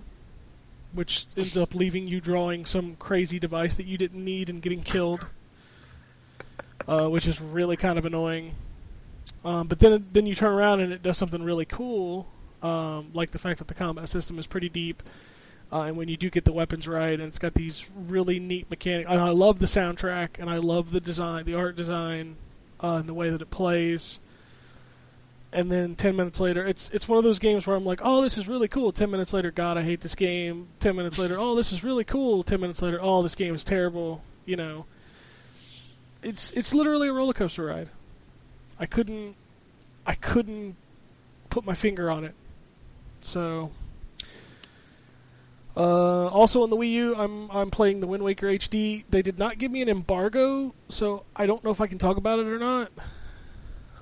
which 0.93 1.27
ends 1.35 1.57
up 1.57 1.75
leaving 1.75 2.07
you 2.07 2.21
drawing 2.21 2.63
some 2.63 2.95
crazy 2.95 3.39
device 3.39 3.75
that 3.75 3.85
you 3.85 3.97
didn't 3.97 4.23
need 4.23 4.49
and 4.49 4.61
getting 4.61 4.81
killed, 4.81 5.19
uh, 6.87 7.09
which 7.09 7.27
is 7.27 7.41
really 7.41 7.75
kind 7.75 7.99
of 7.99 8.05
annoying. 8.05 8.55
Um, 9.43 9.67
but 9.67 9.79
then 9.79 10.07
then 10.13 10.25
you 10.25 10.33
turn 10.33 10.53
around 10.53 10.79
and 10.79 10.93
it 10.93 11.03
does 11.03 11.17
something 11.17 11.43
really 11.43 11.65
cool, 11.65 12.25
um, 12.61 13.11
like 13.13 13.31
the 13.31 13.39
fact 13.39 13.59
that 13.59 13.67
the 13.67 13.73
combat 13.73 14.07
system 14.07 14.39
is 14.39 14.47
pretty 14.47 14.69
deep. 14.69 15.03
Uh, 15.73 15.81
and 15.81 15.97
when 15.97 16.07
you 16.07 16.15
do 16.15 16.29
get 16.29 16.45
the 16.45 16.53
weapons 16.53 16.87
right, 16.87 17.19
and 17.19 17.23
it's 17.23 17.39
got 17.39 17.53
these 17.53 17.85
really 18.07 18.39
neat 18.39 18.69
mechanics. 18.69 19.09
And 19.09 19.19
I 19.19 19.31
love 19.31 19.59
the 19.59 19.65
soundtrack, 19.65 20.39
and 20.39 20.49
I 20.49 20.57
love 20.57 20.91
the 20.91 21.01
design, 21.01 21.45
the 21.45 21.55
art 21.55 21.75
design, 21.75 22.37
uh, 22.83 22.95
and 22.95 23.07
the 23.07 23.13
way 23.13 23.29
that 23.29 23.41
it 23.41 23.49
plays. 23.49 24.19
And 25.51 25.71
then 25.71 25.95
ten 25.95 26.15
minutes 26.15 26.39
later, 26.39 26.65
it's 26.65 26.89
it's 26.89 27.07
one 27.07 27.17
of 27.17 27.23
those 27.23 27.39
games 27.39 27.65
where 27.65 27.75
I'm 27.75 27.85
like, 27.85 28.01
oh, 28.03 28.21
this 28.21 28.37
is 28.37 28.47
really 28.47 28.67
cool. 28.67 28.91
Ten 28.91 29.11
minutes 29.11 29.33
later, 29.33 29.51
God, 29.51 29.77
I 29.77 29.83
hate 29.83 30.01
this 30.01 30.15
game. 30.15 30.67
Ten 30.79 30.95
minutes 30.95 31.17
later, 31.17 31.37
oh, 31.39 31.55
this 31.55 31.71
is 31.71 31.83
really 31.83 32.03
cool. 32.03 32.43
Ten 32.43 32.59
minutes 32.59 32.81
later, 32.81 32.99
oh, 33.01 33.21
this 33.21 33.35
game 33.35 33.53
is 33.53 33.63
terrible. 33.63 34.23
You 34.45 34.55
know, 34.55 34.85
it's 36.23 36.51
it's 36.51 36.73
literally 36.73 37.07
a 37.07 37.13
roller 37.13 37.33
coaster 37.33 37.65
ride. 37.65 37.89
I 38.79 38.87
couldn't 38.87 39.35
I 40.07 40.15
couldn't 40.15 40.75
put 41.51 41.65
my 41.65 41.75
finger 41.75 42.09
on 42.09 42.23
it. 42.23 42.33
So 43.21 43.71
Uh, 45.75 46.27
also 46.27 46.61
on 46.61 46.69
the 46.69 46.77
Wii 46.77 46.91
U, 46.91 47.15
I'm 47.15 47.49
I'm 47.49 47.71
playing 47.71 47.99
the 47.99 48.07
Wind 48.07 48.23
Waker 48.23 48.47
HD. 48.47 49.03
They 49.09 49.21
did 49.23 49.39
not 49.39 49.57
give 49.57 49.71
me 49.71 49.81
an 49.81 49.89
embargo, 49.89 50.73
so 50.89 51.25
I 51.35 51.45
don't 51.47 51.63
know 51.63 51.71
if 51.71 51.81
I 51.81 51.87
can 51.87 51.97
talk 51.97 52.17
about 52.17 52.39
it 52.39 52.45
or 52.45 52.59
not. 52.59 52.91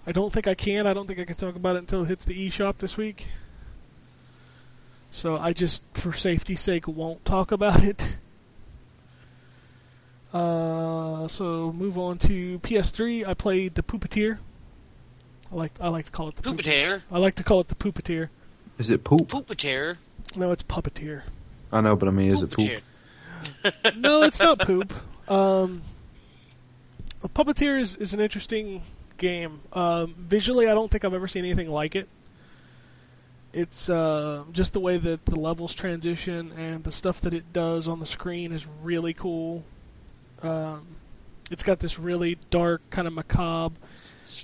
I 0.06 0.12
don't 0.12 0.34
think 0.34 0.48
I 0.48 0.54
can. 0.56 0.86
I 0.88 0.94
don't 0.94 1.08
think 1.08 1.20
I 1.20 1.24
can 1.26 1.36
talk 1.36 1.56
about 1.56 1.76
it 1.76 1.80
until 1.80 2.04
it 2.04 2.08
hits 2.08 2.26
the 2.26 2.50
eShop 2.50 2.78
this 2.80 2.98
week. 2.98 3.28
So 5.12 5.38
I 5.38 5.54
just, 5.54 5.82
for 5.94 6.12
safety's 6.14 6.62
sake, 6.62 6.88
won't 6.88 7.24
talk 7.26 7.52
about 7.52 7.84
it. 7.84 8.04
Uh, 10.34 11.28
so 11.28 11.74
move 11.74 11.98
on 11.98 12.18
to 12.18 12.58
PS3. 12.60 13.28
I 13.28 13.34
played 13.34 13.76
the 13.76 13.84
Poopateer. 13.84 14.38
I 15.52 15.56
like 15.56 15.74
I 15.82 15.90
like 15.90 16.06
to 16.06 16.12
call 16.12 16.30
it 16.30 16.38
the 16.38 16.42
Poop- 16.42 16.60
Poopateer. 16.60 17.02
I 17.12 17.18
like 17.18 17.36
to 17.36 17.44
call 17.44 17.60
it 17.60 17.68
the 17.68 17.76
Poopateer. 17.76 18.30
Is 18.78 18.90
it 18.90 19.04
poop? 19.04 19.28
Poopateer. 19.28 19.98
No, 20.36 20.52
it's 20.54 20.64
Puppeteer. 20.64 21.24
I 21.72 21.82
know, 21.82 21.96
but 21.96 22.08
I 22.08 22.12
mean, 22.12 22.32
is 22.32 22.44
it 22.44 22.52
poop? 22.52 22.82
No, 23.96 24.24
it's 24.24 24.40
not 24.40 24.60
poop. 24.66 24.94
Um, 25.30 25.82
Puppeteer 27.24 27.80
is, 27.80 27.96
is 27.96 28.14
an 28.14 28.20
interesting 28.20 28.82
game. 29.18 29.62
Um, 29.74 30.16
visually, 30.18 30.68
I 30.68 30.74
don't 30.74 30.90
think 30.90 31.06
I've 31.06 31.14
ever 31.14 31.28
seen 31.28 31.46
anything 31.46 31.70
like 31.70 31.96
it. 31.96 32.10
It's 33.54 33.90
uh, 33.90 34.44
just 34.52 34.74
the 34.74 34.80
way 34.80 34.98
that 34.98 35.26
the 35.26 35.36
levels 35.36 35.74
transition 35.74 36.52
and 36.58 36.84
the 36.84 36.92
stuff 36.92 37.22
that 37.22 37.34
it 37.34 37.52
does 37.52 37.88
on 37.88 38.00
the 38.00 38.06
screen 38.06 38.52
is 38.52 38.66
really 38.82 39.14
cool. 39.14 39.64
Um, 40.42 40.88
it's 41.52 41.64
got 41.64 41.80
this 41.80 42.00
really 42.00 42.38
dark, 42.50 42.82
kind 42.90 43.08
of 43.08 43.14
macabre 43.14 43.76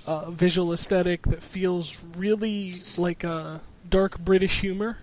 uh, 0.05 0.30
visual 0.30 0.73
aesthetic 0.73 1.23
that 1.28 1.41
feels 1.41 1.95
really 2.15 2.75
like 2.97 3.23
a 3.23 3.61
dark 3.89 4.19
British 4.19 4.59
humor. 4.59 4.97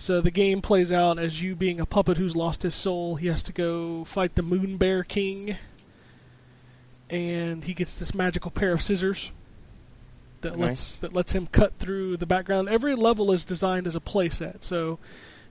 So 0.00 0.20
the 0.20 0.30
game 0.30 0.62
plays 0.62 0.92
out 0.92 1.18
as 1.18 1.42
you 1.42 1.56
being 1.56 1.80
a 1.80 1.86
puppet 1.86 2.16
who's 2.16 2.36
lost 2.36 2.62
his 2.62 2.74
soul. 2.74 3.16
He 3.16 3.26
has 3.26 3.42
to 3.42 3.52
go 3.52 4.04
fight 4.04 4.36
the 4.36 4.42
Moon 4.42 4.76
Bear 4.76 5.02
King, 5.02 5.56
and 7.10 7.64
he 7.64 7.74
gets 7.74 7.96
this 7.96 8.14
magical 8.14 8.52
pair 8.52 8.72
of 8.72 8.80
scissors 8.80 9.32
that 10.42 10.56
lets 10.56 10.96
that 10.98 11.12
lets 11.12 11.32
him 11.32 11.48
cut 11.48 11.74
through 11.80 12.16
the 12.16 12.26
background. 12.26 12.68
Every 12.68 12.94
level 12.94 13.32
is 13.32 13.44
designed 13.44 13.88
as 13.88 13.96
a 13.96 14.00
playset, 14.00 14.62
so 14.62 15.00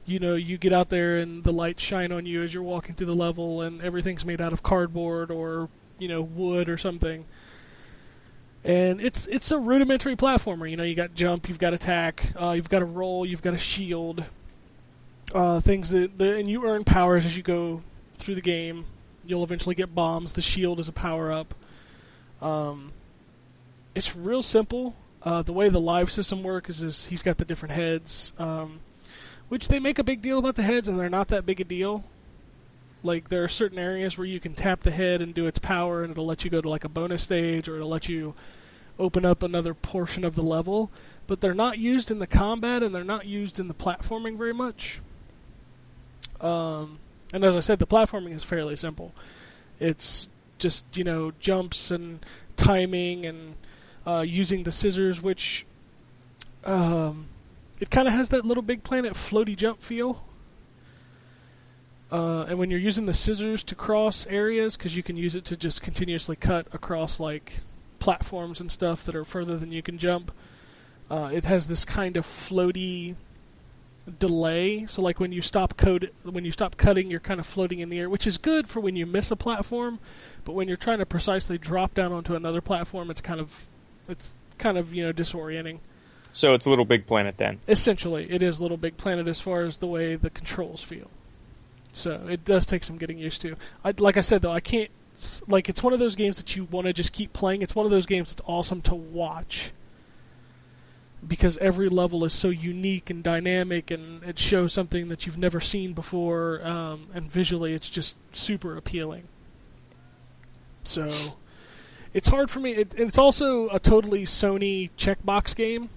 you 0.06 0.18
know 0.18 0.36
you 0.36 0.58
get 0.58 0.72
out 0.72 0.88
there 0.88 1.18
and 1.18 1.44
the 1.44 1.52
lights 1.52 1.84
shine 1.84 2.14
on 2.14 2.26
you 2.26 2.42
as 2.42 2.54
you're 2.54 2.64
walking 2.64 2.96
through 2.96 3.08
the 3.08 3.16
level, 3.16 3.62
and 3.62 3.82
everything's 3.82 4.24
made 4.24 4.40
out 4.40 4.54
of 4.54 4.64
cardboard 4.64 5.30
or 5.30 5.68
you 6.00 6.08
know 6.08 6.22
wood 6.22 6.70
or 6.70 6.78
something. 6.78 7.26
And 8.64 9.02
it's 9.02 9.28
it's 9.28 9.52
a 9.52 9.60
rudimentary 9.60 10.16
platformer. 10.16 10.70
You 10.70 10.78
know, 10.78 10.84
you 10.84 10.96
got 10.96 11.14
jump, 11.14 11.50
you've 11.50 11.60
got 11.60 11.74
attack, 11.74 12.32
uh, 12.42 12.52
you've 12.52 12.70
got 12.70 12.82
a 12.82 12.86
roll, 12.86 13.26
you've 13.26 13.42
got 13.42 13.54
a 13.54 13.58
shield, 13.58 14.24
uh, 15.34 15.60
things 15.60 15.90
that, 15.90 16.20
and 16.22 16.50
you 16.50 16.66
earn 16.66 16.84
powers 16.84 17.26
as 17.26 17.36
you 17.36 17.44
go 17.44 17.82
through 18.18 18.36
the 18.36 18.42
game. 18.42 18.86
You'll 19.26 19.44
eventually 19.44 19.76
get 19.76 19.94
bombs. 19.94 20.34
The 20.34 20.42
shield 20.42 20.80
is 20.80 20.88
a 20.88 20.94
power 20.94 21.32
up. 21.32 21.54
Um, 22.42 22.94
it's 23.94 24.16
real 24.16 24.42
simple. 24.42 24.96
Uh, 25.24 25.42
the 25.42 25.52
way 25.52 25.70
the 25.70 25.80
live 25.80 26.12
system 26.12 26.44
works 26.44 26.70
is, 26.70 26.82
is 26.82 27.06
he's 27.06 27.24
got 27.24 27.38
the 27.38 27.46
different 27.46 27.74
heads, 27.74 28.32
um, 28.38 28.80
which 29.50 29.68
they 29.68 29.80
make 29.80 30.00
a 30.00 30.04
big 30.04 30.22
deal 30.22 30.40
about 30.40 30.56
the 30.56 30.64
heads, 30.64 30.88
and 30.88 30.98
they're 31.00 31.10
not 31.10 31.30
that 31.30 31.46
big 31.46 31.60
a 31.60 31.64
deal. 31.64 32.04
Like 33.04 33.30
there 33.30 33.44
are 33.44 33.50
certain 33.50 33.80
areas 33.80 34.18
where 34.18 34.28
you 34.28 34.40
can 34.40 34.54
tap 34.54 34.82
the 34.82 34.92
head 34.92 35.22
and 35.22 35.34
do 35.34 35.46
its 35.46 35.60
power, 35.60 36.04
and 36.04 36.12
it'll 36.12 36.26
let 36.26 36.44
you 36.44 36.50
go 36.50 36.62
to 36.62 36.70
like 36.70 36.84
a 36.84 36.90
bonus 36.90 37.24
stage, 37.24 37.68
or 37.68 37.76
it'll 37.76 37.90
let 37.90 38.08
you 38.08 38.34
open 38.98 39.26
up 39.26 39.44
another 39.44 39.74
portion 39.74 40.24
of 40.24 40.36
the 40.36 40.44
level. 40.44 40.90
But 41.26 41.42
they're 41.42 41.54
not 41.54 41.78
used 41.78 42.10
in 42.10 42.20
the 42.20 42.28
combat, 42.28 42.82
and 42.82 42.96
they're 42.96 43.04
not 43.04 43.26
used 43.26 43.60
in 43.60 43.68
the 43.68 43.74
platforming 43.74 44.38
very 44.38 44.54
much. 44.54 45.02
Um, 46.42 47.00
and 47.34 47.44
as 47.44 47.56
I 47.56 47.60
said, 47.60 47.80
the 47.80 47.88
platforming 47.88 48.36
is 48.36 48.44
fairly 48.44 48.76
simple. 48.76 49.14
It's 49.80 50.30
just 50.60 50.84
you 50.94 51.04
know 51.04 51.32
jumps 51.40 51.92
and 51.92 52.26
timing 52.56 53.26
and 53.26 53.56
uh, 54.06 54.22
using 54.22 54.64
the 54.64 54.72
scissors, 54.72 55.22
which 55.22 55.66
um, 56.64 57.28
it 57.80 57.90
kind 57.90 58.08
of 58.08 58.14
has 58.14 58.30
that 58.30 58.46
little 58.46 58.64
Big 58.64 58.84
Planet 58.84 59.14
floaty 59.14 59.56
jump 59.56 59.82
feel. 59.82 60.24
Uh, 62.10 62.46
and 62.48 62.58
when 62.58 62.72
you're 62.72 62.80
using 62.80 63.06
the 63.06 63.14
scissors 63.14 63.64
to 63.64 63.76
cross 63.76 64.26
areas, 64.28 64.78
because 64.78 64.96
you 64.96 65.04
can 65.04 65.18
use 65.18 65.36
it 65.36 65.44
to 65.46 65.58
just 65.58 65.82
continuously 65.82 66.38
cut 66.38 66.68
across 66.72 67.20
like 67.20 67.54
platforms 68.00 68.62
and 68.62 68.72
stuff 68.72 69.04
that 69.04 69.16
are 69.16 69.26
further 69.26 69.58
than 69.58 69.74
you 69.74 69.82
can 69.82 69.98
jump, 69.98 70.32
uh, 71.12 71.30
it 71.34 71.44
has 71.44 71.68
this 71.68 71.84
kind 71.84 72.16
of 72.16 72.26
floaty 72.26 73.16
delay. 74.20 74.86
So 74.88 75.02
like 75.02 75.20
when 75.20 75.32
you 75.32 75.42
stop 75.42 75.78
code, 75.78 76.12
when 76.24 76.46
you 76.46 76.52
stop 76.52 76.78
cutting, 76.78 77.10
you're 77.10 77.20
kind 77.20 77.40
of 77.40 77.46
floating 77.46 77.80
in 77.80 77.90
the 77.90 78.00
air, 78.00 78.10
which 78.10 78.28
is 78.28 78.38
good 78.38 78.68
for 78.68 78.80
when 78.80 78.96
you 78.96 79.06
miss 79.06 79.32
a 79.32 79.36
platform. 79.36 80.00
But 80.46 80.54
when 80.54 80.68
you're 80.68 80.78
trying 80.78 81.00
to 81.00 81.06
precisely 81.06 81.58
drop 81.58 81.94
down 81.94 82.12
onto 82.12 82.36
another 82.36 82.62
platform, 82.62 83.12
it's 83.12 83.22
kind 83.22 83.40
of 83.40 83.68
it's 84.08 84.34
kind 84.58 84.78
of 84.78 84.94
you 84.94 85.06
know 85.06 85.14
disorienting. 85.14 85.80
So 86.34 86.54
it's 86.54 86.68
Little 86.68 86.86
Big 86.86 87.06
Planet 87.06 87.38
then. 87.38 87.60
Essentially, 87.68 88.30
it 88.30 88.44
is 88.44 88.62
Little 88.62 88.78
Big 88.78 88.98
Planet 88.98 89.28
as 89.28 89.40
far 89.40 89.64
as 89.64 89.78
the 89.78 89.88
way 89.88 90.16
the 90.16 90.30
controls 90.30 90.84
feel. 90.84 91.10
So 91.92 92.28
it 92.30 92.46
does 92.46 92.66
take 92.66 92.84
some 92.84 92.98
getting 92.98 93.18
used 93.18 93.42
to. 93.42 93.56
I, 93.84 93.94
like 93.98 94.18
I 94.18 94.22
said 94.22 94.42
though, 94.42 94.52
I 94.52 94.60
can't 94.60 94.92
like 95.48 95.68
it's 95.68 95.82
one 95.82 95.94
of 95.94 96.00
those 96.00 96.16
games 96.16 96.38
that 96.38 96.56
you 96.56 96.66
want 96.66 96.86
to 96.88 96.94
just 96.94 97.12
keep 97.12 97.34
playing. 97.34 97.62
It's 97.62 97.76
one 97.76 97.86
of 97.86 97.92
those 97.92 98.06
games 98.06 98.30
that's 98.30 98.48
awesome 98.48 98.82
to 98.84 98.96
watch 98.96 99.72
because 101.26 101.58
every 101.58 101.90
level 101.90 102.24
is 102.26 102.34
so 102.34 102.50
unique 102.50 103.10
and 103.10 103.24
dynamic, 103.24 103.92
and 103.92 104.24
it 104.24 104.38
shows 104.38 104.74
something 104.74 105.10
that 105.10 105.26
you've 105.26 105.38
never 105.38 105.60
seen 105.60 105.94
before, 105.94 106.66
um, 106.66 107.08
and 107.14 107.32
visually 107.32 107.74
it's 107.74 107.90
just 107.90 108.16
super 108.34 108.78
appealing. 108.78 109.28
So 110.84 111.12
it's 112.14 112.28
hard 112.28 112.50
for 112.50 112.60
me. 112.60 112.72
It, 112.72 112.96
it's 112.98 113.18
also 113.18 113.70
a 113.70 113.80
totally 113.80 114.24
Sony 114.24 114.90
checkbox 114.98 115.56
game. 115.56 115.90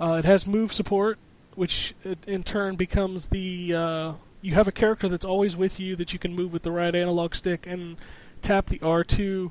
Uh, 0.00 0.14
it 0.14 0.24
has 0.24 0.46
move 0.46 0.72
support, 0.72 1.18
which 1.54 1.94
in 2.26 2.44
turn 2.44 2.76
becomes 2.76 3.28
the 3.28 3.74
uh, 3.74 4.12
you 4.40 4.54
have 4.54 4.68
a 4.68 4.72
character 4.72 5.08
that's 5.08 5.24
always 5.24 5.56
with 5.56 5.80
you 5.80 5.96
that 5.96 6.12
you 6.12 6.18
can 6.18 6.34
move 6.34 6.52
with 6.52 6.62
the 6.62 6.70
right 6.70 6.94
analog 6.94 7.34
stick 7.34 7.66
and 7.66 7.96
tap 8.42 8.66
the 8.66 8.78
R2 8.78 9.50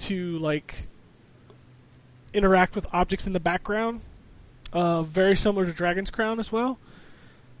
to 0.00 0.38
like 0.38 0.88
interact 2.34 2.74
with 2.74 2.86
objects 2.92 3.26
in 3.26 3.32
the 3.32 3.40
background. 3.40 4.00
Uh, 4.72 5.02
very 5.02 5.36
similar 5.36 5.64
to 5.66 5.72
Dragon's 5.72 6.10
Crown 6.10 6.40
as 6.40 6.50
well. 6.50 6.78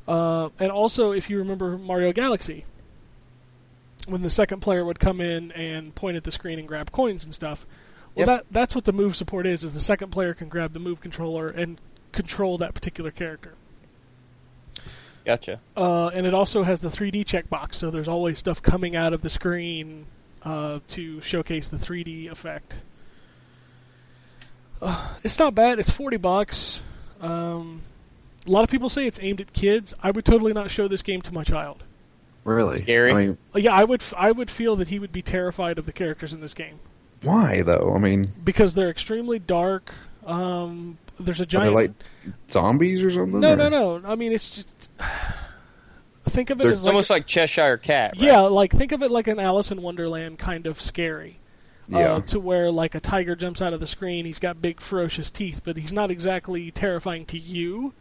Uh, 0.06 0.48
and 0.58 0.70
also, 0.70 1.12
if 1.12 1.30
you 1.30 1.38
remember 1.38 1.78
Mario 1.78 2.12
Galaxy, 2.12 2.64
when 4.06 4.20
the 4.22 4.30
second 4.30 4.60
player 4.60 4.84
would 4.84 4.98
come 4.98 5.20
in 5.20 5.50
and 5.52 5.94
point 5.94 6.16
at 6.16 6.24
the 6.24 6.32
screen 6.32 6.58
and 6.58 6.68
grab 6.68 6.92
coins 6.92 7.24
and 7.24 7.34
stuff. 7.34 7.64
Well, 8.14 8.26
Yep. 8.26 8.26
that 8.26 8.44
that's 8.50 8.74
what 8.74 8.84
the 8.84 8.92
move 8.92 9.16
support 9.16 9.46
is. 9.46 9.64
Is 9.64 9.72
the 9.72 9.80
second 9.80 10.10
player 10.10 10.34
can 10.34 10.48
grab 10.48 10.72
the 10.72 10.78
move 10.78 11.00
controller 11.00 11.48
and 11.48 11.78
control 12.12 12.58
that 12.58 12.74
particular 12.74 13.10
character. 13.10 13.54
Gotcha. 15.24 15.60
Uh, 15.76 16.08
and 16.08 16.26
it 16.26 16.34
also 16.34 16.62
has 16.64 16.80
the 16.80 16.88
3D 16.90 17.24
checkbox, 17.24 17.76
so 17.76 17.90
there's 17.90 18.08
always 18.08 18.38
stuff 18.38 18.60
coming 18.60 18.94
out 18.94 19.14
of 19.14 19.22
the 19.22 19.30
screen 19.30 20.04
uh, 20.42 20.80
to 20.88 21.20
showcase 21.22 21.68
the 21.68 21.78
3D 21.78 22.30
effect. 22.30 22.74
Uh, 24.84 25.14
it's 25.24 25.38
not 25.38 25.54
bad. 25.54 25.78
It's 25.78 25.90
40 25.90 26.16
bucks. 26.18 26.80
Um, 27.20 27.82
a 28.46 28.50
lot 28.50 28.62
of 28.64 28.70
people 28.70 28.88
say 28.88 29.06
it's 29.06 29.18
aimed 29.22 29.40
at 29.40 29.52
kids. 29.52 29.94
I 30.02 30.10
would 30.10 30.24
totally 30.24 30.52
not 30.52 30.70
show 30.70 30.86
this 30.88 31.02
game 31.02 31.22
to 31.22 31.32
my 31.32 31.42
child. 31.44 31.82
Really? 32.44 32.78
Scary. 32.78 33.10
I 33.10 33.14
mean, 33.14 33.38
Uh, 33.54 33.58
Yeah, 33.58 33.72
I 33.74 33.84
would. 33.84 34.02
f- 34.02 34.12
I 34.16 34.30
would 34.30 34.50
feel 34.50 34.76
that 34.76 34.88
he 34.88 34.98
would 34.98 35.12
be 35.12 35.22
terrified 35.22 35.78
of 35.78 35.86
the 35.86 35.92
characters 35.92 36.32
in 36.34 36.40
this 36.40 36.52
game 36.54 36.78
why 37.24 37.62
though? 37.62 37.92
I 37.94 37.98
mean, 37.98 38.26
because 38.44 38.74
they're 38.74 38.90
extremely 38.90 39.38
dark. 39.38 39.92
Um, 40.26 40.98
there's 41.18 41.40
a 41.40 41.44
are 41.44 41.46
giant. 41.46 41.74
like 41.74 41.90
zombies 42.48 43.02
or 43.02 43.10
something? 43.10 43.40
no, 43.40 43.52
or- 43.52 43.56
no, 43.56 43.68
no. 43.68 44.02
I 44.04 44.14
mean, 44.14 44.32
it's 44.32 44.50
just. 44.56 44.68
Think 46.26 46.48
of 46.48 46.58
it 46.58 46.64
There's 46.64 46.78
as 46.78 46.78
It's 46.80 46.86
like 46.86 46.92
almost 46.92 47.10
like 47.10 47.26
Cheshire 47.26 47.76
Cat. 47.76 48.14
Right? 48.16 48.28
Yeah, 48.28 48.40
like 48.40 48.72
think 48.72 48.92
of 48.92 49.02
it 49.02 49.10
like 49.10 49.28
an 49.28 49.38
Alice 49.38 49.70
in 49.70 49.82
Wonderland 49.82 50.38
kind 50.38 50.66
of 50.66 50.80
scary. 50.80 51.38
Yeah. 51.88 52.14
Uh, 52.14 52.20
to 52.22 52.40
where 52.40 52.70
like 52.70 52.94
a 52.94 53.00
tiger 53.00 53.36
jumps 53.36 53.60
out 53.60 53.72
of 53.72 53.80
the 53.80 53.86
screen, 53.86 54.24
he's 54.24 54.38
got 54.38 54.62
big 54.62 54.80
ferocious 54.80 55.30
teeth, 55.30 55.60
but 55.64 55.76
he's 55.76 55.92
not 55.92 56.10
exactly 56.10 56.70
terrifying 56.70 57.26
to 57.26 57.38
you. 57.38 57.92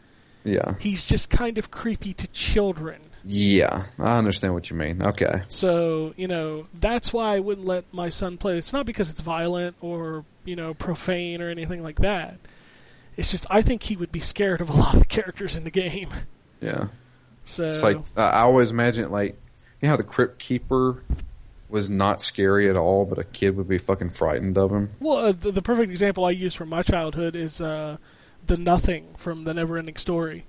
Yeah. 0.43 0.75
He's 0.79 1.03
just 1.03 1.29
kind 1.29 1.57
of 1.57 1.71
creepy 1.71 2.13
to 2.15 2.27
children. 2.27 3.01
Yeah. 3.23 3.85
I 3.97 4.17
understand 4.17 4.53
what 4.53 4.69
you 4.69 4.75
mean. 4.75 5.01
Okay. 5.01 5.41
So, 5.47 6.13
you 6.17 6.27
know, 6.27 6.67
that's 6.73 7.13
why 7.13 7.35
I 7.35 7.39
wouldn't 7.39 7.65
let 7.65 7.85
my 7.93 8.09
son 8.09 8.37
play. 8.37 8.57
It's 8.57 8.73
not 8.73 8.85
because 8.85 9.09
it's 9.09 9.21
violent 9.21 9.77
or, 9.81 10.25
you 10.43 10.55
know, 10.55 10.73
profane 10.73 11.41
or 11.41 11.49
anything 11.49 11.81
like 11.81 11.99
that. 11.99 12.37
It's 13.15 13.31
just 13.31 13.45
I 13.49 13.61
think 13.61 13.83
he 13.83 13.95
would 13.95 14.11
be 14.11 14.19
scared 14.19 14.59
of 14.61 14.69
a 14.69 14.73
lot 14.77 14.93
of 14.93 14.99
the 14.99 15.05
characters 15.07 15.55
in 15.55 15.63
the 15.63 15.71
game. 15.71 16.09
Yeah. 16.61 16.87
So 17.45 17.65
It's 17.65 17.83
like 17.83 17.97
I 18.17 18.41
always 18.41 18.71
imagine 18.71 19.09
like 19.09 19.37
you 19.81 19.87
know 19.87 19.89
how 19.91 19.97
the 19.97 20.03
Crypt 20.03 20.39
Keeper 20.39 21.03
was 21.73 21.89
not 21.89 22.21
scary 22.21 22.69
at 22.69 22.77
all, 22.77 23.03
but 23.03 23.17
a 23.17 23.23
kid 23.23 23.57
would 23.57 23.67
be 23.67 23.79
fucking 23.79 24.11
frightened 24.11 24.57
of 24.59 24.71
him. 24.71 24.91
Well, 24.99 25.17
uh, 25.17 25.31
the, 25.31 25.51
the 25.51 25.61
perfect 25.63 25.89
example 25.89 26.23
I 26.23 26.29
use 26.29 26.53
from 26.53 26.69
my 26.69 26.83
childhood 26.83 27.35
is 27.35 27.59
uh, 27.59 27.97
the 28.45 28.57
Nothing 28.57 29.15
from 29.17 29.43
the 29.43 29.53
Neverending 29.53 29.97
Story. 29.97 30.45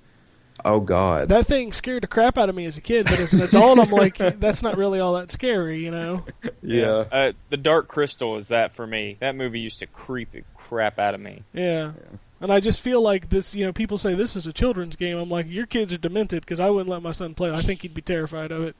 Oh 0.66 0.80
God. 0.80 1.30
That 1.30 1.46
thing 1.46 1.72
scared 1.72 2.02
the 2.02 2.08
crap 2.08 2.36
out 2.36 2.50
of 2.50 2.54
me 2.54 2.66
as 2.66 2.76
a 2.76 2.82
kid, 2.82 3.06
but 3.06 3.18
as 3.18 3.32
an 3.32 3.42
adult, 3.42 3.80
I'm 3.80 3.90
like, 3.90 4.16
that's 4.38 4.62
not 4.62 4.76
really 4.76 5.00
all 5.00 5.14
that 5.14 5.30
scary, 5.30 5.82
you 5.82 5.90
know? 5.90 6.26
yeah. 6.62 7.04
Uh, 7.10 7.32
the 7.48 7.56
Dark 7.56 7.88
Crystal 7.88 8.36
is 8.36 8.48
that 8.48 8.74
for 8.74 8.86
me. 8.86 9.16
That 9.20 9.34
movie 9.34 9.60
used 9.60 9.80
to 9.80 9.86
creep 9.86 10.30
the 10.32 10.44
crap 10.58 10.98
out 10.98 11.14
of 11.14 11.20
me. 11.22 11.42
Yeah. 11.54 11.92
And 12.40 12.52
I 12.52 12.60
just 12.60 12.82
feel 12.82 13.00
like 13.00 13.30
this, 13.30 13.54
you 13.54 13.64
know, 13.64 13.72
people 13.72 13.96
say 13.96 14.14
this 14.14 14.36
is 14.36 14.46
a 14.46 14.52
children's 14.52 14.96
game. 14.96 15.16
I'm 15.16 15.30
like, 15.30 15.46
your 15.48 15.64
kids 15.64 15.90
are 15.94 15.98
demented 15.98 16.42
because 16.42 16.60
I 16.60 16.68
wouldn't 16.68 16.90
let 16.90 17.00
my 17.00 17.12
son 17.12 17.32
play. 17.32 17.50
I 17.50 17.62
think 17.62 17.80
he'd 17.80 17.94
be 17.94 18.02
terrified 18.02 18.52
of 18.52 18.64
it. 18.64 18.76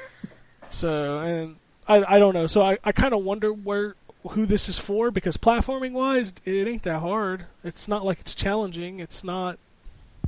so, 0.70 1.18
and 1.18 1.56
I, 1.92 2.14
I 2.14 2.18
don't 2.18 2.34
know. 2.34 2.46
So 2.46 2.62
I, 2.62 2.78
I 2.84 2.92
kind 2.92 3.12
of 3.12 3.22
wonder 3.22 3.52
where, 3.52 3.94
who 4.30 4.46
this 4.46 4.68
is 4.68 4.78
for 4.78 5.10
because 5.10 5.36
platforming 5.36 5.92
wise, 5.92 6.32
it 6.44 6.66
ain't 6.66 6.84
that 6.84 7.00
hard. 7.00 7.44
It's 7.62 7.86
not 7.88 8.04
like 8.04 8.20
it's 8.20 8.34
challenging. 8.34 9.00
It's 9.00 9.22
not, 9.22 9.58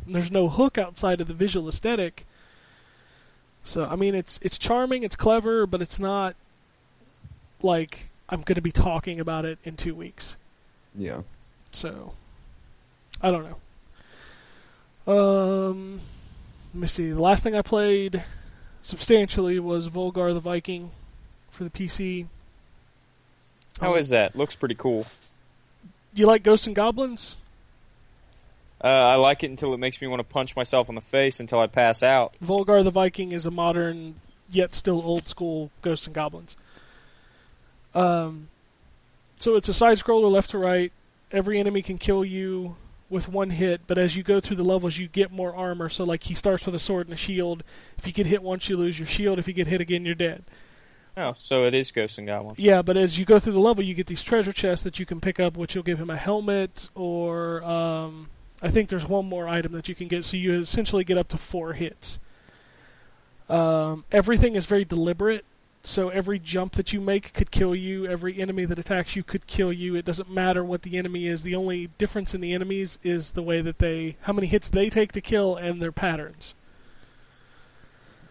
there's 0.06 0.30
no 0.30 0.48
hook 0.48 0.76
outside 0.76 1.20
of 1.20 1.28
the 1.28 1.34
visual 1.34 1.68
aesthetic. 1.68 2.26
So, 3.62 3.84
I 3.84 3.96
mean, 3.96 4.14
it's, 4.14 4.38
it's 4.42 4.58
charming, 4.58 5.04
it's 5.04 5.16
clever, 5.16 5.66
but 5.66 5.80
it's 5.80 5.98
not 5.98 6.36
like 7.62 8.10
I'm 8.28 8.42
going 8.42 8.56
to 8.56 8.60
be 8.60 8.72
talking 8.72 9.20
about 9.20 9.46
it 9.46 9.58
in 9.64 9.76
two 9.76 9.94
weeks. 9.94 10.36
Yeah. 10.94 11.22
So, 11.72 12.12
I 13.22 13.30
don't 13.30 13.46
know. 15.06 15.12
Um, 15.12 16.00
let 16.74 16.80
me 16.80 16.86
see. 16.86 17.10
The 17.10 17.22
last 17.22 17.42
thing 17.42 17.54
I 17.54 17.62
played 17.62 18.22
substantially 18.82 19.58
was 19.58 19.88
Volgarr 19.88 20.34
the 20.34 20.40
Viking 20.40 20.90
for 21.54 21.64
the 21.64 21.70
PC. 21.70 22.26
How 23.80 23.92
Um, 23.92 23.98
is 23.98 24.10
that? 24.10 24.36
Looks 24.36 24.54
pretty 24.54 24.74
cool. 24.74 25.06
You 26.14 26.26
like 26.26 26.42
Ghosts 26.42 26.66
and 26.66 26.76
Goblins? 26.76 27.36
Uh, 28.82 28.86
I 28.88 29.14
like 29.14 29.42
it 29.42 29.50
until 29.50 29.72
it 29.72 29.78
makes 29.78 30.00
me 30.00 30.06
want 30.08 30.20
to 30.20 30.24
punch 30.24 30.54
myself 30.56 30.88
in 30.88 30.94
the 30.94 31.00
face 31.00 31.40
until 31.40 31.58
I 31.58 31.66
pass 31.66 32.02
out. 32.02 32.34
Volgarr 32.44 32.84
the 32.84 32.90
Viking 32.90 33.32
is 33.32 33.46
a 33.46 33.50
modern, 33.50 34.16
yet 34.50 34.74
still 34.74 35.00
old 35.00 35.26
school 35.26 35.70
Ghosts 35.82 36.06
and 36.06 36.14
Goblins. 36.14 36.56
Um, 37.94 38.48
so 39.36 39.56
it's 39.56 39.68
a 39.68 39.74
side 39.74 39.98
scroller 39.98 40.30
left 40.30 40.50
to 40.50 40.58
right. 40.58 40.92
Every 41.32 41.58
enemy 41.58 41.82
can 41.82 41.98
kill 41.98 42.24
you 42.24 42.76
with 43.08 43.28
one 43.28 43.50
hit, 43.50 43.80
but 43.86 43.98
as 43.98 44.16
you 44.16 44.22
go 44.22 44.40
through 44.40 44.56
the 44.56 44.64
levels, 44.64 44.98
you 44.98 45.08
get 45.08 45.32
more 45.32 45.54
armor. 45.54 45.88
So, 45.88 46.04
like, 46.04 46.24
he 46.24 46.34
starts 46.34 46.66
with 46.66 46.74
a 46.74 46.78
sword 46.78 47.06
and 47.06 47.14
a 47.14 47.16
shield. 47.16 47.62
If 47.98 48.06
you 48.06 48.12
get 48.12 48.26
hit 48.26 48.42
once, 48.42 48.68
you 48.68 48.76
lose 48.76 48.98
your 48.98 49.06
shield. 49.08 49.38
If 49.38 49.46
you 49.48 49.54
get 49.54 49.66
hit 49.66 49.80
again, 49.80 50.04
you're 50.04 50.14
dead. 50.14 50.44
Oh, 51.16 51.34
so 51.38 51.64
it 51.64 51.74
is 51.74 51.92
Ghost 51.92 52.18
and 52.18 52.26
Goblins. 52.26 52.58
Yeah, 52.58 52.82
but 52.82 52.96
as 52.96 53.18
you 53.18 53.24
go 53.24 53.38
through 53.38 53.52
the 53.52 53.60
level, 53.60 53.84
you 53.84 53.94
get 53.94 54.08
these 54.08 54.22
treasure 54.22 54.52
chests 54.52 54.82
that 54.82 54.98
you 54.98 55.06
can 55.06 55.20
pick 55.20 55.38
up, 55.38 55.56
which 55.56 55.76
will 55.76 55.84
give 55.84 56.00
him 56.00 56.10
a 56.10 56.16
helmet, 56.16 56.88
or 56.94 57.62
um, 57.62 58.30
I 58.60 58.70
think 58.70 58.88
there's 58.88 59.06
one 59.06 59.26
more 59.26 59.46
item 59.46 59.72
that 59.72 59.88
you 59.88 59.94
can 59.94 60.08
get. 60.08 60.24
So 60.24 60.36
you 60.36 60.58
essentially 60.58 61.04
get 61.04 61.16
up 61.16 61.28
to 61.28 61.38
four 61.38 61.74
hits. 61.74 62.18
Um, 63.48 64.04
everything 64.10 64.56
is 64.56 64.64
very 64.66 64.84
deliberate, 64.84 65.44
so 65.84 66.08
every 66.08 66.40
jump 66.40 66.72
that 66.72 66.92
you 66.92 67.00
make 67.00 67.32
could 67.32 67.52
kill 67.52 67.76
you. 67.76 68.06
Every 68.06 68.40
enemy 68.40 68.64
that 68.64 68.78
attacks 68.78 69.14
you 69.14 69.22
could 69.22 69.46
kill 69.46 69.72
you. 69.72 69.94
It 69.94 70.04
doesn't 70.04 70.30
matter 70.30 70.64
what 70.64 70.82
the 70.82 70.98
enemy 70.98 71.28
is. 71.28 71.44
The 71.44 71.54
only 71.54 71.90
difference 71.96 72.34
in 72.34 72.40
the 72.40 72.52
enemies 72.54 72.98
is 73.04 73.32
the 73.32 73.42
way 73.42 73.60
that 73.60 73.78
they, 73.78 74.16
how 74.22 74.32
many 74.32 74.48
hits 74.48 74.68
they 74.68 74.90
take 74.90 75.12
to 75.12 75.20
kill, 75.20 75.54
and 75.54 75.80
their 75.80 75.92
patterns. 75.92 76.54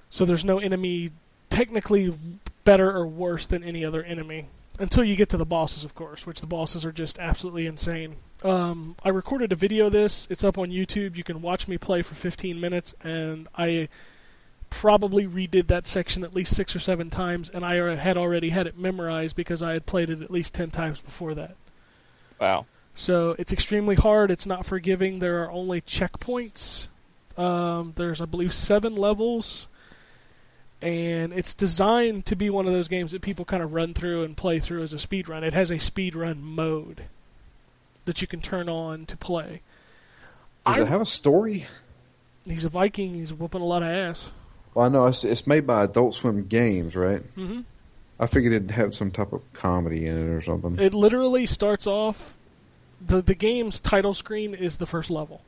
So 0.09 0.25
there's 0.25 0.43
no 0.43 0.59
enemy 0.59 1.11
technically 1.49 2.13
better 2.63 2.89
or 2.89 3.05
worse 3.07 3.47
than 3.47 3.63
any 3.63 3.83
other 3.83 4.03
enemy 4.03 4.47
until 4.79 5.03
you 5.03 5.15
get 5.15 5.29
to 5.29 5.37
the 5.37 5.45
bosses, 5.45 5.83
of 5.83 5.93
course, 5.93 6.25
which 6.25 6.41
the 6.41 6.47
bosses 6.47 6.83
are 6.83 6.91
just 6.91 7.19
absolutely 7.19 7.65
insane. 7.67 8.15
Um, 8.43 8.95
I 9.03 9.09
recorded 9.09 9.51
a 9.51 9.55
video 9.55 9.87
of 9.87 9.91
this. 9.91 10.27
It's 10.29 10.43
up 10.43 10.57
on 10.57 10.69
YouTube. 10.69 11.15
You 11.15 11.23
can 11.23 11.41
watch 11.41 11.67
me 11.67 11.77
play 11.77 12.01
for 12.01 12.15
15 12.15 12.59
minutes, 12.59 12.95
and 13.01 13.47
I 13.55 13.89
probably 14.69 15.27
redid 15.27 15.67
that 15.67 15.85
section 15.85 16.23
at 16.23 16.33
least 16.33 16.55
six 16.55 16.75
or 16.75 16.79
seven 16.79 17.09
times, 17.09 17.49
and 17.49 17.63
I 17.63 17.95
had 17.95 18.17
already 18.17 18.49
had 18.49 18.65
it 18.65 18.77
memorized 18.77 19.35
because 19.35 19.61
I 19.61 19.73
had 19.73 19.85
played 19.85 20.09
it 20.09 20.21
at 20.21 20.31
least 20.31 20.53
10 20.53 20.71
times 20.71 20.99
before 20.99 21.35
that. 21.35 21.55
Wow. 22.39 22.65
So 22.95 23.35
it's 23.37 23.53
extremely 23.53 23.95
hard. 23.95 24.31
It's 24.31 24.45
not 24.45 24.65
forgiving. 24.65 25.19
There 25.19 25.43
are 25.43 25.51
only 25.51 25.81
checkpoints. 25.81 26.87
Um, 27.37 27.93
there's, 27.95 28.21
I 28.21 28.25
believe, 28.25 28.53
seven 28.53 28.95
levels. 28.95 29.67
And 30.83 31.31
it's 31.31 31.53
designed 31.53 32.25
to 32.25 32.35
be 32.35 32.49
one 32.49 32.67
of 32.67 32.73
those 32.73 32.89
games 32.89 33.13
that 33.13 33.21
people 33.21 33.45
kind 33.45 33.63
of 33.63 33.73
run 33.73 33.93
through 33.93 34.23
and 34.23 34.35
play 34.35 34.59
through 34.59 34.83
as 34.83 34.91
a 34.93 34.99
speed 34.99 35.29
run. 35.29 35.43
It 35.43 35.53
has 35.53 35.71
a 35.71 35.79
speed 35.79 36.13
run 36.13 36.43
mode 36.43 37.05
that 38.05 38.21
you 38.21 38.27
can 38.27 38.41
turn 38.41 38.67
on 38.67 39.05
to 39.05 39.15
play. 39.15 39.61
Does 40.65 40.79
I- 40.79 40.81
it 40.81 40.87
have 40.89 41.01
a 41.01 41.05
story? 41.05 41.67
He's 42.45 42.65
a 42.65 42.69
Viking. 42.69 43.13
He's 43.13 43.33
whooping 43.33 43.61
a 43.61 43.65
lot 43.65 43.81
of 43.83 43.87
ass. 43.87 44.29
Well, 44.73 44.85
I 44.85 44.89
know 44.89 45.05
it's, 45.05 45.23
it's 45.23 45.47
made 45.47 45.65
by 45.65 45.83
Adult 45.85 46.15
Swim 46.15 46.47
Games, 46.47 46.95
right? 46.95 47.21
hmm 47.35 47.61
I 48.19 48.27
figured 48.27 48.53
it'd 48.53 48.71
have 48.71 48.93
some 48.93 49.09
type 49.11 49.33
of 49.33 49.41
comedy 49.53 50.05
in 50.05 50.17
it 50.17 50.29
or 50.29 50.39
something. 50.41 50.77
It 50.79 50.93
literally 50.93 51.45
starts 51.45 51.87
off. 51.87 52.35
the 53.05 53.21
The 53.21 53.35
game's 53.35 53.79
title 53.79 54.13
screen 54.13 54.53
is 54.53 54.77
the 54.77 54.85
first 54.85 55.09
level, 55.09 55.41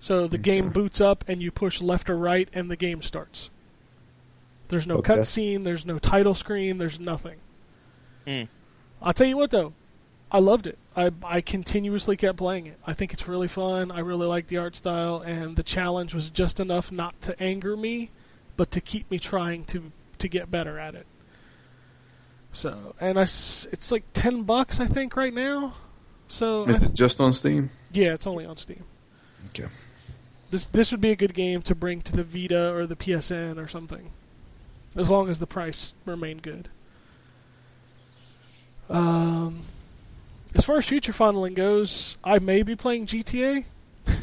so 0.00 0.26
the 0.28 0.38
game 0.38 0.68
boots 0.70 1.00
up 1.00 1.24
and 1.28 1.40
you 1.42 1.50
push 1.50 1.80
left 1.80 2.10
or 2.10 2.16
right, 2.16 2.48
and 2.52 2.70
the 2.70 2.76
game 2.76 3.00
starts. 3.02 3.50
There's 4.68 4.86
no 4.86 4.96
Okay. 4.98 5.14
cutscene. 5.14 5.64
There's 5.64 5.84
no 5.86 5.98
title 5.98 6.34
screen. 6.34 6.78
There's 6.78 7.00
nothing. 7.00 7.38
Hmm. 8.26 8.42
I'll 9.00 9.12
tell 9.12 9.26
you 9.26 9.36
what 9.36 9.50
though, 9.50 9.72
I 10.30 10.38
loved 10.40 10.66
it. 10.66 10.76
I 10.96 11.10
I 11.22 11.40
continuously 11.40 12.16
kept 12.16 12.36
playing 12.38 12.66
it. 12.66 12.78
I 12.86 12.92
think 12.92 13.12
it's 13.12 13.26
really 13.26 13.48
fun. 13.48 13.90
I 13.90 14.00
really 14.00 14.26
like 14.26 14.48
the 14.48 14.58
art 14.58 14.76
style, 14.76 15.20
and 15.24 15.56
the 15.56 15.62
challenge 15.62 16.12
was 16.14 16.28
just 16.30 16.60
enough 16.60 16.92
not 16.92 17.20
to 17.22 17.40
anger 17.42 17.76
me, 17.76 18.10
but 18.56 18.70
to 18.72 18.80
keep 18.80 19.10
me 19.10 19.18
trying 19.18 19.64
to 19.66 19.90
to 20.18 20.28
get 20.28 20.50
better 20.50 20.78
at 20.78 20.94
it. 20.94 21.06
So, 22.52 22.94
and 23.00 23.18
I 23.18 23.22
s 23.22 23.66
it's 23.72 23.90
like 23.92 24.04
ten 24.12 24.42
bucks 24.42 24.80
I 24.80 24.86
think 24.86 25.16
right 25.16 25.32
now. 25.34 25.74
So 26.28 26.64
Is 26.68 26.82
I- 26.82 26.86
it 26.86 26.94
just 26.94 27.20
on 27.20 27.32
Steam? 27.32 27.70
yeah, 27.92 28.12
it's 28.14 28.26
only 28.26 28.44
on 28.44 28.56
Steam. 28.56 28.84
Okay. 29.48 29.68
This 30.50 30.64
this 30.66 30.90
would 30.90 31.00
be 31.00 31.10
a 31.10 31.16
good 31.16 31.34
game 31.34 31.62
to 31.62 31.74
bring 31.74 32.00
to 32.02 32.12
the 32.12 32.24
Vita 32.24 32.72
or 32.74 32.86
the 32.86 32.96
PSN 32.96 33.58
or 33.58 33.68
something, 33.68 34.10
as 34.96 35.10
long 35.10 35.28
as 35.28 35.38
the 35.38 35.46
price 35.46 35.92
remained 36.04 36.42
good. 36.42 36.68
Um, 38.90 39.62
as 40.54 40.64
far 40.64 40.78
as 40.78 40.86
future 40.86 41.12
funneling 41.12 41.54
goes, 41.54 42.16
I 42.24 42.38
may 42.38 42.62
be 42.62 42.74
playing 42.74 43.06
GTA. 43.06 43.64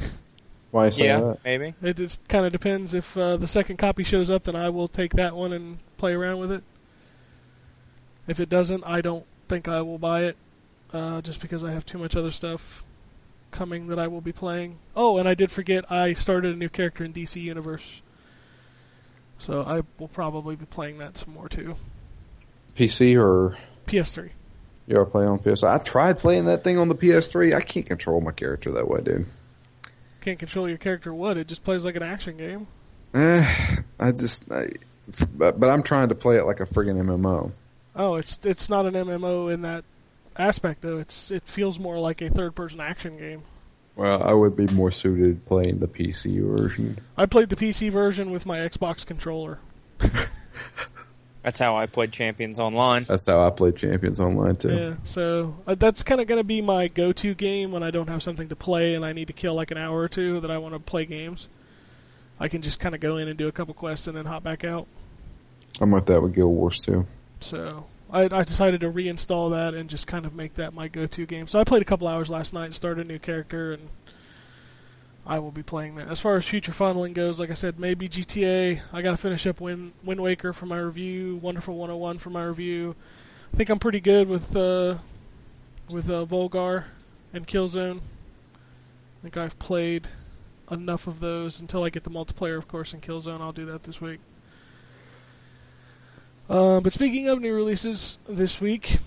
Why 0.72 0.90
say 0.90 1.06
yeah, 1.06 1.22
that? 1.22 1.44
maybe. 1.44 1.74
It 1.82 1.98
just 1.98 2.28
kind 2.28 2.46
of 2.46 2.52
depends 2.52 2.94
if 2.94 3.16
uh, 3.16 3.38
the 3.38 3.48
second 3.48 3.78
copy 3.78 4.04
shows 4.04 4.30
up, 4.30 4.44
then 4.44 4.56
I 4.56 4.70
will 4.70 4.88
take 4.88 5.14
that 5.14 5.36
one 5.36 5.54
and 5.54 5.78
play 5.98 6.14
around 6.14 6.40
with 6.40 6.52
it. 6.52 6.64
If 8.28 8.40
it 8.40 8.50
doesn't, 8.50 8.84
I 8.86 9.02
don't 9.02 9.26
think 9.48 9.68
I 9.68 9.82
will 9.82 10.00
buy 10.00 10.24
it, 10.24 10.38
uh, 10.92 11.22
just 11.22 11.40
because 11.40 11.64
I 11.64 11.72
have 11.72 11.86
too 11.86 12.00
much 12.00 12.16
other 12.16 12.32
stuff 12.32 12.84
coming 13.52 13.88
that 13.88 14.00
I 14.00 14.08
will 14.08 14.22
be 14.22 14.34
playing. 14.34 14.78
Oh, 14.96 15.18
and 15.18 15.30
I 15.30 15.34
did 15.36 15.52
forget 15.52 15.90
I 15.92 16.14
started 16.14 16.56
a 16.56 16.58
new 16.58 16.70
character 16.70 17.06
in 17.06 17.14
DC 17.14 17.42
Universe, 17.42 18.02
so 19.38 19.62
I 19.62 19.82
will 20.00 20.08
probably 20.08 20.56
be 20.56 20.66
playing 20.66 20.98
that 21.00 21.18
some 21.18 21.34
more 21.34 21.50
too. 21.50 21.76
PC 22.78 23.18
or 23.20 23.58
PS3. 23.88 24.30
you 24.88 24.98
are 24.98 25.06
playing 25.06 25.30
on 25.30 25.40
PS? 25.40 25.64
I 25.64 25.78
tried 25.78 26.20
playing 26.20 26.46
that 26.46 26.64
thing 26.64 26.78
on 26.78 26.90
the 26.90 26.96
PS3. 26.96 27.56
I 27.56 27.62
can't 27.62 27.86
control 27.86 28.22
my 28.22 28.32
character 28.32 28.72
that 28.74 28.88
way, 28.88 29.02
dude. 29.02 29.26
Can't 30.22 30.40
control 30.40 30.68
your 30.68 30.78
character. 30.78 31.14
What? 31.14 31.38
It 31.38 31.48
just 31.48 31.64
plays 31.64 31.86
like 31.86 31.96
an 31.96 32.04
action 32.04 32.36
game. 32.38 32.68
Eh, 33.14 33.78
I 34.00 34.12
just, 34.12 34.52
I, 34.52 34.68
but, 35.34 35.60
but 35.60 35.70
I'm 35.70 35.84
trying 35.84 36.10
to 36.10 36.16
play 36.16 36.38
it 36.38 36.46
like 36.46 36.60
a 36.60 36.66
friggin' 36.66 37.00
MMO. 37.00 37.52
Oh, 37.96 38.16
it's 38.16 38.38
it's 38.44 38.68
not 38.70 38.86
an 38.86 38.94
MMO 38.94 39.54
in 39.54 39.62
that 39.62 39.86
aspect 40.36 40.82
though. 40.82 40.98
It's 40.98 41.32
it 41.32 41.44
feels 41.44 41.80
more 41.80 41.98
like 41.98 42.22
a 42.22 42.30
third 42.30 42.54
person 42.56 42.82
action 42.82 43.18
game. 43.18 43.44
Well, 43.96 44.24
I 44.24 44.34
would 44.34 44.56
be 44.56 44.68
more 44.68 44.92
suited 44.92 45.46
playing 45.46 45.80
the 45.80 45.88
PC 45.88 46.42
version. 46.58 47.00
I 47.16 47.26
played 47.26 47.50
the 47.50 47.56
PC 47.56 47.92
version 47.92 48.32
with 48.32 48.46
my 48.46 48.58
Xbox 48.58 49.06
controller. 49.06 49.60
That's 51.46 51.60
how 51.60 51.78
I 51.78 51.86
played 51.86 52.12
Champions 52.12 52.60
Online. 52.60 53.04
That's 53.04 53.28
how 53.28 53.46
I 53.46 53.52
played 53.52 53.76
Champions 53.76 54.20
Online 54.20 54.56
too. 54.56 54.76
Yeah, 54.76 54.96
so 55.04 55.56
uh, 55.68 55.76
that's 55.76 56.02
kind 56.02 56.20
of 56.20 56.26
going 56.26 56.40
to 56.40 56.44
be 56.44 56.60
my 56.60 56.88
go-to 56.88 57.36
game 57.36 57.72
when 57.72 57.84
I 57.84 57.92
don't 57.92 58.10
have 58.10 58.24
something 58.24 58.50
to 58.50 58.56
play 58.56 58.96
and 58.96 59.06
I 59.06 59.14
need 59.14 59.28
to 59.28 59.34
kill 59.34 59.54
like 59.54 59.70
an 59.70 59.78
hour 59.78 59.96
or 59.96 60.10
two 60.10 60.40
that 60.40 60.50
I 60.50 60.58
want 60.58 60.74
to 60.74 60.80
play 60.80 61.06
games. 61.06 61.48
I 62.40 62.48
can 62.48 62.64
just 62.64 62.80
kind 62.80 62.96
of 62.96 63.02
go 63.02 63.18
in 63.18 63.28
and 63.28 63.38
do 63.38 63.48
a 63.48 63.52
couple 63.52 63.76
quests 63.76 64.08
and 64.08 64.18
then 64.18 64.26
hop 64.26 64.42
back 64.42 64.64
out. 64.64 64.88
I'm 65.80 65.92
like 65.92 66.08
that 66.08 66.20
with 66.20 66.34
Guild 66.34 66.50
Wars 66.50 66.82
too. 66.82 67.06
So 67.42 67.86
I, 68.12 68.24
I 68.32 68.44
decided 68.44 68.82
to 68.82 68.92
reinstall 68.92 69.52
that 69.52 69.74
and 69.74 69.90
just 69.90 70.08
kind 70.08 70.26
of 70.26 70.34
make 70.34 70.56
that 70.56 70.74
my 70.74 70.88
go-to 70.88 71.26
game. 71.26 71.48
So 71.48 71.60
I 71.60 71.64
played 71.64 71.82
a 71.82 71.86
couple 71.86 72.08
hours 72.08 72.30
last 72.30 72.54
night, 72.54 72.74
started 72.74 73.06
a 73.06 73.10
new 73.10 73.20
character, 73.20 73.74
and 73.74 73.90
I 75.26 75.40
will 75.40 75.52
be 75.52 75.64
playing 75.64 75.96
that. 75.96 76.08
As 76.08 76.20
far 76.20 76.38
as 76.38 76.46
future 76.46 76.72
funneling 76.72 77.14
goes, 77.14 77.40
like 77.40 77.50
I 77.50 77.56
said, 77.56 77.80
maybe 77.80 78.08
GTA. 78.08 78.82
I 78.94 79.02
got 79.02 79.12
to 79.12 79.18
finish 79.18 79.48
up 79.48 79.60
Wind, 79.60 79.94
Wind 80.04 80.22
Waker 80.22 80.54
for 80.54 80.68
my 80.68 80.78
review, 80.78 81.38
Wonderful 81.38 81.76
101 81.76 82.20
for 82.20 82.30
my 82.30 82.44
review. 82.44 82.96
I 83.54 83.58
think 83.58 83.70
I'm 83.70 83.80
pretty 83.80 84.02
good 84.02 84.28
with 84.28 84.56
uh, 84.56 84.98
with 85.90 86.10
uh, 86.10 86.26
Volgarr 86.26 86.86
and 87.34 87.48
Killzone. 87.48 87.98
I 87.98 89.22
think 89.24 89.38
I've 89.38 89.58
played 89.58 90.08
enough 90.70 91.08
of 91.08 91.20
those 91.20 91.60
until 91.60 91.84
I 91.84 91.90
get 91.90 92.04
the 92.04 92.10
multiplayer, 92.10 92.58
of 92.58 92.68
course, 92.68 92.94
in 92.94 93.02
Killzone. 93.02 93.42
I'll 93.42 93.52
do 93.52 93.66
that 93.66 93.84
this 93.84 94.00
week. 94.00 94.20
Uh, 96.50 96.80
but 96.80 96.94
speaking 96.94 97.28
of 97.28 97.42
new 97.42 97.54
releases 97.54 98.18
this 98.30 98.62
week, 98.62 99.00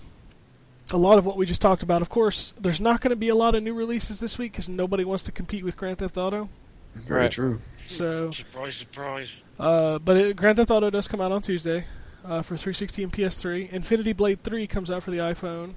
a 0.91 0.97
lot 0.97 1.17
of 1.17 1.25
what 1.25 1.37
we 1.37 1.45
just 1.45 1.61
talked 1.61 1.83
about. 1.83 2.01
Of 2.01 2.09
course, 2.09 2.53
there's 2.59 2.79
not 2.81 2.99
going 3.01 3.11
to 3.11 3.15
be 3.15 3.29
a 3.29 3.35
lot 3.35 3.55
of 3.55 3.63
new 3.63 3.73
releases 3.73 4.19
this 4.19 4.37
week 4.37 4.51
because 4.53 4.67
nobody 4.67 5.05
wants 5.05 5.23
to 5.25 5.31
compete 5.31 5.63
with 5.63 5.77
Grand 5.77 5.99
Theft 5.99 6.17
Auto. 6.17 6.49
Very 6.95 7.21
Right. 7.21 7.31
true. 7.31 7.61
So, 7.85 8.31
Surprise, 8.31 8.75
surprise. 8.75 9.29
uh, 9.59 9.99
but 9.99 10.17
it, 10.17 10.35
Grand 10.35 10.57
Theft 10.57 10.71
Auto 10.71 10.89
does 10.89 11.07
come 11.07 11.21
out 11.21 11.31
on 11.31 11.41
Tuesday 11.41 11.85
uh, 12.25 12.41
for 12.41 12.57
360 12.57 13.03
and 13.03 13.13
PS3. 13.13 13.71
Infinity 13.71 14.13
Blade 14.13 14.43
3 14.43 14.67
comes 14.67 14.91
out 14.91 15.03
for 15.03 15.11
the 15.11 15.17
iPhone 15.17 15.73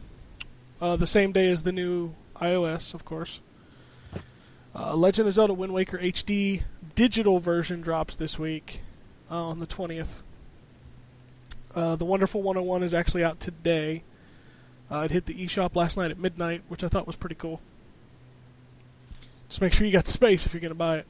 uh, 0.80 0.96
the 0.96 1.06
same 1.06 1.30
day 1.32 1.48
as 1.48 1.62
the 1.62 1.72
new 1.72 2.14
iOS, 2.40 2.92
of 2.94 3.04
course. 3.04 3.40
Uh, 4.74 4.94
Legend 4.96 5.28
of 5.28 5.34
Zelda 5.34 5.52
Wind 5.52 5.72
Waker 5.72 5.98
HD 5.98 6.62
digital 6.94 7.38
version 7.38 7.82
drops 7.82 8.16
this 8.16 8.38
week 8.38 8.80
uh, 9.30 9.34
on 9.34 9.60
the 9.60 9.66
20th. 9.66 10.22
Uh, 11.74 11.96
the 11.96 12.04
Wonderful 12.04 12.42
101 12.42 12.82
is 12.82 12.94
actually 12.94 13.24
out 13.24 13.40
today. 13.40 14.02
Uh, 14.90 15.00
it 15.00 15.10
hit 15.10 15.26
the 15.26 15.34
eShop 15.34 15.74
last 15.74 15.96
night 15.96 16.10
at 16.10 16.18
midnight, 16.18 16.62
which 16.68 16.84
I 16.84 16.88
thought 16.88 17.06
was 17.06 17.16
pretty 17.16 17.34
cool. 17.34 17.60
Just 19.48 19.60
make 19.60 19.72
sure 19.72 19.86
you 19.86 19.92
got 19.92 20.04
the 20.04 20.12
space 20.12 20.44
if 20.46 20.52
you're 20.52 20.60
going 20.60 20.70
to 20.70 20.74
buy 20.74 20.98
it. 20.98 21.06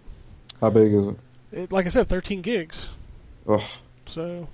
How 0.60 0.70
big 0.70 0.93
is 0.93 1.05
it? 1.06 1.16
it. 1.52 1.72
Like 1.72 1.86
I 1.86 1.89
said, 1.89 2.09
13 2.09 2.43
gigs. 2.43 2.90
Oh, 3.47 3.68
So, 4.06 4.48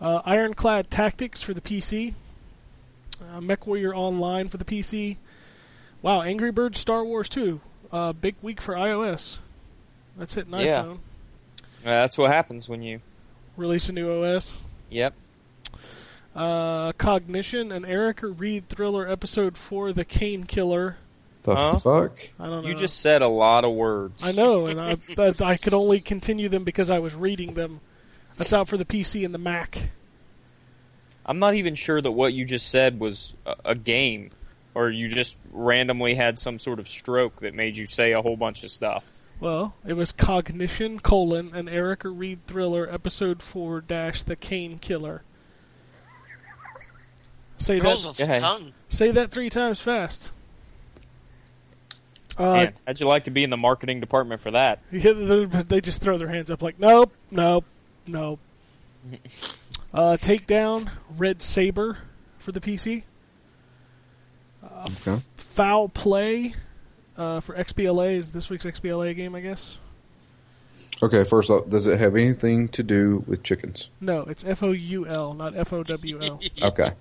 uh, 0.00 0.20
Ironclad 0.26 0.90
Tactics 0.90 1.40
for 1.40 1.54
the 1.54 1.60
PC, 1.62 2.14
uh, 3.22 3.40
MechWarrior 3.40 3.94
Online 3.96 4.48
for 4.48 4.58
the 4.58 4.64
PC. 4.64 5.16
Wow, 6.02 6.20
Angry 6.22 6.50
Birds 6.52 6.78
Star 6.78 7.04
Wars 7.04 7.28
2. 7.30 7.60
Uh, 7.90 8.12
big 8.12 8.34
week 8.42 8.60
for 8.60 8.74
iOS. 8.74 9.38
That's 10.18 10.34
hitting 10.34 10.52
Yeah. 10.52 10.82
iPhone. 10.82 10.98
Uh, 11.84 11.90
that's 11.90 12.18
what 12.18 12.30
happens 12.30 12.68
when 12.68 12.82
you. 12.82 13.00
Release 13.58 13.88
a 13.88 13.92
new 13.92 14.08
OS. 14.24 14.58
Yep. 14.88 15.14
Uh, 16.34 16.92
Cognition, 16.92 17.72
an 17.72 17.84
Erika 17.84 18.28
Reed 18.28 18.68
thriller 18.68 19.08
episode 19.08 19.56
for 19.58 19.92
The 19.92 20.04
Cain 20.04 20.44
Killer. 20.44 20.96
the 21.42 21.56
Huh? 21.56 21.78
fuck? 21.78 22.20
I 22.38 22.46
don't 22.46 22.62
know. 22.62 22.68
You 22.68 22.74
just 22.76 23.00
said 23.00 23.20
a 23.20 23.28
lot 23.28 23.64
of 23.64 23.74
words. 23.74 24.22
I 24.22 24.30
know, 24.30 24.66
and 24.68 24.80
I, 24.80 24.96
but 25.16 25.42
I 25.42 25.56
could 25.56 25.74
only 25.74 26.00
continue 26.00 26.48
them 26.48 26.62
because 26.62 26.88
I 26.88 27.00
was 27.00 27.16
reading 27.16 27.54
them. 27.54 27.80
That's 28.36 28.52
out 28.52 28.68
for 28.68 28.76
the 28.76 28.84
PC 28.84 29.24
and 29.24 29.34
the 29.34 29.38
Mac. 29.38 29.90
I'm 31.26 31.40
not 31.40 31.54
even 31.56 31.74
sure 31.74 32.00
that 32.00 32.12
what 32.12 32.32
you 32.32 32.44
just 32.44 32.70
said 32.70 33.00
was 33.00 33.34
a, 33.44 33.56
a 33.70 33.74
game, 33.74 34.30
or 34.74 34.88
you 34.88 35.08
just 35.08 35.36
randomly 35.50 36.14
had 36.14 36.38
some 36.38 36.60
sort 36.60 36.78
of 36.78 36.88
stroke 36.88 37.40
that 37.40 37.54
made 37.54 37.76
you 37.76 37.86
say 37.86 38.12
a 38.12 38.22
whole 38.22 38.36
bunch 38.36 38.62
of 38.62 38.70
stuff. 38.70 39.02
Well, 39.40 39.74
it 39.86 39.92
was 39.92 40.12
Cognition, 40.12 40.98
colon, 40.98 41.54
an 41.54 41.68
Erika 41.68 42.08
Reed 42.08 42.40
thriller, 42.46 42.88
episode 42.90 43.42
4 43.42 43.80
dash 43.82 44.22
The 44.24 44.34
Cain 44.36 44.78
Killer. 44.78 45.22
Say 47.58 47.80
Rolls 47.80 48.02
that, 48.02 48.08
off 48.08 48.16
the 48.16 48.24
Okay. 48.24 48.40
tongue. 48.40 48.72
say 48.88 49.10
that 49.12 49.30
three 49.30 49.50
times 49.50 49.80
fast. 49.80 50.30
Uh, 52.36 52.52
Man, 52.52 52.74
how'd 52.86 53.00
you 53.00 53.06
like 53.06 53.24
to 53.24 53.30
be 53.32 53.42
in 53.42 53.50
the 53.50 53.56
marketing 53.56 54.00
department 54.00 54.40
for 54.40 54.52
that? 54.52 54.80
yeah, 54.92 55.12
they 55.12 55.44
they 55.44 55.80
just 55.80 56.00
throw 56.00 56.18
their 56.18 56.28
hands 56.28 56.50
up 56.52 56.62
like, 56.62 56.78
nope, 56.78 57.12
nope, 57.32 57.64
nope. 58.06 58.38
uh, 59.92 60.16
Takedown, 60.20 60.88
Red 61.16 61.42
Sabre 61.42 61.98
for 62.38 62.52
the 62.52 62.60
PC. 62.60 63.02
Okay. 64.62 65.20
Foul 65.36 65.88
Play 65.88 66.54
uh, 67.18 67.40
for 67.40 67.54
XBLA 67.54 68.14
is 68.14 68.30
this 68.32 68.48
week's 68.48 68.64
XBLA 68.64 69.14
game, 69.14 69.34
I 69.34 69.40
guess. 69.40 69.76
Okay, 71.00 71.22
first 71.22 71.48
off, 71.50 71.68
does 71.68 71.86
it 71.86 71.98
have 72.00 72.16
anything 72.16 72.68
to 72.70 72.82
do 72.82 73.22
with 73.26 73.44
chickens? 73.44 73.88
No, 74.00 74.22
it's 74.22 74.42
F 74.44 74.62
O 74.64 74.72
U 74.72 75.06
L, 75.06 75.32
not 75.34 75.56
F 75.56 75.72
O 75.72 75.82
W 75.84 76.20
L. 76.22 76.40
Okay. 76.62 76.92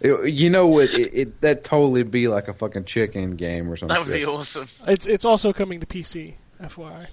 It- 0.00 0.32
you 0.34 0.50
know 0.50 0.66
what? 0.66 0.90
It, 0.90 1.14
it 1.14 1.40
that 1.40 1.64
totally 1.64 2.02
be 2.02 2.28
like 2.28 2.48
a 2.48 2.52
fucking 2.54 2.84
chicken 2.84 3.36
game 3.36 3.70
or 3.70 3.76
something. 3.76 3.96
That 3.96 4.06
would 4.06 4.12
be 4.12 4.26
awesome. 4.26 4.66
It's 4.86 5.06
it's 5.06 5.24
also 5.24 5.52
coming 5.54 5.80
to 5.80 5.86
PC, 5.86 6.34
FYI. 6.62 7.06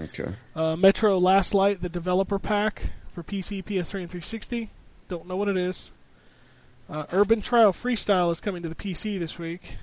Okay. 0.00 0.32
Uh, 0.56 0.74
Metro 0.76 1.16
Last 1.18 1.54
Light, 1.54 1.80
the 1.80 1.88
developer 1.88 2.38
pack 2.40 2.90
for 3.12 3.22
PC, 3.22 3.64
PS3, 3.64 3.76
and 4.02 4.10
360. 4.10 4.70
Don't 5.08 5.26
know 5.26 5.36
what 5.36 5.48
it 5.48 5.56
is. 5.56 5.90
Uh, 6.90 7.04
Urban 7.12 7.40
Trial 7.42 7.72
Freestyle 7.72 8.32
is 8.32 8.40
coming 8.40 8.62
to 8.62 8.68
the 8.68 8.74
PC 8.74 9.18
this 9.18 9.38
week. 9.38 9.76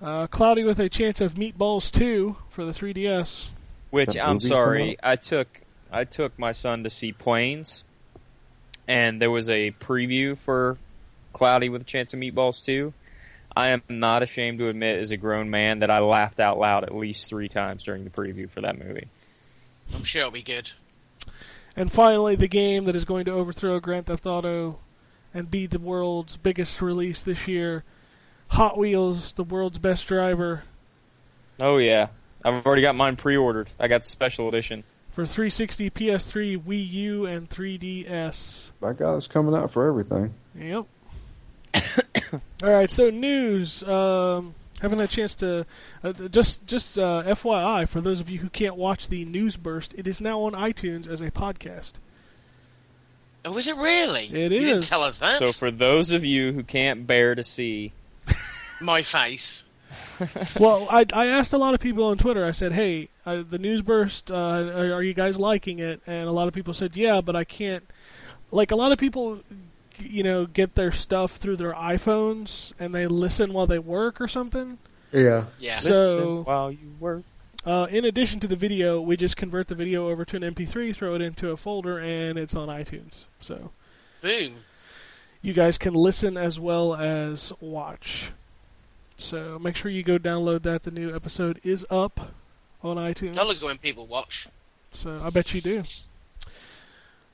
Uh, 0.00 0.28
Cloudy 0.28 0.62
with 0.62 0.78
a 0.78 0.88
Chance 0.88 1.20
of 1.20 1.34
Meatballs 1.34 1.90
2 1.90 2.36
for 2.50 2.64
the 2.64 2.72
3DS. 2.72 3.46
Which 3.90 4.14
That 4.14 4.28
I'm 4.28 4.38
sorry, 4.38 4.96
I 5.02 5.16
took 5.16 5.48
I 5.90 6.04
took 6.04 6.38
my 6.38 6.52
son 6.52 6.84
to 6.84 6.90
see 6.90 7.12
Planes, 7.12 7.84
and 8.86 9.20
there 9.20 9.30
was 9.30 9.48
a 9.48 9.72
preview 9.72 10.36
for 10.36 10.76
Cloudy 11.32 11.68
with 11.68 11.82
a 11.82 11.84
Chance 11.84 12.14
of 12.14 12.20
Meatballs 12.20 12.64
2. 12.64 12.92
I 13.56 13.68
am 13.68 13.82
not 13.88 14.22
ashamed 14.22 14.58
to 14.58 14.68
admit, 14.68 15.00
as 15.00 15.10
a 15.10 15.16
grown 15.16 15.50
man, 15.50 15.80
that 15.80 15.90
I 15.90 15.98
laughed 15.98 16.38
out 16.38 16.58
loud 16.58 16.84
at 16.84 16.94
least 16.94 17.28
three 17.28 17.48
times 17.48 17.82
during 17.82 18.04
the 18.04 18.10
preview 18.10 18.48
for 18.48 18.60
that 18.60 18.78
movie. 18.78 19.08
I'm 19.94 20.04
sure 20.04 20.20
it'll 20.20 20.32
be 20.32 20.42
good. 20.42 20.70
And 21.74 21.90
finally, 21.90 22.36
the 22.36 22.46
game 22.46 22.84
that 22.84 22.94
is 22.94 23.04
going 23.04 23.24
to 23.24 23.32
overthrow 23.32 23.80
Grand 23.80 24.06
Theft 24.06 24.26
Auto 24.26 24.78
and 25.32 25.50
be 25.50 25.66
the 25.66 25.78
world's 25.78 26.36
biggest 26.36 26.82
release 26.82 27.22
this 27.22 27.48
year 27.48 27.84
Hot 28.48 28.76
Wheels, 28.78 29.32
the 29.34 29.44
world's 29.44 29.78
best 29.78 30.06
driver, 30.06 30.62
Oh 31.60 31.78
yeah, 31.78 32.08
I've 32.44 32.64
already 32.64 32.82
got 32.82 32.94
mine 32.94 33.16
pre-ordered. 33.16 33.70
I 33.80 33.88
got 33.88 34.02
the 34.02 34.08
special 34.08 34.48
edition. 34.48 34.84
for 35.10 35.26
360, 35.26 35.90
PS3, 35.90 36.62
Wii 36.62 36.90
U, 36.92 37.26
and 37.26 37.50
3DS. 37.50 38.70
By 38.80 38.92
God, 38.92 39.16
it's 39.16 39.26
coming 39.26 39.54
out 39.54 39.70
for 39.72 39.88
everything. 39.88 40.34
Yep. 40.54 40.86
All 42.62 42.70
right, 42.70 42.90
so 42.90 43.10
news. 43.10 43.82
Um, 43.82 44.54
haven't 44.80 45.00
had 45.00 45.08
a 45.08 45.12
chance 45.12 45.34
to 45.36 45.66
uh, 46.04 46.12
just 46.30 46.64
just 46.66 46.98
uh, 46.98 47.24
FYI 47.26 47.88
for 47.88 48.00
those 48.00 48.20
of 48.20 48.30
you 48.30 48.38
who 48.38 48.48
can't 48.48 48.76
watch 48.76 49.08
the 49.08 49.24
news 49.24 49.56
burst, 49.56 49.92
it 49.94 50.06
is 50.06 50.20
now 50.20 50.42
on 50.42 50.52
iTunes 50.52 51.08
as 51.08 51.20
a 51.20 51.30
podcast. 51.32 51.92
Oh, 53.44 53.56
is 53.56 53.66
it 53.66 53.76
really? 53.76 54.26
It 54.26 54.52
you 54.52 54.60
Didn't 54.60 54.82
tell 54.84 55.02
us 55.02 55.18
that. 55.18 55.38
So 55.38 55.52
for 55.52 55.70
those 55.72 56.12
of 56.12 56.24
you 56.24 56.52
who 56.52 56.62
can't 56.62 57.06
bear 57.06 57.34
to 57.34 57.42
see, 57.42 57.92
My 58.80 59.02
face. 59.02 59.64
well, 60.60 60.86
I, 60.90 61.06
I 61.12 61.26
asked 61.26 61.52
a 61.52 61.58
lot 61.58 61.74
of 61.74 61.80
people 61.80 62.04
on 62.04 62.18
Twitter. 62.18 62.44
I 62.44 62.50
said, 62.50 62.72
"Hey, 62.72 63.08
uh, 63.24 63.42
the 63.48 63.58
news 63.58 63.82
burst. 63.82 64.30
Uh, 64.30 64.34
are, 64.34 64.92
are 64.94 65.02
you 65.02 65.14
guys 65.14 65.38
liking 65.38 65.78
it?" 65.78 66.00
And 66.06 66.28
a 66.28 66.32
lot 66.32 66.48
of 66.48 66.54
people 66.54 66.74
said, 66.74 66.96
"Yeah, 66.96 67.20
but 67.20 67.34
I 67.34 67.44
can't." 67.44 67.84
Like 68.50 68.70
a 68.70 68.76
lot 68.76 68.92
of 68.92 68.98
people, 68.98 69.40
you 69.98 70.22
know, 70.22 70.46
get 70.46 70.74
their 70.74 70.92
stuff 70.92 71.36
through 71.36 71.56
their 71.56 71.74
iPhones 71.74 72.72
and 72.78 72.94
they 72.94 73.06
listen 73.06 73.52
while 73.52 73.66
they 73.66 73.78
work 73.78 74.20
or 74.20 74.28
something. 74.28 74.78
Yeah. 75.12 75.46
Yeah. 75.58 75.80
So- 75.80 75.90
listen 75.90 76.44
while 76.44 76.72
you 76.72 76.94
work. 77.00 77.24
Uh, 77.66 77.86
in 77.90 78.04
addition 78.04 78.40
to 78.40 78.46
the 78.46 78.56
video, 78.56 79.00
we 79.00 79.16
just 79.16 79.36
convert 79.36 79.68
the 79.68 79.74
video 79.74 80.08
over 80.08 80.24
to 80.24 80.36
an 80.36 80.42
MP3, 80.42 80.94
throw 80.94 81.14
it 81.14 81.20
into 81.20 81.50
a 81.50 81.56
folder, 81.56 81.98
and 81.98 82.38
it's 82.38 82.54
on 82.54 82.68
iTunes. 82.68 83.24
So 83.40 83.72
Boom. 84.22 84.54
you 85.42 85.52
guys 85.52 85.76
can 85.76 85.92
listen 85.92 86.36
as 86.38 86.58
well 86.58 86.94
as 86.94 87.52
watch. 87.60 88.32
So 89.18 89.58
make 89.58 89.76
sure 89.76 89.90
you 89.90 90.02
go 90.02 90.18
download 90.18 90.62
that. 90.62 90.84
The 90.84 90.90
new 90.90 91.14
episode 91.14 91.60
is 91.64 91.84
up 91.90 92.32
on 92.82 92.96
iTunes. 92.96 93.36
I 93.36 93.42
look 93.44 93.60
when 93.60 93.76
people 93.78 94.06
watch. 94.06 94.48
So 94.92 95.20
I 95.22 95.30
bet 95.30 95.52
you 95.52 95.60
do. 95.60 95.82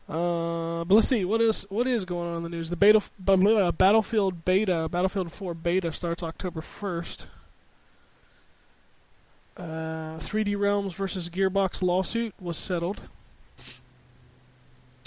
Uh, 0.08 0.84
but 0.84 0.94
let's 0.94 1.08
see 1.08 1.24
what 1.24 1.40
is 1.40 1.64
what 1.70 1.86
is 1.86 2.04
going 2.04 2.28
on 2.30 2.36
in 2.38 2.42
the 2.42 2.48
news. 2.48 2.68
The 2.70 2.76
beta, 2.76 3.00
blah, 3.18 3.36
blah, 3.36 3.70
Battlefield 3.70 4.44
beta, 4.44 4.88
Battlefield 4.90 5.32
4 5.32 5.54
beta 5.54 5.92
starts 5.92 6.22
October 6.22 6.60
1st. 6.62 7.26
Uh, 9.56 10.18
3D 10.18 10.58
Realms 10.58 10.94
versus 10.94 11.30
Gearbox 11.30 11.80
lawsuit 11.80 12.34
was 12.40 12.56
settled. 12.56 13.02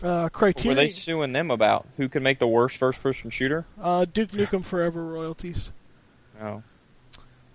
Uh, 0.01 0.29
What 0.31 0.63
were 0.63 0.75
they 0.75 0.89
suing 0.89 1.33
them 1.33 1.51
about? 1.51 1.87
Who 1.97 2.07
can 2.07 2.23
make 2.23 2.37
the 2.39 2.47
worst 2.47 2.77
first-person 2.77 3.31
shooter? 3.31 3.65
uh, 3.81 4.05
Duke 4.05 4.29
Nukem 4.29 4.63
Forever 4.63 5.03
royalties. 5.03 5.71
Oh, 6.41 6.63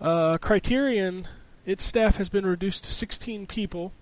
Uh, 0.00 0.38
Criterion, 0.38 1.28
its 1.64 1.84
staff 1.84 2.16
has 2.16 2.28
been 2.28 2.44
reduced 2.46 2.84
to 2.84 2.92
16 2.92 3.46
people. 3.46 3.92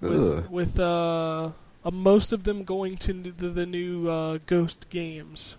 with, 0.00 0.12
Ugh. 0.12 0.50
with 0.50 0.78
uh, 0.80 1.50
uh, 1.84 1.90
most 1.90 2.32
of 2.32 2.44
them 2.44 2.64
going 2.64 2.96
to 2.98 3.12
the, 3.12 3.48
the 3.48 3.66
new 3.66 4.08
uh, 4.08 4.38
Ghost 4.46 4.86
games. 4.88 5.56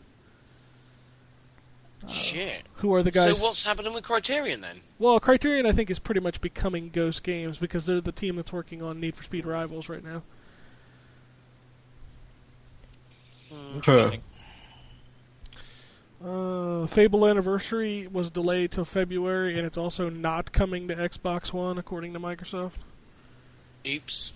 Shit. 2.09 2.63
Who 2.75 2.93
are 2.93 3.03
the 3.03 3.11
guys? 3.11 3.37
So 3.37 3.43
what's 3.43 3.63
happening 3.65 3.91
with 3.93 4.03
Criterion 4.03 4.61
then? 4.61 4.81
well, 4.99 5.19
Criterion, 5.19 5.65
I 5.65 5.71
think, 5.73 5.89
is 5.89 5.99
pretty 5.99 6.21
much 6.21 6.39
becoming 6.41 6.89
Ghost 6.89 7.21
Games 7.23 7.57
because 7.57 7.85
they're 7.85 7.99
the 8.01 8.11
team 8.11 8.35
that's 8.37 8.53
working 8.53 8.81
on 8.81 8.99
Need 8.99 9.15
for 9.15 9.23
Speed 9.23 9.45
Rivals 9.45 9.89
right 9.89 10.03
now. 10.03 10.21
interesting. 13.73 14.21
Uh, 16.23 16.87
Fable 16.87 17.27
anniversary 17.27 18.07
was 18.11 18.29
delayed 18.31 18.71
till 18.71 18.85
February, 18.85 19.57
and 19.57 19.65
it's 19.67 19.77
also 19.77 20.09
not 20.09 20.51
coming 20.51 20.87
to 20.87 20.95
Xbox 20.95 21.53
One, 21.53 21.77
according 21.77 22.13
to 22.13 22.19
Microsoft. 22.19 22.71
Oops. 23.87 24.33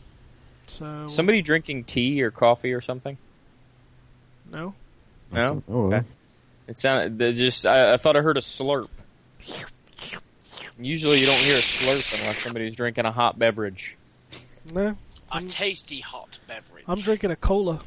So 0.67 1.07
Somebody 1.07 1.41
drinking 1.41 1.85
tea 1.85 2.21
or 2.21 2.31
coffee 2.31 2.71
or 2.73 2.81
something? 2.81 3.17
no, 4.51 4.73
No. 5.33 5.63
Oh, 5.67 5.85
Okay. 5.93 6.05
It 6.67 6.77
sounded 6.77 7.17
they 7.17 7.33
just. 7.33 7.65
I, 7.65 7.93
I 7.93 7.97
thought 7.97 8.15
I 8.15 8.21
heard 8.21 8.37
a 8.37 8.41
slurp. 8.41 8.87
Usually, 10.79 11.19
you 11.19 11.25
don't 11.25 11.39
hear 11.39 11.55
a 11.57 11.61
slurp 11.61 12.19
unless 12.19 12.37
somebody's 12.37 12.75
drinking 12.75 13.05
a 13.05 13.11
hot 13.11 13.37
beverage. 13.37 13.97
no, 14.73 14.95
A 15.31 15.41
tasty 15.41 15.99
hot 15.99 16.39
beverage. 16.47 16.85
I'm 16.87 16.99
drinking 16.99 17.31
a 17.31 17.35
cola. 17.35 17.81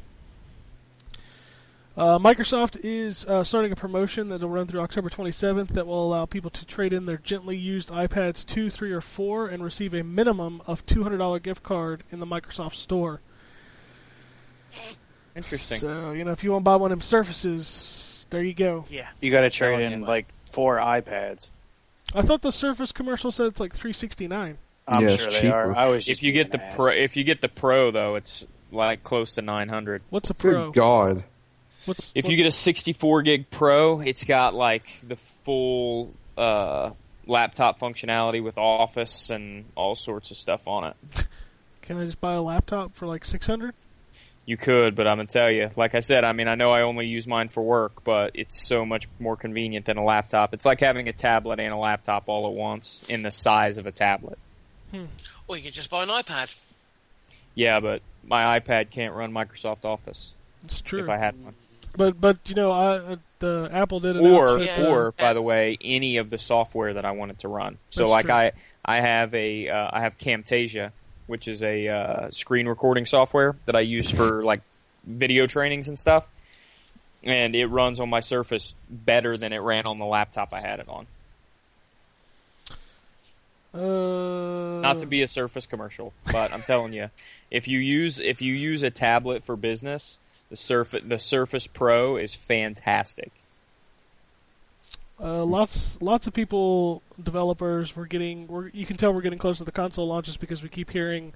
Uh, 1.97 2.19
Microsoft 2.19 2.77
is 2.83 3.25
uh, 3.25 3.41
starting 3.43 3.71
a 3.71 3.75
promotion 3.75 4.27
that 4.27 4.41
will 4.41 4.49
run 4.49 4.67
through 4.67 4.81
October 4.81 5.09
27th 5.09 5.69
that 5.69 5.87
will 5.87 6.05
allow 6.05 6.25
people 6.25 6.51
to 6.51 6.65
trade 6.65 6.91
in 6.91 7.05
their 7.05 7.17
gently 7.17 7.55
used 7.55 7.89
iPads 7.89 8.45
2, 8.45 8.69
3, 8.69 8.91
or 8.91 8.99
4 8.99 9.47
and 9.47 9.63
receive 9.63 9.93
a 9.93 10.03
minimum 10.03 10.61
of 10.67 10.85
$200 10.85 11.41
gift 11.41 11.63
card 11.63 12.03
in 12.11 12.19
the 12.19 12.25
Microsoft 12.25 12.75
Store. 12.75 13.21
Interesting. 15.37 15.79
So, 15.79 16.11
you 16.11 16.25
know, 16.25 16.31
if 16.31 16.43
you 16.43 16.51
want 16.51 16.63
to 16.63 16.65
buy 16.65 16.75
one 16.75 16.91
of 16.91 16.97
them 16.99 17.01
Surfaces, 17.01 18.25
there 18.29 18.43
you 18.43 18.53
go. 18.53 18.83
yeah. 18.89 19.07
You 19.21 19.31
got 19.31 19.41
to 19.41 19.49
trade 19.49 19.79
in 19.79 20.01
like 20.01 20.27
four 20.49 20.77
iPads. 20.77 21.49
I 22.13 22.21
thought 22.23 22.41
the 22.41 22.51
Surface 22.51 22.91
commercial 22.91 23.31
said 23.31 23.47
it's 23.47 23.59
like 23.59 23.73
369 23.73 24.57
I'm 24.87 25.01
Yeah, 25.01 25.15
sure 25.15 25.29
they 25.31 25.41
cheaper. 25.41 25.53
are. 25.55 25.75
I 25.75 25.87
was 25.87 26.05
just 26.05 26.19
if 26.19 26.23
you 26.23 26.31
get 26.33 26.51
the 26.51 26.57
being 26.59 26.75
pro, 26.75 26.87
if 26.91 27.17
you 27.17 27.23
get 27.23 27.41
the 27.41 27.49
pro 27.49 27.89
though, 27.91 28.15
it's 28.15 28.45
like 28.71 29.03
close 29.03 29.33
to 29.35 29.41
nine 29.41 29.67
hundred. 29.67 30.03
What's 30.11 30.29
a 30.29 30.33
pro? 30.35 30.51
good 30.51 30.53
Pro? 30.53 30.71
God. 31.15 31.23
What's 31.85 32.11
If 32.15 32.25
what- 32.25 32.31
you 32.31 32.37
get 32.37 32.45
a 32.45 32.51
64 32.51 33.21
gig 33.21 33.49
Pro, 33.49 33.99
it's 34.01 34.23
got 34.23 34.53
like 34.53 34.87
the 35.07 35.15
full 35.43 36.13
uh, 36.37 36.91
laptop 37.27 37.79
functionality 37.79 38.43
with 38.43 38.57
Office 38.57 39.29
and 39.29 39.65
all 39.75 39.95
sorts 39.95 40.31
of 40.31 40.37
stuff 40.37 40.67
on 40.67 40.85
it. 40.85 40.95
Can 41.81 41.97
I 41.99 42.05
just 42.05 42.19
buy 42.19 42.33
a 42.33 42.41
laptop 42.41 42.95
for 42.95 43.05
like 43.05 43.23
600 43.23 43.73
You 44.47 44.57
could, 44.57 44.95
but 44.95 45.05
I'm 45.07 45.17
gonna 45.17 45.27
tell 45.27 45.51
you, 45.51 45.69
like 45.75 45.93
I 45.93 45.99
said, 45.99 46.23
I 46.23 46.33
mean, 46.33 46.47
I 46.47 46.55
know 46.55 46.71
I 46.71 46.81
only 46.81 47.05
use 47.05 47.27
mine 47.27 47.47
for 47.49 47.61
work, 47.63 48.03
but 48.03 48.31
it's 48.33 48.67
so 48.67 48.85
much 48.85 49.07
more 49.19 49.35
convenient 49.37 49.85
than 49.85 49.97
a 49.97 50.03
laptop. 50.03 50.53
It's 50.53 50.65
like 50.65 50.79
having 50.79 51.07
a 51.07 51.13
tablet 51.13 51.59
and 51.59 51.71
a 51.71 51.77
laptop 51.77 52.23
all 52.27 52.47
at 52.47 52.53
once 52.53 53.01
in 53.07 53.21
the 53.21 53.31
size 53.31 53.77
of 53.77 53.85
a 53.85 53.91
tablet. 53.91 54.39
Or 55.47 55.57
you 55.57 55.63
could 55.63 55.73
just 55.73 55.89
buy 55.89 56.03
an 56.03 56.09
iPad. 56.09 56.55
Yeah, 57.53 57.79
but 57.79 58.01
my 58.25 58.59
iPad 58.59 58.89
can't 58.89 59.13
run 59.13 59.31
Microsoft 59.31 59.85
Office 59.85 60.33
It's 60.63 60.81
true. 60.81 61.03
if 61.03 61.09
I 61.09 61.17
had 61.17 61.41
one. 61.43 61.53
But 61.97 62.19
but 62.19 62.37
you 62.47 62.55
know, 62.55 62.71
I 62.71 62.95
uh, 62.97 63.15
the 63.39 63.69
Apple 63.71 63.99
did 63.99 64.17
announce 64.17 64.47
or 64.47 64.59
that, 64.59 64.77
Yeah. 64.77 64.83
uh, 64.87 64.89
or 64.91 65.11
by 65.17 65.33
the 65.33 65.41
way, 65.41 65.77
any 65.81 66.17
of 66.17 66.29
the 66.29 66.37
software 66.37 66.93
that 66.93 67.05
I 67.05 67.11
wanted 67.11 67.39
to 67.39 67.47
run. 67.47 67.77
So 67.89 68.01
That's 68.01 68.11
like 68.11 68.25
true. 68.25 68.33
I 68.33 68.51
I 68.83 68.99
have 69.01 69.33
a 69.33 69.69
uh, 69.69 69.89
I 69.91 70.01
have 70.01 70.17
Camtasia, 70.17 70.91
which 71.27 71.47
is 71.47 71.61
a 71.63 71.87
uh, 71.87 72.31
screen 72.31 72.67
recording 72.67 73.05
software 73.05 73.55
that 73.65 73.75
I 73.75 73.81
use 73.81 74.09
for 74.11 74.43
like 74.43 74.61
video 75.05 75.47
trainings 75.47 75.87
and 75.87 75.97
stuff, 75.99 76.27
and 77.23 77.55
it 77.55 77.67
runs 77.67 77.99
on 77.99 78.09
my 78.09 78.19
Surface 78.19 78.73
better 78.89 79.37
than 79.37 79.53
it 79.53 79.59
ran 79.61 79.85
on 79.85 79.97
the 79.99 80.05
laptop 80.05 80.53
I 80.53 80.59
had 80.61 80.79
it 80.79 80.87
on. 80.89 81.07
uh, 83.73 84.81
Not 84.81 84.99
to 84.99 85.05
be 85.05 85.21
a 85.21 85.27
Surface 85.27 85.65
commercial, 85.65 86.13
but 86.31 86.51
I'm 86.53 86.63
telling 86.63 86.93
you, 86.93 87.09
if 87.51 87.67
you 87.67 87.79
use 87.79 88.19
if 88.19 88.41
you 88.41 88.53
use 88.53 88.83
a 88.83 88.89
tablet 88.91 89.43
for 89.43 89.55
business, 89.55 90.19
the 90.49 90.55
Surface 90.55 91.03
the 91.05 91.19
Surface 91.19 91.67
Pro 91.67 92.17
is 92.17 92.35
fantastic. 92.35 93.31
uh, 95.19 95.43
lots 95.43 95.97
lots 96.01 96.27
of 96.27 96.33
people, 96.33 97.01
developers, 97.21 97.95
we're 97.95 98.05
getting. 98.05 98.47
We're, 98.47 98.69
you 98.69 98.85
can 98.85 98.97
tell 98.97 99.13
we're 99.13 99.21
getting 99.21 99.39
close 99.39 99.57
to 99.59 99.63
the 99.63 99.71
console 99.71 100.07
launches 100.07 100.37
because 100.37 100.61
we 100.61 100.69
keep 100.69 100.91
hearing 100.91 101.33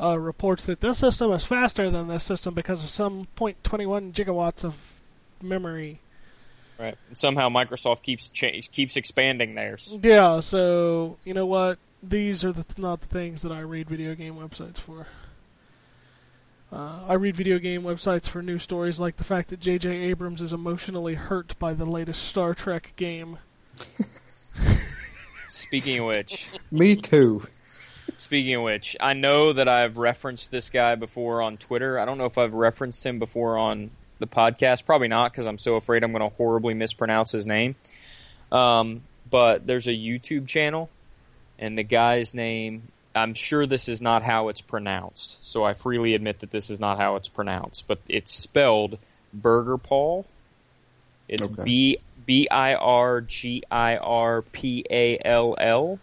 uh, 0.00 0.18
reports 0.18 0.66
that 0.66 0.80
this 0.80 0.98
system 0.98 1.32
is 1.32 1.44
faster 1.44 1.90
than 1.90 2.08
this 2.08 2.22
system 2.24 2.54
because 2.54 2.84
of 2.84 2.90
some 2.90 3.26
0.21 3.36 4.12
gigawatts 4.12 4.64
of 4.64 4.76
memory. 5.42 5.98
Right. 6.78 6.96
And 7.08 7.18
somehow 7.18 7.48
Microsoft 7.48 8.02
keeps 8.02 8.28
cha- 8.28 8.60
keeps 8.70 8.96
expanding 8.96 9.56
theirs. 9.56 9.96
Yeah, 10.00 10.38
so 10.38 11.16
you 11.24 11.34
know 11.34 11.46
what? 11.46 11.78
These 12.00 12.44
are 12.44 12.52
the 12.52 12.62
th- 12.62 12.78
not 12.78 13.00
the 13.00 13.08
things 13.08 13.42
that 13.42 13.50
I 13.50 13.58
read 13.60 13.88
video 13.88 14.14
game 14.14 14.36
websites 14.36 14.78
for. 14.78 15.08
Uh, 16.70 17.00
I 17.08 17.14
read 17.14 17.34
video 17.34 17.58
game 17.58 17.82
websites 17.82 18.28
for 18.28 18.42
news 18.42 18.62
stories 18.62 19.00
like 19.00 19.16
the 19.16 19.24
fact 19.24 19.48
that 19.50 19.60
J.J. 19.60 19.88
Abrams 19.90 20.42
is 20.42 20.52
emotionally 20.52 21.14
hurt 21.14 21.58
by 21.58 21.72
the 21.72 21.86
latest 21.86 22.22
Star 22.24 22.54
Trek 22.54 22.92
game. 22.96 23.38
Speaking 25.48 26.00
of 26.00 26.06
which, 26.06 26.46
Me 26.70 26.94
too. 26.94 27.46
speaking 28.18 28.54
of 28.54 28.62
which, 28.62 28.96
I 29.00 29.14
know 29.14 29.52
that 29.54 29.66
I've 29.66 29.96
referenced 29.96 30.50
this 30.50 30.68
guy 30.68 30.94
before 30.94 31.40
on 31.40 31.56
Twitter. 31.56 31.98
I 31.98 32.04
don't 32.04 32.18
know 32.18 32.26
if 32.26 32.36
I've 32.36 32.52
referenced 32.52 33.04
him 33.04 33.18
before 33.18 33.56
on 33.56 33.90
the 34.18 34.26
podcast. 34.26 34.84
Probably 34.84 35.08
not 35.08 35.32
because 35.32 35.46
I'm 35.46 35.56
so 35.58 35.76
afraid 35.76 36.04
I'm 36.04 36.12
going 36.12 36.28
to 36.28 36.36
horribly 36.36 36.74
mispronounce 36.74 37.32
his 37.32 37.46
name. 37.46 37.76
Um, 38.52 39.02
but 39.30 39.66
there's 39.66 39.86
a 39.88 39.92
YouTube 39.92 40.46
channel, 40.46 40.90
and 41.58 41.78
the 41.78 41.82
guy's 41.82 42.34
name. 42.34 42.88
I'm 43.18 43.34
sure 43.34 43.66
this 43.66 43.88
is 43.88 44.00
not 44.00 44.22
how 44.22 44.48
it's 44.48 44.60
pronounced, 44.60 45.46
so 45.46 45.64
I 45.64 45.74
freely 45.74 46.14
admit 46.14 46.40
that 46.40 46.50
this 46.50 46.70
is 46.70 46.80
not 46.80 46.98
how 46.98 47.16
it's 47.16 47.28
pronounced. 47.28 47.86
But 47.86 48.00
it's 48.08 48.32
spelled 48.32 48.98
Burger 49.32 49.78
Paul. 49.78 50.26
It's 51.28 51.42
Okay. 51.42 51.62
B 51.62 51.98
B 52.26 52.48
I 52.50 52.74
R 52.74 53.20
G 53.20 53.62
I 53.70 53.96
R 53.96 54.42
P 54.42 54.84
A 54.90 55.18
L 55.24 55.56
L. 55.58 55.98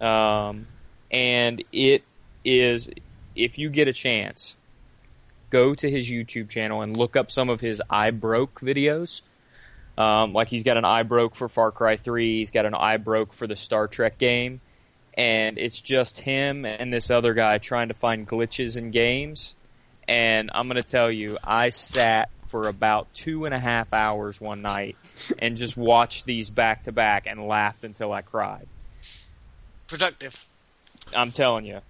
Um, 0.00 0.66
and 1.10 1.62
it 1.72 2.02
is, 2.44 2.90
if 3.34 3.58
you 3.58 3.70
get 3.70 3.88
a 3.88 3.92
chance, 3.92 4.56
go 5.50 5.74
to 5.74 5.90
his 5.90 6.10
YouTube 6.10 6.48
channel 6.48 6.82
and 6.82 6.96
look 6.96 7.16
up 7.16 7.30
some 7.30 7.48
of 7.48 7.60
his 7.60 7.80
I 7.88 8.10
broke 8.10 8.60
videos. 8.60 9.22
Um, 9.96 10.32
like 10.32 10.48
he's 10.48 10.64
got 10.64 10.76
an 10.76 10.84
I 10.84 11.04
broke 11.04 11.36
for 11.36 11.48
Far 11.48 11.70
Cry 11.70 11.96
3, 11.96 12.38
he's 12.38 12.50
got 12.50 12.66
an 12.66 12.74
I 12.74 12.96
broke 12.96 13.32
for 13.32 13.46
the 13.46 13.54
Star 13.54 13.86
Trek 13.86 14.18
game, 14.18 14.60
and 15.16 15.58
it's 15.58 15.80
just 15.80 16.20
him 16.20 16.64
and 16.64 16.92
this 16.92 17.10
other 17.10 17.34
guy 17.34 17.58
trying 17.58 17.88
to 17.88 17.94
find 17.94 18.26
glitches 18.26 18.76
in 18.76 18.90
games. 18.90 19.54
And 20.06 20.50
I'm 20.52 20.68
gonna 20.68 20.82
tell 20.82 21.10
you, 21.10 21.38
I 21.42 21.70
sat 21.70 22.28
for 22.48 22.68
about 22.68 23.12
two 23.14 23.46
and 23.46 23.54
a 23.54 23.58
half 23.58 23.92
hours 23.92 24.40
one 24.40 24.62
night 24.62 24.96
and 25.38 25.56
just 25.56 25.76
watched 25.76 26.26
these 26.26 26.50
back 26.50 26.84
to 26.84 26.92
back 26.92 27.26
and 27.26 27.46
laughed 27.48 27.84
until 27.84 28.12
I 28.12 28.22
cried. 28.22 28.66
Productive. 29.88 30.44
I'm 31.14 31.32
telling 31.32 31.64
you, 31.64 31.80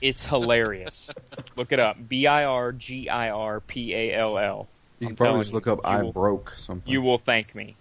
it's 0.00 0.24
hilarious. 0.26 1.10
Look 1.56 1.72
it 1.72 1.78
up. 1.78 1.96
B 2.08 2.26
I 2.26 2.44
R 2.44 2.72
G 2.72 3.08
I 3.08 3.30
R 3.30 3.60
P 3.60 3.94
A 3.94 4.14
L 4.14 4.38
L. 4.38 4.68
You 4.98 5.08
can 5.08 5.16
probably 5.16 5.40
just 5.40 5.50
you, 5.50 5.54
look 5.54 5.66
up 5.66 5.80
I 5.84 6.02
will- 6.02 6.12
broke 6.12 6.54
something. 6.56 6.90
You 6.92 7.02
will 7.02 7.18
thank 7.18 7.54
me. 7.54 7.76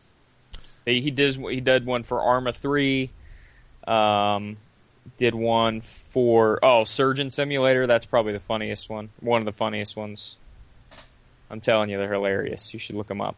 He, 0.86 1.02
he 1.02 1.12
does. 1.12 1.36
He 1.36 1.60
did 1.60 1.86
one 1.86 2.04
for 2.04 2.22
Arma 2.22 2.54
three. 2.54 3.12
Um, 3.90 4.58
did 5.18 5.34
one 5.34 5.82
for 5.82 6.60
oh 6.64 6.84
Surgeon 6.84 7.32
Simulator. 7.32 7.88
That's 7.88 8.06
probably 8.06 8.34
the 8.34 8.40
funniest 8.40 8.90
one. 8.90 9.10
One 9.20 9.42
of 9.42 9.46
the 9.46 9.52
funniest 9.52 9.96
ones. 9.96 10.38
I'm 11.50 11.62
telling 11.62 11.90
you, 11.90 11.98
they're 11.98 12.14
hilarious. 12.14 12.74
You 12.74 12.80
should 12.80 12.96
look 12.96 13.08
them 13.08 13.22
up. 13.22 13.36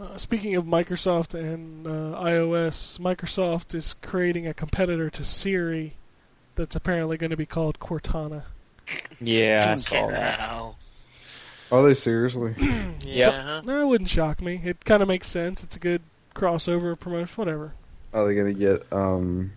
Uh, 0.00 0.16
speaking 0.16 0.56
of 0.56 0.64
Microsoft 0.64 1.34
and 1.34 1.86
uh, 1.86 2.18
iOS, 2.18 2.98
Microsoft 2.98 3.74
is 3.74 3.94
creating 4.00 4.46
a 4.46 4.54
competitor 4.54 5.10
to 5.10 5.24
Siri 5.24 5.94
that's 6.54 6.74
apparently 6.74 7.18
going 7.18 7.30
to 7.30 7.36
be 7.36 7.44
called 7.44 7.78
Cortana. 7.78 8.44
Yeah, 9.20 9.66
I 9.68 9.76
saw 9.76 10.08
that. 10.08 10.74
Are 11.70 11.82
they 11.82 11.94
seriously? 11.94 12.54
Yeah. 13.04 13.42
huh? 13.42 13.62
No, 13.64 13.82
it 13.82 13.86
wouldn't 13.86 14.08
shock 14.08 14.40
me. 14.40 14.60
It 14.64 14.84
kind 14.86 15.02
of 15.02 15.08
makes 15.08 15.26
sense. 15.26 15.62
It's 15.62 15.76
a 15.76 15.80
good 15.80 16.00
crossover 16.34 16.98
promotion, 16.98 17.34
whatever. 17.36 17.74
Are 18.12 18.26
they 18.26 18.34
going 18.34 18.52
to 18.54 18.58
get 18.58 18.92
um? 18.92 19.52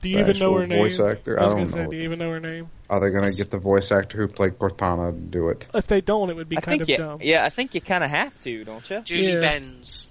Do 0.00 0.10
you 0.10 0.16
the 0.16 0.20
even 0.30 0.38
know 0.38 0.54
her 0.58 0.66
name? 0.66 0.78
voice 0.80 1.00
actor? 1.00 1.40
I 1.40 1.44
was 1.44 1.52
I 1.52 1.54
gonna 1.54 1.64
don't 1.64 1.72
say, 1.72 1.82
know. 1.84 1.90
do 1.90 1.96
you 1.96 2.02
even 2.02 2.18
know 2.18 2.30
her 2.30 2.40
name? 2.40 2.68
Are 2.90 3.00
they 3.00 3.08
going 3.10 3.28
to 3.30 3.34
get 3.34 3.50
the 3.50 3.56
voice 3.58 3.90
actor 3.90 4.18
who 4.18 4.28
played 4.28 4.58
Cortana 4.58 5.12
to 5.12 5.18
do 5.18 5.48
it? 5.48 5.66
If 5.72 5.86
they 5.86 6.02
don't, 6.02 6.28
it 6.28 6.36
would 6.36 6.48
be 6.48 6.58
I 6.58 6.60
kind 6.60 6.72
think 6.78 6.82
of 6.82 6.88
you, 6.90 6.96
dumb. 6.98 7.18
yeah, 7.22 7.42
I 7.44 7.48
think 7.50 7.74
you 7.74 7.80
kind 7.80 8.04
of 8.04 8.10
have 8.10 8.38
to, 8.42 8.64
don't 8.64 8.88
you? 8.90 9.00
Julie 9.00 9.32
Yeah. 9.32 9.40
Benz. 9.40 10.08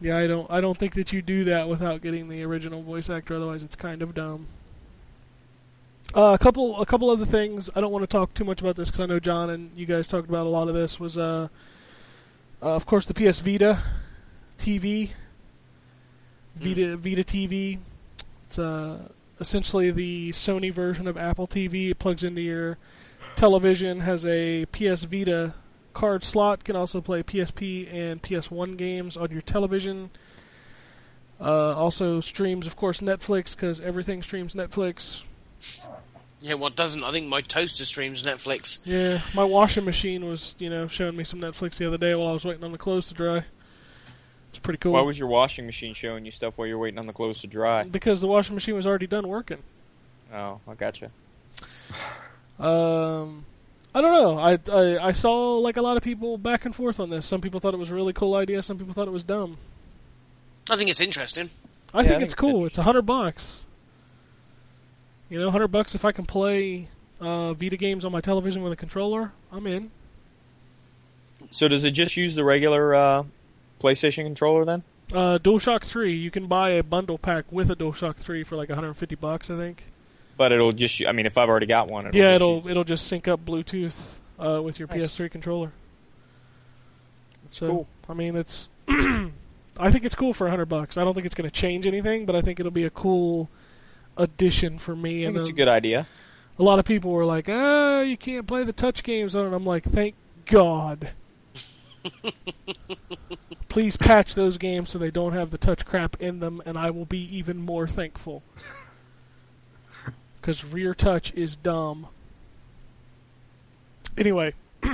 Yeah, 0.00 0.16
I 0.18 0.26
don't. 0.26 0.50
I 0.50 0.60
don't 0.60 0.76
think 0.78 0.94
that 0.94 1.12
you 1.12 1.22
do 1.22 1.44
that 1.44 1.68
without 1.68 2.02
getting 2.02 2.28
the 2.28 2.42
original 2.44 2.82
voice 2.82 3.08
actor. 3.10 3.34
Otherwise, 3.36 3.62
it's 3.62 3.76
kind 3.76 4.02
of 4.02 4.14
dumb. 4.14 4.46
Uh, 6.14 6.32
a 6.32 6.38
couple, 6.38 6.80
a 6.80 6.86
couple 6.86 7.08
other 7.08 7.24
things. 7.24 7.70
I 7.74 7.80
don't 7.80 7.90
want 7.92 8.02
to 8.02 8.06
talk 8.08 8.34
too 8.34 8.44
much 8.44 8.60
about 8.60 8.76
this 8.76 8.90
because 8.90 9.00
I 9.00 9.06
know 9.06 9.18
John 9.20 9.48
and 9.48 9.70
you 9.76 9.86
guys 9.86 10.08
talked 10.08 10.28
about 10.28 10.46
a 10.46 10.50
lot 10.50 10.68
of 10.68 10.74
this. 10.74 11.00
Was 11.00 11.18
uh, 11.18 11.48
uh 12.62 12.66
of 12.66 12.84
course, 12.84 13.06
the 13.06 13.14
PS 13.14 13.38
Vita 13.38 13.80
TV, 14.58 15.10
Vita 16.56 16.96
Vita 16.96 17.24
TV. 17.24 17.78
It's 18.46 18.58
uh 18.58 19.08
essentially 19.40 19.90
the 19.90 20.30
Sony 20.30 20.72
version 20.72 21.06
of 21.06 21.16
Apple 21.16 21.46
TV. 21.46 21.90
It 21.90 21.98
plugs 21.98 22.22
into 22.22 22.40
your 22.40 22.78
television, 23.36 24.00
has 24.00 24.24
a 24.26 24.66
PS 24.66 25.04
Vita 25.04 25.54
card 25.92 26.24
slot 26.24 26.64
can 26.64 26.76
also 26.76 27.00
play 27.00 27.22
PSP 27.22 27.92
and 27.92 28.22
PS1 28.22 28.76
games 28.76 29.16
on 29.16 29.30
your 29.30 29.42
television. 29.42 30.10
Uh, 31.40 31.74
also 31.74 32.20
streams, 32.20 32.66
of 32.66 32.76
course, 32.76 33.00
Netflix 33.00 33.56
because 33.56 33.80
everything 33.80 34.22
streams 34.22 34.54
Netflix. 34.54 35.22
Yeah, 36.40 36.54
what 36.54 36.76
doesn't? 36.76 37.04
I 37.04 37.12
think 37.12 37.28
my 37.28 37.40
toaster 37.40 37.84
streams 37.84 38.22
Netflix. 38.24 38.78
Yeah, 38.84 39.20
my 39.34 39.44
washing 39.44 39.84
machine 39.84 40.26
was, 40.26 40.56
you 40.58 40.70
know, 40.70 40.88
showing 40.88 41.16
me 41.16 41.24
some 41.24 41.40
Netflix 41.40 41.76
the 41.76 41.86
other 41.86 41.98
day 41.98 42.14
while 42.14 42.28
I 42.28 42.32
was 42.32 42.44
waiting 42.44 42.64
on 42.64 42.72
the 42.72 42.78
clothes 42.78 43.08
to 43.08 43.14
dry. 43.14 43.44
It's 44.52 44.58
pretty 44.60 44.78
cool. 44.78 44.92
Why 44.92 45.00
was 45.00 45.18
your 45.18 45.28
washing 45.28 45.66
machine 45.66 45.94
showing 45.94 46.24
you 46.24 46.30
stuff 46.30 46.56
while 46.58 46.68
you're 46.68 46.78
waiting 46.78 46.98
on 46.98 47.06
the 47.06 47.12
clothes 47.12 47.40
to 47.40 47.46
dry? 47.46 47.84
because 47.84 48.20
the 48.20 48.26
washing 48.28 48.54
machine 48.54 48.74
was 48.74 48.86
already 48.86 49.06
done 49.06 49.26
working. 49.26 49.58
Oh, 50.32 50.60
I 50.68 50.74
gotcha. 50.74 51.10
Um, 52.58 53.44
I 53.94 54.00
don't 54.00 54.12
know. 54.12 54.38
I, 54.38 54.58
I 54.70 55.08
I 55.08 55.12
saw 55.12 55.56
like 55.58 55.76
a 55.76 55.82
lot 55.82 55.96
of 55.96 56.02
people 56.02 56.38
back 56.38 56.64
and 56.64 56.74
forth 56.74 57.00
on 57.00 57.10
this. 57.10 57.26
Some 57.26 57.40
people 57.40 57.60
thought 57.60 57.74
it 57.74 57.78
was 57.78 57.90
a 57.90 57.94
really 57.94 58.12
cool 58.12 58.34
idea. 58.34 58.62
Some 58.62 58.78
people 58.78 58.94
thought 58.94 59.08
it 59.08 59.12
was 59.12 59.24
dumb. 59.24 59.58
I 60.70 60.76
think 60.76 60.88
it's 60.90 61.00
interesting. 61.00 61.50
I 61.92 61.98
Yeah, 61.98 62.02
think 62.02 62.06
I 62.06 62.14
think 62.14 62.22
it's 62.24 62.32
it's 62.32 62.40
cool. 62.40 62.66
It's 62.66 62.78
a 62.78 62.82
hundred 62.84 63.02
bucks. 63.02 63.64
You 65.28 65.38
know, 65.40 65.50
hundred 65.50 65.68
bucks 65.68 65.94
if 65.94 66.04
I 66.04 66.12
can 66.12 66.24
play 66.26 66.88
uh, 67.20 67.54
Vita 67.54 67.76
games 67.76 68.04
on 68.04 68.12
my 68.12 68.20
television 68.20 68.62
with 68.62 68.72
a 68.72 68.76
controller. 68.76 69.32
I'm 69.50 69.66
in. 69.66 69.90
So 71.50 71.68
does 71.68 71.84
it 71.84 71.90
just 71.92 72.16
use 72.16 72.34
the 72.34 72.44
regular 72.44 72.94
uh, 72.94 73.24
PlayStation 73.82 74.24
controller 74.24 74.64
then? 74.64 74.82
Uh, 75.12 75.38
DualShock 75.38 75.84
Three. 75.84 76.14
You 76.16 76.30
can 76.30 76.46
buy 76.46 76.70
a 76.70 76.82
bundle 76.82 77.18
pack 77.18 77.44
with 77.50 77.70
a 77.70 77.76
DualShock 77.76 78.16
Three 78.16 78.44
for 78.44 78.56
like 78.56 78.68
150 78.68 79.14
bucks, 79.16 79.50
I 79.50 79.56
think. 79.56 79.84
But 80.38 80.52
it'll 80.52 80.72
just, 80.72 81.02
I 81.06 81.12
mean, 81.12 81.26
if 81.26 81.36
I've 81.36 81.48
already 81.48 81.66
got 81.66 81.88
one, 81.88 82.06
it'll 82.06 82.16
yeah, 82.18 82.34
it'll 82.34 82.56
use- 82.62 82.66
it'll 82.70 82.84
just 82.84 83.06
sync 83.06 83.28
up 83.28 83.44
Bluetooth 83.44 84.18
uh, 84.38 84.62
with 84.62 84.78
your 84.78 84.88
Nice. 84.88 85.14
PS3 85.16 85.30
controller. 85.30 85.72
so, 87.50 87.66
cool. 87.68 87.88
I 88.08 88.14
mean, 88.14 88.36
it's. 88.36 88.68
I 88.88 89.90
think 89.90 90.04
it's 90.04 90.14
cool 90.14 90.32
for 90.34 90.48
hundred 90.48 90.66
bucks. 90.66 90.96
I 90.98 91.04
don't 91.04 91.14
think 91.14 91.24
it's 91.26 91.34
going 91.34 91.48
to 91.48 91.54
change 91.54 91.86
anything, 91.86 92.26
but 92.26 92.36
I 92.36 92.42
think 92.42 92.60
it'll 92.60 92.72
be 92.72 92.84
a 92.84 92.90
cool 92.90 93.48
addition 94.16 94.78
for 94.78 94.94
me. 94.94 95.24
I 95.24 95.28
and 95.28 95.36
think 95.36 95.40
it's 95.40 95.48
a 95.48 95.52
um, 95.52 95.56
good 95.56 95.68
idea. 95.68 96.06
a 96.58 96.62
lot 96.62 96.78
of 96.78 96.84
people 96.84 97.10
were 97.10 97.24
like, 97.24 97.48
"Ah, 97.48 98.00
you 98.02 98.16
can't 98.16 98.46
play 98.46 98.64
the 98.64 98.72
touch 98.72 99.02
games 99.02 99.34
on 99.34 99.46
it." 99.50 99.54
I'm 99.56 99.64
like, 99.64 99.84
"Thank 99.84 100.14
God." 100.46 101.10
Please 103.68 103.96
patch 103.96 104.34
those 104.34 104.58
games 104.58 104.90
so 104.90 104.98
they 104.98 105.10
don't 105.10 105.32
have 105.32 105.50
the 105.50 105.58
touch 105.58 105.86
crap 105.86 106.20
in 106.20 106.40
them, 106.40 106.62
and 106.66 106.76
I 106.76 106.90
will 106.90 107.06
be 107.06 107.36
even 107.36 107.58
more 107.58 107.88
thankful. 107.88 108.42
Because 110.40 110.64
rear 110.64 110.92
touch 110.92 111.32
is 111.34 111.54
dumb. 111.54 112.08
Anyway, 114.18 114.54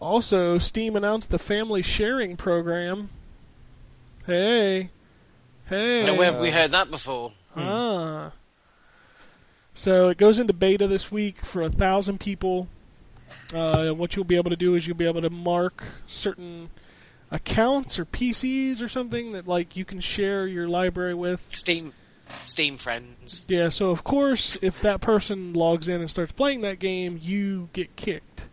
also, 0.00 0.58
Steam 0.58 0.96
announced 0.96 1.30
the 1.30 1.38
family 1.38 1.80
sharing 1.80 2.36
program. 2.36 3.10
Hey. 4.26 4.90
Hey. 5.66 6.02
Now, 6.02 6.16
where 6.16 6.32
have 6.32 6.40
we 6.40 6.50
heard 6.50 6.72
that 6.72 6.90
before? 6.90 7.30
Ah. 7.54 8.32
So 9.74 10.08
it 10.08 10.18
goes 10.18 10.40
into 10.40 10.52
beta 10.52 10.88
this 10.88 11.12
week 11.12 11.44
for 11.44 11.62
a 11.62 11.70
thousand 11.70 12.18
people. 12.18 12.66
Uh, 13.52 13.90
what 13.90 14.16
you'll 14.16 14.24
be 14.24 14.36
able 14.36 14.50
to 14.50 14.56
do 14.56 14.74
is 14.74 14.86
you'll 14.86 14.96
be 14.96 15.06
able 15.06 15.20
to 15.20 15.30
mark 15.30 15.84
certain 16.06 16.70
accounts 17.30 17.98
or 17.98 18.04
PCs 18.04 18.80
or 18.82 18.88
something 18.88 19.32
that 19.32 19.46
like 19.46 19.76
you 19.76 19.84
can 19.84 20.00
share 20.00 20.46
your 20.46 20.68
library 20.68 21.14
with. 21.14 21.44
Steam, 21.50 21.92
Steam 22.44 22.76
friends. 22.76 23.44
Yeah, 23.48 23.68
so 23.68 23.90
of 23.90 24.04
course 24.04 24.56
if 24.62 24.80
that 24.82 25.00
person 25.00 25.52
logs 25.52 25.88
in 25.88 26.00
and 26.00 26.10
starts 26.10 26.32
playing 26.32 26.62
that 26.62 26.78
game, 26.78 27.18
you 27.20 27.68
get 27.72 27.96
kicked. 27.96 28.48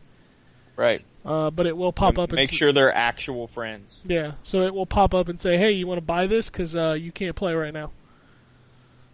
Right. 0.76 1.04
Uh, 1.24 1.52
but 1.52 1.68
it 1.68 1.78
will 1.78 1.94
pop 1.94 2.18
up. 2.18 2.30
and 2.30 2.38
Make 2.38 2.52
sure 2.52 2.72
they're 2.72 2.94
actual 2.94 3.48
friends. 3.48 4.00
Yeah, 4.04 4.34
so 4.44 4.64
it 4.64 4.74
will 4.74 4.88
pop 4.88 5.14
up 5.14 5.30
and 5.30 5.40
say, 5.40 5.58
"Hey, 5.58 5.72
you 5.74 5.86
want 5.86 6.00
to 6.00 6.06
buy 6.06 6.26
this? 6.26 6.50
Because 6.50 6.76
uh, 6.76 6.98
you 7.00 7.12
can't 7.12 7.36
play 7.36 7.54
right 7.54 7.74
now." 7.74 7.92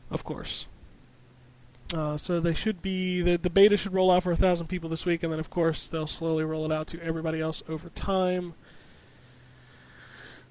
Of 0.09 0.23
course. 0.23 0.67
Uh, 1.93 2.17
so 2.17 2.39
they 2.41 2.53
should 2.53 2.81
be 2.81 3.21
the 3.21 3.37
the 3.37 3.49
beta 3.49 3.77
should 3.77 3.93
roll 3.93 4.11
out 4.11 4.23
for 4.23 4.31
a 4.31 4.35
thousand 4.35 4.67
people 4.67 4.89
this 4.89 5.05
week, 5.05 5.23
and 5.23 5.31
then 5.31 5.39
of 5.39 5.49
course 5.49 5.87
they'll 5.87 6.05
slowly 6.07 6.43
roll 6.43 6.65
it 6.65 6.71
out 6.71 6.87
to 6.87 7.01
everybody 7.01 7.39
else 7.39 7.63
over 7.69 7.89
time. 7.89 8.53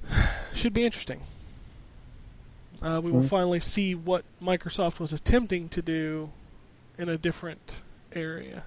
Should 0.55 0.73
be 0.73 0.85
interesting. 0.85 1.21
Uh, 2.81 3.01
we 3.03 3.11
will 3.11 3.23
Mhm. 3.23 3.29
finally 3.29 3.61
see 3.61 3.95
what 3.95 4.25
Microsoft 4.43 4.99
was 4.99 5.13
attempting 5.13 5.69
to 5.71 5.83
do 5.83 6.31
in 6.99 7.09
a 7.09 7.19
different 7.19 7.83
area. 8.13 8.65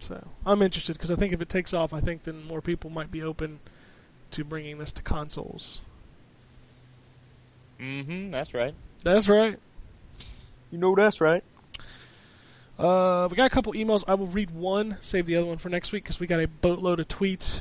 So 0.00 0.26
I'm 0.44 0.60
interested 0.62 0.94
because 0.94 1.10
I 1.10 1.16
think 1.16 1.32
if 1.32 1.40
it 1.40 1.48
takes 1.48 1.72
off, 1.74 1.92
I 1.92 2.00
think 2.00 2.24
then 2.24 2.44
more 2.44 2.60
people 2.60 2.90
might 2.90 3.10
be 3.10 3.22
open 3.22 3.60
to 4.32 4.44
bringing 4.44 4.78
this 4.78 4.92
to 4.92 5.02
consoles. 5.02 5.80
Mm-hmm. 7.78 8.30
That's 8.30 8.52
right. 8.54 8.74
That's 9.02 9.28
right. 9.28 9.58
You 10.70 10.78
know 10.78 10.94
that's 10.94 11.20
right. 11.20 11.42
Uh, 12.78 13.28
we 13.30 13.36
got 13.36 13.46
a 13.46 13.50
couple 13.50 13.72
emails. 13.74 14.04
I 14.08 14.14
will 14.14 14.26
read 14.26 14.50
one, 14.50 14.96
save 15.02 15.26
the 15.26 15.36
other 15.36 15.46
one 15.46 15.58
for 15.58 15.68
next 15.68 15.92
week 15.92 16.04
because 16.04 16.18
we 16.18 16.26
got 16.26 16.40
a 16.40 16.48
boatload 16.48 16.98
of 16.98 17.08
tweets. 17.08 17.60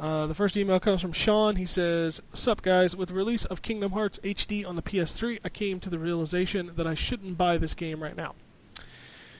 Uh, 0.00 0.26
the 0.26 0.34
first 0.34 0.56
email 0.56 0.80
comes 0.80 1.00
from 1.00 1.12
Sean. 1.12 1.56
He 1.56 1.66
says, 1.66 2.22
Sup 2.32 2.62
guys, 2.62 2.96
with 2.96 3.10
the 3.10 3.14
release 3.14 3.44
of 3.44 3.62
Kingdom 3.62 3.92
Hearts 3.92 4.18
HD 4.24 4.66
on 4.66 4.76
the 4.76 4.82
PS3, 4.82 5.40
I 5.44 5.48
came 5.48 5.78
to 5.80 5.90
the 5.90 5.98
realization 5.98 6.72
that 6.76 6.86
I 6.86 6.94
shouldn't 6.94 7.36
buy 7.36 7.58
this 7.58 7.74
game 7.74 8.02
right 8.02 8.16
now. 8.16 8.34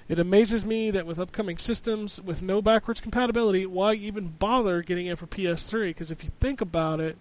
It 0.08 0.18
amazes 0.18 0.64
me 0.64 0.90
that 0.90 1.06
with 1.06 1.18
upcoming 1.18 1.58
systems 1.58 2.20
with 2.20 2.42
no 2.42 2.60
backwards 2.60 3.00
compatibility, 3.00 3.64
why 3.64 3.94
even 3.94 4.28
bother 4.28 4.82
getting 4.82 5.06
it 5.06 5.18
for 5.18 5.26
PS3? 5.26 5.90
Because 5.90 6.10
if 6.10 6.22
you 6.22 6.30
think 6.40 6.60
about 6.60 7.00
it, 7.00 7.16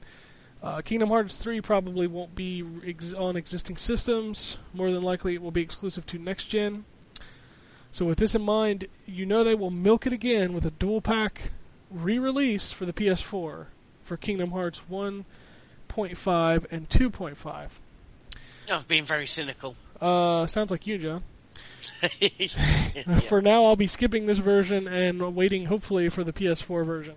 uh, 0.62 0.82
Kingdom 0.82 1.10
Hearts 1.10 1.36
3 1.38 1.62
probably 1.62 2.08
won't 2.08 2.36
be 2.36 2.64
ex- 2.86 3.14
on 3.14 3.36
existing 3.36 3.78
systems. 3.78 4.58
More 4.74 4.92
than 4.92 5.02
likely, 5.04 5.34
it 5.34 5.42
will 5.42 5.52
be 5.52 5.62
exclusive 5.62 6.06
to 6.08 6.20
next 6.20 6.46
gen. 6.46 6.86
So, 7.92 8.06
with 8.06 8.20
this 8.20 8.36
in 8.36 8.42
mind, 8.42 8.88
you 9.06 9.26
know 9.26 9.44
they 9.44 9.56
will 9.56 9.72
milk 9.72 10.08
it 10.08 10.14
again 10.14 10.54
with 10.54 10.66
a 10.66 10.72
dual 10.72 11.02
pack 11.02 11.52
re 11.90 12.18
release 12.18 12.72
for 12.72 12.86
the 12.86 12.94
PS4 12.94 13.66
for 14.04 14.18
Kingdom 14.18 14.52
Hearts 14.52 14.82
1.5 14.90 16.66
and 16.72 16.90
2.5. 16.90 17.70
I've 18.72 18.88
been 18.88 19.04
very 19.04 19.26
cynical. 19.26 19.76
Uh, 20.00 20.48
sounds 20.48 20.72
like 20.72 20.88
you, 20.88 20.98
John. 20.98 21.24
Yeah. 22.20 23.20
For 23.30 23.42
now, 23.42 23.66
I'll 23.66 23.76
be 23.76 23.88
skipping 23.88 24.26
this 24.26 24.40
version 24.40 24.88
and 24.88 25.36
waiting, 25.36 25.66
hopefully, 25.66 26.10
for 26.10 26.24
the 26.24 26.34
PS4 26.34 26.86
version. 26.86 27.16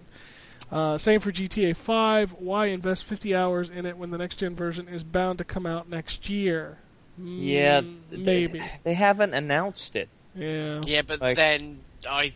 Uh, 0.70 0.98
same 0.98 1.20
for 1.20 1.30
GTA 1.30 1.76
5. 1.76 2.32
Why 2.38 2.66
invest 2.66 3.04
50 3.04 3.34
hours 3.34 3.70
in 3.70 3.86
it 3.86 3.96
when 3.96 4.10
the 4.10 4.18
next 4.18 4.36
gen 4.36 4.56
version 4.56 4.88
is 4.88 5.02
bound 5.04 5.38
to 5.38 5.44
come 5.44 5.66
out 5.66 5.88
next 5.88 6.28
year? 6.28 6.78
Yeah, 7.22 7.82
Mm, 7.82 7.96
th- 8.10 8.22
maybe. 8.22 8.60
They 8.82 8.94
haven't 8.94 9.34
announced 9.34 9.94
it. 9.94 10.08
Yeah. 10.34 10.80
Yeah, 10.84 11.02
but 11.02 11.20
Like- 11.20 11.36
then 11.36 11.80
I 12.10 12.32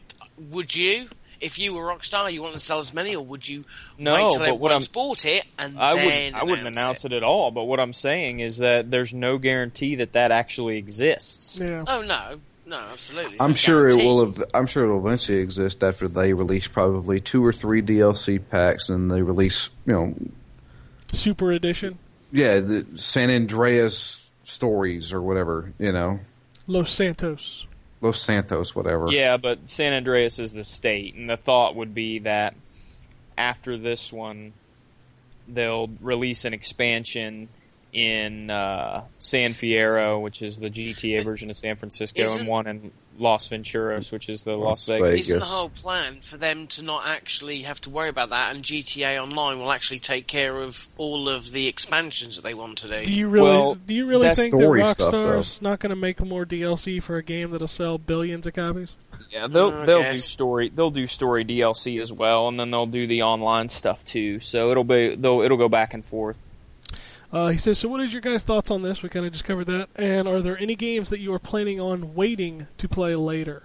would 0.51 0.75
you, 0.77 1.09
if 1.41 1.59
you 1.59 1.73
were 1.75 1.83
Rockstar, 1.87 2.33
you 2.33 2.43
want 2.43 2.55
to 2.55 2.61
sell 2.61 2.79
as 2.79 2.95
many, 2.95 3.17
or 3.17 3.25
would 3.25 3.49
you 3.49 3.65
No, 3.99 4.15
wait 4.15 4.21
till 4.31 4.39
but 4.39 4.59
what 4.61 4.71
I'm 4.71 4.77
everyone's 4.77 4.89
bought 4.89 5.25
it 5.25 5.45
and 5.59 5.77
I 5.79 5.95
then 5.97 6.05
wouldn't. 6.05 6.35
I 6.37 6.45
wouldn't 6.45 6.69
announce 6.69 7.05
it. 7.05 7.13
at 7.13 7.25
all. 7.25 7.51
But 7.51 7.65
what 7.65 7.81
I'm 7.81 7.93
saying 7.93 8.39
is 8.39 8.59
that 8.59 8.89
there's 8.91 9.13
no 9.13 9.39
guarantee 9.39 9.97
that 9.97 10.13
that 10.13 10.31
actually 10.31 10.77
exists. 10.77 11.59
Yeah. 11.61 11.83
Oh 11.89 12.03
no, 12.03 12.41
no, 12.69 12.79
absolutely. 12.93 13.41
I'm 13.41 13.49
There's 13.49 13.69
no 13.69 13.73
sure 13.73 13.89
it 13.89 13.97
will. 13.97 14.27
Have, 14.27 14.45
I'm 14.53 14.67
sure 14.67 14.85
it 14.85 14.89
will 14.89 15.07
eventually 15.07 15.39
exist 15.39 15.83
after 15.83 16.07
they 16.07 16.35
release 16.35 16.69
probably 16.69 17.19
two 17.19 17.45
or 17.45 17.53
three 17.53 17.81
DLC 17.81 18.41
packs, 18.51 18.91
and 18.91 19.11
they 19.11 19.23
release, 19.23 19.71
you 19.87 19.95
know, 19.95 20.15
Super 21.13 21.51
Edition. 21.51 21.99
yeah, 22.31 22.61
the 22.61 22.87
San 22.97 23.31
Andreas 23.31 24.31
stories 24.45 25.13
or 25.13 25.23
whatever, 25.23 25.73
you 25.79 25.93
know, 25.93 26.21
Los 26.67 26.91
Santos. 26.91 27.67
Los 28.03 28.21
Santos, 28.21 28.75
whatever. 28.77 29.11
Yeah, 29.11 29.39
but 29.39 29.69
San 29.69 29.95
Andreas 29.95 30.39
is 30.39 30.53
the 30.53 30.63
state, 30.63 31.15
and 31.15 31.29
the 31.29 31.39
thought 31.39 31.75
would 31.75 31.95
be 31.95 32.19
that 32.21 32.55
after 33.39 33.79
this 33.79 34.13
one, 34.13 34.53
they'll 35.49 35.89
release 36.03 36.45
an 36.45 36.53
expansion 36.53 37.49
in 37.93 38.51
uh, 38.51 39.05
San 39.19 39.55
Fierro, 39.55 40.21
which 40.21 40.43
is 40.43 40.59
the 40.59 40.71
GTA 40.71 41.25
version 41.25 41.51
of 41.51 41.57
San 41.57 41.77
Francisco, 41.77 42.23
Isn't- 42.23 42.41
and 42.41 42.49
one 42.49 42.67
in 42.67 42.91
Las 43.19 43.49
Venturas, 43.49 44.13
which 44.13 44.29
is 44.29 44.45
the 44.45 44.53
Las 44.53 44.89
Las 44.89 44.99
Vegas. 44.99 45.03
Vegas. 45.03 45.21
Isn't 45.21 45.39
the 45.41 45.45
whole 45.45 45.71
plan 45.71 46.21
for 46.21 46.37
them 46.37 46.69
to 46.69 46.83
not 46.83 47.07
actually 47.07 47.63
have 47.63 47.81
to 47.81 47.91
worry 47.91 48.09
about 48.09 48.31
that, 48.31 48.55
and 48.55 48.63
GTA 48.63 49.21
Online 49.21 49.59
will 49.59 49.73
actually 49.73 49.99
take 49.99 50.27
care 50.27 50.57
of 50.57 50.87
all 50.97 51.29
of 51.29 51.51
the 51.51 51.67
expansions 51.67 52.37
that 52.37 52.43
they 52.43 52.55
want 52.55 52.79
to 52.79 52.89
do? 52.89 53.05
Do 53.05 53.13
you 53.13 53.29
really? 53.29 53.51
Well, 53.51 53.75
do 53.75 53.95
you 53.95 54.07
really 54.07 54.29
think 54.29 54.53
that 54.53 54.59
story 54.59 54.85
stuff, 54.87 55.15
Rockstar's 55.15 55.61
not 55.61 55.81
going 55.81 55.91
to 55.91 55.97
make 55.97 56.25
more 56.25 56.47
DLC 56.47 57.03
for 57.03 57.17
a 57.17 57.23
game 57.23 57.51
that'll 57.51 57.67
sell 57.67 57.99
billions 57.99 58.47
of 58.47 58.55
copies? 58.55 58.93
Yeah, 59.31 59.49
they'll 59.49 59.73
I 59.73 59.85
they'll 59.85 60.13
do 60.13 60.17
story 60.19 60.71
they'll 60.75 60.91
do 60.91 61.07
story 61.07 61.45
DLC 61.45 62.01
as 62.01 62.13
well, 62.13 62.47
and 62.49 62.61
then 62.61 62.71
they'll 62.71 62.87
do 62.87 63.07
the 63.07 63.23
online 63.23 63.69
stuff 63.69 64.05
too. 64.05 64.39
So 64.41 64.71
it'll 64.71 64.85
be 64.85 65.17
they'll 65.17 65.41
it'll 65.41 65.57
go 65.57 65.69
back 65.69 65.93
and 65.95 66.05
forth. 66.05 66.37
Uh, 67.31 67.49
he 67.49 67.59
says, 67.59 67.79
"So, 67.79 67.89
what 67.89 68.01
is 68.01 68.13
your 68.13 68.23
guys' 68.23 68.43
thoughts 68.43 68.71
on 68.71 68.83
this? 68.83 69.03
We 69.03 69.09
kind 69.09 69.27
of 69.27 69.33
just 69.33 69.45
covered 69.45 69.67
that. 69.67 69.89
And 69.97 70.27
are 70.27 70.41
there 70.41 70.57
any 70.59 70.77
games 70.77 71.11
that 71.11 71.21
you 71.21 71.33
are 71.35 71.39
planning 71.39 71.81
on 71.81 72.15
waiting 72.15 72.67
to 72.79 72.89
play 72.89 73.15
later?" 73.15 73.65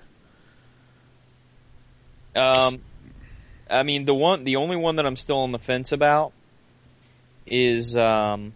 Um, 2.36 2.82
I 3.70 3.84
mean, 3.84 4.06
the 4.06 4.14
one, 4.14 4.44
the 4.44 4.58
only 4.58 4.76
one 4.76 4.98
that 4.98 5.06
I'm 5.06 5.16
still 5.16 5.40
on 5.40 5.52
the 5.52 5.60
fence 5.60 5.92
about 5.92 6.34
is 7.46 7.96
um, 7.96 8.54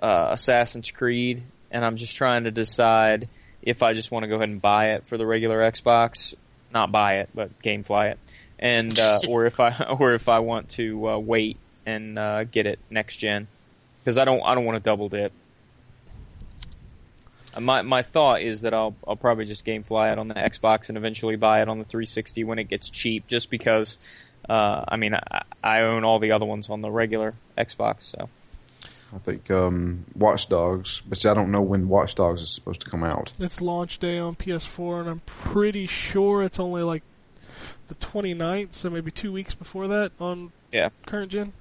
uh, 0.00 0.28
Assassin's 0.30 0.90
Creed, 0.90 1.42
and 1.70 1.84
I'm 1.84 1.96
just 1.96 2.14
trying 2.14 2.44
to 2.44 2.50
decide 2.50 3.28
if 3.62 3.82
I 3.82 3.94
just 3.94 4.10
want 4.10 4.24
to 4.24 4.28
go 4.28 4.36
ahead 4.36 4.48
and 4.48 4.60
buy 4.60 4.90
it 4.90 5.06
for 5.06 5.16
the 5.16 5.26
regular 5.26 5.60
Xbox, 5.60 6.34
not 6.72 6.90
buy 6.92 7.18
it, 7.18 7.30
but 7.34 7.60
GameFly 7.62 8.12
it, 8.12 8.18
and 8.58 8.98
uh, 8.98 9.20
or 9.28 9.46
if 9.46 9.60
I 9.60 9.72
or 9.98 10.14
if 10.14 10.28
I 10.28 10.40
want 10.40 10.70
to 10.70 11.08
uh, 11.08 11.18
wait 11.18 11.58
and 11.86 12.18
uh, 12.18 12.44
get 12.44 12.66
it 12.66 12.78
next 12.90 13.16
gen, 13.16 13.48
because 14.02 14.18
I 14.18 14.24
don't 14.24 14.40
I 14.44 14.54
don't 14.54 14.64
want 14.64 14.76
to 14.82 14.88
double 14.88 15.08
dip. 15.08 15.32
Uh, 17.54 17.60
My 17.60 17.82
my 17.82 18.02
thought 18.02 18.42
is 18.42 18.62
that 18.62 18.74
I'll 18.74 18.94
I'll 19.06 19.16
probably 19.16 19.44
just 19.44 19.64
GameFly 19.64 20.12
it 20.12 20.18
on 20.18 20.28
the 20.28 20.34
Xbox 20.34 20.88
and 20.88 20.96
eventually 20.98 21.36
buy 21.36 21.62
it 21.62 21.68
on 21.68 21.78
the 21.78 21.84
360 21.84 22.44
when 22.44 22.58
it 22.58 22.64
gets 22.64 22.90
cheap, 22.90 23.26
just 23.26 23.50
because. 23.50 23.98
Uh, 24.48 24.84
I 24.88 24.96
mean, 24.96 25.14
I, 25.14 25.42
I 25.62 25.80
own 25.82 26.02
all 26.02 26.18
the 26.18 26.32
other 26.32 26.44
ones 26.44 26.68
on 26.68 26.80
the 26.80 26.90
regular 26.90 27.34
Xbox, 27.56 28.02
so 28.02 28.28
I 29.14 29.18
think 29.18 29.48
um, 29.52 30.04
Watch 30.16 30.48
Dogs, 30.48 31.00
but 31.08 31.24
I 31.24 31.32
don't 31.32 31.52
know 31.52 31.60
when 31.60 31.88
Watch 31.88 32.16
Dogs 32.16 32.42
is 32.42 32.52
supposed 32.52 32.80
to 32.80 32.90
come 32.90 33.04
out. 33.04 33.30
It's 33.38 33.60
launch 33.60 34.00
day 34.00 34.18
on 34.18 34.34
PS4, 34.34 35.02
and 35.02 35.08
I'm 35.08 35.20
pretty 35.26 35.86
sure 35.86 36.42
it's 36.42 36.58
only 36.58 36.82
like 36.82 37.04
the 37.86 37.94
29th, 37.94 38.72
so 38.72 38.90
maybe 38.90 39.12
two 39.12 39.30
weeks 39.30 39.54
before 39.54 39.86
that 39.86 40.10
on 40.18 40.50
Yeah. 40.72 40.88
current 41.06 41.30
gen. 41.30 41.52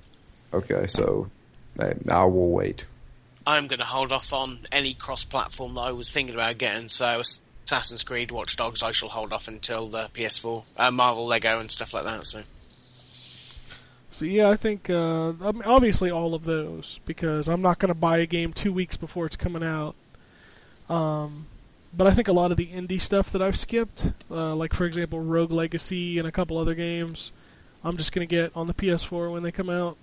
Okay, 0.52 0.88
so 0.88 1.30
I 1.80 2.26
will 2.26 2.50
wait. 2.50 2.86
I'm 3.46 3.68
going 3.68 3.80
to 3.80 3.86
hold 3.86 4.12
off 4.12 4.34
on 4.34 4.60
any 4.72 4.94
cross-platform 4.94 5.74
that 5.76 5.82
I 5.82 5.92
was 5.92 6.12
thinking 6.12 6.36
about 6.36 6.58
getting. 6.58 6.90
So 6.90 7.22
Assassin's 7.66 8.04
Creed, 8.04 8.32
Watch 8.32 8.56
Dogs, 8.56 8.84
I 8.84 8.92
shall 8.92 9.10
hold 9.10 9.34
off 9.34 9.48
until 9.48 9.88
the 9.88 10.10
PS4, 10.14 10.64
uh, 10.78 10.92
Marvel, 10.92 11.26
Lego, 11.26 11.60
and 11.60 11.72
stuff 11.72 11.94
like 11.94 12.06
that. 12.06 12.26
So 12.26 12.42
So 14.12 14.26
yeah, 14.26 14.50
I 14.50 14.56
think 14.58 14.90
uh, 14.90 15.34
obviously 15.66 16.12
all 16.12 16.36
of 16.36 16.44
those 16.44 17.00
because 17.06 17.48
I'm 17.48 17.62
not 17.62 17.80
going 17.80 17.90
to 17.90 17.96
buy 17.96 18.20
a 18.20 18.26
game 18.26 18.54
two 18.54 18.74
weeks 18.74 18.98
before 18.98 19.26
it's 19.26 19.38
coming 19.38 19.64
out. 19.64 19.96
Um, 20.90 21.48
but 21.96 22.08
I 22.08 22.12
think 22.12 22.28
a 22.28 22.34
lot 22.34 22.52
of 22.52 22.58
the 22.58 22.68
indie 22.68 23.02
stuff 23.02 23.32
that 23.32 23.42
I've 23.42 23.58
skipped, 23.58 24.12
uh, 24.30 24.56
like 24.56 24.74
for 24.74 24.86
example 24.86 25.20
Rogue 25.20 25.52
Legacy 25.52 26.20
and 26.20 26.28
a 26.28 26.32
couple 26.32 26.58
other 26.58 26.76
games, 26.76 27.32
I'm 27.84 27.98
just 27.98 28.12
going 28.12 28.28
to 28.28 28.34
get 28.34 28.52
on 28.56 28.68
the 28.68 28.74
PS4 28.74 29.32
when 29.32 29.44
they 29.44 29.52
come 29.52 29.70
out. 29.70 29.98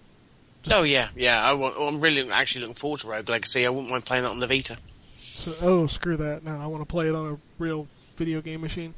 Oh 0.70 0.82
yeah, 0.82 1.08
yeah. 1.16 1.40
I 1.40 1.52
want, 1.54 1.74
I'm 1.78 2.00
really 2.00 2.30
actually 2.30 2.62
looking 2.62 2.74
forward 2.74 3.00
to 3.00 3.08
Rogue 3.08 3.28
Legacy. 3.28 3.66
I 3.66 3.70
wouldn't 3.70 3.90
mind 3.90 4.04
playing 4.04 4.24
that 4.24 4.30
on 4.30 4.40
the 4.40 4.46
Vita. 4.46 4.76
So 5.18 5.54
oh 5.60 5.86
screw 5.86 6.16
that! 6.16 6.44
No, 6.44 6.58
I 6.60 6.66
want 6.66 6.82
to 6.82 6.86
play 6.86 7.08
it 7.08 7.14
on 7.14 7.32
a 7.32 7.38
real 7.58 7.86
video 8.16 8.40
game 8.40 8.60
machine. 8.60 8.94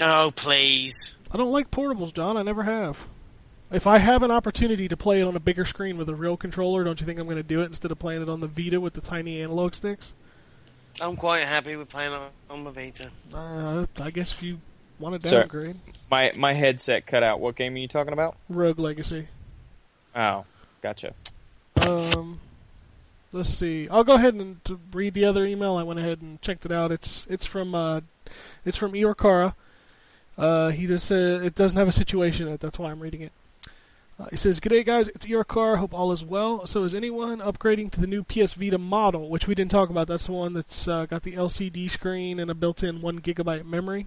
Oh 0.00 0.32
please. 0.34 1.16
I 1.30 1.36
don't 1.36 1.52
like 1.52 1.70
portables, 1.70 2.14
John. 2.14 2.36
I 2.36 2.42
never 2.42 2.62
have. 2.62 2.98
If 3.70 3.86
I 3.86 3.98
have 3.98 4.22
an 4.22 4.30
opportunity 4.30 4.88
to 4.88 4.96
play 4.96 5.20
it 5.20 5.24
on 5.24 5.36
a 5.36 5.40
bigger 5.40 5.66
screen 5.66 5.98
with 5.98 6.08
a 6.08 6.14
real 6.14 6.38
controller, 6.38 6.84
don't 6.84 6.98
you 7.00 7.06
think 7.06 7.18
I'm 7.18 7.26
going 7.26 7.36
to 7.36 7.42
do 7.42 7.60
it 7.60 7.66
instead 7.66 7.90
of 7.90 7.98
playing 7.98 8.22
it 8.22 8.28
on 8.28 8.40
the 8.40 8.46
Vita 8.46 8.80
with 8.80 8.94
the 8.94 9.02
tiny 9.02 9.42
analog 9.42 9.74
sticks? 9.74 10.14
I'm 11.02 11.16
quite 11.16 11.42
happy 11.42 11.76
with 11.76 11.90
playing 11.90 12.12
on, 12.12 12.30
on 12.48 12.64
the 12.64 12.70
Vita. 12.70 13.10
Uh, 13.32 13.84
I 14.00 14.10
guess 14.10 14.32
if 14.32 14.42
you 14.42 14.58
want 14.98 15.20
to 15.20 15.28
Sir. 15.28 15.40
downgrade, 15.40 15.76
my 16.10 16.32
my 16.34 16.54
headset 16.54 17.06
cut 17.06 17.22
out. 17.22 17.40
What 17.40 17.56
game 17.56 17.74
are 17.74 17.78
you 17.78 17.88
talking 17.88 18.14
about? 18.14 18.36
Rogue 18.48 18.78
Legacy. 18.78 19.28
Oh, 20.16 20.44
gotcha. 20.82 21.14
Um, 21.76 22.40
let's 23.32 23.50
see. 23.50 23.88
I'll 23.88 24.04
go 24.04 24.14
ahead 24.14 24.34
and 24.34 24.60
read 24.92 25.14
the 25.14 25.24
other 25.24 25.44
email. 25.44 25.76
I 25.76 25.82
went 25.82 26.00
ahead 26.00 26.20
and 26.22 26.40
checked 26.42 26.66
it 26.66 26.72
out. 26.72 26.92
It's 26.92 27.26
it's 27.28 27.46
from 27.46 27.74
uh, 27.74 28.00
it's 28.64 28.76
from 28.76 28.92
Iorkara. 28.92 29.54
Uh, 30.36 30.68
he 30.68 30.86
just 30.86 31.06
said 31.06 31.42
it 31.42 31.54
doesn't 31.54 31.78
have 31.78 31.88
a 31.88 31.92
situation 31.92 32.46
in 32.46 32.54
it. 32.54 32.60
That's 32.60 32.78
why 32.78 32.90
I'm 32.90 33.00
reading 33.00 33.22
it. 33.22 33.32
Uh, 34.20 34.26
he 34.30 34.36
says, 34.36 34.58
"G'day 34.58 34.84
guys, 34.84 35.08
it's 35.08 35.26
Iorkar. 35.26 35.78
Hope 35.78 35.94
all 35.94 36.10
is 36.10 36.24
well. 36.24 36.66
So 36.66 36.82
is 36.82 36.94
anyone 36.94 37.38
upgrading 37.38 37.92
to 37.92 38.00
the 38.00 38.06
new 38.06 38.24
PS 38.24 38.54
Vita 38.54 38.78
model, 38.78 39.28
which 39.28 39.46
we 39.46 39.54
didn't 39.54 39.70
talk 39.70 39.90
about? 39.90 40.08
That's 40.08 40.26
the 40.26 40.32
one 40.32 40.54
that's 40.54 40.88
uh, 40.88 41.06
got 41.06 41.22
the 41.22 41.34
LCD 41.34 41.90
screen 41.90 42.40
and 42.40 42.50
a 42.50 42.54
built-in 42.54 43.00
one 43.00 43.20
gigabyte 43.20 43.64
memory." 43.64 44.06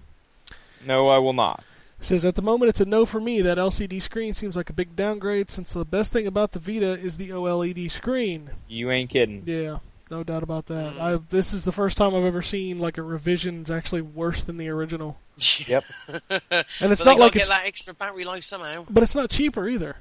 No, 0.84 1.08
I 1.08 1.18
will 1.18 1.32
not. 1.32 1.62
Says 2.02 2.24
at 2.24 2.34
the 2.34 2.42
moment 2.42 2.68
it's 2.68 2.80
a 2.80 2.84
no 2.84 3.06
for 3.06 3.20
me. 3.20 3.42
That 3.42 3.58
LCD 3.58 4.02
screen 4.02 4.34
seems 4.34 4.56
like 4.56 4.68
a 4.68 4.72
big 4.72 4.96
downgrade 4.96 5.50
since 5.52 5.72
the 5.72 5.84
best 5.84 6.12
thing 6.12 6.26
about 6.26 6.50
the 6.50 6.58
Vita 6.58 6.98
is 6.98 7.16
the 7.16 7.30
OLED 7.30 7.90
screen. 7.92 8.50
You 8.66 8.90
ain't 8.90 9.08
kidding. 9.08 9.44
Yeah, 9.46 9.78
no 10.10 10.24
doubt 10.24 10.42
about 10.42 10.66
that. 10.66 11.00
I 11.00 11.16
this 11.30 11.52
is 11.52 11.64
the 11.64 11.70
first 11.70 11.96
time 11.96 12.12
I've 12.14 12.24
ever 12.24 12.42
seen 12.42 12.80
like 12.80 12.98
a 12.98 13.02
revision 13.02 13.62
is 13.62 13.70
actually 13.70 14.02
worse 14.02 14.42
than 14.42 14.56
the 14.56 14.68
original. 14.68 15.16
Yep. 15.66 15.84
And 16.10 16.30
it's 16.50 16.70
but 16.78 16.80
not 16.80 17.04
gotta 17.04 17.20
like 17.20 17.32
get 17.32 17.42
it's, 17.42 17.48
that 17.48 17.62
extra 17.64 17.94
battery 17.94 18.24
life 18.24 18.44
somehow. 18.44 18.84
but 18.90 19.02
it's 19.02 19.14
not 19.14 19.30
cheaper 19.30 19.68
either. 19.68 19.96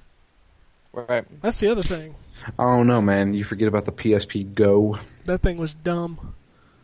Right. 0.93 1.23
That's 1.41 1.59
the 1.59 1.71
other 1.71 1.81
thing. 1.81 2.15
I 2.59 2.63
don't 2.63 2.87
know, 2.87 3.01
man. 3.01 3.33
You 3.33 3.43
forget 3.43 3.67
about 3.67 3.85
the 3.85 3.91
PSP 3.91 4.53
Go. 4.53 4.97
That 5.25 5.41
thing 5.41 5.57
was 5.57 5.73
dumb. 5.73 6.33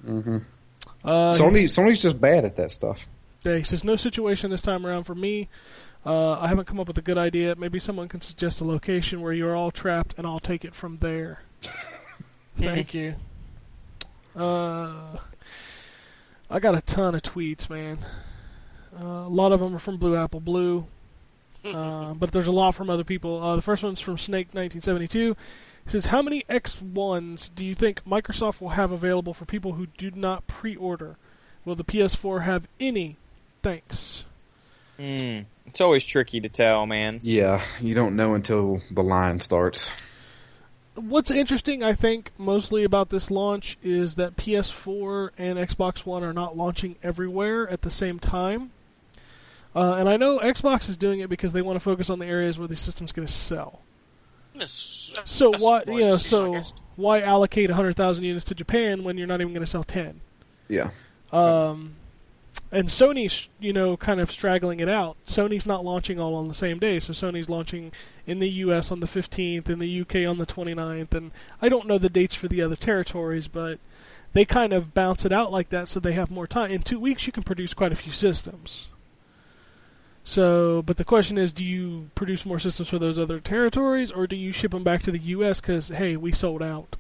Mm-hmm. 0.08 0.38
Uh, 1.04 1.34
Sony, 1.34 1.64
Sony's 1.64 2.02
just 2.02 2.20
bad 2.22 2.46
at 2.46 2.56
that 2.58 2.72
stuff. 2.72 3.08
Yeah, 3.44 3.56
he 3.56 3.64
says 3.64 3.84
no 3.84 3.96
situation 3.96 4.52
this 4.52 4.62
time 4.62 4.86
around 4.86 5.06
for 5.06 5.16
me. 5.16 5.50
Uh, 6.06 6.40
I 6.40 6.48
haven't 6.48 6.66
come 6.66 6.80
up 6.80 6.88
with 6.88 6.98
a 6.98 7.02
good 7.02 7.18
idea. 7.18 7.56
Maybe 7.58 7.80
someone 7.80 8.08
can 8.08 8.22
suggest 8.22 8.62
a 8.62 8.66
location 8.66 9.22
where 9.22 9.34
you're 9.34 9.56
all 9.56 9.72
trapped, 9.72 10.16
and 10.18 10.26
I'll 10.26 10.40
take 10.40 10.64
it 10.64 10.74
from 10.74 11.00
there. 11.00 11.42
Thank 12.58 12.94
you. 12.94 13.16
Uh, 14.36 15.18
I 16.50 16.60
got 16.60 16.76
a 16.76 16.82
ton 16.82 17.16
of 17.16 17.22
tweets, 17.22 17.70
man. 17.70 18.00
Uh, 18.98 19.06
a 19.06 19.30
lot 19.30 19.52
of 19.52 19.60
them 19.60 19.76
are 19.76 19.80
from 19.80 19.98
Blue 19.98 20.16
Apple 20.16 20.40
Blue, 20.40 20.88
uh, 21.66 22.14
but 22.14 22.32
there's 22.32 22.48
a 22.48 22.52
lot 22.52 22.74
from 22.74 22.90
other 22.90 23.04
people. 23.04 23.44
Uh, 23.44 23.56
the 23.56 23.62
first 23.62 23.84
one's 23.84 24.00
from 24.00 24.16
Snake1972. 24.16 25.36
He 25.84 25.90
says, 25.90 26.06
"How 26.06 26.22
many 26.22 26.44
X1s 26.50 27.50
do 27.54 27.66
you 27.66 27.76
think 27.76 28.04
Microsoft 28.06 28.62
will 28.62 28.70
have 28.70 28.92
available 28.92 29.34
for 29.34 29.46
people 29.46 29.74
who 29.74 29.88
do 29.98 30.12
not 30.12 30.48
pre-order? 30.48 31.18
Will 31.66 31.76
the 31.76 31.84
PS4 31.84 32.44
have 32.44 32.68
any? 32.80 33.18
Thanks." 33.62 34.24
Mm. 35.00 35.46
It's 35.68 35.82
always 35.82 36.04
tricky 36.04 36.40
to 36.42 36.50
tell, 36.50 36.86
man. 36.86 37.20
Yeah, 37.22 37.64
you 37.82 37.94
don't 37.94 38.16
know 38.16 38.34
until 38.34 38.82
the 38.90 39.04
line 39.04 39.40
starts. 39.40 39.90
What's 40.96 41.30
interesting, 41.30 41.84
I 41.84 41.94
think, 41.94 42.32
mostly 42.40 42.84
about 42.84 43.10
this 43.10 43.30
launch 43.30 43.78
is 43.84 44.16
that 44.16 44.36
PS4 44.36 45.30
and 45.38 45.60
Xbox 45.60 46.06
One 46.08 46.24
are 46.24 46.34
not 46.34 46.58
launching 46.58 46.96
everywhere 47.04 47.70
at 47.70 47.84
the 47.84 47.92
same 47.92 48.18
time. 48.18 48.72
Uh, 49.76 49.98
and 50.00 50.10
I 50.10 50.18
know 50.18 50.40
Xbox 50.40 50.90
is 50.90 50.98
doing 50.98 51.20
it 51.20 51.30
because 51.30 51.54
they 51.54 51.62
want 51.62 51.76
to 51.76 51.80
focus 51.80 52.10
on 52.10 52.18
the 52.18 52.26
areas 52.26 52.58
where 52.58 52.68
the 52.68 52.76
system's 52.76 53.12
going 53.12 53.28
to 53.28 53.32
sell. 53.34 53.82
That's- 54.56 54.72
So 55.26 55.52
why, 55.60 55.84
you 55.86 56.00
know, 56.00 56.16
so 56.16 56.60
why 56.96 57.22
allocate 57.22 57.70
100,000 57.70 58.24
units 58.24 58.46
to 58.46 58.56
Japan 58.56 59.04
when 59.04 59.20
you're 59.20 59.28
not 59.28 59.40
even 59.40 59.54
going 59.54 59.64
to 59.66 59.70
sell 59.70 59.84
10? 59.84 60.20
Yeah. 60.68 60.90
Um, 61.32 61.94
and 62.72 62.90
Sony's, 62.90 63.48
you 63.60 63.72
know, 63.72 63.96
kind 63.96 64.20
of 64.20 64.32
straggling 64.32 64.80
it 64.80 64.90
out. 64.90 65.16
Sony's 65.26 65.66
not 65.66 65.86
launching 65.86 66.20
all 66.20 66.36
on 66.36 66.48
the 66.48 66.54
same 66.54 66.80
day, 66.80 67.00
so 67.00 67.14
Sony's 67.14 67.50
launching 67.50 67.92
in 68.26 68.40
the 68.40 68.50
US 68.50 68.92
on 68.92 69.00
the 69.00 69.08
15th, 69.08 69.70
in 69.70 69.80
the 69.80 70.02
UK 70.02 70.28
on 70.28 70.38
the 70.38 70.46
29th, 70.46 71.14
and 71.14 71.32
I 71.62 71.70
don't 71.70 71.88
know 71.88 71.98
the 71.98 72.10
dates 72.10 72.36
for 72.36 72.48
the 72.48 72.62
other 72.62 72.76
territories, 72.76 73.48
but 73.48 73.80
they 74.34 74.44
kind 74.44 74.74
of 74.74 74.94
bounce 74.94 75.26
it 75.26 75.32
out 75.32 75.52
like 75.52 75.70
that 75.70 75.88
so 75.88 76.00
they 76.00 76.12
have 76.14 76.30
more 76.30 76.48
time. 76.48 76.72
In 76.72 76.82
two 76.82 77.00
weeks, 77.00 77.26
you 77.26 77.32
can 77.34 77.44
produce 77.44 77.74
quite 77.74 77.94
a 77.94 77.96
few 77.96 78.12
systems. 78.12 78.88
So, 80.26 80.82
but 80.82 80.98
the 80.98 81.06
question 81.06 81.38
is, 81.38 81.54
do 81.54 81.64
you 81.64 82.10
produce 82.14 82.46
more 82.46 82.60
systems 82.60 82.90
for 82.90 83.00
those 83.00 83.18
other 83.18 83.40
territories, 83.40 84.12
or 84.12 84.28
do 84.28 84.36
you 84.36 84.52
ship 84.52 84.72
them 84.72 84.84
back 84.84 85.02
to 85.04 85.12
the 85.12 85.20
U.S. 85.20 85.62
because 85.62 85.88
hey, 85.88 86.18
we 86.18 86.34
sold 86.34 86.62
out? 86.62 86.98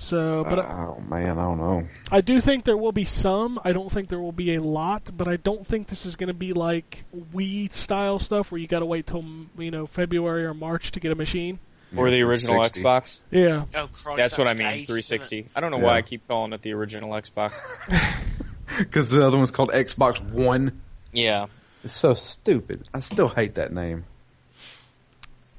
So, 0.00 0.44
but 0.44 0.60
oh 0.60 1.02
man, 1.08 1.38
I 1.40 1.44
don't 1.44 1.58
know. 1.58 1.88
I 2.12 2.20
do 2.20 2.40
think 2.40 2.64
there 2.64 2.76
will 2.76 2.92
be 2.92 3.04
some. 3.04 3.60
I 3.64 3.72
don't 3.72 3.90
think 3.90 4.08
there 4.08 4.20
will 4.20 4.30
be 4.32 4.54
a 4.54 4.62
lot, 4.62 5.10
but 5.16 5.26
I 5.26 5.36
don't 5.36 5.66
think 5.66 5.88
this 5.88 6.06
is 6.06 6.14
going 6.14 6.28
to 6.28 6.34
be 6.34 6.52
like 6.52 7.04
Wii 7.34 7.72
style 7.72 8.20
stuff 8.20 8.52
where 8.52 8.60
you 8.60 8.68
got 8.68 8.78
to 8.78 8.86
wait 8.86 9.08
till 9.08 9.24
you 9.58 9.72
know 9.72 9.86
February 9.88 10.44
or 10.44 10.54
March 10.54 10.92
to 10.92 11.00
get 11.00 11.10
a 11.10 11.16
machine. 11.16 11.58
Or 11.96 12.10
the 12.10 12.22
original 12.22 12.60
Xbox. 12.60 13.20
Yeah, 13.30 13.64
Oh 13.74 13.88
Christ, 13.90 14.18
That's 14.18 14.38
what 14.38 14.46
I 14.48 14.54
mean. 14.54 14.66
ages, 14.66 14.90
isn't 14.90 15.14
it? 15.22 15.26
360. 15.26 15.46
I 15.56 15.60
don't 15.60 15.70
know 15.70 15.78
Yeah. 15.78 15.84
why 15.84 15.96
I 15.96 16.02
keep 16.02 16.28
calling 16.28 16.52
it 16.52 16.62
the 16.62 16.72
original 16.74 17.10
Xbox. 17.10 17.54
Because 18.78 19.10
the 19.10 19.26
other 19.26 19.36
one's 19.38 19.50
called 19.50 19.70
Xbox 19.70 20.22
One. 20.22 20.80
yeah. 21.12 21.46
It's 21.82 21.94
so 21.94 22.12
stupid. 22.14 22.86
I 22.92 23.00
still 23.00 23.28
hate 23.28 23.54
that 23.54 23.72
name. 23.72 24.04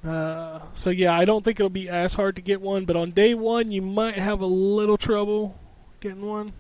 Uh, 0.06 0.60
so 0.76 0.90
yeah, 0.92 1.12
I 1.18 1.26
don't 1.26 1.44
think 1.44 1.60
it'll 1.60 1.70
be 1.70 1.90
as 1.90 2.14
hard 2.14 2.38
to 2.38 2.42
get 2.42 2.62
one, 2.62 2.86
but 2.86 2.96
on 2.96 3.12
day 3.12 3.34
one 3.34 3.72
you 3.72 3.82
might 3.82 4.16
have 4.16 4.40
a 4.42 4.46
little 4.46 4.98
trouble 4.98 5.58
getting 6.00 6.26
one. 6.26 6.54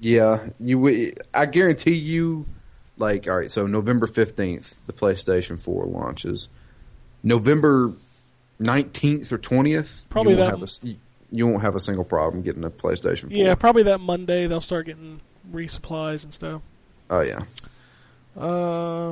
Yeah, 0.00 0.48
you. 0.60 0.76
wi- 0.76 1.14
I 1.32 1.46
guarantee 1.46 1.94
you. 1.94 2.44
Like, 2.98 3.26
all 3.28 3.36
right, 3.38 3.50
so 3.50 3.66
November 3.66 4.06
fifteenth, 4.06 4.74
the 4.86 4.92
PlayStation 4.92 5.58
Four 5.60 5.84
launches. 5.84 6.48
November 7.22 7.92
nineteenth 8.58 9.32
or 9.32 9.38
twentieth, 9.38 10.04
Probably 10.10 10.32
you 10.34 10.38
won't 10.38 10.50
that- 10.52 10.58
have 10.60 10.68
a 10.68 10.86
you- 10.86 10.96
you 11.32 11.46
won't 11.46 11.62
have 11.62 11.74
a 11.74 11.80
single 11.80 12.04
problem 12.04 12.42
getting 12.42 12.64
a 12.64 12.70
PlayStation 12.70 13.22
Four. 13.22 13.32
Yeah, 13.32 13.54
probably 13.54 13.82
that 13.84 14.00
Monday 14.00 14.46
they'll 14.46 14.60
start 14.60 14.86
getting 14.86 15.20
resupplies 15.50 16.24
and 16.24 16.32
stuff. 16.32 16.60
Oh 17.10 17.20
yeah. 17.20 17.40
Uh, 18.36 19.10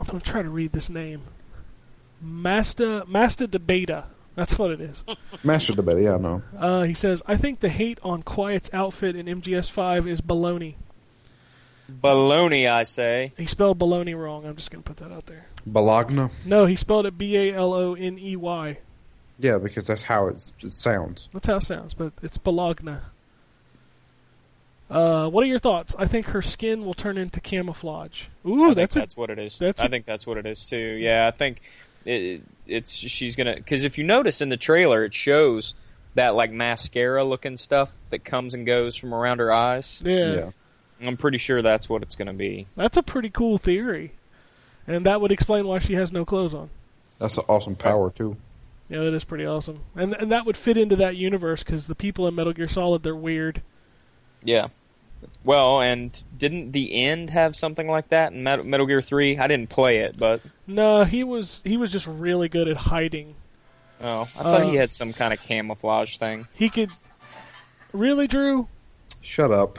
I'm 0.00 0.06
gonna 0.06 0.20
try 0.20 0.42
to 0.42 0.48
read 0.48 0.72
this 0.72 0.88
name. 0.88 1.22
Master 2.22 3.04
Master 3.06 3.46
Debata. 3.46 4.04
That's 4.34 4.58
what 4.58 4.70
it 4.70 4.80
is. 4.80 5.04
Master 5.44 5.74
Debate, 5.74 6.04
yeah, 6.04 6.14
I 6.14 6.18
know. 6.18 6.42
Uh, 6.56 6.82
he 6.82 6.94
says, 6.94 7.22
"I 7.26 7.36
think 7.36 7.60
the 7.60 7.68
hate 7.68 7.98
on 8.02 8.22
Quiet's 8.22 8.70
outfit 8.72 9.14
in 9.16 9.26
MGS5 9.26 10.08
is 10.08 10.20
baloney." 10.20 10.76
Baloney, 11.90 12.70
I 12.70 12.84
say. 12.84 13.32
He 13.36 13.46
spelled 13.46 13.78
baloney 13.78 14.18
wrong. 14.18 14.46
I'm 14.46 14.56
just 14.56 14.70
gonna 14.70 14.82
put 14.82 14.96
that 14.98 15.12
out 15.12 15.26
there. 15.26 15.46
Bologna? 15.66 16.30
No, 16.46 16.64
he 16.64 16.76
spelled 16.76 17.04
it 17.06 17.18
B 17.18 17.36
A 17.36 17.54
L 17.54 17.74
O 17.74 17.94
N 17.94 18.18
E 18.18 18.36
Y. 18.36 18.78
Yeah, 19.38 19.58
because 19.58 19.86
that's 19.86 20.04
how 20.04 20.28
it's, 20.28 20.52
it 20.60 20.70
sounds. 20.70 21.28
That's 21.32 21.46
how 21.48 21.56
it 21.56 21.62
sounds, 21.64 21.94
but 21.94 22.12
it's 22.22 22.38
Bologna. 22.38 22.98
Uh, 24.88 25.28
what 25.28 25.42
are 25.42 25.46
your 25.46 25.58
thoughts? 25.58 25.94
I 25.98 26.06
think 26.06 26.26
her 26.26 26.42
skin 26.42 26.84
will 26.84 26.94
turn 26.94 27.16
into 27.16 27.40
camouflage. 27.40 28.24
Ooh, 28.46 28.64
I 28.64 28.66
think 28.66 28.76
that's 28.76 28.94
that's, 28.94 29.16
what 29.16 29.30
it 29.30 29.38
is. 29.38 29.58
that's 29.58 29.80
I 29.82 29.86
a- 29.86 29.88
think 29.88 30.04
that's 30.06 30.26
what 30.26 30.36
it 30.38 30.46
is 30.46 30.64
too. 30.66 30.76
Yeah, 31.00 31.26
I 31.26 31.36
think 31.36 31.60
it, 32.04 32.42
it's 32.66 32.92
she's 32.92 33.36
gonna 33.36 33.54
because 33.56 33.84
if 33.84 33.98
you 33.98 34.04
notice 34.04 34.40
in 34.40 34.48
the 34.48 34.56
trailer, 34.56 35.04
it 35.04 35.14
shows 35.14 35.74
that 36.14 36.34
like 36.34 36.50
mascara 36.50 37.24
looking 37.24 37.56
stuff 37.56 37.92
that 38.10 38.24
comes 38.24 38.54
and 38.54 38.66
goes 38.66 38.96
from 38.96 39.14
around 39.14 39.38
her 39.38 39.52
eyes. 39.52 40.02
yeah, 40.04 40.50
I'm 41.00 41.16
pretty 41.16 41.38
sure 41.38 41.62
that's 41.62 41.88
what 41.88 42.02
it's 42.02 42.14
gonna 42.14 42.34
be. 42.34 42.66
That's 42.76 42.96
a 42.96 43.02
pretty 43.02 43.30
cool 43.30 43.58
theory, 43.58 44.12
and 44.86 45.06
that 45.06 45.20
would 45.20 45.32
explain 45.32 45.66
why 45.66 45.78
she 45.78 45.94
has 45.94 46.12
no 46.12 46.24
clothes 46.24 46.54
on. 46.54 46.70
That's 47.18 47.38
an 47.38 47.44
awesome 47.48 47.76
power, 47.76 48.10
too. 48.10 48.36
Yeah, 48.88 49.00
that 49.04 49.14
is 49.14 49.24
pretty 49.24 49.46
awesome, 49.46 49.80
and 49.96 50.14
and 50.14 50.32
that 50.32 50.44
would 50.44 50.56
fit 50.56 50.76
into 50.76 50.96
that 50.96 51.16
universe 51.16 51.62
because 51.62 51.86
the 51.86 51.94
people 51.94 52.28
in 52.28 52.34
Metal 52.34 52.52
Gear 52.52 52.68
Solid 52.68 53.02
they're 53.02 53.16
weird. 53.16 53.62
Yeah. 54.44 54.68
Well, 55.44 55.80
and 55.80 56.20
didn't 56.36 56.72
the 56.72 57.04
end 57.04 57.30
have 57.30 57.56
something 57.56 57.88
like 57.88 58.08
that 58.10 58.32
in 58.32 58.42
Metal, 58.42 58.64
Metal 58.64 58.86
Gear 58.86 59.00
Three? 59.02 59.38
I 59.38 59.46
didn't 59.46 59.70
play 59.70 59.98
it, 59.98 60.16
but 60.18 60.40
No, 60.66 61.04
he 61.04 61.24
was 61.24 61.60
he 61.64 61.76
was 61.76 61.90
just 61.92 62.06
really 62.06 62.48
good 62.48 62.68
at 62.68 62.76
hiding. 62.76 63.34
oh, 64.00 64.22
I 64.22 64.26
thought 64.26 64.62
Uh, 64.62 64.70
he 64.70 64.76
had 64.76 64.92
some 64.94 65.12
kind 65.12 65.32
of 65.32 65.40
camouflage 65.40 66.16
thing. 66.18 66.46
He 66.54 66.68
could 66.68 66.90
really, 67.92 68.26
Drew, 68.26 68.68
Shut 69.20 69.50
up. 69.50 69.78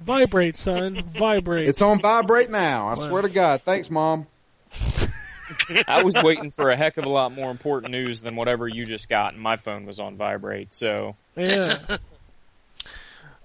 vibrate, 0.00 0.56
son, 0.56 1.02
vibrate. 1.02 1.68
It's 1.68 1.82
on 1.82 2.00
vibrate 2.00 2.50
now. 2.50 2.88
I 2.88 2.94
Wow. 2.94 3.08
swear 3.08 3.22
to 3.22 3.28
God. 3.28 3.62
Thanks, 3.62 3.90
Mom. 3.90 4.26
I 5.88 6.02
was 6.02 6.14
waiting 6.14 6.50
for 6.50 6.70
a 6.70 6.76
heck 6.76 6.98
of 6.98 7.04
a 7.06 7.08
lot 7.08 7.32
more 7.32 7.50
important 7.50 7.90
news 7.92 8.20
than 8.20 8.36
whatever 8.36 8.68
you 8.68 8.84
just 8.84 9.08
got, 9.08 9.32
and 9.32 9.42
my 9.42 9.56
phone 9.56 9.86
was 9.86 9.98
on 9.98 10.16
vibrate. 10.16 10.74
So 10.74 11.16
Yeah. 11.36 11.78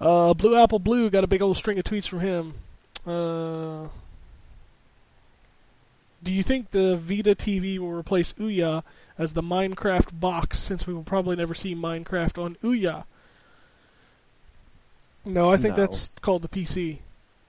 uh, 0.06 0.34
Blue 0.34 0.56
Apple 0.56 0.80
Blue 0.80 1.10
got 1.10 1.24
a 1.24 1.28
big 1.28 1.42
old 1.42 1.58
string 1.58 1.78
of 1.80 1.86
tweets 1.86 2.08
from 2.08 2.20
him. 2.20 2.54
Uh, 3.06 3.88
do 6.24 6.32
you 6.32 6.44
think 6.44 6.72
the 6.72 6.96
Vita 6.96 7.36
TV 7.36 7.78
will 7.80 7.92
replace 7.92 8.34
Ouya 8.34 8.84
as 9.18 9.34
the 9.34 9.42
Minecraft 9.44 10.20
box 10.20 10.60
since 10.60 10.88
we 10.88 10.94
will 10.94 11.04
probably 11.04 11.36
never 11.36 11.54
see 11.54 11.76
Minecraft 11.76 12.42
on 12.44 12.56
Ouya? 12.64 13.04
No, 15.26 15.52
I 15.52 15.58
think 15.58 15.78
No. 15.78 15.86
that's 15.86 16.10
called 16.22 16.42
the 16.42 16.48
PC. 16.50 17.00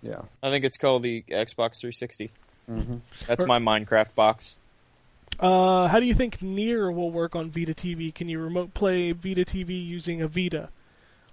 Yeah. 0.02 0.22
I 0.42 0.50
think 0.50 0.64
it's 0.64 0.76
called 0.76 1.02
the 1.02 1.22
Xbox 1.28 1.80
360. 1.80 2.30
Mhm. 2.70 3.00
That's 3.26 3.42
Per- 3.42 3.46
my 3.48 3.58
Minecraft 3.58 4.14
box. 4.14 4.56
Uh, 5.40 5.88
how 5.88 5.98
do 5.98 6.06
you 6.06 6.14
think 6.14 6.40
Near 6.40 6.90
will 6.92 7.10
work 7.10 7.34
on 7.34 7.50
Vita 7.50 7.74
TV? 7.74 8.14
Can 8.14 8.28
you 8.28 8.38
remote 8.38 8.74
play 8.74 9.12
Vita 9.12 9.44
TV 9.44 9.84
using 9.84 10.22
a 10.22 10.28
Vita? 10.28 10.68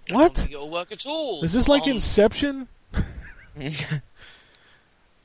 I 0.08 0.12
don't 0.12 0.20
What? 0.20 0.34
think 0.36 0.50
it'll 0.52 0.70
work 0.70 0.90
at 0.92 1.06
all. 1.06 1.42
Is 1.44 1.52
this 1.52 1.68
like 1.68 1.82
Um, 1.84 1.90
Inception? 1.90 2.68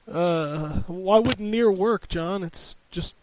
Uh, 0.09 0.79
why 0.87 1.19
wouldn't 1.19 1.39
Near 1.49 1.69
work, 1.69 2.07
John? 2.07 2.43
It's 2.43 2.75
just, 2.91 3.13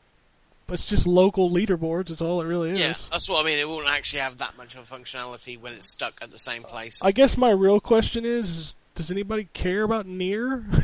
it's 0.69 0.85
just 0.87 1.07
local 1.07 1.51
leaderboards. 1.51 2.11
It's 2.11 2.21
all 2.21 2.43
it 2.43 2.45
really 2.45 2.71
is. 2.71 2.79
Yeah, 2.79 2.93
that's 3.11 3.29
what 3.29 3.43
I 3.43 3.47
mean. 3.47 3.57
It 3.59 3.67
won't 3.69 3.87
actually 3.87 4.19
have 4.21 4.37
that 4.39 4.57
much 4.59 4.75
of 4.77 4.91
a 4.91 4.95
functionality 4.95 5.59
when 5.59 5.73
it's 5.73 5.89
stuck 5.89 6.13
at 6.21 6.31
the 6.31 6.39
same 6.39 6.63
place. 6.63 7.01
I 7.03 7.13
guess 7.13 7.39
my 7.39 7.51
real 7.51 7.81
question 7.81 8.27
is: 8.27 8.49
is 8.51 8.75
Does 8.95 9.11
anybody 9.11 9.49
care 9.55 9.83
about 9.83 10.07
Near? 10.07 10.65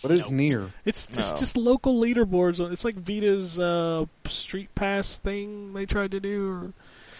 What 0.00 0.12
is 0.12 0.20
Nope. 0.22 0.30
near? 0.32 0.70
it's 0.84 1.08
it's 1.18 1.32
just 1.32 1.56
local 1.56 2.00
leaderboards. 2.00 2.60
It's 2.72 2.84
like 2.84 2.94
Vita's 2.94 3.58
uh, 3.58 4.06
Street 4.28 4.72
Pass 4.76 5.18
thing 5.18 5.72
they 5.72 5.86
tried 5.86 6.12
to 6.12 6.20
do. 6.20 6.72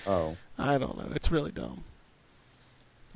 Or, 0.07 0.13
Oh. 0.13 0.37
I 0.57 0.79
don't 0.79 0.97
know. 0.97 1.09
It's 1.13 1.33
really 1.33 1.51
dumb. 1.51 1.83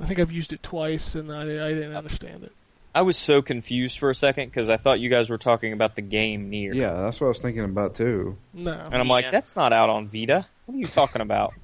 I 0.01 0.07
think 0.07 0.19
I've 0.21 0.33
used 0.33 0.53
it 0.53 0.63
twice 0.63 1.15
and 1.15 1.31
I, 1.33 1.43
I 1.43 1.75
didn't 1.75 1.95
understand 1.97 2.45
it. 2.45 2.53
I 2.95 3.03
was 3.03 3.17
so 3.17 3.41
confused 3.41 3.99
for 3.99 4.11
a 4.11 4.15
second 4.15 4.49
because 4.51 4.69
I 4.69 4.77
thought 4.77 5.01
you 5.01 5.09
guys 5.09 5.31
were 5.31 5.39
talking 5.39 5.73
about 5.73 5.97
the 5.97 6.03
game 6.03 6.51
Nier. 6.51 6.75
Yeah, 6.75 6.93
that's 6.93 7.21
what 7.21 7.27
I 7.27 7.29
was 7.29 7.39
thinking 7.41 7.65
about, 7.65 7.95
too. 7.95 8.37
No. 8.53 8.73
And 8.73 8.95
I'm 8.97 9.09
like, 9.09 9.25
Yeah. 9.27 9.31
that's 9.31 9.57
not 9.57 9.73
out 9.73 9.89
on 9.89 10.09
Vita. 10.09 10.47
What 10.67 10.75
are 10.75 10.79
you 10.79 10.87
talking 10.87 11.23
about? 11.23 11.55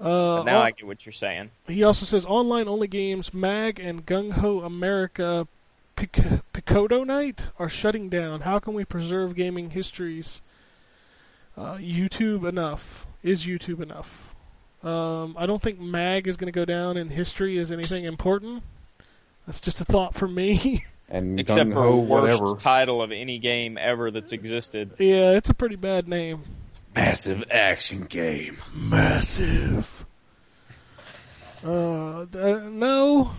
Uh, 0.00 0.38
But 0.38 0.42
now 0.44 0.58
on- 0.60 0.66
I 0.66 0.70
get 0.72 0.86
what 0.86 1.06
you're 1.06 1.12
saying. 1.14 1.50
He 1.66 1.82
also 1.82 2.04
says 2.04 2.26
online 2.26 2.68
only 2.68 2.88
games 2.88 3.32
Mag 3.32 3.78
and 3.80 4.04
Gung 4.04 4.32
Ho 4.32 4.60
America 4.60 5.46
Pic- 5.96 6.12
Picoto 6.52 7.06
Night 7.06 7.48
are 7.58 7.68
shutting 7.70 8.08
down. 8.10 8.42
How 8.42 8.58
can 8.58 8.74
we 8.74 8.84
preserve 8.84 9.34
gaming 9.34 9.70
histories? 9.70 10.42
Uh, 11.56 11.76
YouTube 11.76 12.46
enough. 12.46 13.06
Is 13.22 13.46
YouTube 13.46 13.80
enough? 13.80 14.33
Um, 14.84 15.34
I 15.38 15.46
don't 15.46 15.62
think 15.62 15.80
Mag 15.80 16.28
is 16.28 16.36
going 16.36 16.52
to 16.52 16.56
go 16.56 16.64
down 16.64 16.96
in 16.96 17.08
history 17.08 17.58
as 17.58 17.72
anything 17.72 18.04
important. 18.04 18.62
That's 19.46 19.60
just 19.60 19.80
a 19.80 19.84
thought 19.84 20.14
from 20.14 20.34
me. 20.34 20.84
And 21.06 21.38
Except 21.38 21.70
for 21.70 21.76
gung-ho, 21.76 21.98
worst 21.98 22.40
whatever. 22.40 22.56
title 22.56 23.02
of 23.02 23.12
any 23.12 23.38
game 23.38 23.76
ever 23.76 24.10
that's 24.10 24.32
existed. 24.32 24.92
yeah, 24.98 25.32
it's 25.32 25.50
a 25.50 25.54
pretty 25.54 25.76
bad 25.76 26.08
name. 26.08 26.42
Massive 26.96 27.44
action 27.50 28.04
game. 28.06 28.56
Massive. 28.74 30.06
Uh, 31.62 32.20
uh, 32.22 32.68
no. 32.70 33.32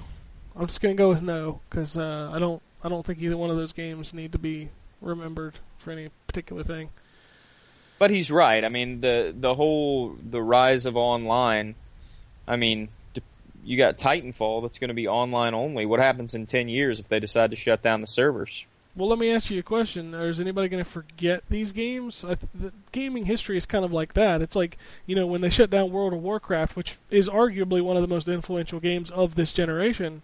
I'm 0.55 0.67
just 0.67 0.79
gonna 0.79 0.93
go 0.93 1.09
with 1.09 1.23
no 1.23 1.59
because 1.69 1.97
uh, 1.97 2.29
I 2.31 2.37
don't. 2.37 2.61
I 2.83 2.87
don't 2.89 3.03
think 3.03 3.19
either 3.21 3.35
one 3.35 3.49
of 3.49 3.57
those 3.57 3.73
games 3.73 4.13
need 4.13 4.31
to 4.33 4.37
be 4.39 4.69
remembered 5.01 5.55
for 5.79 5.89
any 5.91 6.09
particular 6.27 6.61
thing. 6.61 6.89
But 7.97 8.11
he's 8.11 8.29
right. 8.29 8.63
I 8.63 8.69
mean, 8.69 9.01
the 9.01 9.33
the 9.37 9.55
whole 9.55 10.15
the 10.21 10.41
rise 10.41 10.85
of 10.85 10.97
online. 10.97 11.75
I 12.47 12.57
mean, 12.57 12.89
you 13.63 13.77
got 13.77 13.97
Titanfall 13.97 14.61
that's 14.61 14.79
going 14.79 14.89
to 14.89 14.93
be 14.93 15.07
online 15.07 15.53
only. 15.53 15.85
What 15.85 15.99
happens 15.99 16.35
in 16.35 16.45
ten 16.45 16.67
years 16.67 16.99
if 16.99 17.07
they 17.07 17.19
decide 17.19 17.51
to 17.51 17.55
shut 17.55 17.81
down 17.81 18.01
the 18.01 18.07
servers? 18.07 18.65
Well, 18.95 19.09
let 19.09 19.19
me 19.19 19.31
ask 19.31 19.49
you 19.49 19.59
a 19.59 19.63
question: 19.63 20.13
Is 20.13 20.39
anybody 20.39 20.69
going 20.69 20.83
to 20.83 20.89
forget 20.89 21.43
these 21.49 21.71
games? 21.71 22.23
I 22.23 22.35
th- 22.35 22.51
the 22.53 22.71
gaming 22.91 23.25
history 23.25 23.57
is 23.57 23.65
kind 23.65 23.83
of 23.83 23.91
like 23.91 24.13
that. 24.13 24.41
It's 24.41 24.55
like 24.55 24.77
you 25.05 25.15
know 25.15 25.27
when 25.27 25.41
they 25.41 25.49
shut 25.49 25.69
down 25.69 25.91
World 25.91 26.13
of 26.13 26.21
Warcraft, 26.21 26.75
which 26.75 26.97
is 27.09 27.27
arguably 27.27 27.81
one 27.81 27.97
of 27.97 28.01
the 28.01 28.07
most 28.07 28.27
influential 28.27 28.79
games 28.79 29.11
of 29.11 29.35
this 29.35 29.51
generation. 29.51 30.21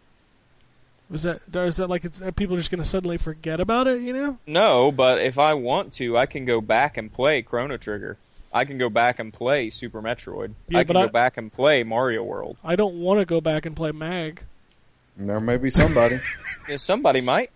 Was 1.12 1.24
that 1.24 1.42
is 1.54 1.76
that 1.76 1.88
like 1.88 2.06
it's, 2.06 2.22
are 2.22 2.32
people 2.32 2.56
just 2.56 2.72
going 2.72 2.82
to 2.82 2.90
suddenly 2.90 3.18
forget 3.18 3.60
about 3.60 3.88
it? 3.88 4.02
You 4.02 4.14
know? 4.14 4.38
No, 4.48 4.92
but 4.94 5.20
if 5.22 5.38
I 5.38 5.54
want 5.56 5.92
to, 5.94 6.18
I 6.18 6.26
can 6.26 6.46
go 6.46 6.62
back 6.62 6.96
and 6.96 7.12
play 7.12 7.42
Chrono 7.42 7.76
Trigger. 7.76 8.18
I 8.54 8.64
can 8.64 8.78
go 8.78 8.90
back 8.90 9.20
and 9.20 9.34
play 9.34 9.70
Super 9.70 10.02
Metroid. 10.02 10.54
Yeah, 10.70 10.80
I 10.80 10.84
can 10.86 10.94
go 10.94 11.04
I- 11.04 11.08
back 11.08 11.36
and 11.38 11.52
play 11.52 11.84
Mario 11.84 12.24
World. 12.24 12.58
I 12.64 12.76
don't 12.78 13.02
want 13.02 13.20
to 13.20 13.26
go 13.26 13.42
back 13.42 13.66
and 13.66 13.76
play 13.76 13.92
Mag. 13.92 14.44
There 15.18 15.40
may 15.40 15.58
be 15.58 15.70
somebody. 15.70 16.20
Yeah, 16.70 16.78
somebody 16.78 17.22
might. 17.22 17.50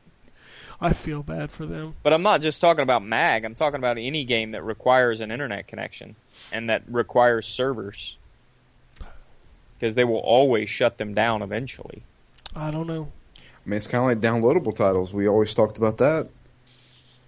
I 0.82 0.92
feel 0.92 1.22
bad 1.22 1.52
for 1.52 1.68
them. 1.68 1.94
But 2.02 2.12
I'm 2.12 2.24
not 2.24 2.42
just 2.42 2.60
talking 2.60 2.82
about 2.82 3.04
Mag. 3.06 3.46
I'm 3.46 3.54
talking 3.54 3.78
about 3.78 4.00
any 4.00 4.26
game 4.26 4.52
that 4.52 4.64
requires 4.64 5.22
an 5.22 5.32
internet 5.32 5.68
connection 5.68 6.16
and 6.52 6.72
that 6.72 6.82
requires 6.90 7.46
servers. 7.46 8.18
Because 9.76 9.94
they 9.94 10.04
will 10.04 10.18
always 10.18 10.72
shut 10.72 10.98
them 10.98 11.14
down 11.14 11.44
eventually. 11.44 12.02
I 12.56 12.72
don't 12.72 12.88
know. 12.88 13.12
I 13.66 13.70
mean, 13.70 13.78
it's 13.78 13.88
kind 13.88 14.04
of 14.04 14.08
like 14.08 14.20
downloadable 14.20 14.76
titles. 14.76 15.14
We 15.14 15.28
always 15.28 15.54
talked 15.56 15.78
about 15.78 15.98
that. 15.98 16.30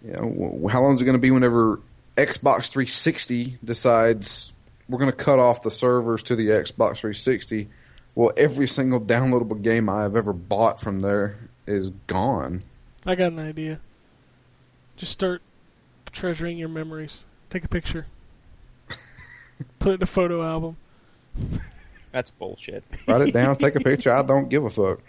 You 0.05 0.11
know, 0.13 0.67
how 0.71 0.83
long 0.83 0.93
is 0.93 1.01
it 1.01 1.05
going 1.05 1.15
to 1.15 1.19
be 1.19 1.31
whenever 1.31 1.79
Xbox 2.15 2.69
360 2.69 3.57
decides 3.63 4.53
we're 4.87 4.99
going 4.99 5.11
to 5.11 5.17
cut 5.17 5.39
off 5.39 5.63
the 5.63 5.71
servers 5.71 6.21
to 6.23 6.35
the 6.35 6.47
Xbox 6.47 6.97
360? 6.97 7.67
Well, 8.13 8.31
every 8.37 8.67
single 8.67 9.01
downloadable 9.01 9.61
game 9.61 9.89
I've 9.89 10.15
ever 10.15 10.33
bought 10.33 10.79
from 10.79 11.01
there 11.01 11.37
is 11.65 11.89
gone. 12.07 12.63
I 13.05 13.15
got 13.15 13.31
an 13.31 13.39
idea. 13.39 13.79
Just 14.95 15.11
start 15.11 15.41
treasuring 16.11 16.57
your 16.57 16.69
memories. 16.69 17.23
Take 17.49 17.63
a 17.63 17.67
picture. 17.67 18.05
Put 19.79 19.91
it 19.91 19.95
in 19.95 20.03
a 20.03 20.07
photo 20.07 20.43
album. 20.43 20.77
That's 22.11 22.31
bullshit. 22.31 22.83
Write 23.07 23.21
it 23.21 23.33
down, 23.33 23.55
take 23.57 23.75
a 23.75 23.79
picture. 23.83 24.11
I 24.11 24.23
don't 24.23 24.49
give 24.49 24.65
a 24.65 24.69
fuck. 24.69 24.99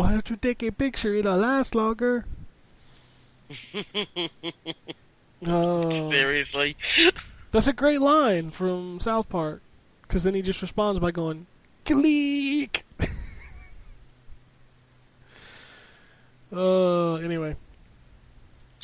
Why 0.00 0.12
don't 0.12 0.30
you 0.30 0.36
take 0.36 0.62
a 0.62 0.72
picture? 0.72 1.12
It'll 1.12 1.36
last 1.36 1.74
longer. 1.74 2.24
oh, 5.46 6.08
Seriously. 6.08 6.74
that's 7.52 7.66
a 7.66 7.74
great 7.74 8.00
line 8.00 8.50
from 8.50 8.98
South 9.00 9.28
Park. 9.28 9.60
Because 10.00 10.22
then 10.22 10.32
he 10.32 10.40
just 10.40 10.62
responds 10.62 11.00
by 11.00 11.10
going, 11.10 11.46
"Click." 11.84 12.86
Uh, 16.52 17.14
anyway. 17.16 17.54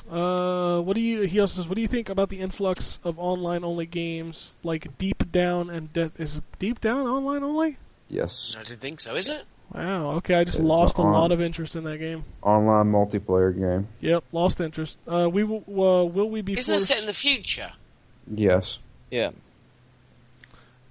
Uh, 0.08 0.80
what 0.82 0.94
do 0.94 1.00
you? 1.00 1.22
He 1.22 1.40
also 1.40 1.56
says, 1.56 1.68
what 1.68 1.74
do 1.74 1.82
you 1.82 1.88
think 1.88 2.08
about 2.08 2.28
the 2.28 2.38
influx 2.38 3.00
of 3.02 3.18
online-only 3.18 3.86
games 3.86 4.52
like 4.62 4.96
Deep 4.98 5.32
Down 5.32 5.68
and 5.68 5.92
De- 5.92 6.12
is 6.16 6.40
Deep 6.60 6.80
Down 6.80 7.08
online 7.08 7.42
only? 7.42 7.76
Yes. 8.08 8.54
I 8.56 8.62
didn't 8.62 8.82
think 8.82 9.00
so. 9.00 9.16
Is 9.16 9.28
it? 9.28 9.42
Wow. 9.74 10.12
Okay, 10.16 10.34
I 10.34 10.44
just 10.44 10.58
It's 10.58 10.66
lost 10.66 10.98
a 10.98 11.02
on- 11.02 11.12
lot 11.12 11.32
of 11.32 11.40
interest 11.40 11.76
in 11.76 11.84
that 11.84 11.98
game. 11.98 12.24
Online 12.42 12.86
multiplayer 12.90 13.54
game. 13.58 13.88
Yep, 14.00 14.24
lost 14.32 14.60
interest. 14.60 14.96
Uh, 15.06 15.28
we 15.30 15.42
will. 15.44 15.64
Uh, 15.68 16.04
will 16.04 16.30
we 16.30 16.40
be 16.40 16.54
Isn't 16.56 16.74
it 16.74 16.80
set 16.80 16.98
in 17.00 17.06
the 17.06 17.12
future? 17.12 17.72
Yes. 18.28 18.78
Yeah. 19.10 19.30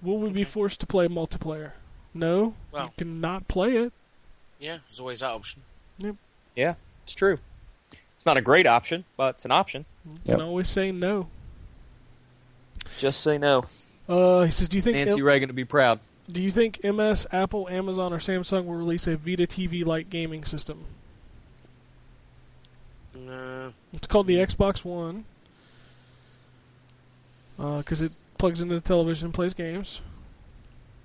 Will 0.01 0.19
we 0.19 0.29
be 0.29 0.43
forced 0.43 0.79
to 0.81 0.85
play 0.87 1.07
multiplayer? 1.07 1.71
No. 2.13 2.53
Well- 2.71 2.85
you 2.85 2.91
cannot 2.97 3.47
play 3.47 3.77
it. 3.77 3.93
Yeah, 4.59 4.77
there's 4.87 4.99
always 4.99 5.19
that 5.21 5.31
option. 5.31 5.63
Yeah, 6.55 6.75
it's 7.03 7.13
true. 7.13 7.39
It's 8.15 8.25
not 8.25 8.37
a 8.37 8.41
great 8.41 8.65
option, 8.67 9.03
but 9.17 9.35
it's 9.35 9.45
an 9.45 9.51
option. 9.51 9.85
You 10.05 10.11
Yep. 10.25 10.37
can 10.37 10.45
always 10.45 10.69
say 10.69 10.91
no. 10.91 11.27
Just 12.99 13.21
say 13.21 13.37
no. 13.37 13.65
Uh, 14.07 14.43
he 14.43 14.51
says, 14.51 14.69
do 14.69 14.77
you 14.77 14.81
think 14.81 14.95
Nancy 14.97 15.19
M- 15.19 15.25
Reagan 15.25 15.49
would 15.49 15.55
be 15.55 15.65
proud. 15.65 15.99
Do 16.31 16.41
you 16.41 16.51
think 16.51 16.83
MS, 16.83 17.27
Apple, 17.31 17.69
Amazon, 17.69 18.13
or 18.13 18.19
Samsung 18.19 18.65
will 18.65 18.75
release 18.75 19.07
a 19.07 19.15
Vita 19.15 19.45
TV-like 19.45 20.09
gaming 20.09 20.43
system? 20.43 20.85
No. 23.15 23.73
It's 23.93 24.07
called 24.07 24.27
the 24.27 24.35
hmm. 24.35 24.41
Xbox 24.41 24.83
One 24.83 25.25
uh, 27.59 27.77
because 27.79 28.01
it 28.01 28.11
plugs 28.37 28.61
into 28.61 28.75
the 28.75 28.81
television 28.81 29.27
and 29.27 29.33
plays 29.33 29.53
games, 29.53 30.01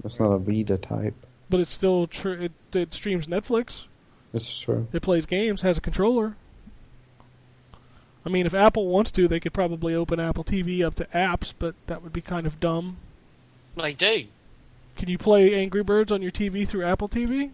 That's 0.02 0.18
not 0.18 0.30
a 0.30 0.38
Vita 0.38 0.76
type. 0.76 1.14
but 1.48 1.60
it's 1.60 1.70
still 1.70 2.06
tr- 2.06 2.30
it, 2.30 2.52
it 2.72 2.92
streams 2.92 3.26
Netflix. 3.26 3.84
It's 4.32 4.58
true. 4.58 4.88
It 4.92 5.02
plays 5.02 5.26
games, 5.26 5.62
has 5.62 5.78
a 5.78 5.80
controller. 5.80 6.36
I 8.24 8.28
mean, 8.28 8.46
if 8.46 8.54
Apple 8.54 8.86
wants 8.86 9.10
to, 9.12 9.26
they 9.26 9.40
could 9.40 9.54
probably 9.54 9.94
open 9.94 10.20
Apple 10.20 10.44
TV 10.44 10.84
up 10.84 10.94
to 10.96 11.04
apps, 11.06 11.54
but 11.58 11.74
that 11.86 12.02
would 12.02 12.12
be 12.12 12.20
kind 12.20 12.46
of 12.46 12.60
dumb. 12.60 12.98
They 13.76 13.94
do. 13.94 14.26
Can 15.00 15.08
you 15.08 15.16
play 15.16 15.54
Angry 15.54 15.82
Birds 15.82 16.12
on 16.12 16.20
your 16.20 16.30
TV 16.30 16.68
through 16.68 16.84
Apple 16.84 17.08
TV? 17.08 17.52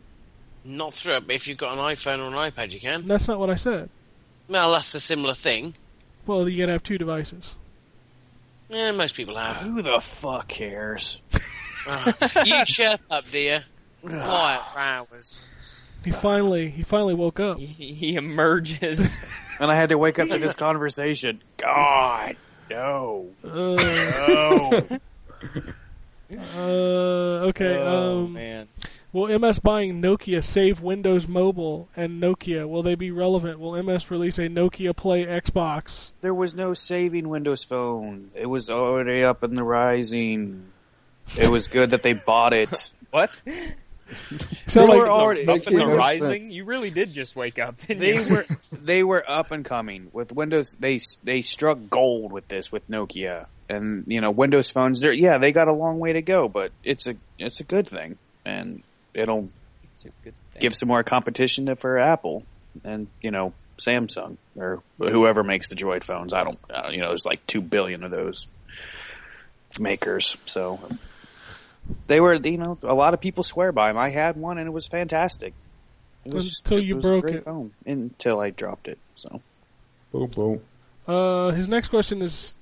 Not 0.64 0.92
through 0.92 1.14
it, 1.14 1.26
but 1.28 1.36
if 1.36 1.46
you've 1.46 1.56
got 1.56 1.74
an 1.74 1.78
iPhone 1.78 2.18
or 2.18 2.26
an 2.26 2.50
iPad, 2.50 2.72
you 2.72 2.80
can. 2.80 3.06
That's 3.06 3.28
not 3.28 3.38
what 3.38 3.50
I 3.50 3.54
said. 3.54 3.88
Well, 4.48 4.72
that's 4.72 4.92
a 4.96 4.98
similar 4.98 5.32
thing. 5.34 5.74
Well, 6.26 6.48
you 6.48 6.60
gotta 6.60 6.72
have 6.72 6.82
two 6.82 6.98
devices. 6.98 7.54
Yeah, 8.68 8.90
most 8.90 9.14
people 9.14 9.36
have. 9.36 9.58
Who 9.58 9.80
the 9.80 10.00
fuck 10.00 10.48
cares? 10.48 11.20
you 12.44 12.64
chirp 12.64 13.00
up, 13.08 13.30
dear. 13.30 13.62
Quiet 14.02 14.72
for 14.72 14.78
hours. 14.80 15.44
He 16.04 16.10
finally, 16.10 16.68
he 16.68 16.82
finally 16.82 17.14
woke 17.14 17.38
up. 17.38 17.58
He, 17.60 17.66
he 17.94 18.16
emerges. 18.16 19.16
And 19.60 19.70
I 19.70 19.74
had 19.74 19.88
to 19.88 19.96
wake 19.96 20.18
up 20.18 20.28
to 20.28 20.38
this 20.38 20.54
conversation. 20.56 21.40
God, 21.56 22.36
no, 22.68 23.28
Uh, 23.42 23.48
no. 23.48 24.82
uh, 26.32 27.46
okay. 27.48 27.76
oh 27.78 28.24
um, 28.24 28.32
man. 28.32 28.68
Will 29.12 29.38
MS 29.38 29.60
buying 29.60 30.02
Nokia 30.02 30.44
save 30.44 30.80
Windows 30.82 31.26
Mobile 31.26 31.88
and 31.96 32.22
Nokia? 32.22 32.68
Will 32.68 32.82
they 32.82 32.96
be 32.96 33.10
relevant? 33.10 33.58
Will 33.58 33.80
MS 33.82 34.10
release 34.10 34.36
a 34.38 34.48
Nokia 34.48 34.94
Play 34.94 35.24
Xbox? 35.24 36.10
there 36.20 36.34
was 36.34 36.54
no 36.54 36.74
saving 36.74 37.28
Windows 37.28 37.64
Phone. 37.64 38.30
It 38.34 38.46
was 38.46 38.68
already 38.68 39.24
up 39.24 39.42
in 39.42 39.54
the 39.54 39.62
rising. 39.62 40.66
It 41.38 41.48
was 41.48 41.68
good 41.68 41.90
that 41.92 42.02
they 42.02 42.12
bought 42.14 42.52
it. 42.52 42.90
What? 43.10 43.40
So 44.68 44.80
They 44.82 44.86
like, 44.88 44.98
were 44.98 45.10
already- 45.10 45.48
up 45.48 45.66
in 45.66 45.74
the 45.74 45.80
no 45.86 45.96
rising? 45.96 46.42
sense. 46.46 46.54
You 46.54 46.64
really 46.64 46.90
did 46.90 47.12
just 47.12 47.34
wake 47.34 47.58
up, 47.58 47.78
didn't 47.78 48.00
They 48.00 48.14
you? 48.22 48.28
were 48.36 48.46
they 48.72 49.02
were 49.02 49.24
up 49.28 49.50
and 49.50 49.64
coming 49.64 50.10
with 50.12 50.30
Windows. 50.32 50.76
They 50.78 51.00
they 51.24 51.42
struck 51.42 51.78
gold 51.90 52.30
with 52.32 52.46
this 52.48 52.70
with 52.70 52.88
Nokia, 52.88 53.48
and 53.68 54.04
you 54.06 54.20
know 54.20 54.30
Windows 54.30 54.70
phones. 54.70 55.00
They're 55.00 55.12
yeah 55.12 55.38
they 55.38 55.52
got 55.52 55.68
a 55.68 55.72
long 55.72 55.98
way 55.98 56.12
to 56.12 56.22
go, 56.22 56.48
but 56.48 56.72
it's 56.84 57.06
a 57.06 57.14
it's 57.38 57.60
a 57.60 57.64
good 57.64 57.88
thing, 57.88 58.18
and 58.44 58.82
it'll 59.14 59.48
It's 59.94 60.04
a 60.04 60.10
good 60.24 60.34
thing. 60.52 60.60
give 60.60 60.74
some 60.74 60.88
more 60.88 61.02
competition 61.02 61.66
to, 61.66 61.76
for 61.76 61.98
Apple 61.98 62.44
and 62.84 63.08
you 63.22 63.30
know 63.30 63.52
Samsung 63.78 64.36
or 64.56 64.82
whoever 64.98 65.42
makes 65.44 65.68
the 65.68 65.74
Droid 65.74 66.02
phones. 66.04 66.32
I 66.32 66.44
don't, 66.44 66.58
uh, 66.70 66.88
you 66.90 67.00
know, 67.00 67.08
there's 67.08 67.26
like 67.26 67.46
two 67.46 67.60
billion 67.60 68.02
of 68.04 68.10
those 68.10 68.46
makers, 69.78 70.36
so 70.46 70.80
they 72.06 72.20
were, 72.20 72.34
you 72.34 72.56
know, 72.58 72.78
a 72.82 72.94
lot 72.94 73.14
of 73.14 73.20
people 73.20 73.44
swear 73.44 73.72
by 73.72 73.88
them. 73.88 73.98
I 73.98 74.08
had 74.10 74.36
one 74.36 74.58
and 74.58 74.66
it 74.66 74.70
was 74.72 74.86
fantastic. 74.88 75.52
It 76.24 76.32
was 76.32 76.48
just, 76.48 76.64
Until 76.64 76.78
it 76.78 76.84
you 76.86 76.96
was 76.96 77.04
a 77.04 77.08
broke 77.08 77.22
great 77.22 77.34
it. 77.36 77.44
phone 77.44 77.72
until 77.84 78.40
I 78.40 78.50
dropped 78.50 78.88
it. 78.88 78.98
So 79.14 79.40
Boom, 80.10 80.30
boom. 80.34 80.60
Uh, 81.06 81.50
his 81.52 81.68
next 81.68 81.88
question 81.88 82.20
is, 82.22 82.54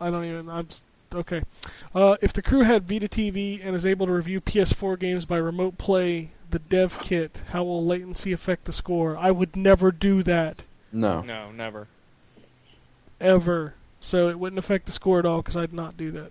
I 0.00 0.10
don't 0.10 0.24
even. 0.24 0.48
I'm 0.48 0.68
okay. 1.14 1.42
Uh, 1.94 2.16
if 2.20 2.32
the 2.32 2.42
crew 2.42 2.62
had 2.62 2.88
Vita 2.88 3.08
TV 3.08 3.60
and 3.64 3.74
is 3.74 3.86
able 3.86 4.06
to 4.06 4.12
review 4.12 4.40
PS4 4.40 4.98
games 4.98 5.24
by 5.24 5.36
remote 5.38 5.78
play, 5.78 6.30
the 6.50 6.58
dev 6.58 6.98
kit, 7.00 7.42
how 7.50 7.64
will 7.64 7.84
latency 7.84 8.32
affect 8.32 8.64
the 8.64 8.72
score? 8.72 9.16
I 9.16 9.30
would 9.30 9.56
never 9.56 9.90
do 9.90 10.22
that 10.24 10.62
No. 10.92 11.22
No, 11.22 11.50
never. 11.52 11.88
ever. 13.20 13.74
So 14.00 14.28
it 14.28 14.38
wouldn't 14.38 14.58
affect 14.58 14.86
the 14.86 14.92
score 14.92 15.18
at 15.18 15.26
all 15.26 15.38
because 15.42 15.56
I'd 15.56 15.72
not 15.72 15.96
do 15.96 16.12
that. 16.12 16.30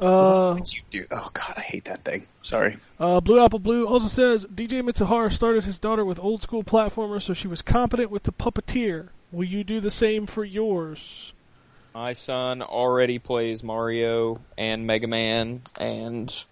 Uh, 0.00 0.54
what 0.54 0.74
you 0.74 0.80
do? 0.90 1.04
Oh 1.10 1.30
God, 1.32 1.54
I 1.56 1.60
hate 1.60 1.84
that 1.84 2.02
thing. 2.02 2.26
Sorry. 2.42 2.76
Uh, 2.98 3.20
Blue 3.20 3.42
Apple 3.44 3.58
Blue 3.58 3.86
also 3.86 4.08
says 4.08 4.46
DJ 4.46 4.82
Mitsuhara 4.82 5.30
started 5.30 5.64
his 5.64 5.78
daughter 5.78 6.04
with 6.04 6.18
old 6.18 6.42
school 6.42 6.64
platformers, 6.64 7.22
so 7.22 7.34
she 7.34 7.46
was 7.46 7.62
competent 7.62 8.10
with 8.10 8.24
the 8.24 8.32
puppeteer. 8.32 9.08
Will 9.30 9.44
you 9.44 9.62
do 9.64 9.80
the 9.80 9.90
same 9.90 10.26
for 10.26 10.44
yours? 10.44 11.32
My 11.94 12.14
son 12.14 12.62
already 12.62 13.18
plays 13.18 13.62
Mario 13.62 14.40
and 14.56 14.86
Mega 14.86 15.06
Man 15.06 15.62
and 15.78 16.44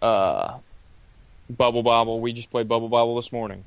uh, 0.00 0.58
Bubble 1.50 1.82
Bobble. 1.82 2.20
We 2.20 2.32
just 2.32 2.50
played 2.50 2.66
Bubble 2.66 2.88
Bobble 2.88 3.16
this 3.16 3.30
morning. 3.30 3.64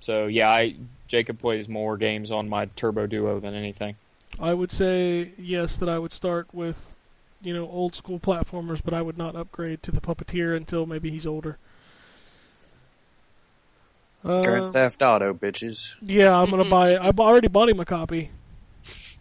So 0.00 0.26
yeah, 0.26 0.48
I 0.50 0.76
Jacob 1.08 1.38
plays 1.38 1.68
more 1.68 1.96
games 1.96 2.30
on 2.30 2.48
my 2.48 2.66
Turbo 2.76 3.06
Duo 3.06 3.40
than 3.40 3.54
anything. 3.54 3.96
I 4.38 4.54
would 4.54 4.70
say 4.70 5.32
yes 5.38 5.76
that 5.78 5.88
I 5.88 5.98
would 5.98 6.12
start 6.12 6.52
with, 6.52 6.96
you 7.42 7.52
know, 7.52 7.68
old 7.68 7.94
school 7.94 8.18
platformers, 8.18 8.80
but 8.84 8.94
I 8.94 9.02
would 9.02 9.18
not 9.18 9.34
upgrade 9.34 9.82
to 9.84 9.90
the 9.90 10.00
puppeteer 10.00 10.56
until 10.56 10.86
maybe 10.86 11.10
he's 11.10 11.26
older. 11.26 11.58
Uh, 14.22 14.42
Grand 14.42 14.70
Theft 14.70 15.00
Auto, 15.02 15.32
bitches. 15.32 15.94
yeah, 16.02 16.34
I'm 16.34 16.50
gonna 16.50 16.64
buy 16.66 16.90
it. 16.90 17.00
I've 17.00 17.18
already 17.18 17.48
bought 17.48 17.70
him 17.70 17.80
a 17.80 17.86
copy. 17.86 18.30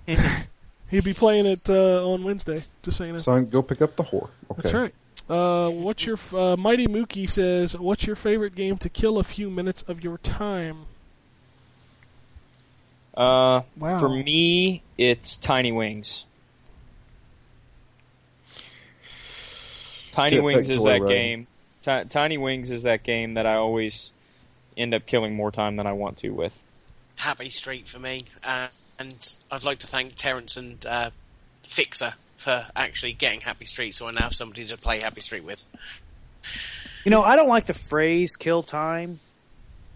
He'd 0.90 1.04
be 1.04 1.14
playing 1.14 1.46
it 1.46 1.70
uh, 1.70 2.04
on 2.12 2.24
Wednesday. 2.24 2.64
Just 2.84 2.98
saying. 2.98 3.16
it. 3.16 3.22
Son, 3.22 3.46
go 3.46 3.62
pick 3.62 3.82
up 3.82 3.96
the 3.96 4.04
whore. 4.04 4.30
Okay. 4.52 4.62
That's 4.64 4.74
right. 4.74 4.94
Uh, 5.30 5.70
what's 5.70 6.06
your 6.06 6.18
uh, 6.34 6.56
Mighty 6.58 6.88
Mookie 6.88 7.30
says? 7.30 7.78
What's 7.78 8.08
your 8.08 8.16
favorite 8.16 8.56
game 8.56 8.78
to 8.80 8.90
kill 8.90 9.20
a 9.20 9.24
few 9.24 9.50
minutes 9.52 9.84
of 9.88 10.04
your 10.04 10.18
time? 10.18 10.86
Uh, 13.16 13.62
Wow. 13.78 14.00
For 14.00 14.10
me, 14.10 14.82
it's 14.98 15.38
Tiny 15.38 15.72
Wings. 15.72 16.26
Tiny 20.12 20.38
Jetpack 20.38 20.44
Wings 20.44 20.70
is 20.70 20.80
Joyride. 20.80 21.02
that 21.02 21.08
game. 21.08 21.48
Ti- 21.84 22.10
Tiny 22.10 22.38
Wings 22.38 22.72
is 22.72 22.84
that 22.84 23.04
game 23.04 23.36
that 23.36 23.46
I 23.46 23.56
always 23.56 24.12
end 24.76 24.94
up 24.94 25.06
killing 25.06 25.36
more 25.36 25.52
time 25.52 25.76
than 25.76 25.86
I 25.88 25.94
want 25.94 26.18
to 26.18 26.30
with. 26.30 26.64
Happy 27.18 27.50
Street 27.50 27.88
for 27.88 28.00
me. 28.00 28.26
Uh, 28.44 28.68
and 29.00 29.36
I'd 29.50 29.64
like 29.64 29.80
to 29.80 29.88
thank 29.88 30.16
Terence 30.16 30.58
and 30.58 30.86
uh, 30.86 31.10
Fixer 31.64 32.14
for 32.38 32.68
actually 32.76 33.14
getting 33.14 33.42
Happy 33.42 33.66
Street 33.66 33.96
so 33.96 34.08
I 34.08 34.12
now 34.12 34.24
have 34.24 34.34
somebody 34.34 34.66
to 34.66 34.78
play 34.78 35.00
Happy 35.00 35.22
Street 35.22 35.44
with. 35.44 35.64
You 37.06 37.12
know, 37.12 37.24
I 37.24 37.36
don't 37.36 37.50
like 37.50 37.66
the 37.66 37.74
phrase 37.74 38.36
"kill 38.36 38.62
time." 38.62 39.20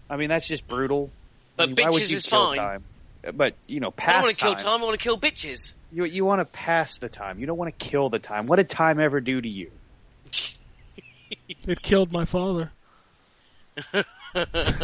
I 0.08 0.16
mean, 0.16 0.28
that's 0.28 0.48
just 0.48 0.66
brutal. 0.66 1.10
But 1.56 1.64
I 1.64 1.66
mean, 1.66 1.76
bitches 1.76 2.12
is 2.12 2.26
fine. 2.26 2.56
Time? 2.56 2.84
But 3.32 3.54
you 3.66 3.80
know, 3.80 3.88
I 3.88 3.90
pass 3.90 4.14
don't 4.14 4.22
want 4.24 4.36
to 4.36 4.44
kill 4.44 4.54
time. 4.54 4.64
time, 4.64 4.80
I 4.80 4.84
want 4.84 4.98
to 4.98 5.02
kill 5.02 5.18
bitches. 5.18 5.74
You 5.92 6.04
you 6.04 6.24
want 6.24 6.40
to 6.40 6.46
pass 6.46 6.98
the 6.98 7.08
time. 7.08 7.38
You 7.38 7.46
don't 7.46 7.58
want 7.58 7.78
to 7.78 7.84
kill 7.84 8.08
the 8.08 8.18
time. 8.18 8.46
What 8.46 8.56
did 8.56 8.68
time 8.70 8.98
ever 8.98 9.20
do 9.20 9.40
to 9.40 9.48
you? 9.48 9.70
It 11.66 11.82
killed 11.82 12.12
my 12.12 12.24
father. 12.24 12.70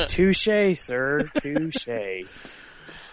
Touche, 0.09 0.78
sir. 0.78 1.30
Touche. 1.40 1.88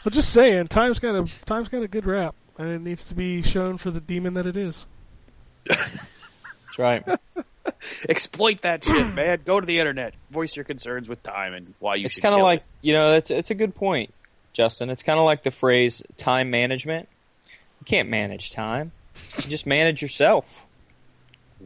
Well, 0.08 0.14
just 0.14 0.32
saying, 0.32 0.70
time's 0.70 1.00
got 1.00 1.16
a 1.16 1.26
time's 1.46 1.68
got 1.68 1.84
a 1.84 1.88
good 1.90 2.06
rap, 2.06 2.34
and 2.58 2.70
it 2.70 2.80
needs 2.80 3.04
to 3.10 3.14
be 3.14 3.42
shown 3.42 3.78
for 3.78 3.92
the 3.92 4.00
demon 4.00 4.36
that 4.36 4.46
it 4.46 4.56
is. 4.56 4.86
That's 5.68 6.80
right. 6.80 7.04
Exploit 8.08 8.62
that 8.62 8.86
shit, 8.86 9.06
man. 9.14 9.42
Go 9.44 9.60
to 9.60 9.66
the 9.66 9.80
internet. 9.80 10.14
Voice 10.32 10.56
your 10.56 10.64
concerns 10.64 11.10
with 11.10 11.22
time 11.24 11.54
and 11.54 11.74
why 11.80 11.96
you 11.96 12.06
it's 12.06 12.20
kind 12.20 12.34
of 12.34 12.42
like 12.42 12.62
it. 12.62 12.66
you 12.84 12.94
know 12.94 13.12
that's 13.12 13.30
it's 13.32 13.52
a 13.52 13.54
good 13.54 13.76
point, 13.76 14.14
Justin. 14.54 14.90
It's 14.90 15.04
kind 15.04 15.20
of 15.20 15.26
like 15.26 15.44
the 15.44 15.52
phrase 15.52 16.02
time 16.16 16.52
management. 16.52 17.10
You 17.82 17.86
can't 17.86 18.08
manage 18.08 18.52
time. 18.52 18.94
You 19.36 19.50
just 19.50 19.66
manage 19.66 20.02
yourself. 20.02 20.68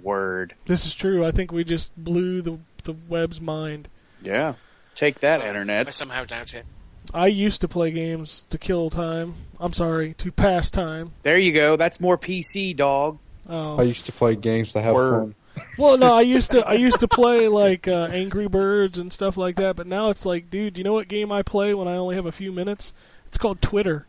word. 0.02 0.56
This 0.66 0.88
is 0.88 0.96
true. 0.96 1.24
I 1.24 1.30
think 1.30 1.52
we 1.52 1.64
just 1.64 1.96
blew 1.96 2.42
the 2.42 2.58
the 2.86 2.96
web's 3.08 3.40
mind. 3.40 3.88
Yeah. 4.24 4.56
Take 4.96 5.20
that, 5.20 5.44
I 5.44 5.48
internet. 5.48 5.94
somehow 5.94 6.24
doubt 6.24 6.56
it. 6.56 6.66
I 7.14 7.28
used 7.28 7.62
to 7.62 7.68
play 7.68 7.92
games 7.92 8.44
to 8.52 8.58
kill 8.58 8.90
time. 8.90 9.36
I'm 9.60 9.74
sorry, 9.74 10.14
to 10.16 10.32
pass 10.32 10.70
time. 10.70 11.14
There 11.24 11.38
you 11.38 11.52
go. 11.52 11.76
That's 11.76 12.00
more 12.00 12.18
PC, 12.18 12.76
dog. 12.76 13.18
Oh. 13.50 13.78
I 13.80 13.84
used 13.84 14.06
to 14.06 14.12
play 14.12 14.36
games 14.36 14.74
to 14.74 14.82
have 14.82 14.94
Word. 14.94 15.20
fun. 15.56 15.66
Well, 15.78 15.98
no, 15.98 16.16
I 16.16 16.22
used 16.22 16.52
to 16.52 16.66
I 16.66 16.74
used 16.74 17.02
to 17.02 17.08
play 17.08 17.48
like 17.50 17.88
uh, 17.88 18.08
Angry 18.12 18.48
Birds 18.48 18.98
and 18.98 19.12
stuff 19.12 19.36
like 19.36 19.58
that, 19.58 19.76
but 19.76 19.86
now 19.88 20.10
it's 20.10 20.26
like, 20.26 20.50
dude, 20.50 20.78
you 20.78 20.84
know 20.84 20.94
what 20.94 21.08
game 21.10 21.32
I 21.32 21.42
play 21.44 21.74
when 21.74 21.88
I 21.88 21.96
only 21.98 22.16
have 22.16 22.26
a 22.26 22.32
few 22.32 22.52
minutes? 22.54 22.94
It's 23.28 23.38
called 23.38 23.62
Twitter. 23.62 24.06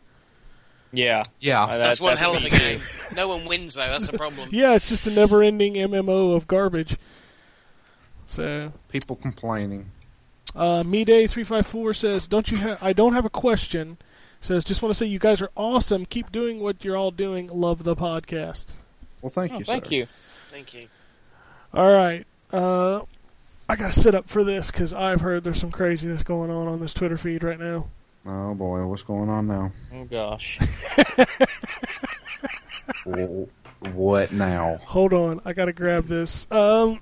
Yeah, 0.93 1.23
Yeah. 1.39 1.63
Uh, 1.63 1.77
That's 1.79 1.97
that- 1.97 2.03
one 2.03 2.17
hell 2.17 2.37
of 2.37 2.45
a 2.45 2.49
game. 2.49 2.79
No 3.15 3.27
one 3.27 3.45
wins 3.45 3.73
though. 3.73 3.87
That's 3.89 4.07
the 4.07 4.17
problem. 4.17 4.49
Yeah, 4.51 4.73
it's 4.75 4.89
just 4.89 5.05
a 5.07 5.11
never-ending 5.11 5.73
MMO 5.75 6.35
of 6.35 6.47
garbage. 6.47 6.97
So, 8.27 8.71
People 8.89 9.15
complaining. 9.15 9.91
Uh, 10.55 10.83
Me 10.83 11.03
Day 11.03 11.27
three 11.27 11.43
five 11.43 11.65
four 11.67 11.93
says, 11.93 12.27
"Don't 12.27 12.49
you 12.49 12.57
have? 12.57 12.81
I 12.83 12.93
don't 12.93 13.13
have 13.13 13.25
a 13.25 13.29
question." 13.29 13.97
Says, 14.41 14.63
"Just 14.63 14.81
want 14.81 14.93
to 14.93 14.97
say 14.97 15.05
you 15.05 15.19
guys 15.19 15.41
are 15.41 15.49
awesome. 15.55 16.05
Keep 16.05 16.31
doing 16.31 16.59
what 16.59 16.83
you're 16.83 16.97
all 16.97 17.11
doing. 17.11 17.47
Love 17.47 17.83
the 17.83 17.95
podcast." 17.95 18.65
Well, 19.21 19.29
thank 19.29 19.53
Oh, 19.53 19.59
you, 19.59 19.63
thank 19.65 19.85
sir. 19.85 19.91
you. 19.91 20.07
Thank 20.51 20.73
you. 20.73 20.87
All 21.73 21.91
right. 21.93 22.25
Uh, 22.51 23.01
I 23.69 23.75
gotta 23.77 23.93
sit 23.93 24.13
up 24.13 24.27
for 24.27 24.43
this 24.43 24.69
because 24.69 24.93
I've 24.93 25.21
heard 25.21 25.43
there's 25.43 25.59
some 25.59 25.71
craziness 25.71 26.21
going 26.23 26.51
on 26.51 26.67
on 26.67 26.79
this 26.81 26.93
Twitter 26.93 27.17
feed 27.17 27.43
right 27.43 27.59
now. 27.59 27.87
Oh 28.27 28.53
boy, 28.53 28.85
what's 28.85 29.03
going 29.03 29.29
on 29.29 29.47
now? 29.47 29.71
Oh 29.93 30.03
gosh. 30.05 30.59
Wh- 33.05 33.47
what 33.95 34.31
now? 34.31 34.77
Hold 34.85 35.13
on, 35.13 35.41
I 35.45 35.53
gotta 35.53 35.73
grab 35.73 36.05
this. 36.05 36.47
Um, 36.51 36.99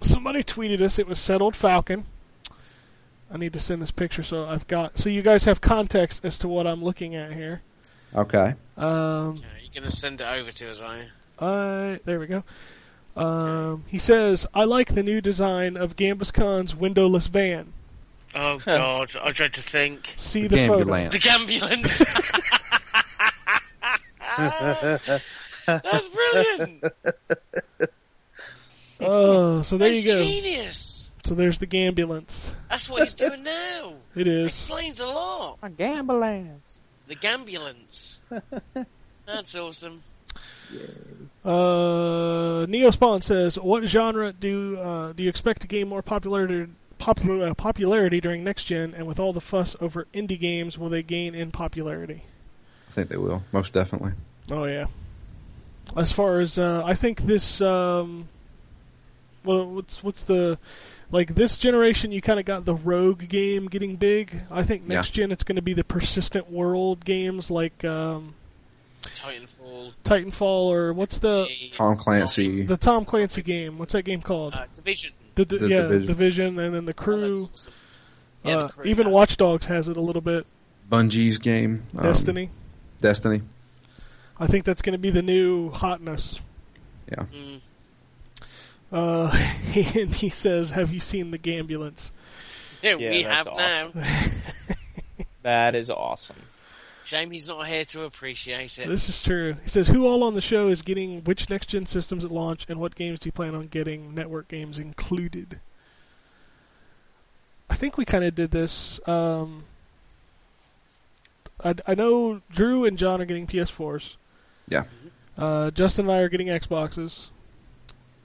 somebody 0.00 0.42
tweeted 0.42 0.80
us. 0.80 0.98
It 0.98 1.06
was 1.06 1.18
settled 1.18 1.54
Falcon. 1.56 2.06
I 3.30 3.36
need 3.36 3.52
to 3.52 3.60
send 3.60 3.82
this 3.82 3.90
picture 3.90 4.22
so 4.22 4.46
I've 4.46 4.66
got 4.68 4.96
so 4.98 5.08
you 5.08 5.22
guys 5.22 5.44
have 5.44 5.60
context 5.60 6.24
as 6.24 6.38
to 6.38 6.48
what 6.48 6.66
I'm 6.66 6.82
looking 6.82 7.14
at 7.14 7.32
here. 7.32 7.62
Okay. 8.14 8.54
Um, 8.76 9.34
Yeah, 9.36 9.42
you're 9.60 9.70
gonna 9.82 9.90
send 9.90 10.20
it 10.20 10.26
over 10.26 10.50
to 10.50 10.70
us, 10.70 10.80
are 10.80 10.96
you? 10.98 11.08
I 11.38 12.00
there 12.04 12.18
we 12.20 12.26
go. 12.26 12.42
Um, 13.16 13.84
he 13.88 13.98
says, 13.98 14.46
"I 14.54 14.64
like 14.64 14.94
the 14.94 15.02
new 15.02 15.20
design 15.20 15.76
of 15.76 15.96
Gambus 15.96 16.32
Khan's 16.32 16.74
windowless 16.74 17.26
van. 17.26 17.72
Oh 18.34 18.58
God, 18.64 19.14
I 19.22 19.30
dread 19.32 19.52
to 19.54 19.62
think. 19.62 20.14
See 20.16 20.46
the, 20.46 20.66
photo." 20.68 20.84
Gambulance. 20.84 21.10
The 21.10 21.30
ambulance. 21.30 22.02
That's 25.66 26.08
brilliant. 26.08 26.84
Oh, 29.00 29.62
so 29.62 29.76
there 29.78 29.90
That's 29.90 30.02
you 30.02 30.08
go. 30.12 30.22
genius. 30.24 30.97
So 31.28 31.34
there's 31.34 31.58
the 31.58 31.66
Gambulance. 31.66 32.48
That's 32.70 32.88
what 32.88 33.02
he's 33.02 33.12
doing 33.12 33.42
now. 33.42 33.92
It 34.16 34.26
is. 34.26 34.46
Explains 34.46 34.98
a 34.98 35.06
lot. 35.06 35.58
A 35.62 35.68
gambulance. 35.68 36.60
The 37.06 37.16
Gambulance. 37.16 38.20
That's 39.26 39.54
awesome. 39.54 40.02
Uh, 41.44 42.64
Neospawn 42.64 43.22
says, 43.22 43.58
"What 43.58 43.84
genre 43.84 44.32
do 44.32 44.78
uh, 44.78 45.12
do 45.12 45.22
you 45.22 45.28
expect 45.28 45.60
to 45.60 45.68
gain 45.68 45.86
more 45.86 46.00
popularity 46.00 46.72
popular, 46.98 47.48
uh, 47.48 47.54
popularity 47.54 48.22
during 48.22 48.42
next 48.42 48.64
gen? 48.64 48.94
And 48.96 49.06
with 49.06 49.20
all 49.20 49.34
the 49.34 49.42
fuss 49.42 49.76
over 49.82 50.06
indie 50.14 50.40
games, 50.40 50.78
will 50.78 50.88
they 50.88 51.02
gain 51.02 51.34
in 51.34 51.50
popularity?" 51.50 52.24
I 52.88 52.92
think 52.92 53.10
they 53.10 53.18
will, 53.18 53.42
most 53.52 53.74
definitely. 53.74 54.12
Oh 54.50 54.64
yeah. 54.64 54.86
As 55.94 56.10
far 56.10 56.40
as 56.40 56.58
uh, 56.58 56.82
I 56.86 56.94
think 56.94 57.20
this, 57.20 57.60
um, 57.60 58.28
well, 59.44 59.66
what's 59.66 60.02
what's 60.02 60.24
the 60.24 60.58
like 61.10 61.34
this 61.34 61.56
generation? 61.56 62.12
You 62.12 62.20
kind 62.22 62.38
of 62.40 62.46
got 62.46 62.64
the 62.64 62.74
rogue 62.74 63.28
game 63.28 63.66
getting 63.66 63.96
big. 63.96 64.42
I 64.50 64.62
think 64.62 64.86
next 64.86 65.10
gen 65.10 65.32
it's 65.32 65.44
going 65.44 65.56
to 65.56 65.62
be 65.62 65.74
the 65.74 65.84
persistent 65.84 66.50
world 66.50 67.04
games 67.04 67.50
like 67.50 67.84
um, 67.84 68.34
Titanfall. 69.02 69.92
Titanfall 70.04 70.40
or 70.66 70.92
what's 70.92 71.18
the 71.18 71.48
Tom 71.72 71.96
Clancy. 71.96 72.62
the 72.62 72.76
Tom 72.76 73.04
Clancy 73.04 73.42
game? 73.42 73.78
What's 73.78 73.92
that 73.92 74.02
game 74.02 74.20
called? 74.22 74.54
Uh, 74.54 74.66
Division. 74.74 75.12
The, 75.34 75.44
the, 75.44 75.58
The 75.58 75.68
yeah, 75.68 75.82
Division. 75.82 76.06
division. 76.06 76.58
and 76.58 76.74
then 76.74 76.84
the 76.84 76.92
Oh, 76.92 77.02
crew. 77.02 77.36
that's 77.36 77.52
awesome. 77.52 77.72
Yeah, 78.44 78.56
the 78.56 78.64
uh, 78.64 78.68
crew 78.68 78.84
even 78.86 79.06
has 79.06 79.14
Watch 79.14 79.36
Dogs 79.36 79.66
has 79.66 79.88
it 79.88 79.96
a 79.96 80.00
little 80.00 80.22
bit. 80.22 80.46
Bungie's 80.90 81.38
game. 81.38 81.84
um, 81.96 82.02
Destiny. 82.02 82.50
Destiny. 83.00 83.42
I 84.40 84.46
think 84.46 84.64
that's 84.64 84.82
going 84.82 84.92
to 84.92 84.98
be 84.98 85.10
the 85.10 85.22
new 85.22 85.70
hotness. 85.70 86.40
Yeah. 87.10 87.24
Mm. 87.34 87.60
Uh, 88.92 89.30
and 89.74 90.14
he 90.14 90.30
says, 90.30 90.70
"Have 90.70 90.92
you 90.92 91.00
seen 91.00 91.30
the 91.30 91.38
Gambulance?" 91.38 92.10
Yeah, 92.82 92.96
Yeah, 92.98 93.10
we 93.10 93.22
that's 93.24 93.46
have 93.46 93.48
awesome. 93.48 93.92
now. 93.94 94.16
That 95.42 95.74
is 95.74 95.88
awesome. 95.88 96.36
Shame 97.04 97.30
he's 97.30 97.48
not 97.48 97.66
here 97.66 97.84
to 97.86 98.02
appreciate 98.02 98.76
it. 98.78 98.86
This 98.88 99.08
is 99.08 99.22
true. 99.22 99.56
He 99.62 99.68
says, 99.70 99.88
"Who 99.88 100.06
all 100.06 100.22
on 100.24 100.34
the 100.34 100.40
show 100.42 100.68
is 100.68 100.82
getting 100.82 101.22
which 101.24 101.48
next 101.48 101.68
gen 101.68 101.86
systems 101.86 102.22
at 102.24 102.30
launch, 102.30 102.66
and 102.68 102.78
what 102.78 102.94
games 102.96 103.20
do 103.20 103.28
you 103.28 103.32
plan 103.32 103.54
on 103.54 103.68
getting? 103.68 104.14
Network 104.14 104.48
games 104.48 104.78
included." 104.78 105.60
I 107.70 107.74
think 107.76 107.96
we 107.96 108.04
kind 108.04 108.24
of 108.24 108.34
did 108.34 108.50
this. 108.50 109.00
Um, 109.08 109.64
I, 111.64 111.74
I 111.86 111.94
know 111.94 112.40
Drew 112.50 112.84
and 112.84 112.98
John 112.98 113.20
are 113.22 113.26
getting 113.26 113.46
PS4s. 113.46 114.16
Yeah. 114.68 114.84
Uh, 115.36 115.70
Justin 115.70 116.06
and 116.08 116.14
I 116.14 116.18
are 116.20 116.28
getting 116.28 116.48
Xboxes. 116.48 117.28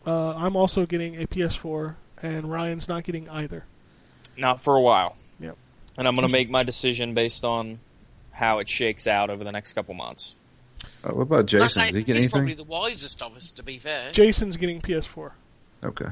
Uh, 0.05 0.35
I'm 0.35 0.55
also 0.55 0.85
getting 0.85 1.21
a 1.21 1.27
PS4, 1.27 1.95
and 2.21 2.51
Ryan's 2.51 2.87
not 2.87 3.03
getting 3.03 3.29
either. 3.29 3.63
Not 4.37 4.61
for 4.61 4.75
a 4.75 4.81
while. 4.81 5.15
Yep. 5.39 5.57
And 5.97 6.07
I'm 6.07 6.15
going 6.15 6.27
to 6.27 6.31
make 6.33 6.49
my 6.49 6.63
decision 6.63 7.13
based 7.13 7.43
on 7.45 7.79
how 8.31 8.59
it 8.59 8.67
shakes 8.67 9.07
out 9.07 9.29
over 9.29 9.43
the 9.43 9.51
next 9.51 9.73
couple 9.73 9.93
months. 9.93 10.35
Uh, 11.03 11.11
what 11.11 11.21
about 11.21 11.45
Jason? 11.45 11.85
Did 11.85 11.95
he 11.95 12.03
get 12.03 12.15
he's 12.15 12.23
anything? 12.23 12.39
probably 12.39 12.53
the 12.55 12.63
wisest 12.63 13.21
of 13.21 13.35
us, 13.37 13.51
to 13.51 13.63
be 13.63 13.77
fair. 13.77 14.11
Jason's 14.11 14.57
getting 14.57 14.81
PS4. 14.81 15.31
Okay. 15.83 16.07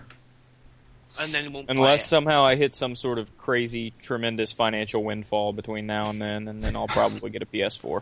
and 1.19 1.33
then 1.33 1.43
he 1.43 1.49
won't 1.49 1.69
Unless 1.69 2.05
somehow 2.07 2.43
I 2.45 2.55
hit 2.55 2.75
some 2.75 2.95
sort 2.95 3.17
of 3.17 3.37
crazy, 3.37 3.93
tremendous 4.01 4.51
financial 4.51 5.03
windfall 5.03 5.51
between 5.53 5.87
now 5.87 6.09
and 6.09 6.21
then, 6.21 6.47
and 6.47 6.63
then 6.63 6.75
I'll 6.75 6.87
probably 6.87 7.29
get 7.29 7.41
a 7.41 7.45
PS4. 7.45 8.01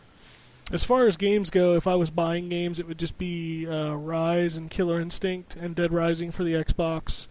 As 0.71 0.83
far 0.83 1.07
as 1.07 1.17
games 1.17 1.49
go, 1.49 1.75
if 1.75 1.87
I 1.87 1.95
was 1.95 2.11
buying 2.11 2.49
games, 2.49 2.79
it 2.79 2.87
would 2.87 2.99
just 2.99 3.17
be 3.17 3.65
uh, 3.65 3.95
Ryse 3.95 4.55
and 4.55 4.69
Killer 4.69 5.01
Instinct 5.01 5.55
and 5.55 5.75
Dead 5.75 5.91
Rising 5.91 6.31
for 6.31 6.43
the 6.43 6.53
Xbox, 6.53 7.27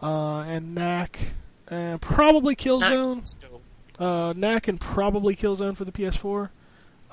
uh, 0.00 0.40
and 0.40 0.74
Knack, 0.74 1.32
and 1.68 2.00
probably. 2.00 2.54
Killzone. 2.54 3.24
Uh, 3.98 4.32
Knack 4.36 4.68
and 4.68 4.80
probably 4.80 5.34
Killzone 5.34 5.76
for 5.76 5.84
the 5.84 5.92
PS4. 5.92 6.50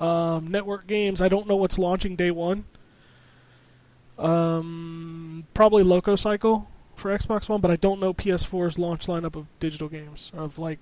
Um, 0.00 0.48
network 0.48 0.86
games, 0.86 1.20
I 1.20 1.28
don't 1.28 1.46
know 1.46 1.56
what's 1.56 1.78
launching 1.78 2.16
day 2.16 2.30
one. 2.30 2.64
Um, 4.18 5.46
probably 5.54 5.82
LocoCycle 5.82 6.66
for 6.94 7.16
Xbox 7.16 7.48
One, 7.48 7.60
but 7.60 7.70
I 7.70 7.76
don't 7.76 8.00
know 8.00 8.12
PS4's 8.12 8.78
launch 8.78 9.06
lineup 9.06 9.34
of 9.34 9.46
digital 9.58 9.88
games 9.88 10.30
of 10.34 10.58
like. 10.58 10.78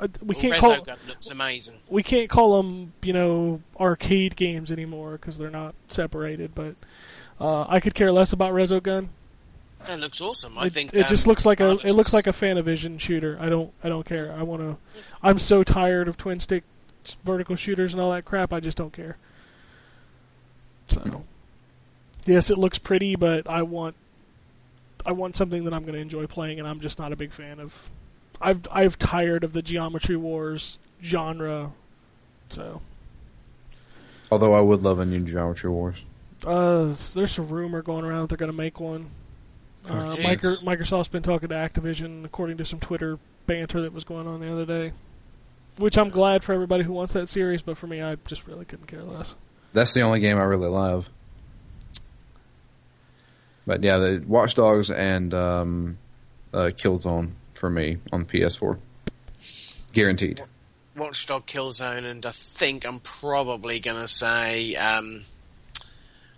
Uh, 0.00 0.08
we 0.24 0.34
can't 0.34 0.60
call 0.60 0.86
looks 1.08 1.30
amazing. 1.30 1.78
we 1.88 2.02
can't 2.02 2.30
call 2.30 2.62
them, 2.62 2.92
you 3.02 3.12
know, 3.12 3.60
arcade 3.78 4.36
games 4.36 4.70
anymore 4.70 5.12
because 5.12 5.38
they're 5.38 5.50
not 5.50 5.74
separated. 5.88 6.54
But 6.54 6.76
uh, 7.40 7.66
I 7.68 7.80
could 7.80 7.94
care 7.94 8.12
less 8.12 8.32
about 8.32 8.52
Resogun. 8.52 9.08
That 9.86 10.00
looks 10.00 10.20
awesome. 10.20 10.58
I 10.58 10.66
It, 10.66 10.72
think 10.72 10.94
it 10.94 11.02
um, 11.02 11.08
just 11.08 11.26
looks 11.26 11.44
like 11.44 11.60
a 11.60 11.72
it 11.84 11.92
looks 11.92 12.12
like 12.12 12.26
a 12.26 12.32
Fanavision 12.32 12.98
shooter. 13.00 13.36
I 13.40 13.48
don't 13.48 13.72
I 13.82 13.88
don't 13.88 14.04
care. 14.04 14.32
I 14.32 14.42
want 14.42 14.62
to. 14.62 14.76
I'm 15.22 15.38
so 15.38 15.62
tired 15.62 16.08
of 16.08 16.16
twin 16.16 16.40
stick 16.40 16.64
vertical 17.24 17.56
shooters 17.56 17.92
and 17.92 18.00
all 18.02 18.10
that 18.12 18.24
crap. 18.24 18.52
I 18.52 18.60
just 18.60 18.76
don't 18.76 18.92
care. 18.92 19.16
So, 20.88 21.24
yes, 22.24 22.50
it 22.50 22.58
looks 22.58 22.78
pretty, 22.78 23.14
but 23.16 23.48
I 23.48 23.62
want 23.62 23.94
I 25.06 25.12
want 25.12 25.36
something 25.36 25.64
that 25.64 25.72
I'm 25.72 25.82
going 25.82 25.94
to 25.94 26.00
enjoy 26.00 26.26
playing, 26.26 26.58
and 26.58 26.68
I'm 26.68 26.80
just 26.80 26.98
not 26.98 27.12
a 27.12 27.16
big 27.16 27.32
fan 27.32 27.60
of. 27.60 27.74
I've 28.40 28.60
I've 28.70 28.98
tired 28.98 29.44
of 29.44 29.52
the 29.52 29.62
Geometry 29.62 30.16
Wars 30.16 30.78
genre. 31.02 31.72
So, 32.50 32.80
Although 34.30 34.54
I 34.54 34.60
would 34.60 34.82
love 34.82 34.98
a 34.98 35.04
new 35.04 35.20
Geometry 35.20 35.70
Wars. 35.70 35.96
uh, 36.46 36.94
there's 37.14 37.38
a 37.38 37.42
rumor 37.42 37.82
going 37.82 38.04
around 38.04 38.22
that 38.22 38.28
they're 38.28 38.38
going 38.38 38.50
to 38.50 38.56
make 38.56 38.80
one. 38.80 39.10
Uh, 39.88 40.16
Micro, 40.22 40.54
Microsoft's 40.56 41.08
been 41.08 41.22
talking 41.22 41.48
to 41.48 41.54
Activision, 41.54 42.24
according 42.24 42.58
to 42.58 42.64
some 42.64 42.78
Twitter 42.78 43.18
banter 43.46 43.80
that 43.82 43.92
was 43.92 44.04
going 44.04 44.26
on 44.26 44.40
the 44.40 44.52
other 44.52 44.66
day. 44.66 44.92
Which 45.78 45.96
I'm 45.96 46.10
glad 46.10 46.42
for 46.44 46.52
everybody 46.52 46.84
who 46.84 46.92
wants 46.92 47.12
that 47.14 47.28
series, 47.28 47.62
but 47.62 47.78
for 47.78 47.86
me, 47.86 48.02
I 48.02 48.16
just 48.26 48.46
really 48.46 48.64
couldn't 48.64 48.86
care 48.86 49.02
less. 49.02 49.34
That's 49.72 49.94
the 49.94 50.02
only 50.02 50.20
game 50.20 50.36
I 50.36 50.42
really 50.42 50.68
love. 50.68 51.08
But 53.66 53.82
yeah, 53.82 53.98
the 53.98 54.24
Watch 54.26 54.54
Dogs 54.54 54.90
and 54.90 55.32
um, 55.34 55.98
uh, 56.52 56.70
Killzone 56.76 57.32
for 57.58 57.68
me 57.70 57.98
on 58.12 58.24
PS4, 58.24 58.78
guaranteed. 59.92 60.42
Watchdog 60.96 61.46
Killzone, 61.46 62.04
and 62.04 62.24
I 62.26 62.30
think 62.32 62.84
I'm 62.86 63.00
probably 63.00 63.78
going 63.80 64.00
to 64.00 64.08
say 64.08 64.74
um, 64.74 65.22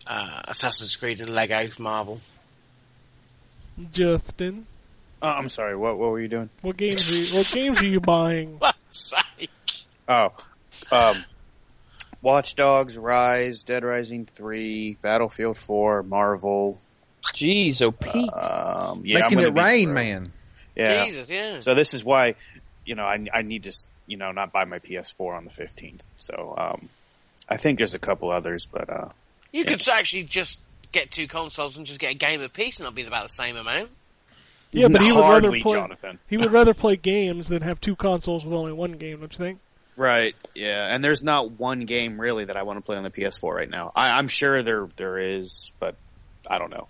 uh, 0.06 0.42
Assassin's 0.48 0.94
Creed 0.96 1.20
and 1.20 1.30
Lego 1.34 1.68
Marvel. 1.78 2.20
Justin, 3.92 4.66
Oh, 5.22 5.28
I'm 5.28 5.48
sorry. 5.50 5.76
What 5.76 5.98
what 5.98 6.10
were 6.10 6.20
you 6.20 6.28
doing? 6.28 6.48
what 6.62 6.76
games 6.78 7.10
are 7.10 7.14
you, 7.14 7.36
what 7.38 7.50
games 7.52 7.82
are 7.82 7.86
you 7.86 8.00
buying? 8.00 8.58
sake. 8.90 9.50
Oh, 10.08 10.32
um, 10.90 11.24
Watch 12.22 12.54
Dogs, 12.56 12.96
Ryse, 12.98 13.64
Dead 13.64 13.84
Rising 13.84 14.24
Three, 14.26 14.96
Battlefield 15.02 15.56
Four, 15.58 16.02
Marvel. 16.02 16.80
Jeez, 17.34 17.80
oh 17.82 17.92
Pete. 17.92 18.30
Um, 18.32 19.02
yeah, 19.04 19.18
I'm 19.26 19.34
Making 19.34 19.38
it 19.40 19.54
rain, 19.54 19.84
thrilled. 19.88 19.94
man. 19.94 20.32
Yeah. 20.80 21.04
Jesus, 21.04 21.30
yeah. 21.30 21.60
So 21.60 21.74
this 21.74 21.94
is 21.94 22.04
why, 22.04 22.34
you 22.84 22.94
know, 22.94 23.04
I, 23.04 23.24
I 23.32 23.42
need 23.42 23.64
to, 23.64 23.72
you 24.06 24.16
know, 24.16 24.32
not 24.32 24.52
buy 24.52 24.64
my 24.64 24.78
PS4 24.78 25.36
on 25.36 25.44
the 25.44 25.50
15th. 25.50 26.08
So, 26.18 26.54
um, 26.56 26.88
I 27.48 27.56
think 27.56 27.78
there's 27.78 27.94
a 27.94 27.98
couple 27.98 28.30
others, 28.30 28.66
but, 28.66 28.88
uh, 28.88 29.08
you 29.52 29.64
could 29.64 29.86
actually 29.88 30.24
just 30.24 30.60
get 30.92 31.10
two 31.10 31.26
consoles 31.26 31.76
and 31.76 31.86
just 31.86 32.00
get 32.00 32.12
a 32.12 32.16
game 32.16 32.40
apiece 32.40 32.78
and 32.78 32.86
it'll 32.86 32.94
be 32.94 33.04
about 33.04 33.24
the 33.24 33.28
same 33.28 33.56
amount. 33.56 33.90
Yeah, 34.72 34.88
but 34.88 35.02
he 35.02 35.12
would 35.12 35.20
rather 35.20 35.50
play. 35.50 35.72
Jonathan. 35.74 36.18
He 36.28 36.36
would 36.36 36.52
rather 36.52 36.74
play 36.74 36.96
games 36.96 37.48
than 37.48 37.62
have 37.62 37.80
two 37.80 37.96
consoles 37.96 38.44
with 38.44 38.54
only 38.54 38.72
one 38.72 38.92
game. 38.92 39.18
Don't 39.18 39.32
you 39.32 39.38
think? 39.38 39.58
Right. 39.96 40.36
Yeah. 40.54 40.86
And 40.94 41.02
there's 41.02 41.22
not 41.22 41.52
one 41.52 41.80
game 41.86 42.20
really 42.20 42.44
that 42.44 42.56
I 42.56 42.62
want 42.62 42.78
to 42.78 42.82
play 42.82 42.96
on 42.96 43.02
the 43.02 43.10
PS4 43.10 43.52
right 43.52 43.68
now. 43.68 43.90
I, 43.96 44.10
I'm 44.12 44.28
sure 44.28 44.62
there 44.62 44.88
there 44.96 45.18
is, 45.18 45.72
but 45.80 45.96
I 46.48 46.58
don't 46.58 46.70
know. 46.70 46.86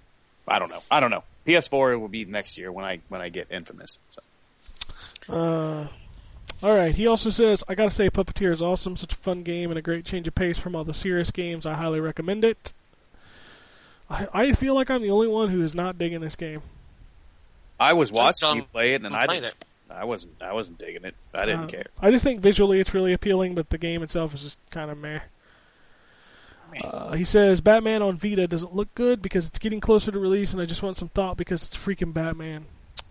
I 0.47 0.59
don't 0.59 0.69
know. 0.69 0.83
I 0.91 1.01
don't 1.01 1.11
know. 1.11 1.25
PS4 1.47 1.99
will 2.01 2.09
be 2.09 2.25
next 2.25 2.59
year 2.59 2.71
when 2.71 2.85
I 2.85 3.01
when 3.09 3.21
I 3.21 3.29
get 3.29 3.49
Infamous. 3.51 3.99
So. 4.11 4.23
Uh, 5.29 5.87
all 6.62 6.75
right. 6.75 6.95
He 6.95 7.07
also 7.07 7.31
says, 7.31 7.65
"I 7.69 7.75
gotta 7.75 7.91
say, 7.91 8.11
Puppeteer 8.11 8.53
is 8.53 8.61
awesome. 8.62 8.97
Such 8.97 9.12
a 9.12 9.17
fun 9.17 9.43
game 9.43 9.71
and 9.71 9.79
a 9.79 9.83
great 9.83 10.05
change 10.05 10.27
of 10.29 10.35
pace 10.35 10.59
from 10.59 10.75
all 10.77 10.85
the 10.85 10.95
serious 10.95 11.31
games. 11.31 11.67
I 11.67 11.75
highly 11.75 12.01
recommend 12.01 12.45
it." 12.45 12.73
I, 14.09 14.27
I 14.33 14.53
feel 14.53 14.75
like 14.75 14.91
I'm 14.91 15.03
the 15.03 15.11
only 15.11 15.29
one 15.29 15.51
who 15.51 15.62
is 15.62 15.75
not 15.75 15.97
digging 15.97 16.21
this 16.21 16.35
game. 16.37 16.62
I 17.79 17.93
was 17.93 18.12
watching 18.12 18.33
Some- 18.33 18.57
you 18.59 18.65
play 18.65 18.95
it, 18.95 19.03
and 19.05 19.15
I 19.15 19.27
didn't. 19.27 19.45
it. 19.45 19.55
I 19.91 20.05
wasn't. 20.05 20.35
I 20.43 20.53
wasn't 20.53 20.79
digging 20.79 21.05
it. 21.05 21.15
I 21.35 21.47
didn't 21.47 21.65
Uh, 21.65 21.67
care. 21.69 21.87
I 22.01 22.11
just 22.11 22.23
think 22.25 22.41
visually 22.41 22.79
it's 22.81 22.93
really 22.95 23.12
appealing, 23.12 23.55
but 23.55 23.71
the 23.71 23.79
game 23.79 24.03
itself 24.03 24.35
is 24.35 24.43
just 24.43 24.59
kind 24.71 24.91
of 24.91 24.99
meh. 24.99 25.21
Uh, 26.83 27.13
he 27.13 27.25
says 27.25 27.61
Batman 27.61 28.03
on 28.03 28.17
Vita 28.17 28.47
doesn't 28.47 28.75
look 28.75 28.95
good 28.95 29.23
because 29.23 29.47
it's 29.47 29.59
getting 29.59 29.81
closer 29.81 30.11
to 30.11 30.19
release, 30.19 30.53
and 30.53 30.61
I 30.63 30.65
just 30.67 30.83
want 30.83 30.97
some 30.97 31.09
thought 31.09 31.37
because 31.37 31.63
it's 31.65 31.77
freaking 31.77 32.13
Batman. 32.13 32.67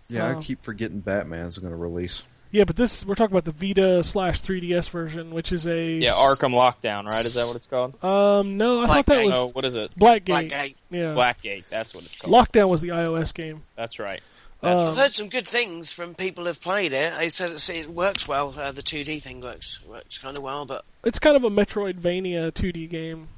Yeah, 0.08 0.26
Um, 0.28 0.38
I 0.38 0.42
keep 0.42 0.62
forgetting 0.62 1.00
Batman's 1.00 1.58
going 1.58 1.70
to 1.70 1.76
release. 1.76 2.22
Yeah, 2.52 2.64
but 2.64 2.74
this 2.74 3.04
we're 3.06 3.14
talking 3.14 3.36
about 3.36 3.44
the 3.44 3.52
Vita 3.68 4.02
slash 4.02 4.42
3DS 4.42 4.88
version, 4.90 5.30
which 5.30 5.52
is 5.52 5.68
a 5.68 5.92
Yeah, 5.92 6.14
Arkham 6.14 6.52
Lockdown, 6.52 7.06
right? 7.06 7.24
Is 7.24 7.34
that 7.34 7.46
what 7.46 7.54
it's 7.54 7.68
called? 7.68 8.02
Um, 8.02 8.56
no, 8.56 8.82
I 8.82 8.86
thought 8.88 9.06
that 9.06 9.18
Blackgate. 9.18 9.24
was 9.26 9.30
No, 9.34 9.46
what 9.50 9.64
is 9.64 9.76
it? 9.76 9.96
Blackgate. 9.96 10.50
Blackgate. 10.50 10.74
Yeah, 10.90 11.14
Blackgate. 11.14 11.68
That's 11.68 11.94
what 11.94 12.04
it's 12.04 12.16
called. 12.20 12.34
Lockdown 12.34 12.68
was 12.68 12.80
the 12.80 12.88
iOS 12.88 13.32
game. 13.32 13.62
That's 13.76 14.00
right. 14.00 14.20
Um, 14.64 14.88
I've 14.88 14.96
heard 14.96 15.12
some 15.12 15.28
good 15.28 15.46
things 15.46 15.92
from 15.92 16.14
people 16.16 16.44
who've 16.44 16.60
played 16.60 16.92
it. 16.92 17.16
They 17.16 17.28
said 17.28 17.46
it's- 17.52 17.68
it 17.70 17.88
works 17.88 18.26
well. 18.26 18.52
Uh, 18.58 18.72
the 18.72 18.82
2D 18.82 19.20
thing 19.22 19.40
works 19.40 19.78
works 19.86 20.18
kind 20.18 20.36
of 20.36 20.42
well, 20.42 20.66
but 20.66 20.84
it's 21.04 21.20
kind 21.20 21.36
of 21.36 21.44
a 21.44 21.50
Metroidvania 21.50 22.52
2D 22.52 22.88
game. 22.90 23.28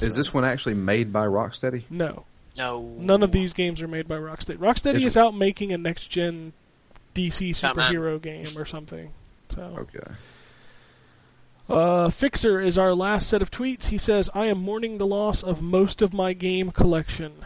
Is 0.00 0.16
this 0.16 0.32
one 0.34 0.44
actually 0.44 0.74
made 0.74 1.12
by 1.12 1.26
Rocksteady? 1.26 1.84
No, 1.90 2.24
no, 2.56 2.80
none 2.98 3.22
of 3.22 3.32
these 3.32 3.52
games 3.52 3.80
are 3.82 3.88
made 3.88 4.08
by 4.08 4.16
Rocksteady. 4.16 4.56
Rocksteady 4.58 4.96
Is- 4.96 5.04
is 5.04 5.16
out 5.16 5.34
making 5.34 5.72
a 5.72 5.78
next 5.78 6.08
gen 6.08 6.52
DC 7.14 7.60
Batman. 7.60 7.92
superhero 7.92 8.20
game 8.22 8.48
or 8.56 8.64
something. 8.64 9.10
So, 9.50 9.62
Okay. 9.80 10.14
uh, 11.68 12.10
Fixer 12.10 12.60
is 12.60 12.78
our 12.78 12.94
last 12.94 13.28
set 13.28 13.42
of 13.42 13.50
tweets. 13.50 13.86
He 13.86 13.98
says, 13.98 14.30
"I 14.34 14.46
am 14.46 14.58
mourning 14.58 14.98
the 14.98 15.06
loss 15.06 15.42
of 15.42 15.60
most 15.62 16.02
of 16.02 16.12
my 16.12 16.32
game 16.32 16.70
collection." 16.70 17.44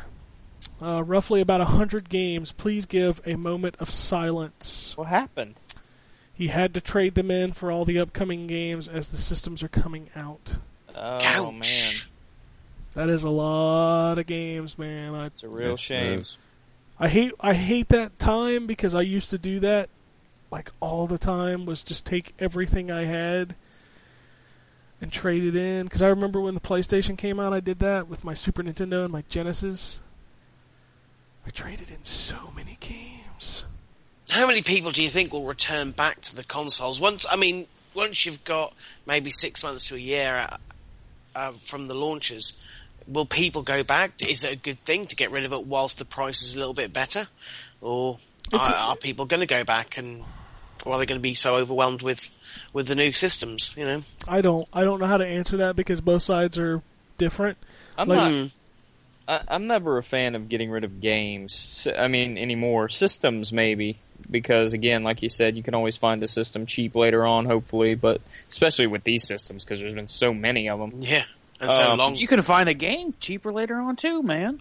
Uh, 0.83 1.03
roughly 1.03 1.41
about 1.41 1.61
a 1.61 1.67
hundred 1.67 2.09
games. 2.09 2.53
Please 2.53 2.87
give 2.87 3.21
a 3.27 3.37
moment 3.37 3.77
of 3.81 3.91
silence. 3.91 4.93
What 4.97 5.09
happened? 5.09 5.55
He 6.33 6.49
had 6.49 6.75
to 6.75 6.81
trade 6.81 7.15
them 7.15 7.31
in 7.31 7.53
for 7.53 7.71
all 7.71 7.85
the 7.85 7.99
upcoming 7.99 8.47
games 8.47 8.89
as 8.89 9.09
the 9.09 9.19
systems 9.19 9.63
are 9.63 9.69
coming 9.69 10.11
out. 10.17 10.57
Oh 10.95 11.19
Ouch. 11.23 12.09
Man, 12.95 13.07
That 13.07 13.13
is 13.13 13.25
a 13.25 13.31
lot 13.31 14.19
of 14.19 14.27
games, 14.27 14.79
man. 14.79 15.15
I, 15.15 15.27
it's 15.27 15.43
a 15.43 15.49
real 15.49 15.71
Yes, 15.71 15.81
shame. 15.81 16.21
is. 16.21 16.39
I 16.99 17.09
hate 17.09 17.33
I 17.41 17.55
hate 17.55 17.89
that 17.89 18.19
time 18.19 18.67
because 18.67 18.95
I 18.95 19.01
used 19.01 19.31
to 19.31 19.39
do 19.39 19.61
that 19.61 19.89
like 20.53 20.71
all 20.81 21.07
the 21.09 21.19
time 21.19 21.67
was 21.67 21.83
just 21.83 22.05
take 22.05 22.33
everything 22.39 22.91
I 22.91 23.05
had 23.05 23.57
and 25.01 25.13
trade 25.13 25.43
it 25.43 25.57
in 25.57 25.87
because 25.87 26.03
I 26.03 26.07
remember 26.07 26.41
when 26.41 26.55
the 26.55 26.61
PlayStation 26.61 27.19
came 27.19 27.41
out 27.41 27.53
I 27.53 27.59
did 27.59 27.81
that 27.81 28.07
with 28.09 28.23
my 28.23 28.33
Super 28.35 28.63
Nintendo 28.63 29.03
and 29.03 29.13
my 29.13 29.25
Genesis. 29.29 29.99
I 31.45 31.51
traded 31.51 31.91
in 31.91 32.05
so 32.05 32.53
many 32.55 32.79
games. 32.81 33.65
How 34.31 34.47
many 34.47 34.63
people 34.63 34.93
do 34.93 35.03
you 35.03 35.11
think 35.11 35.33
will 35.33 35.45
return 35.45 35.91
back 35.91 36.21
to 36.23 36.35
the 36.37 36.45
consoles 36.45 37.01
once? 37.01 37.27
I 37.31 37.37
mean, 37.37 37.67
once 37.93 38.25
you've 38.25 38.45
got 38.45 38.73
maybe 39.05 39.31
six 39.31 39.63
months 39.65 39.85
to 39.89 39.97
a 39.97 39.99
year 39.99 40.47
uh, 40.49 40.57
uh, 41.35 41.53
from 41.61 41.89
the 41.89 41.95
launches, 41.95 42.59
will 43.07 43.27
people 43.27 43.63
go 43.63 43.83
back? 43.83 44.13
Is 44.27 44.45
it 44.45 44.53
a 44.53 44.57
good 44.57 44.79
thing 44.85 45.07
to 45.07 45.17
get 45.17 45.31
rid 45.31 45.45
of 45.45 45.53
it 45.53 45.67
whilst 45.67 45.99
the 45.99 46.05
price 46.05 46.43
is 46.43 46.55
a 46.57 46.59
little 46.59 46.75
bit 46.75 46.93
better, 46.93 47.29
or 47.81 48.19
are, 48.53 48.61
are 48.75 48.97
people 48.97 49.25
going 49.27 49.41
to 49.41 49.47
go 49.47 49.65
back 49.65 49.97
and 49.99 50.23
or 50.85 50.95
are 50.95 50.99
they 50.99 51.07
going 51.07 51.19
to 51.19 51.23
be 51.23 51.35
so 51.35 51.57
overwhelmed 51.57 52.03
with 52.03 52.31
with 52.73 52.89
the 52.89 52.95
new 52.95 53.13
systems? 53.13 53.73
You 53.77 53.85
know, 53.85 54.03
I 54.29 54.41
don't 54.41 54.69
I 54.73 54.85
don't 54.85 55.01
know 55.01 55.07
how 55.07 55.17
to 55.19 55.27
answer 55.27 55.57
that 55.59 55.77
because 55.77 56.01
both 56.01 56.23
sides 56.23 56.59
are 56.59 56.83
different. 57.19 57.59
I'm 57.97 58.09
Like- 58.09 58.33
not. 58.35 58.51
I, 59.27 59.41
I'm 59.49 59.67
never 59.67 59.97
a 59.97 60.03
fan 60.03 60.35
of 60.35 60.51
getting 60.51 60.71
rid 60.71 60.85
of 60.85 61.01
games. 61.01 61.89
I 61.99 62.09
mean, 62.09 62.37
anymore. 62.37 62.91
Systems 62.91 63.55
maybe 63.55 63.99
because 64.31 64.75
again, 64.75 65.03
like 65.03 65.23
you 65.23 65.31
said, 65.31 65.57
you 65.57 65.63
can 65.63 65.75
always 65.75 65.97
find 65.97 66.21
the 66.21 66.29
system 66.29 66.67
cheap 66.67 66.95
later 66.95 67.25
on, 67.25 67.47
hopefully. 67.47 67.95
But 67.95 68.21
especially 68.51 68.87
with 68.87 69.05
these 69.05 69.27
systems, 69.27 69.65
because 69.65 69.81
there's 69.81 69.95
been 69.95 70.09
so 70.09 70.35
many 70.35 70.69
of 70.69 70.79
them. 70.79 70.93
yeah, 70.97 71.25
and 71.65 71.73
so 71.73 71.89
Um, 71.93 71.99
long. 71.99 72.17
You 72.17 72.27
can 72.27 72.43
find 72.43 72.69
a 72.69 72.75
game 72.75 73.15
cheaper 73.21 73.53
later 73.53 73.77
on 73.77 73.97
too, 73.97 74.23
man. 74.23 74.61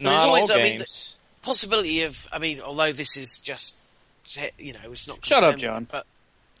There's 0.00 0.14
always- 0.20 0.50
all 0.50 0.58
I 0.58 0.62
mean, 0.62 0.78
games. 0.78 1.16
possibility 1.42 2.02
of. 2.02 2.26
I 2.32 2.38
mean, 2.38 2.60
although 2.60 2.92
this 2.92 3.16
is 3.16 3.38
just. 3.38 3.76
You 4.58 4.72
know, 4.72 4.92
it's 4.92 5.06
not. 5.06 5.24
Shut 5.24 5.44
up, 5.44 5.56
John. 5.58 5.86
But 5.90 6.06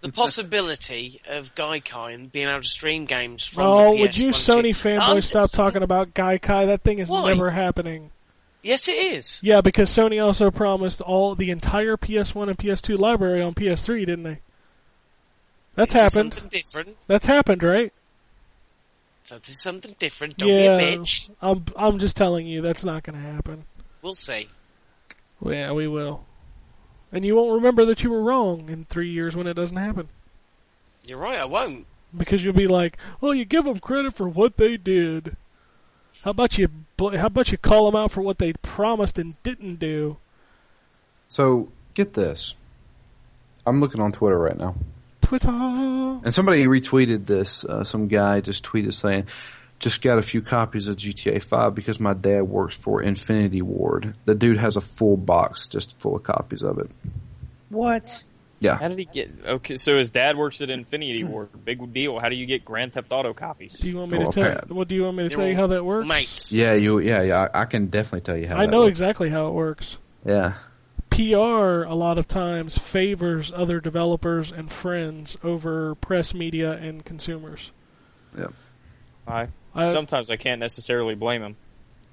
the 0.00 0.12
possibility 0.14 1.20
of 1.28 1.54
Gaikai 1.54 2.30
being 2.32 2.48
able 2.48 2.60
to 2.62 2.68
stream 2.68 3.04
games 3.06 3.44
from 3.44 3.66
oh, 3.66 3.94
the 3.94 4.00
would 4.02 4.18
you 4.18 4.30
PS1 4.30 4.62
Sony 4.62 4.70
fanboy 4.76 5.16
Um, 5.16 5.22
stop 5.22 5.52
talking 5.52 5.82
about 5.82 6.12
Gaikai? 6.14 6.66
That 6.66 6.82
thing 6.82 6.98
is 6.98 7.08
Why? 7.08 7.32
never 7.32 7.50
happening. 7.50 8.10
Yes, 8.62 8.88
it 8.88 8.92
is. 8.92 9.40
Yeah, 9.42 9.60
because 9.60 9.88
Sony 9.90 10.22
also 10.22 10.50
promised 10.50 11.00
all 11.00 11.34
the 11.34 11.50
entire 11.50 11.96
PS1 11.96 12.48
and 12.48 12.58
PS2 12.58 12.98
library 12.98 13.40
on 13.40 13.54
PS3, 13.54 14.00
didn't 14.04 14.24
they? 14.24 14.38
That's 15.78 15.92
This 15.92 16.06
is 16.06 16.14
happened. 16.14 16.34
Something 16.34 16.48
different. 16.48 16.96
That's 17.06 17.26
happened, 17.26 17.62
right? 17.62 17.92
So 19.22 19.38
this 19.38 19.50
is 19.50 19.62
something 19.62 19.94
different. 20.00 20.36
Don't 20.36 20.48
yeah, 20.48 20.76
be 20.76 20.84
a 20.84 20.98
bitch. 20.98 21.32
I'm 21.40 21.66
I'm 21.76 22.00
just 22.00 22.16
telling 22.16 22.48
you 22.48 22.60
that's 22.62 22.82
not 22.82 23.04
going 23.04 23.14
to 23.14 23.24
happen. 23.24 23.64
We'll 24.02 24.14
see. 24.14 24.48
Well, 25.38 25.54
yeah, 25.54 25.70
we 25.70 25.86
will. 25.86 26.24
And 27.12 27.24
you 27.24 27.36
won't 27.36 27.52
remember 27.52 27.84
that 27.84 28.02
you 28.02 28.10
were 28.10 28.22
wrong 28.22 28.68
in 28.68 28.86
three 28.86 29.08
years 29.08 29.36
when 29.36 29.46
it 29.46 29.54
doesn't 29.54 29.76
happen. 29.76 30.08
You're 31.06 31.18
right. 31.18 31.38
I 31.38 31.44
won't. 31.44 31.86
Because 32.16 32.42
you'll 32.42 32.54
be 32.54 32.66
like, 32.66 32.98
"Well, 33.20 33.32
you 33.32 33.44
give 33.44 33.64
them 33.64 33.78
credit 33.78 34.16
for 34.16 34.28
what 34.28 34.56
they 34.56 34.76
did. 34.76 35.36
How 36.24 36.32
about 36.32 36.58
you? 36.58 36.70
How 36.98 37.26
about 37.26 37.52
you 37.52 37.58
call 37.58 37.86
them 37.88 37.94
out 37.94 38.10
for 38.10 38.20
what 38.20 38.38
they 38.38 38.52
promised 38.54 39.16
and 39.16 39.40
didn't 39.44 39.76
do?" 39.76 40.16
So 41.28 41.68
get 41.94 42.14
this. 42.14 42.56
I'm 43.64 43.78
looking 43.78 44.00
on 44.00 44.10
Twitter 44.10 44.38
right 44.38 44.58
now, 44.58 44.74
Twitter. 45.28 45.48
and 45.48 46.32
somebody 46.34 46.64
retweeted 46.66 47.26
this. 47.26 47.64
Uh, 47.64 47.84
some 47.84 48.08
guy 48.08 48.40
just 48.40 48.64
tweeted 48.64 48.94
saying, 48.94 49.26
"Just 49.78 50.02
got 50.02 50.18
a 50.18 50.22
few 50.22 50.42
copies 50.42 50.88
of 50.88 50.96
GTA 50.96 51.42
5 51.42 51.74
because 51.74 52.00
my 52.00 52.14
dad 52.14 52.42
works 52.42 52.74
for 52.74 53.02
Infinity 53.02 53.62
Ward. 53.62 54.14
The 54.24 54.34
dude 54.34 54.58
has 54.58 54.76
a 54.76 54.80
full 54.80 55.16
box 55.16 55.68
just 55.68 55.98
full 56.00 56.16
of 56.16 56.22
copies 56.22 56.62
of 56.62 56.78
it." 56.78 56.90
What? 57.68 58.24
Yeah, 58.60 58.76
How 58.76 58.88
did 58.88 58.98
he 58.98 59.04
get? 59.04 59.30
Okay, 59.46 59.76
so 59.76 59.98
his 59.98 60.10
dad 60.10 60.36
works 60.36 60.60
at 60.60 60.68
Infinity 60.68 61.22
Ward. 61.22 61.50
Big 61.64 61.92
deal. 61.92 62.18
How 62.20 62.28
do 62.28 62.34
you 62.34 62.44
get 62.44 62.64
Grand 62.64 62.92
Theft 62.92 63.12
Auto 63.12 63.32
copies? 63.32 63.78
Do 63.78 63.88
you 63.88 63.98
want 63.98 64.10
me 64.10 64.18
Oh, 64.18 64.32
to 64.32 64.32
tell? 64.32 64.44
apparent- 64.50 64.72
What 64.72 64.88
do 64.88 64.96
you 64.96 65.04
want 65.04 65.16
me 65.16 65.28
to 65.28 65.34
tell 65.36 65.46
you 65.46 65.54
how 65.54 65.68
that 65.68 65.84
works? 65.84 66.08
Mates. 66.08 66.52
yeah, 66.52 66.74
you, 66.74 66.98
yeah, 66.98 67.22
yeah. 67.22 67.48
I, 67.54 67.60
I 67.60 67.64
can 67.66 67.86
definitely 67.86 68.22
tell 68.22 68.36
you 68.36 68.48
how. 68.48 68.56
I 68.56 68.66
that 68.66 68.72
know 68.72 68.80
works. 68.80 68.88
exactly 68.98 69.30
how 69.30 69.46
it 69.46 69.52
works. 69.52 69.96
Yeah, 70.26 70.54
PR 71.18 71.82
a 71.82 71.96
lot 71.96 72.16
of 72.16 72.28
times 72.28 72.78
favors 72.78 73.50
other 73.52 73.80
developers 73.80 74.52
and 74.52 74.70
friends 74.70 75.36
over 75.42 75.96
press 75.96 76.32
media 76.32 76.72
and 76.74 77.04
consumers. 77.04 77.72
I, 79.26 79.48
I, 79.74 79.90
sometimes 79.90 80.30
I 80.30 80.36
can't 80.36 80.60
necessarily 80.60 81.16
blame 81.16 81.42
him. 81.42 81.56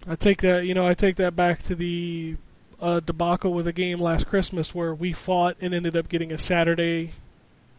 I 0.07 0.15
take 0.15 0.41
that, 0.41 0.65
you 0.65 0.73
know, 0.73 0.88
I 0.88 0.95
take 0.95 1.18
that 1.18 1.36
back 1.36 1.61
to 1.64 1.76
the 1.76 2.38
uh, 2.82 2.99
debacle 2.99 3.53
with 3.53 3.68
a 3.68 3.73
game 3.73 3.99
last 3.99 4.26
Christmas 4.26 4.73
where 4.73 4.95
we 4.95 5.14
fought 5.14 5.57
and 5.61 5.76
ended 5.76 5.95
up 5.95 6.10
getting 6.10 6.32
a 6.32 6.40
Saturday, 6.40 7.14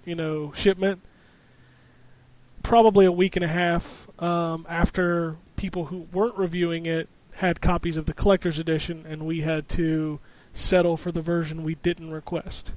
you 0.05 0.15
know, 0.15 0.53
shipment. 0.55 1.01
Probably 2.62 3.05
a 3.05 3.12
week 3.12 3.35
and 3.35 3.44
a 3.44 3.48
half 3.48 4.09
um, 4.23 4.65
after 4.69 5.36
people 5.57 5.86
who 5.86 6.07
weren't 6.12 6.36
reviewing 6.36 6.86
it 6.86 7.09
had 7.35 7.61
copies 7.61 7.97
of 7.97 8.07
the 8.07 8.15
collector's 8.15 8.61
edition, 8.61 9.05
and 9.09 9.27
we 9.27 9.40
had 9.40 9.69
to 9.70 10.20
settle 10.56 10.96
for 10.96 11.12
the 11.12 11.22
version 11.22 11.62
we 11.62 11.74
didn't 11.76 12.10
request. 12.10 12.72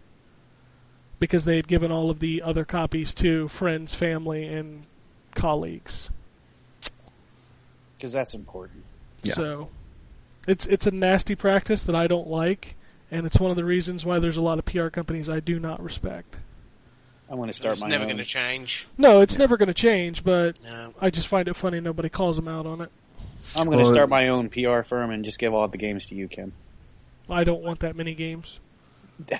because 1.19 1.43
they 1.43 1.57
had 1.57 1.67
given 1.67 1.91
all 1.91 2.09
of 2.09 2.19
the 2.19 2.41
other 2.41 2.63
copies 2.63 3.13
to 3.13 3.47
friends, 3.49 3.93
family, 3.93 4.45
and 4.45 4.83
colleagues. 5.35 6.09
Because 7.95 8.13
that's 8.13 8.33
important. 8.33 8.83
Yeah. 9.23 9.33
So 9.33 9.69
it's 10.47 10.65
it's 10.65 10.87
a 10.87 10.91
nasty 10.91 11.35
practice 11.35 11.83
that 11.83 11.95
I 11.95 12.07
don't 12.07 12.27
like, 12.27 12.75
and 13.11 13.25
it's 13.25 13.37
one 13.37 13.51
of 13.51 13.57
the 13.57 13.65
reasons 13.65 14.05
why 14.05 14.19
there's 14.19 14.37
a 14.37 14.41
lot 14.41 14.59
of 14.59 14.65
PR 14.65 14.87
companies 14.87 15.29
I 15.29 15.41
do 15.41 15.59
not 15.59 15.81
respect. 15.83 16.37
I'm 17.29 17.35
going 17.35 17.47
to 17.49 17.53
start 17.53 17.73
it's 17.73 17.81
my 17.81 17.89
never 17.89 18.05
going 18.05 18.17
to 18.17 18.23
change. 18.23 18.87
No, 18.97 19.19
it's 19.21 19.37
never 19.37 19.57
going 19.57 19.67
to 19.67 19.73
change, 19.73 20.23
but 20.23 20.57
No. 20.63 20.93
I 20.99 21.09
just 21.11 21.27
find 21.27 21.47
it 21.47 21.53
funny 21.55 21.79
nobody 21.79 22.09
calls 22.09 22.37
them 22.37 22.47
out 22.47 22.65
on 22.65 22.81
it. 22.81 22.89
I'm 23.55 23.65
going 23.65 23.77
to 23.77 23.83
Well, 23.83 23.93
start 23.93 24.09
my 24.09 24.29
own 24.29 24.49
PR 24.49 24.81
firm 24.83 25.11
and 25.11 25.23
just 25.25 25.37
give 25.37 25.53
all 25.53 25.67
the 25.67 25.77
games 25.77 26.05
to 26.07 26.15
you, 26.15 26.27
Kim. 26.27 26.53
I 27.31 27.43
don't 27.43 27.61
want 27.63 27.79
that 27.81 27.95
many 27.95 28.13
games. 28.15 28.59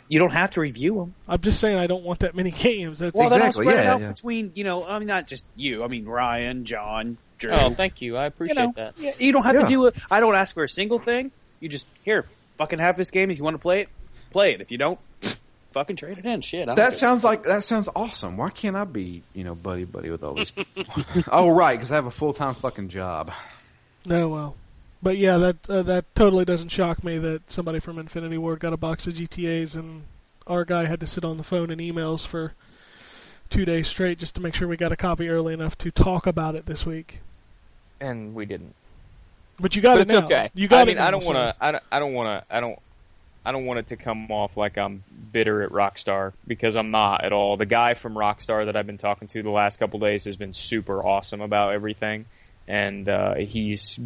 You 0.10 0.20
don't 0.20 0.34
have 0.34 0.52
to 0.52 0.62
review 0.62 0.96
them. 0.96 1.14
I'm 1.28 1.40
just 1.40 1.60
saying 1.62 1.78
I 1.78 1.88
don't 1.88 2.04
want 2.04 2.20
that 2.20 2.36
many 2.36 2.52
games. 2.68 3.00
That's 3.00 3.14
Well, 3.16 3.30
then 3.30 3.42
I'll 3.42 3.48
Exactly, 3.48 3.66
spread 3.66 3.80
it 3.80 3.84
yeah, 3.86 3.94
out 3.94 4.02
yeah. 4.02 4.12
between 4.12 4.52
you 4.56 4.64
know. 4.66 4.86
I 4.86 5.00
mean, 5.00 5.08
not 5.08 5.28
just 5.28 5.46
you. 5.56 5.84
I 5.84 5.88
mean, 5.88 6.06
Ryan, 6.06 6.66
John, 6.66 7.18
Drew. 7.38 7.52
Oh, 7.52 7.70
thank 7.70 8.02
you. 8.02 8.18
I 8.18 8.24
you 8.24 8.28
appreciate 8.28 8.58
know, 8.58 8.74
that. 8.76 8.96
yeah, 9.00 9.12
you 9.20 9.32
don't 9.32 9.44
have 9.44 9.56
Yeah. 9.56 9.62
to 9.64 9.68
do 9.68 9.86
it. 9.88 9.96
I 10.12 10.20
don't 10.20 10.36
ask 10.36 10.54
for 10.54 10.64
a 10.66 10.70
single 10.70 11.00
thing. 11.00 11.32
You 11.62 11.70
just 11.70 11.88
here, 12.04 12.26
fucking 12.58 12.80
have 12.80 12.98
this 12.98 13.10
game. 13.12 13.32
If 13.32 13.38
you 13.38 13.44
want 13.46 13.54
to 13.56 13.60
play 13.60 13.82
it, 13.82 13.90
play 14.32 14.54
it. 14.54 14.60
If 14.60 14.70
you 14.72 14.78
don't, 14.78 15.00
fucking 15.70 15.96
trade 15.96 16.18
it 16.18 16.26
in. 16.26 16.42
Shit. 16.42 16.64
I 16.64 16.66
don't 16.66 16.76
That 16.76 16.90
care. 16.90 16.96
sounds 16.98 17.24
like 17.24 17.44
that 17.44 17.64
sounds 17.64 17.88
awesome. 17.96 18.36
Why 18.36 18.50
can't 18.50 18.76
I 18.76 18.84
be, 18.84 19.24
you 19.34 19.46
know, 19.46 19.56
buddy 19.56 19.86
buddy 19.86 20.10
with 20.10 20.24
all 20.26 20.34
these 20.34 20.52
people? 20.52 20.84
oh, 21.32 21.48
right, 21.50 21.78
because 21.78 21.90
I 21.92 21.96
have 21.96 22.06
a 22.06 22.12
full 22.12 22.34
time 22.34 22.54
fucking 22.56 22.90
job. 22.90 23.32
no 24.06 24.28
well. 24.28 24.56
But 25.02 25.18
yeah, 25.18 25.38
that 25.38 25.70
uh, 25.70 25.82
that 25.84 26.14
totally 26.16 26.46
doesn't 26.46 26.70
shock 26.70 27.04
me 27.04 27.18
that 27.20 27.50
somebody 27.52 27.80
from 27.80 27.98
Infinity 27.98 28.38
Ward 28.38 28.60
got 28.60 28.74
a 28.74 28.78
box 28.78 29.08
of 29.08 29.14
GTA's 29.14 29.76
and 29.76 30.04
our 30.46 30.66
guy 30.66 30.86
had 30.86 31.00
to 31.00 31.08
sit 31.08 31.24
on 31.24 31.38
the 31.38 31.44
phone 31.44 31.70
and 31.70 31.80
emails 31.80 32.26
for 32.28 32.54
two 33.50 33.66
days 33.66 33.88
straight 33.88 34.18
just 34.20 34.36
to 34.36 34.42
make 34.42 34.54
sure 34.54 34.68
we 34.68 34.78
got 34.78 34.92
a 34.92 34.98
copy 34.98 35.30
early 35.30 35.54
enough 35.54 35.78
to 35.78 35.92
talk 35.92 36.28
about 36.28 36.56
it 36.56 36.66
this 36.66 36.86
week. 36.86 37.20
And 38.02 38.34
we 38.36 38.46
didn't. 38.46 38.76
But 39.60 39.76
you 39.76 39.82
got 39.82 39.96
but 39.96 40.00
it 40.00 40.02
it's 40.04 40.14
now. 40.14 40.26
okay. 40.26 40.52
You 40.54 40.68
got 40.68 40.80
I 40.80 40.82
it. 40.84 40.86
mean, 40.86 40.98
I 40.98 41.12
don't 41.12 41.26
want 41.26 41.36
to. 41.38 41.82
I 41.92 42.00
don't 42.00 42.14
want 42.14 42.46
to. 42.48 42.56
I 42.56 42.60
don't. 42.60 42.80
I 43.46 43.52
don't 43.54 43.66
want 43.66 43.80
it 43.80 43.88
to 43.88 43.96
come 43.96 44.30
off 44.32 44.58
like 44.58 44.78
I'm 44.78 45.04
bitter 45.32 45.64
at 45.64 45.70
Rockstar 45.72 46.34
because 46.46 46.76
I'm 46.76 46.92
not 46.92 47.24
at 47.24 47.32
all. 47.32 47.56
The 47.58 47.66
guy 47.66 47.94
from 47.94 48.14
Rockstar 48.14 48.66
that 48.66 48.76
I've 48.76 48.86
been 48.86 48.98
talking 48.98 49.28
to 49.30 49.42
the 49.42 49.50
last 49.50 49.80
couple 49.80 50.00
days 50.00 50.26
has 50.26 50.36
been 50.36 50.54
super 50.54 51.02
awesome 51.06 51.40
about 51.42 51.74
everything, 51.74 52.26
and 52.68 53.08
uh, 53.08 53.36
he's 53.36 54.00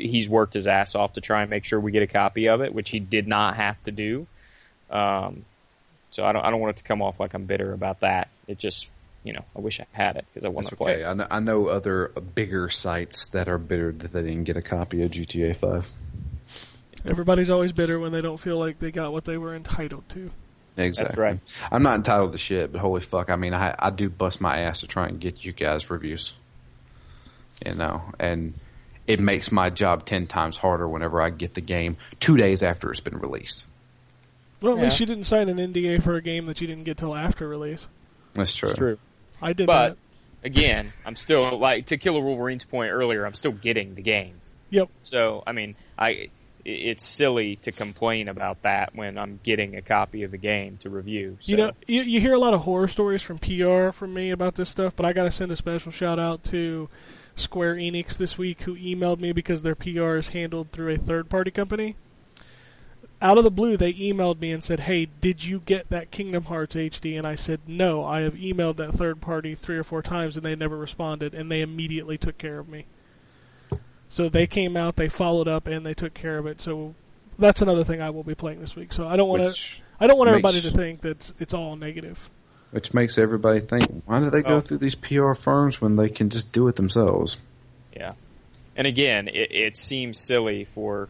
he's 0.00 0.28
worked 0.28 0.54
his 0.54 0.66
ass 0.66 0.94
off 0.94 1.14
to 1.14 1.20
try 1.20 1.42
and 1.42 1.50
make 1.50 1.64
sure 1.64 1.78
we 1.78 1.92
get 1.92 2.02
a 2.02 2.06
copy 2.06 2.48
of 2.48 2.60
it, 2.60 2.74
which 2.74 2.90
he 2.90 2.98
did 2.98 3.26
not 3.26 3.56
have 3.56 3.82
to 3.84 3.90
do. 3.90 4.26
Um, 4.90 5.44
so 6.10 6.24
I 6.24 6.32
don't. 6.32 6.44
I 6.44 6.50
don't 6.50 6.60
want 6.60 6.76
it 6.76 6.78
to 6.78 6.84
come 6.84 7.02
off 7.02 7.20
like 7.20 7.34
I'm 7.34 7.44
bitter 7.44 7.72
about 7.72 8.00
that. 8.00 8.28
It 8.48 8.58
just, 8.58 8.88
you 9.22 9.32
know, 9.32 9.44
I 9.56 9.60
wish 9.60 9.78
I 9.80 9.86
had 9.92 10.16
it 10.16 10.24
because 10.28 10.44
I 10.44 10.48
want 10.48 10.66
That's 10.66 10.70
to 10.70 10.76
play. 10.76 10.92
okay. 10.94 11.02
it. 11.02 11.06
I 11.06 11.14
know, 11.14 11.26
I 11.30 11.40
know 11.40 11.66
other 11.68 12.08
bigger 12.34 12.68
sites 12.68 13.28
that 13.28 13.48
are 13.48 13.58
bitter 13.58 13.92
that 13.92 14.12
they 14.12 14.22
didn't 14.22 14.44
get 14.44 14.56
a 14.56 14.62
copy 14.62 15.02
of 15.02 15.12
GTA 15.12 15.54
Five. 15.54 15.88
Everybody's 17.06 17.48
always 17.48 17.72
bitter 17.72 17.98
when 17.98 18.12
they 18.12 18.20
don't 18.20 18.38
feel 18.38 18.58
like 18.58 18.78
they 18.78 18.90
got 18.90 19.12
what 19.12 19.24
they 19.24 19.38
were 19.38 19.54
entitled 19.54 20.08
to. 20.10 20.30
Exactly. 20.76 21.22
right. 21.22 21.38
I'm 21.70 21.82
not 21.82 21.96
entitled 21.96 22.32
to 22.32 22.38
shit, 22.38 22.72
but 22.72 22.80
holy 22.80 23.00
fuck, 23.00 23.30
I 23.30 23.36
mean, 23.36 23.54
I 23.54 23.74
I 23.78 23.90
do 23.90 24.08
bust 24.08 24.40
my 24.40 24.60
ass 24.60 24.80
to 24.80 24.86
try 24.86 25.06
and 25.06 25.20
get 25.20 25.44
you 25.44 25.52
guys 25.52 25.88
reviews. 25.90 26.34
You 27.64 27.74
know, 27.74 28.02
and 28.18 28.54
it 29.10 29.20
makes 29.20 29.50
my 29.50 29.70
job 29.70 30.04
ten 30.06 30.26
times 30.26 30.56
harder 30.56 30.88
whenever 30.88 31.20
I 31.20 31.30
get 31.30 31.54
the 31.54 31.60
game 31.60 31.96
two 32.20 32.36
days 32.36 32.62
after 32.62 32.90
it's 32.90 33.00
been 33.00 33.18
released. 33.18 33.64
Well, 34.60 34.74
at 34.74 34.78
Yeah. 34.78 34.84
least 34.84 35.00
you 35.00 35.06
didn't 35.06 35.24
sign 35.24 35.48
an 35.48 35.58
NDA 35.58 36.02
for 36.02 36.16
a 36.16 36.22
game 36.22 36.46
that 36.46 36.60
you 36.60 36.66
didn't 36.66 36.84
get 36.84 36.96
till 36.98 37.14
after 37.16 37.48
release. 37.48 37.86
That's 38.34 38.54
true. 38.54 38.68
That's 38.68 38.78
True. 38.78 38.98
I 39.42 39.52
did 39.54 39.66
But 39.66 39.96
that. 40.42 40.46
again, 40.46 40.92
I'm 41.04 41.16
still 41.16 41.58
like 41.58 41.86
to 41.86 41.96
Killer 41.98 42.20
Wolverine's 42.20 42.64
point 42.64 42.92
earlier. 42.92 43.24
I'm 43.26 43.34
still 43.34 43.52
getting 43.52 43.94
the 43.94 44.02
game. 44.02 44.34
Yep. 44.70 44.88
So 45.02 45.42
I 45.46 45.52
mean, 45.52 45.74
I 45.98 46.08
i- 46.08 46.28
it's 46.66 47.04
silly 47.06 47.56
to 47.62 47.72
complain 47.72 48.28
about 48.28 48.62
that 48.62 48.94
when 48.94 49.16
I'm 49.16 49.40
getting 49.42 49.76
a 49.76 49.82
copy 49.82 50.22
of 50.24 50.30
the 50.30 50.36
game 50.38 50.76
to 50.82 50.90
review. 50.90 51.38
So. 51.40 51.50
You 51.52 51.56
know, 51.56 51.70
you, 51.88 52.02
you 52.02 52.20
hear 52.20 52.34
a 52.34 52.38
lot 52.38 52.52
of 52.52 52.60
horror 52.60 52.86
stories 52.86 53.22
from 53.22 53.38
PR 53.38 53.90
from 53.92 54.12
me 54.12 54.30
about 54.30 54.56
this 54.56 54.68
stuff, 54.68 54.94
but 54.94 55.06
I 55.06 55.14
got 55.14 55.24
to 55.24 55.32
send 55.32 55.50
a 55.50 55.56
special 55.56 55.90
shout 55.90 56.18
out 56.18 56.44
to 56.44 56.88
Square 57.36 57.76
Enix 57.76 58.16
this 58.16 58.36
week 58.36 58.62
who 58.62 58.76
emailed 58.76 59.20
me 59.20 59.32
because 59.32 59.62
their 59.62 59.74
PR 59.74 60.16
is 60.16 60.28
handled 60.28 60.72
through 60.72 60.92
a 60.92 60.98
third 60.98 61.28
party 61.28 61.50
company. 61.50 61.96
Out 63.22 63.36
of 63.36 63.44
the 63.44 63.50
blue, 63.50 63.76
they 63.76 63.92
emailed 63.92 64.40
me 64.40 64.50
and 64.50 64.64
said, 64.64 64.80
Hey, 64.80 65.06
did 65.20 65.44
you 65.44 65.60
get 65.60 65.90
that 65.90 66.10
Kingdom 66.10 66.44
Hearts 66.44 66.74
HD? 66.74 67.18
And 67.18 67.26
I 67.26 67.34
said, 67.34 67.60
No, 67.66 68.04
I 68.04 68.20
have 68.20 68.34
emailed 68.34 68.76
that 68.76 68.94
third 68.94 69.20
party 69.20 69.54
three 69.54 69.76
or 69.76 69.84
four 69.84 70.02
times 70.02 70.36
and 70.36 70.44
they 70.44 70.56
never 70.56 70.76
responded, 70.76 71.34
and 71.34 71.50
they 71.50 71.60
immediately 71.60 72.16
took 72.16 72.38
care 72.38 72.58
of 72.58 72.68
me. 72.68 72.86
So 74.08 74.28
they 74.28 74.46
came 74.46 74.76
out, 74.76 74.96
they 74.96 75.08
followed 75.08 75.48
up, 75.48 75.66
and 75.66 75.86
they 75.86 75.94
took 75.94 76.14
care 76.14 76.38
of 76.38 76.46
it. 76.46 76.60
So 76.60 76.94
that's 77.38 77.62
another 77.62 77.84
thing 77.84 78.02
I 78.02 78.10
will 78.10 78.24
be 78.24 78.34
playing 78.34 78.60
this 78.60 78.74
week. 78.74 78.92
So 78.92 79.06
I 79.06 79.16
don't 79.16 79.28
want 79.28 79.54
to. 79.54 79.66
I 80.00 80.06
don't 80.06 80.18
want 80.18 80.28
everybody 80.30 80.60
to 80.62 80.70
think 80.70 81.02
that 81.02 81.30
it's 81.38 81.54
all 81.54 81.76
negative. 81.76 82.30
Which 82.70 82.94
makes 82.94 83.18
everybody 83.18 83.60
think, 83.60 84.02
why 84.06 84.18
do 84.20 84.30
they 84.30 84.42
go 84.42 84.50
Well- 84.50 84.60
through 84.60 84.78
these 84.78 84.94
PR 84.94 85.32
firms 85.34 85.80
when 85.80 85.96
they 85.96 86.08
can 86.08 86.30
just 86.30 86.52
do 86.52 86.68
it 86.68 86.76
themselves? 86.76 87.38
Yeah. 87.96 88.12
And 88.76 88.86
again, 88.86 89.28
it, 89.28 89.50
it 89.52 89.76
seems 89.76 90.18
silly 90.18 90.64
for 90.64 91.08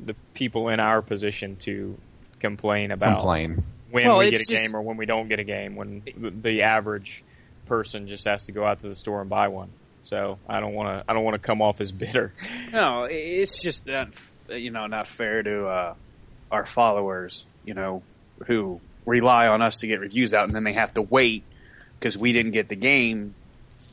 the 0.00 0.14
people 0.34 0.68
in 0.68 0.80
our 0.80 1.02
position 1.02 1.56
to 1.56 1.96
complain 2.40 2.90
about 2.90 3.18
Complain. 3.18 3.62
when 3.90 4.04
Well, 4.06 4.18
we 4.18 4.30
get 4.30 4.40
a 4.40 4.44
just- 4.44 4.50
game 4.50 4.74
or 4.74 4.82
when 4.82 4.96
we 4.96 5.06
don't 5.06 5.28
get 5.28 5.38
a 5.38 5.44
game. 5.44 5.76
When 5.76 6.00
the- 6.00 6.30
the 6.30 6.62
average 6.62 7.22
person 7.66 8.08
just 8.08 8.24
has 8.24 8.44
to 8.44 8.52
go 8.52 8.64
out 8.64 8.80
to 8.82 8.88
the 8.88 8.94
store 8.96 9.20
and 9.20 9.30
buy 9.30 9.48
one. 9.48 9.70
So 10.04 10.38
I 10.48 10.58
don't 10.58 10.74
want 10.74 10.88
to. 10.98 11.04
I 11.08 11.14
don't 11.14 11.22
want 11.22 11.34
to 11.34 11.38
come 11.46 11.62
off 11.62 11.80
as 11.80 11.92
bitter. 11.92 12.32
No, 12.72 13.06
it's 13.08 13.62
just 13.62 13.86
not, 13.86 14.08
you 14.50 14.70
know, 14.72 14.88
not 14.88 15.06
fair 15.06 15.44
to 15.44 15.64
uh, 15.64 15.94
our 16.50 16.66
followers, 16.66 17.46
you 17.64 17.74
know, 17.74 18.02
who 18.48 18.80
rely 19.06 19.46
on 19.48 19.62
us 19.62 19.78
to 19.80 19.86
get 19.86 20.00
reviews 20.00 20.32
out, 20.34 20.44
and 20.46 20.54
then 20.54 20.64
they 20.64 20.72
have 20.74 20.94
to 20.94 21.02
wait 21.02 21.44
because 21.98 22.16
we 22.18 22.32
didn't 22.32 22.52
get 22.52 22.68
the 22.68 22.76
game 22.76 23.34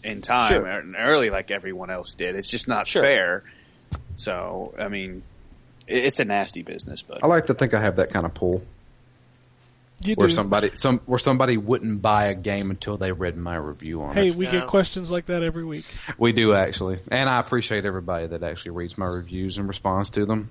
in 0.04 0.22
time 0.22 0.52
Sure. 0.54 0.66
or 0.66 0.84
early 0.98 1.30
like 1.30 1.52
everyone 1.52 1.90
else 1.90 2.14
did. 2.14 2.36
It's 2.36 2.50
just 2.50 2.68
not 2.68 2.88
Sure. 2.88 3.02
fair. 3.02 3.44
So, 4.18 4.74
I 4.80 4.88
mean, 4.88 5.24
i- 5.90 5.94
it's 5.94 6.20
a 6.20 6.26
nasty 6.26 6.62
business, 6.64 7.02
but 7.02 7.24
I 7.24 7.28
like 7.28 7.48
to 7.48 7.54
think 7.54 7.74
I 7.74 7.82
have 7.82 7.98
that 7.98 8.12
kind 8.12 8.26
of 8.26 8.34
pull 8.34 8.64
You 10.02 10.16
where 10.16 10.28
do. 10.30 10.34
somebody 10.34 10.72
some 10.76 11.00
where 11.06 11.20
somebody 11.20 11.58
wouldn't 11.58 12.02
buy 12.02 12.26
a 12.28 12.34
game 12.34 12.70
until 12.72 12.96
they 12.98 13.12
read 13.12 13.36
my 13.36 13.56
review 13.58 14.02
on 14.02 14.14
hey, 14.16 14.30
it. 14.30 14.36
we 14.36 14.46
No. 14.46 14.52
get 14.52 14.68
questions 14.68 15.12
like 15.12 15.26
that 15.26 15.44
every 15.44 15.66
week. 15.66 15.86
We 16.18 16.32
do 16.32 16.54
actually, 16.54 17.00
and 17.12 17.30
I 17.30 17.40
appreciate 17.40 17.86
everybody 17.86 18.28
that 18.28 18.42
actually 18.42 18.72
reads 18.72 18.98
my 18.98 19.06
reviews 19.08 19.58
and 19.58 19.68
responds 19.68 20.10
to 20.12 20.26
them. 20.26 20.50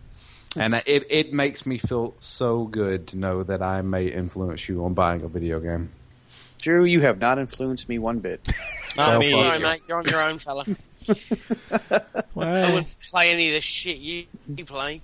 And 0.56 0.74
it 0.74 1.06
it 1.10 1.32
makes 1.32 1.66
me 1.66 1.78
feel 1.78 2.14
so 2.20 2.64
good 2.64 3.08
to 3.08 3.16
know 3.18 3.42
that 3.42 3.62
I 3.62 3.82
may 3.82 4.06
influence 4.06 4.68
you 4.68 4.84
on 4.84 4.94
buying 4.94 5.22
a 5.22 5.28
video 5.28 5.60
game. 5.60 5.90
Drew, 6.60 6.84
you 6.84 7.00
have 7.02 7.18
not 7.20 7.38
influenced 7.38 7.88
me 7.88 7.98
one 7.98 8.18
bit. 8.20 8.40
I 8.96 9.16
Well, 9.18 9.18
mean, 9.20 9.32
fuck 9.32 9.40
Sorry, 9.44 9.58
you. 9.58 9.62
mate. 9.64 9.80
You're 9.88 9.98
on 9.98 10.04
your 10.06 10.22
own, 10.22 10.38
fella. 10.38 10.64
well, 12.34 12.66
I 12.66 12.72
wouldn't 12.74 12.96
play 13.10 13.30
any 13.32 13.48
of 13.48 13.54
this 13.54 13.64
shit 13.64 13.98
you, 13.98 14.24
you 14.48 14.64
play. 14.64 15.00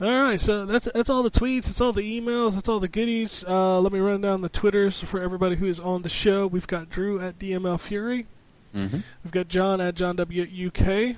all 0.00 0.22
right, 0.22 0.40
so 0.40 0.66
that's 0.66 0.88
that's 0.94 1.08
all 1.10 1.22
the 1.22 1.30
tweets, 1.30 1.64
that's 1.64 1.80
all 1.80 1.92
the 1.92 2.20
emails, 2.20 2.54
that's 2.54 2.68
all 2.68 2.78
the 2.80 2.88
goodies. 2.88 3.44
Uh, 3.48 3.80
let 3.80 3.92
me 3.92 3.98
run 3.98 4.20
down 4.20 4.40
the 4.42 4.48
twitters 4.48 5.00
for 5.00 5.20
everybody 5.20 5.56
who 5.56 5.66
is 5.66 5.80
on 5.80 6.02
the 6.02 6.08
show. 6.08 6.46
We've 6.46 6.66
got 6.66 6.90
Drew 6.90 7.18
at 7.20 7.38
DML 7.38 7.80
Fury. 7.80 8.26
Mhm. 8.74 9.02
We've 9.24 9.32
got 9.32 9.48
John 9.48 9.80
at 9.80 9.94
John 9.94 10.16
W 10.16 10.42
UK. 10.68 11.16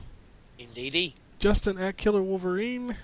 Indeedy. 0.58 1.14
Justin 1.40 1.78
at 1.78 1.96
Killer 1.96 2.22
Wolverine. 2.22 2.96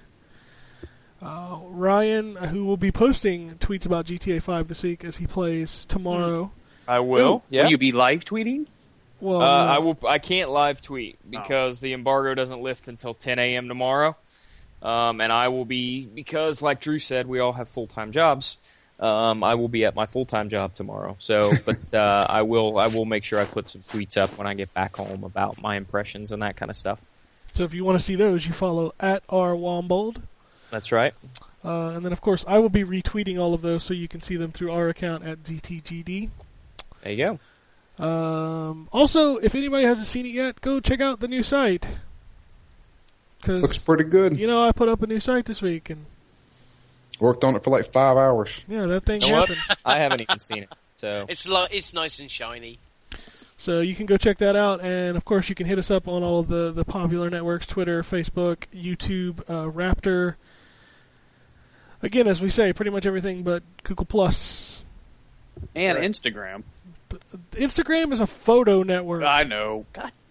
Uh, 1.23 1.59
Ryan, 1.65 2.37
uh, 2.37 2.47
who 2.47 2.67
will 2.67 2.77
be 2.77 2.93
posting 2.93 3.55
tweets 3.55 3.87
about 3.87 4.05
GTA 4.07 4.43
5 4.43 4.69
this 4.69 4.83
week 4.83 5.03
as 5.05 5.17
he 5.17 5.27
plays 5.27 5.87
tomorrow. 5.87 6.53
I 6.87 7.01
will. 7.01 7.37
Ooh, 7.37 7.43
yeah. 7.49 7.65
Will 7.65 7.71
you 7.71 7.79
be 7.79 7.91
live 7.93 8.25
tweeting? 8.25 8.67
Well, 9.21 9.41
Uh, 9.41 9.45
uh, 9.45 9.65
I 9.65 9.79
will. 9.79 9.99
I 10.07 10.19
can't 10.19 10.51
live 10.51 10.83
tweet 10.83 11.19
because 11.29 11.81
the 11.81 11.95
embargo 11.95 12.35
doesn't 12.35 12.61
lift 12.61 12.87
until 12.87 13.15
10 13.15 13.39
a.m. 13.39 13.67
tomorrow, 13.67 14.15
um, 14.83 15.23
and 15.23 15.33
I 15.33 15.49
will 15.49 15.65
be 15.65 16.05
because, 16.05 16.61
like 16.61 16.81
Drew 16.83 16.99
said, 16.99 17.27
we 17.27 17.41
all 17.41 17.55
have 17.55 17.71
full 17.71 17.87
time 17.87 18.13
jobs. 18.13 18.59
Um, 19.01 19.43
I 19.43 19.55
will 19.55 19.69
be 19.69 19.87
at 19.87 19.95
my 19.95 20.05
full 20.05 20.27
time 20.27 20.51
job 20.51 20.75
tomorrow. 20.75 21.17
So, 21.19 21.51
but 21.65 21.95
uh, 21.95 22.27
I 22.29 22.43
will. 22.43 22.79
I 22.79 22.89
will 22.89 23.07
make 23.07 23.25
sure 23.25 23.41
I 23.41 23.47
put 23.47 23.71
some 23.71 23.81
tweets 23.81 24.19
up 24.19 24.37
when 24.37 24.47
I 24.47 24.53
get 24.53 24.73
back 24.75 24.95
home 24.97 25.25
about 25.25 25.63
my 25.63 25.77
impressions 25.79 26.31
and 26.31 26.43
that 26.43 26.57
kind 26.57 26.71
of 26.71 26.77
stuff. 26.77 27.01
So 27.57 27.65
if 27.65 27.73
you 27.73 27.87
want 27.87 27.99
to 27.99 28.05
see 28.05 28.16
those, 28.16 28.47
you 28.47 28.53
follow 28.53 28.93
at 29.01 29.23
R 29.31 29.53
Wombold. 29.55 30.19
That's 30.70 30.93
right. 30.93 31.15
Uh, 31.65 31.89
and 31.89 32.05
then, 32.05 32.12
of 32.12 32.20
course, 32.20 32.45
I 32.47 32.59
will 32.59 32.69
be 32.69 32.85
retweeting 32.85 33.41
all 33.41 33.55
of 33.55 33.62
those 33.62 33.83
so 33.83 33.95
you 33.95 34.09
can 34.09 34.20
see 34.20 34.37
them 34.37 34.53
through 34.53 34.70
our 34.73 34.91
account 34.91 35.24
at 35.24 35.43
ZTGD. 35.43 36.28
There 37.03 37.12
you 37.12 37.39
go. 37.99 38.05
Um, 38.05 38.91
also, 38.93 39.39
if 39.39 39.55
anybody 39.55 39.85
hasn't 39.87 40.07
seen 40.07 40.27
it 40.27 40.33
yet, 40.33 40.61
go 40.61 40.81
check 40.81 41.01
out 41.01 41.20
the 41.20 41.28
new 41.28 41.43
site. 41.43 41.89
Looks 43.47 43.78
pretty 43.78 44.05
good. 44.05 44.37
you 44.37 44.47
know, 44.47 44.62
I 44.62 44.73
put 44.73 44.91
up 44.91 45.01
a 45.03 45.07
new 45.07 45.20
site 45.20 45.47
this 45.47 45.62
week, 45.62 45.89
and 45.89 46.05
Worked 47.20 47.43
on 47.43 47.57
it 47.57 47.65
for 47.65 47.70
like 47.70 47.91
five 47.91 48.19
hours. 48.19 48.51
Yeah, 48.69 48.85
that 48.85 49.05
thing 49.07 49.23
You 49.23 49.33
know 49.33 49.41
what? 49.41 49.49
happened. 49.49 49.78
I 49.87 49.99
haven't 49.99 50.20
even 50.20 50.41
seen 50.41 50.65
it. 50.65 50.69
So 50.99 51.24
It's 51.27 51.49
lo- 51.49 51.69
it's 51.70 51.95
nice 51.95 52.20
and 52.20 52.31
shiny. 52.31 52.78
So 53.59 53.81
you 53.81 53.95
can 53.95 54.05
go 54.07 54.16
check 54.19 54.39
that 54.39 54.55
out, 54.55 54.83
and 54.83 55.16
of 55.16 55.24
course 55.24 55.49
you 55.49 55.55
can 55.55 55.66
hit 55.66 55.78
us 55.78 55.91
up 55.91 56.07
on 56.09 56.23
all 56.23 56.41
of 56.41 56.49
the, 56.49 56.73
the 56.73 56.85
popular 56.85 57.31
networks: 57.31 57.66
Twitter, 57.66 58.03
Facebook, 58.03 58.65
YouTube, 58.74 59.41
uh, 59.49 59.70
Raptr. 59.70 60.35
Again, 62.03 62.28
as 62.28 62.41
we 62.41 62.51
say, 62.51 62.73
pretty 62.74 62.91
much 62.91 63.07
everything 63.07 63.43
but 63.43 63.62
Google 63.83 64.07
And 65.74 65.99
Right. 65.99 66.11
Instagram. 66.11 66.65
Instagram 67.53 68.12
is 68.12 68.20
a 68.20 68.27
photo 68.27 68.83
network. 68.83 69.23
I 69.23 69.45
know. 69.45 69.87
God, 69.95 70.12
damn. 70.12 70.26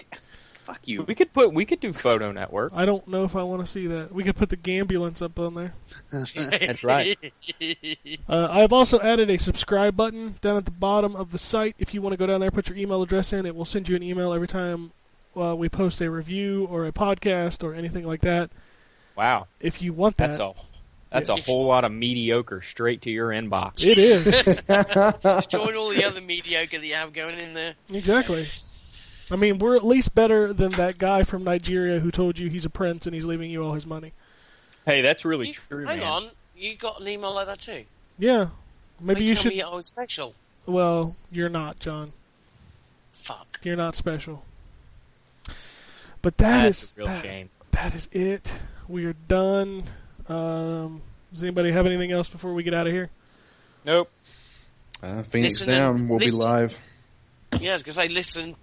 Fuck 0.65 0.87
you. 0.87 1.03
we 1.03 1.15
could 1.15 1.31
put 1.33 1.53
we 1.53 1.65
could 1.65 1.79
do 1.79 1.93
Photo 1.93 2.31
Network. 2.31 2.73
I 2.75 2.85
don't 2.85 3.07
know 3.07 3.23
if 3.23 3.35
I 3.35 3.43
want 3.43 3.65
to 3.65 3.71
see 3.71 3.87
that. 3.87 4.11
We 4.11 4.23
could 4.23 4.35
put 4.35 4.49
the 4.49 4.57
Gambulance 4.57 5.21
up 5.21 5.37
on 5.39 5.53
there. 5.53 5.73
That's 6.11 6.83
right. 6.83 7.17
Uh, 8.27 8.47
I've 8.49 8.73
also 8.73 8.99
added 8.99 9.29
a 9.29 9.37
subscribe 9.37 9.95
button 9.95 10.35
down 10.41 10.57
at 10.57 10.65
the 10.65 10.71
bottom 10.71 11.15
of 11.15 11.31
the 11.31 11.37
site. 11.37 11.75
If 11.77 11.93
you 11.93 12.01
want 12.01 12.13
to 12.13 12.17
go 12.17 12.25
down 12.25 12.39
there, 12.41 12.49
put 12.51 12.67
your 12.67 12.77
email 12.77 13.01
address 13.03 13.33
in. 13.33 13.45
It 13.45 13.55
will 13.55 13.65
send 13.65 13.87
you 13.87 13.95
an 13.95 14.01
email 14.03 14.33
every 14.33 14.47
time 14.47 14.91
uh, 15.35 15.55
we 15.55 15.69
post 15.69 16.01
a 16.01 16.09
review 16.09 16.65
or 16.71 16.85
a 16.87 16.91
podcast 16.91 17.63
or 17.63 17.73
anything 17.73 18.05
like 18.05 18.21
that. 18.21 18.49
Wow, 19.15 19.47
If 19.59 19.81
you 19.81 19.93
want 19.93 20.17
that, 20.17 20.27
that's 20.27 20.39
a 20.39 20.53
that's 21.11 21.29
a 21.29 21.35
whole 21.35 21.65
lot 21.67 21.83
of 21.85 21.91
mediocre 21.91 22.61
straight 22.61 23.03
to 23.03 23.11
your 23.11 23.29
inbox. 23.29 23.83
it 23.85 23.97
is 23.97 24.25
Join 25.47 25.75
all 25.75 25.89
the 25.89 26.03
other 26.03 26.19
mediocre 26.21 26.77
that 26.79 26.85
you 26.85 26.95
have 26.95 27.13
going 27.13 27.37
in 27.37 27.53
there. 27.53 27.75
exactly. 27.93 28.43
I 29.31 29.35
mean, 29.35 29.57
we're 29.59 29.75
at 29.75 29.83
least 29.85 30.13
better 30.13 30.53
than 30.53 30.71
that 30.73 30.97
guy 30.97 31.23
from 31.23 31.43
Nigeria 31.43 31.99
who 31.99 32.11
told 32.11 32.37
you 32.37 32.49
he's 32.49 32.65
a 32.65 32.69
prince 32.69 33.05
and 33.05 33.15
he's 33.15 33.25
leaving 33.25 33.49
you 33.49 33.63
all 33.63 33.73
his 33.73 33.85
money. 33.85 34.13
Hey, 34.85 35.01
that's 35.01 35.25
really 35.25 35.47
You- 35.47 35.53
true, 35.53 35.85
hang 35.85 35.99
man. 35.99 36.07
on, 36.07 36.29
you 36.55 36.75
got 36.75 37.01
an 37.01 37.07
email 37.07 37.33
like 37.33 37.47
that 37.47 37.59
too? 37.59 37.85
Yeah, 38.19 38.49
maybe 38.99 39.21
Why 39.21 39.25
you 39.27 39.33
tell 39.33 39.43
should. 39.43 39.49
me 39.53 39.61
I 39.63 39.69
was 39.69 39.87
special. 39.87 40.35
Well, 40.67 41.15
you're 41.31 41.49
not, 41.49 41.79
John. 41.79 42.13
Fuck. 43.13 43.59
You're 43.63 43.75
not 43.75 43.95
special. 43.95 44.43
But 46.21 46.37
that 46.37 46.63
That's 46.63 46.83
is 46.83 46.93
a 46.95 46.99
real 46.99 47.07
that- 47.07 47.21
shame. 47.23 47.49
that 47.71 47.93
is 47.95 48.07
it. 48.11 48.51
We 48.87 49.05
are 49.05 49.13
done. 49.27 49.85
Um, 50.29 51.01
does 51.33 51.43
anybody 51.43 51.71
have 51.71 51.85
anything 51.85 52.11
else 52.11 52.27
before 52.27 52.53
we 52.53 52.63
get 52.63 52.73
out 52.73 52.87
of 52.87 52.93
here? 52.93 53.09
Nope. 53.83 54.09
Uh, 55.03 55.23
Phoenix 55.23 55.55
Listen 55.59 55.73
and- 55.73 55.83
Down 55.99 56.07
will 56.07 56.19
be 56.19 56.31
live. 56.31 56.77
Yeah, 57.59 57.77
because 57.77 57.97
I 57.97 58.03
was 58.05 58.13
listen 58.13 58.55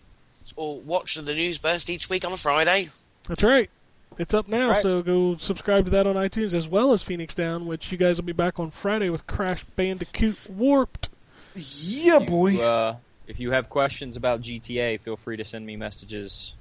or 0.56 0.80
watch 0.80 1.14
the 1.14 1.22
news 1.34 1.58
burst 1.58 1.88
each 1.90 2.08
week 2.10 2.24
on 2.24 2.32
a 2.32 2.36
Friday. 2.36 2.90
That's 3.28 3.42
right. 3.42 3.70
It's 4.18 4.34
up 4.34 4.46
now, 4.46 4.70
Right. 4.70 4.82
so 4.82 5.00
go 5.00 5.36
subscribe 5.36 5.84
to 5.86 5.90
that 5.92 6.06
on 6.06 6.16
iTunes 6.16 6.52
as 6.52 6.68
well 6.68 6.92
as 6.92 7.02
Phoenix 7.02 7.34
Down, 7.34 7.66
which 7.66 7.90
you 7.90 7.96
guys 7.98 8.18
will 8.18 8.26
be 8.26 8.32
back 8.32 8.60
on 8.60 8.70
Friday 8.70 9.08
with 9.08 9.26
Crash 9.26 9.64
Bandicoot 9.76 10.36
Warped. 10.50 11.08
Yeah, 11.54 12.18
boy. 12.18 12.58
Uh, 12.60 12.96
if 13.26 13.40
you 13.40 13.52
have 13.52 13.70
questions 13.70 14.16
about 14.16 14.42
GTA, 14.42 15.00
feel 15.00 15.16
free 15.16 15.38
to 15.38 15.44
send 15.44 15.64
me 15.64 15.76
messages, 15.76 16.54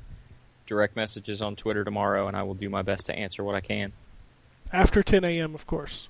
direct 0.66 0.96
messages 0.96 1.42
on 1.42 1.56
Twitter 1.58 1.84
tomorrow, 1.84 2.28
and 2.28 2.38
I 2.38 2.44
will 2.44 2.54
do 2.54 2.70
my 2.70 2.84
best 2.84 3.08
to 3.08 3.16
answer 3.16 3.44
what 3.44 3.56
I 3.56 3.62
can. 3.62 3.92
After 4.72 5.04
10 5.04 5.26
a.m., 5.26 5.54
of 5.54 5.68
course. 5.68 6.08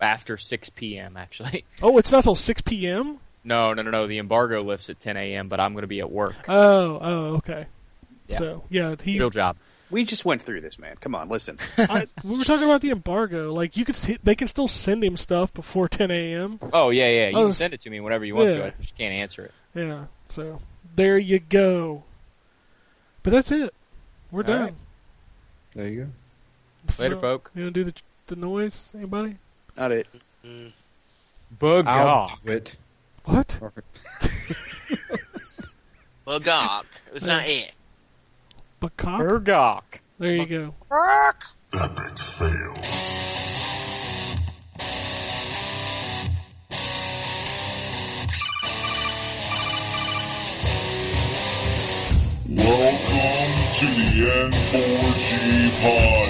After 0.00 0.36
6 0.36 0.68
p.m., 0.70 1.16
actually. 1.16 1.64
Oh, 1.82 1.98
it's 1.98 2.12
not 2.12 2.22
till 2.22 2.36
6 2.36 2.60
p.m.? 2.62 3.18
No, 3.44 3.72
no, 3.72 3.82
no, 3.82 3.90
no. 3.90 4.06
The 4.06 4.18
embargo 4.18 4.60
lifts 4.60 4.90
at 4.90 5.00
10 5.00 5.16
a.m., 5.16 5.48
but 5.48 5.60
I'm 5.60 5.72
going 5.72 5.82
to 5.82 5.88
be 5.88 6.00
at 6.00 6.10
work. 6.10 6.34
Oh, 6.48 6.98
oh, 7.00 7.34
okay. 7.36 7.66
Yeah. 8.28 8.38
So, 8.38 8.64
yeah, 8.68 8.94
he, 9.02 9.18
Real 9.18 9.30
job. 9.30 9.56
We 9.90 10.04
just 10.04 10.24
went 10.24 10.42
through 10.42 10.60
this, 10.60 10.78
man. 10.78 10.96
Come 11.00 11.14
on, 11.16 11.28
listen. 11.28 11.56
I, 11.78 12.06
we 12.22 12.38
were 12.38 12.44
talking 12.44 12.64
about 12.64 12.80
the 12.80 12.90
embargo. 12.90 13.52
Like, 13.52 13.76
you 13.76 13.84
could, 13.84 13.96
s- 13.96 14.18
they 14.22 14.34
can 14.36 14.46
still 14.46 14.68
send 14.68 15.02
him 15.02 15.16
stuff 15.16 15.52
before 15.52 15.88
10 15.88 16.10
a.m. 16.12 16.60
Oh, 16.72 16.90
yeah, 16.90 17.08
yeah. 17.08 17.28
You 17.30 17.36
Oh, 17.38 17.44
can 17.46 17.52
send 17.52 17.72
it 17.72 17.80
to 17.82 17.90
me 17.90 17.98
whenever 17.98 18.24
you 18.24 18.36
want 18.36 18.50
yeah. 18.50 18.56
to. 18.58 18.66
I 18.66 18.70
just 18.80 18.96
can't 18.96 19.12
answer 19.14 19.46
it. 19.46 19.52
Yeah, 19.74 20.04
so 20.28 20.60
there 20.94 21.18
you 21.18 21.40
go. 21.40 22.04
But 23.22 23.32
that's 23.32 23.50
it. 23.50 23.74
We're 24.30 24.42
All 24.42 24.46
done. 24.46 24.60
right. 24.62 24.74
There 25.74 25.88
you 25.88 26.04
go. 26.04 27.02
Later, 27.02 27.16
So, 27.16 27.20
folk. 27.20 27.50
You 27.54 27.62
want 27.64 27.74
to 27.74 27.84
do 27.84 27.90
the 27.90 27.94
the 28.28 28.36
noise? 28.36 28.92
Anybody? 28.96 29.36
Not 29.76 29.90
it. 29.92 30.06
Bug 31.58 31.86
I'll 31.86 32.38
do 32.44 32.52
it. 32.52 32.76
What? 33.24 33.58
Well, 36.24 36.38
Gark, 36.40 36.86
was 37.12 37.24
that 37.24 37.48
it? 37.48 37.72
Baccock? 38.80 39.18
Burgok. 39.18 40.00
There 40.18 40.36
you 40.36 40.46
go. 40.46 40.74
Burk! 40.88 41.44
Epic 41.72 42.18
fail. 42.38 42.74
Welcome 52.48 53.54
to 53.78 53.86
the 53.86 54.08
N4G 54.50 55.70
podcast. 55.80 56.29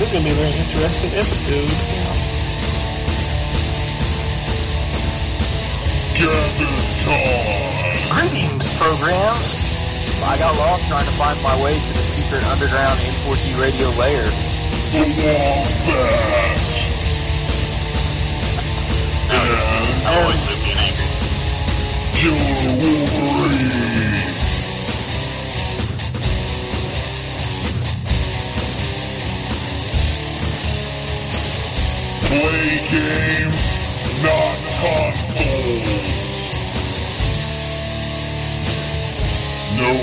This 0.00 0.12
is 0.14 0.18
to 0.18 0.24
be 0.24 0.30
a 0.30 0.34
very 0.34 0.52
interesting 0.52 1.12
episode. 1.12 1.68
Gather 6.16 6.72
time. 7.04 8.08
Greetings, 8.16 8.72
programs. 8.78 9.46
I 10.22 10.36
got 10.38 10.56
lost 10.56 10.88
trying 10.88 11.04
to 11.04 11.12
find 11.12 11.42
my 11.42 11.62
way 11.62 11.74
to 11.74 11.88
the 11.92 12.02
secret 12.16 12.46
underground 12.46 12.98
N4G 13.00 13.60
radio 13.60 13.90
lair. 13.90 14.49
The 14.90 14.98
Wombat. 14.98 16.60
And 19.30 20.06
always 20.08 20.42
lived 20.48 20.66
in 20.66 20.78
anger. 20.86 21.08
Killer 22.16 22.72
Wolverine. 22.80 24.30
Play 32.26 32.70
games, 32.90 33.62
not 34.22 34.56
consoles. 34.80 36.19
No 39.80 39.94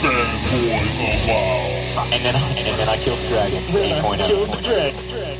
fanboys 0.00 0.96
allowed. 1.26 2.14
And 2.14 2.24
then, 2.24 2.36
and 2.36 2.78
then 2.78 2.88
I 2.88 2.96
killed 2.96 3.18
the 3.18 3.28
dragon. 3.28 3.64
8.0. 3.64 4.26
Killed 4.26 4.50
the 4.50 4.62
dragon. 4.62 5.33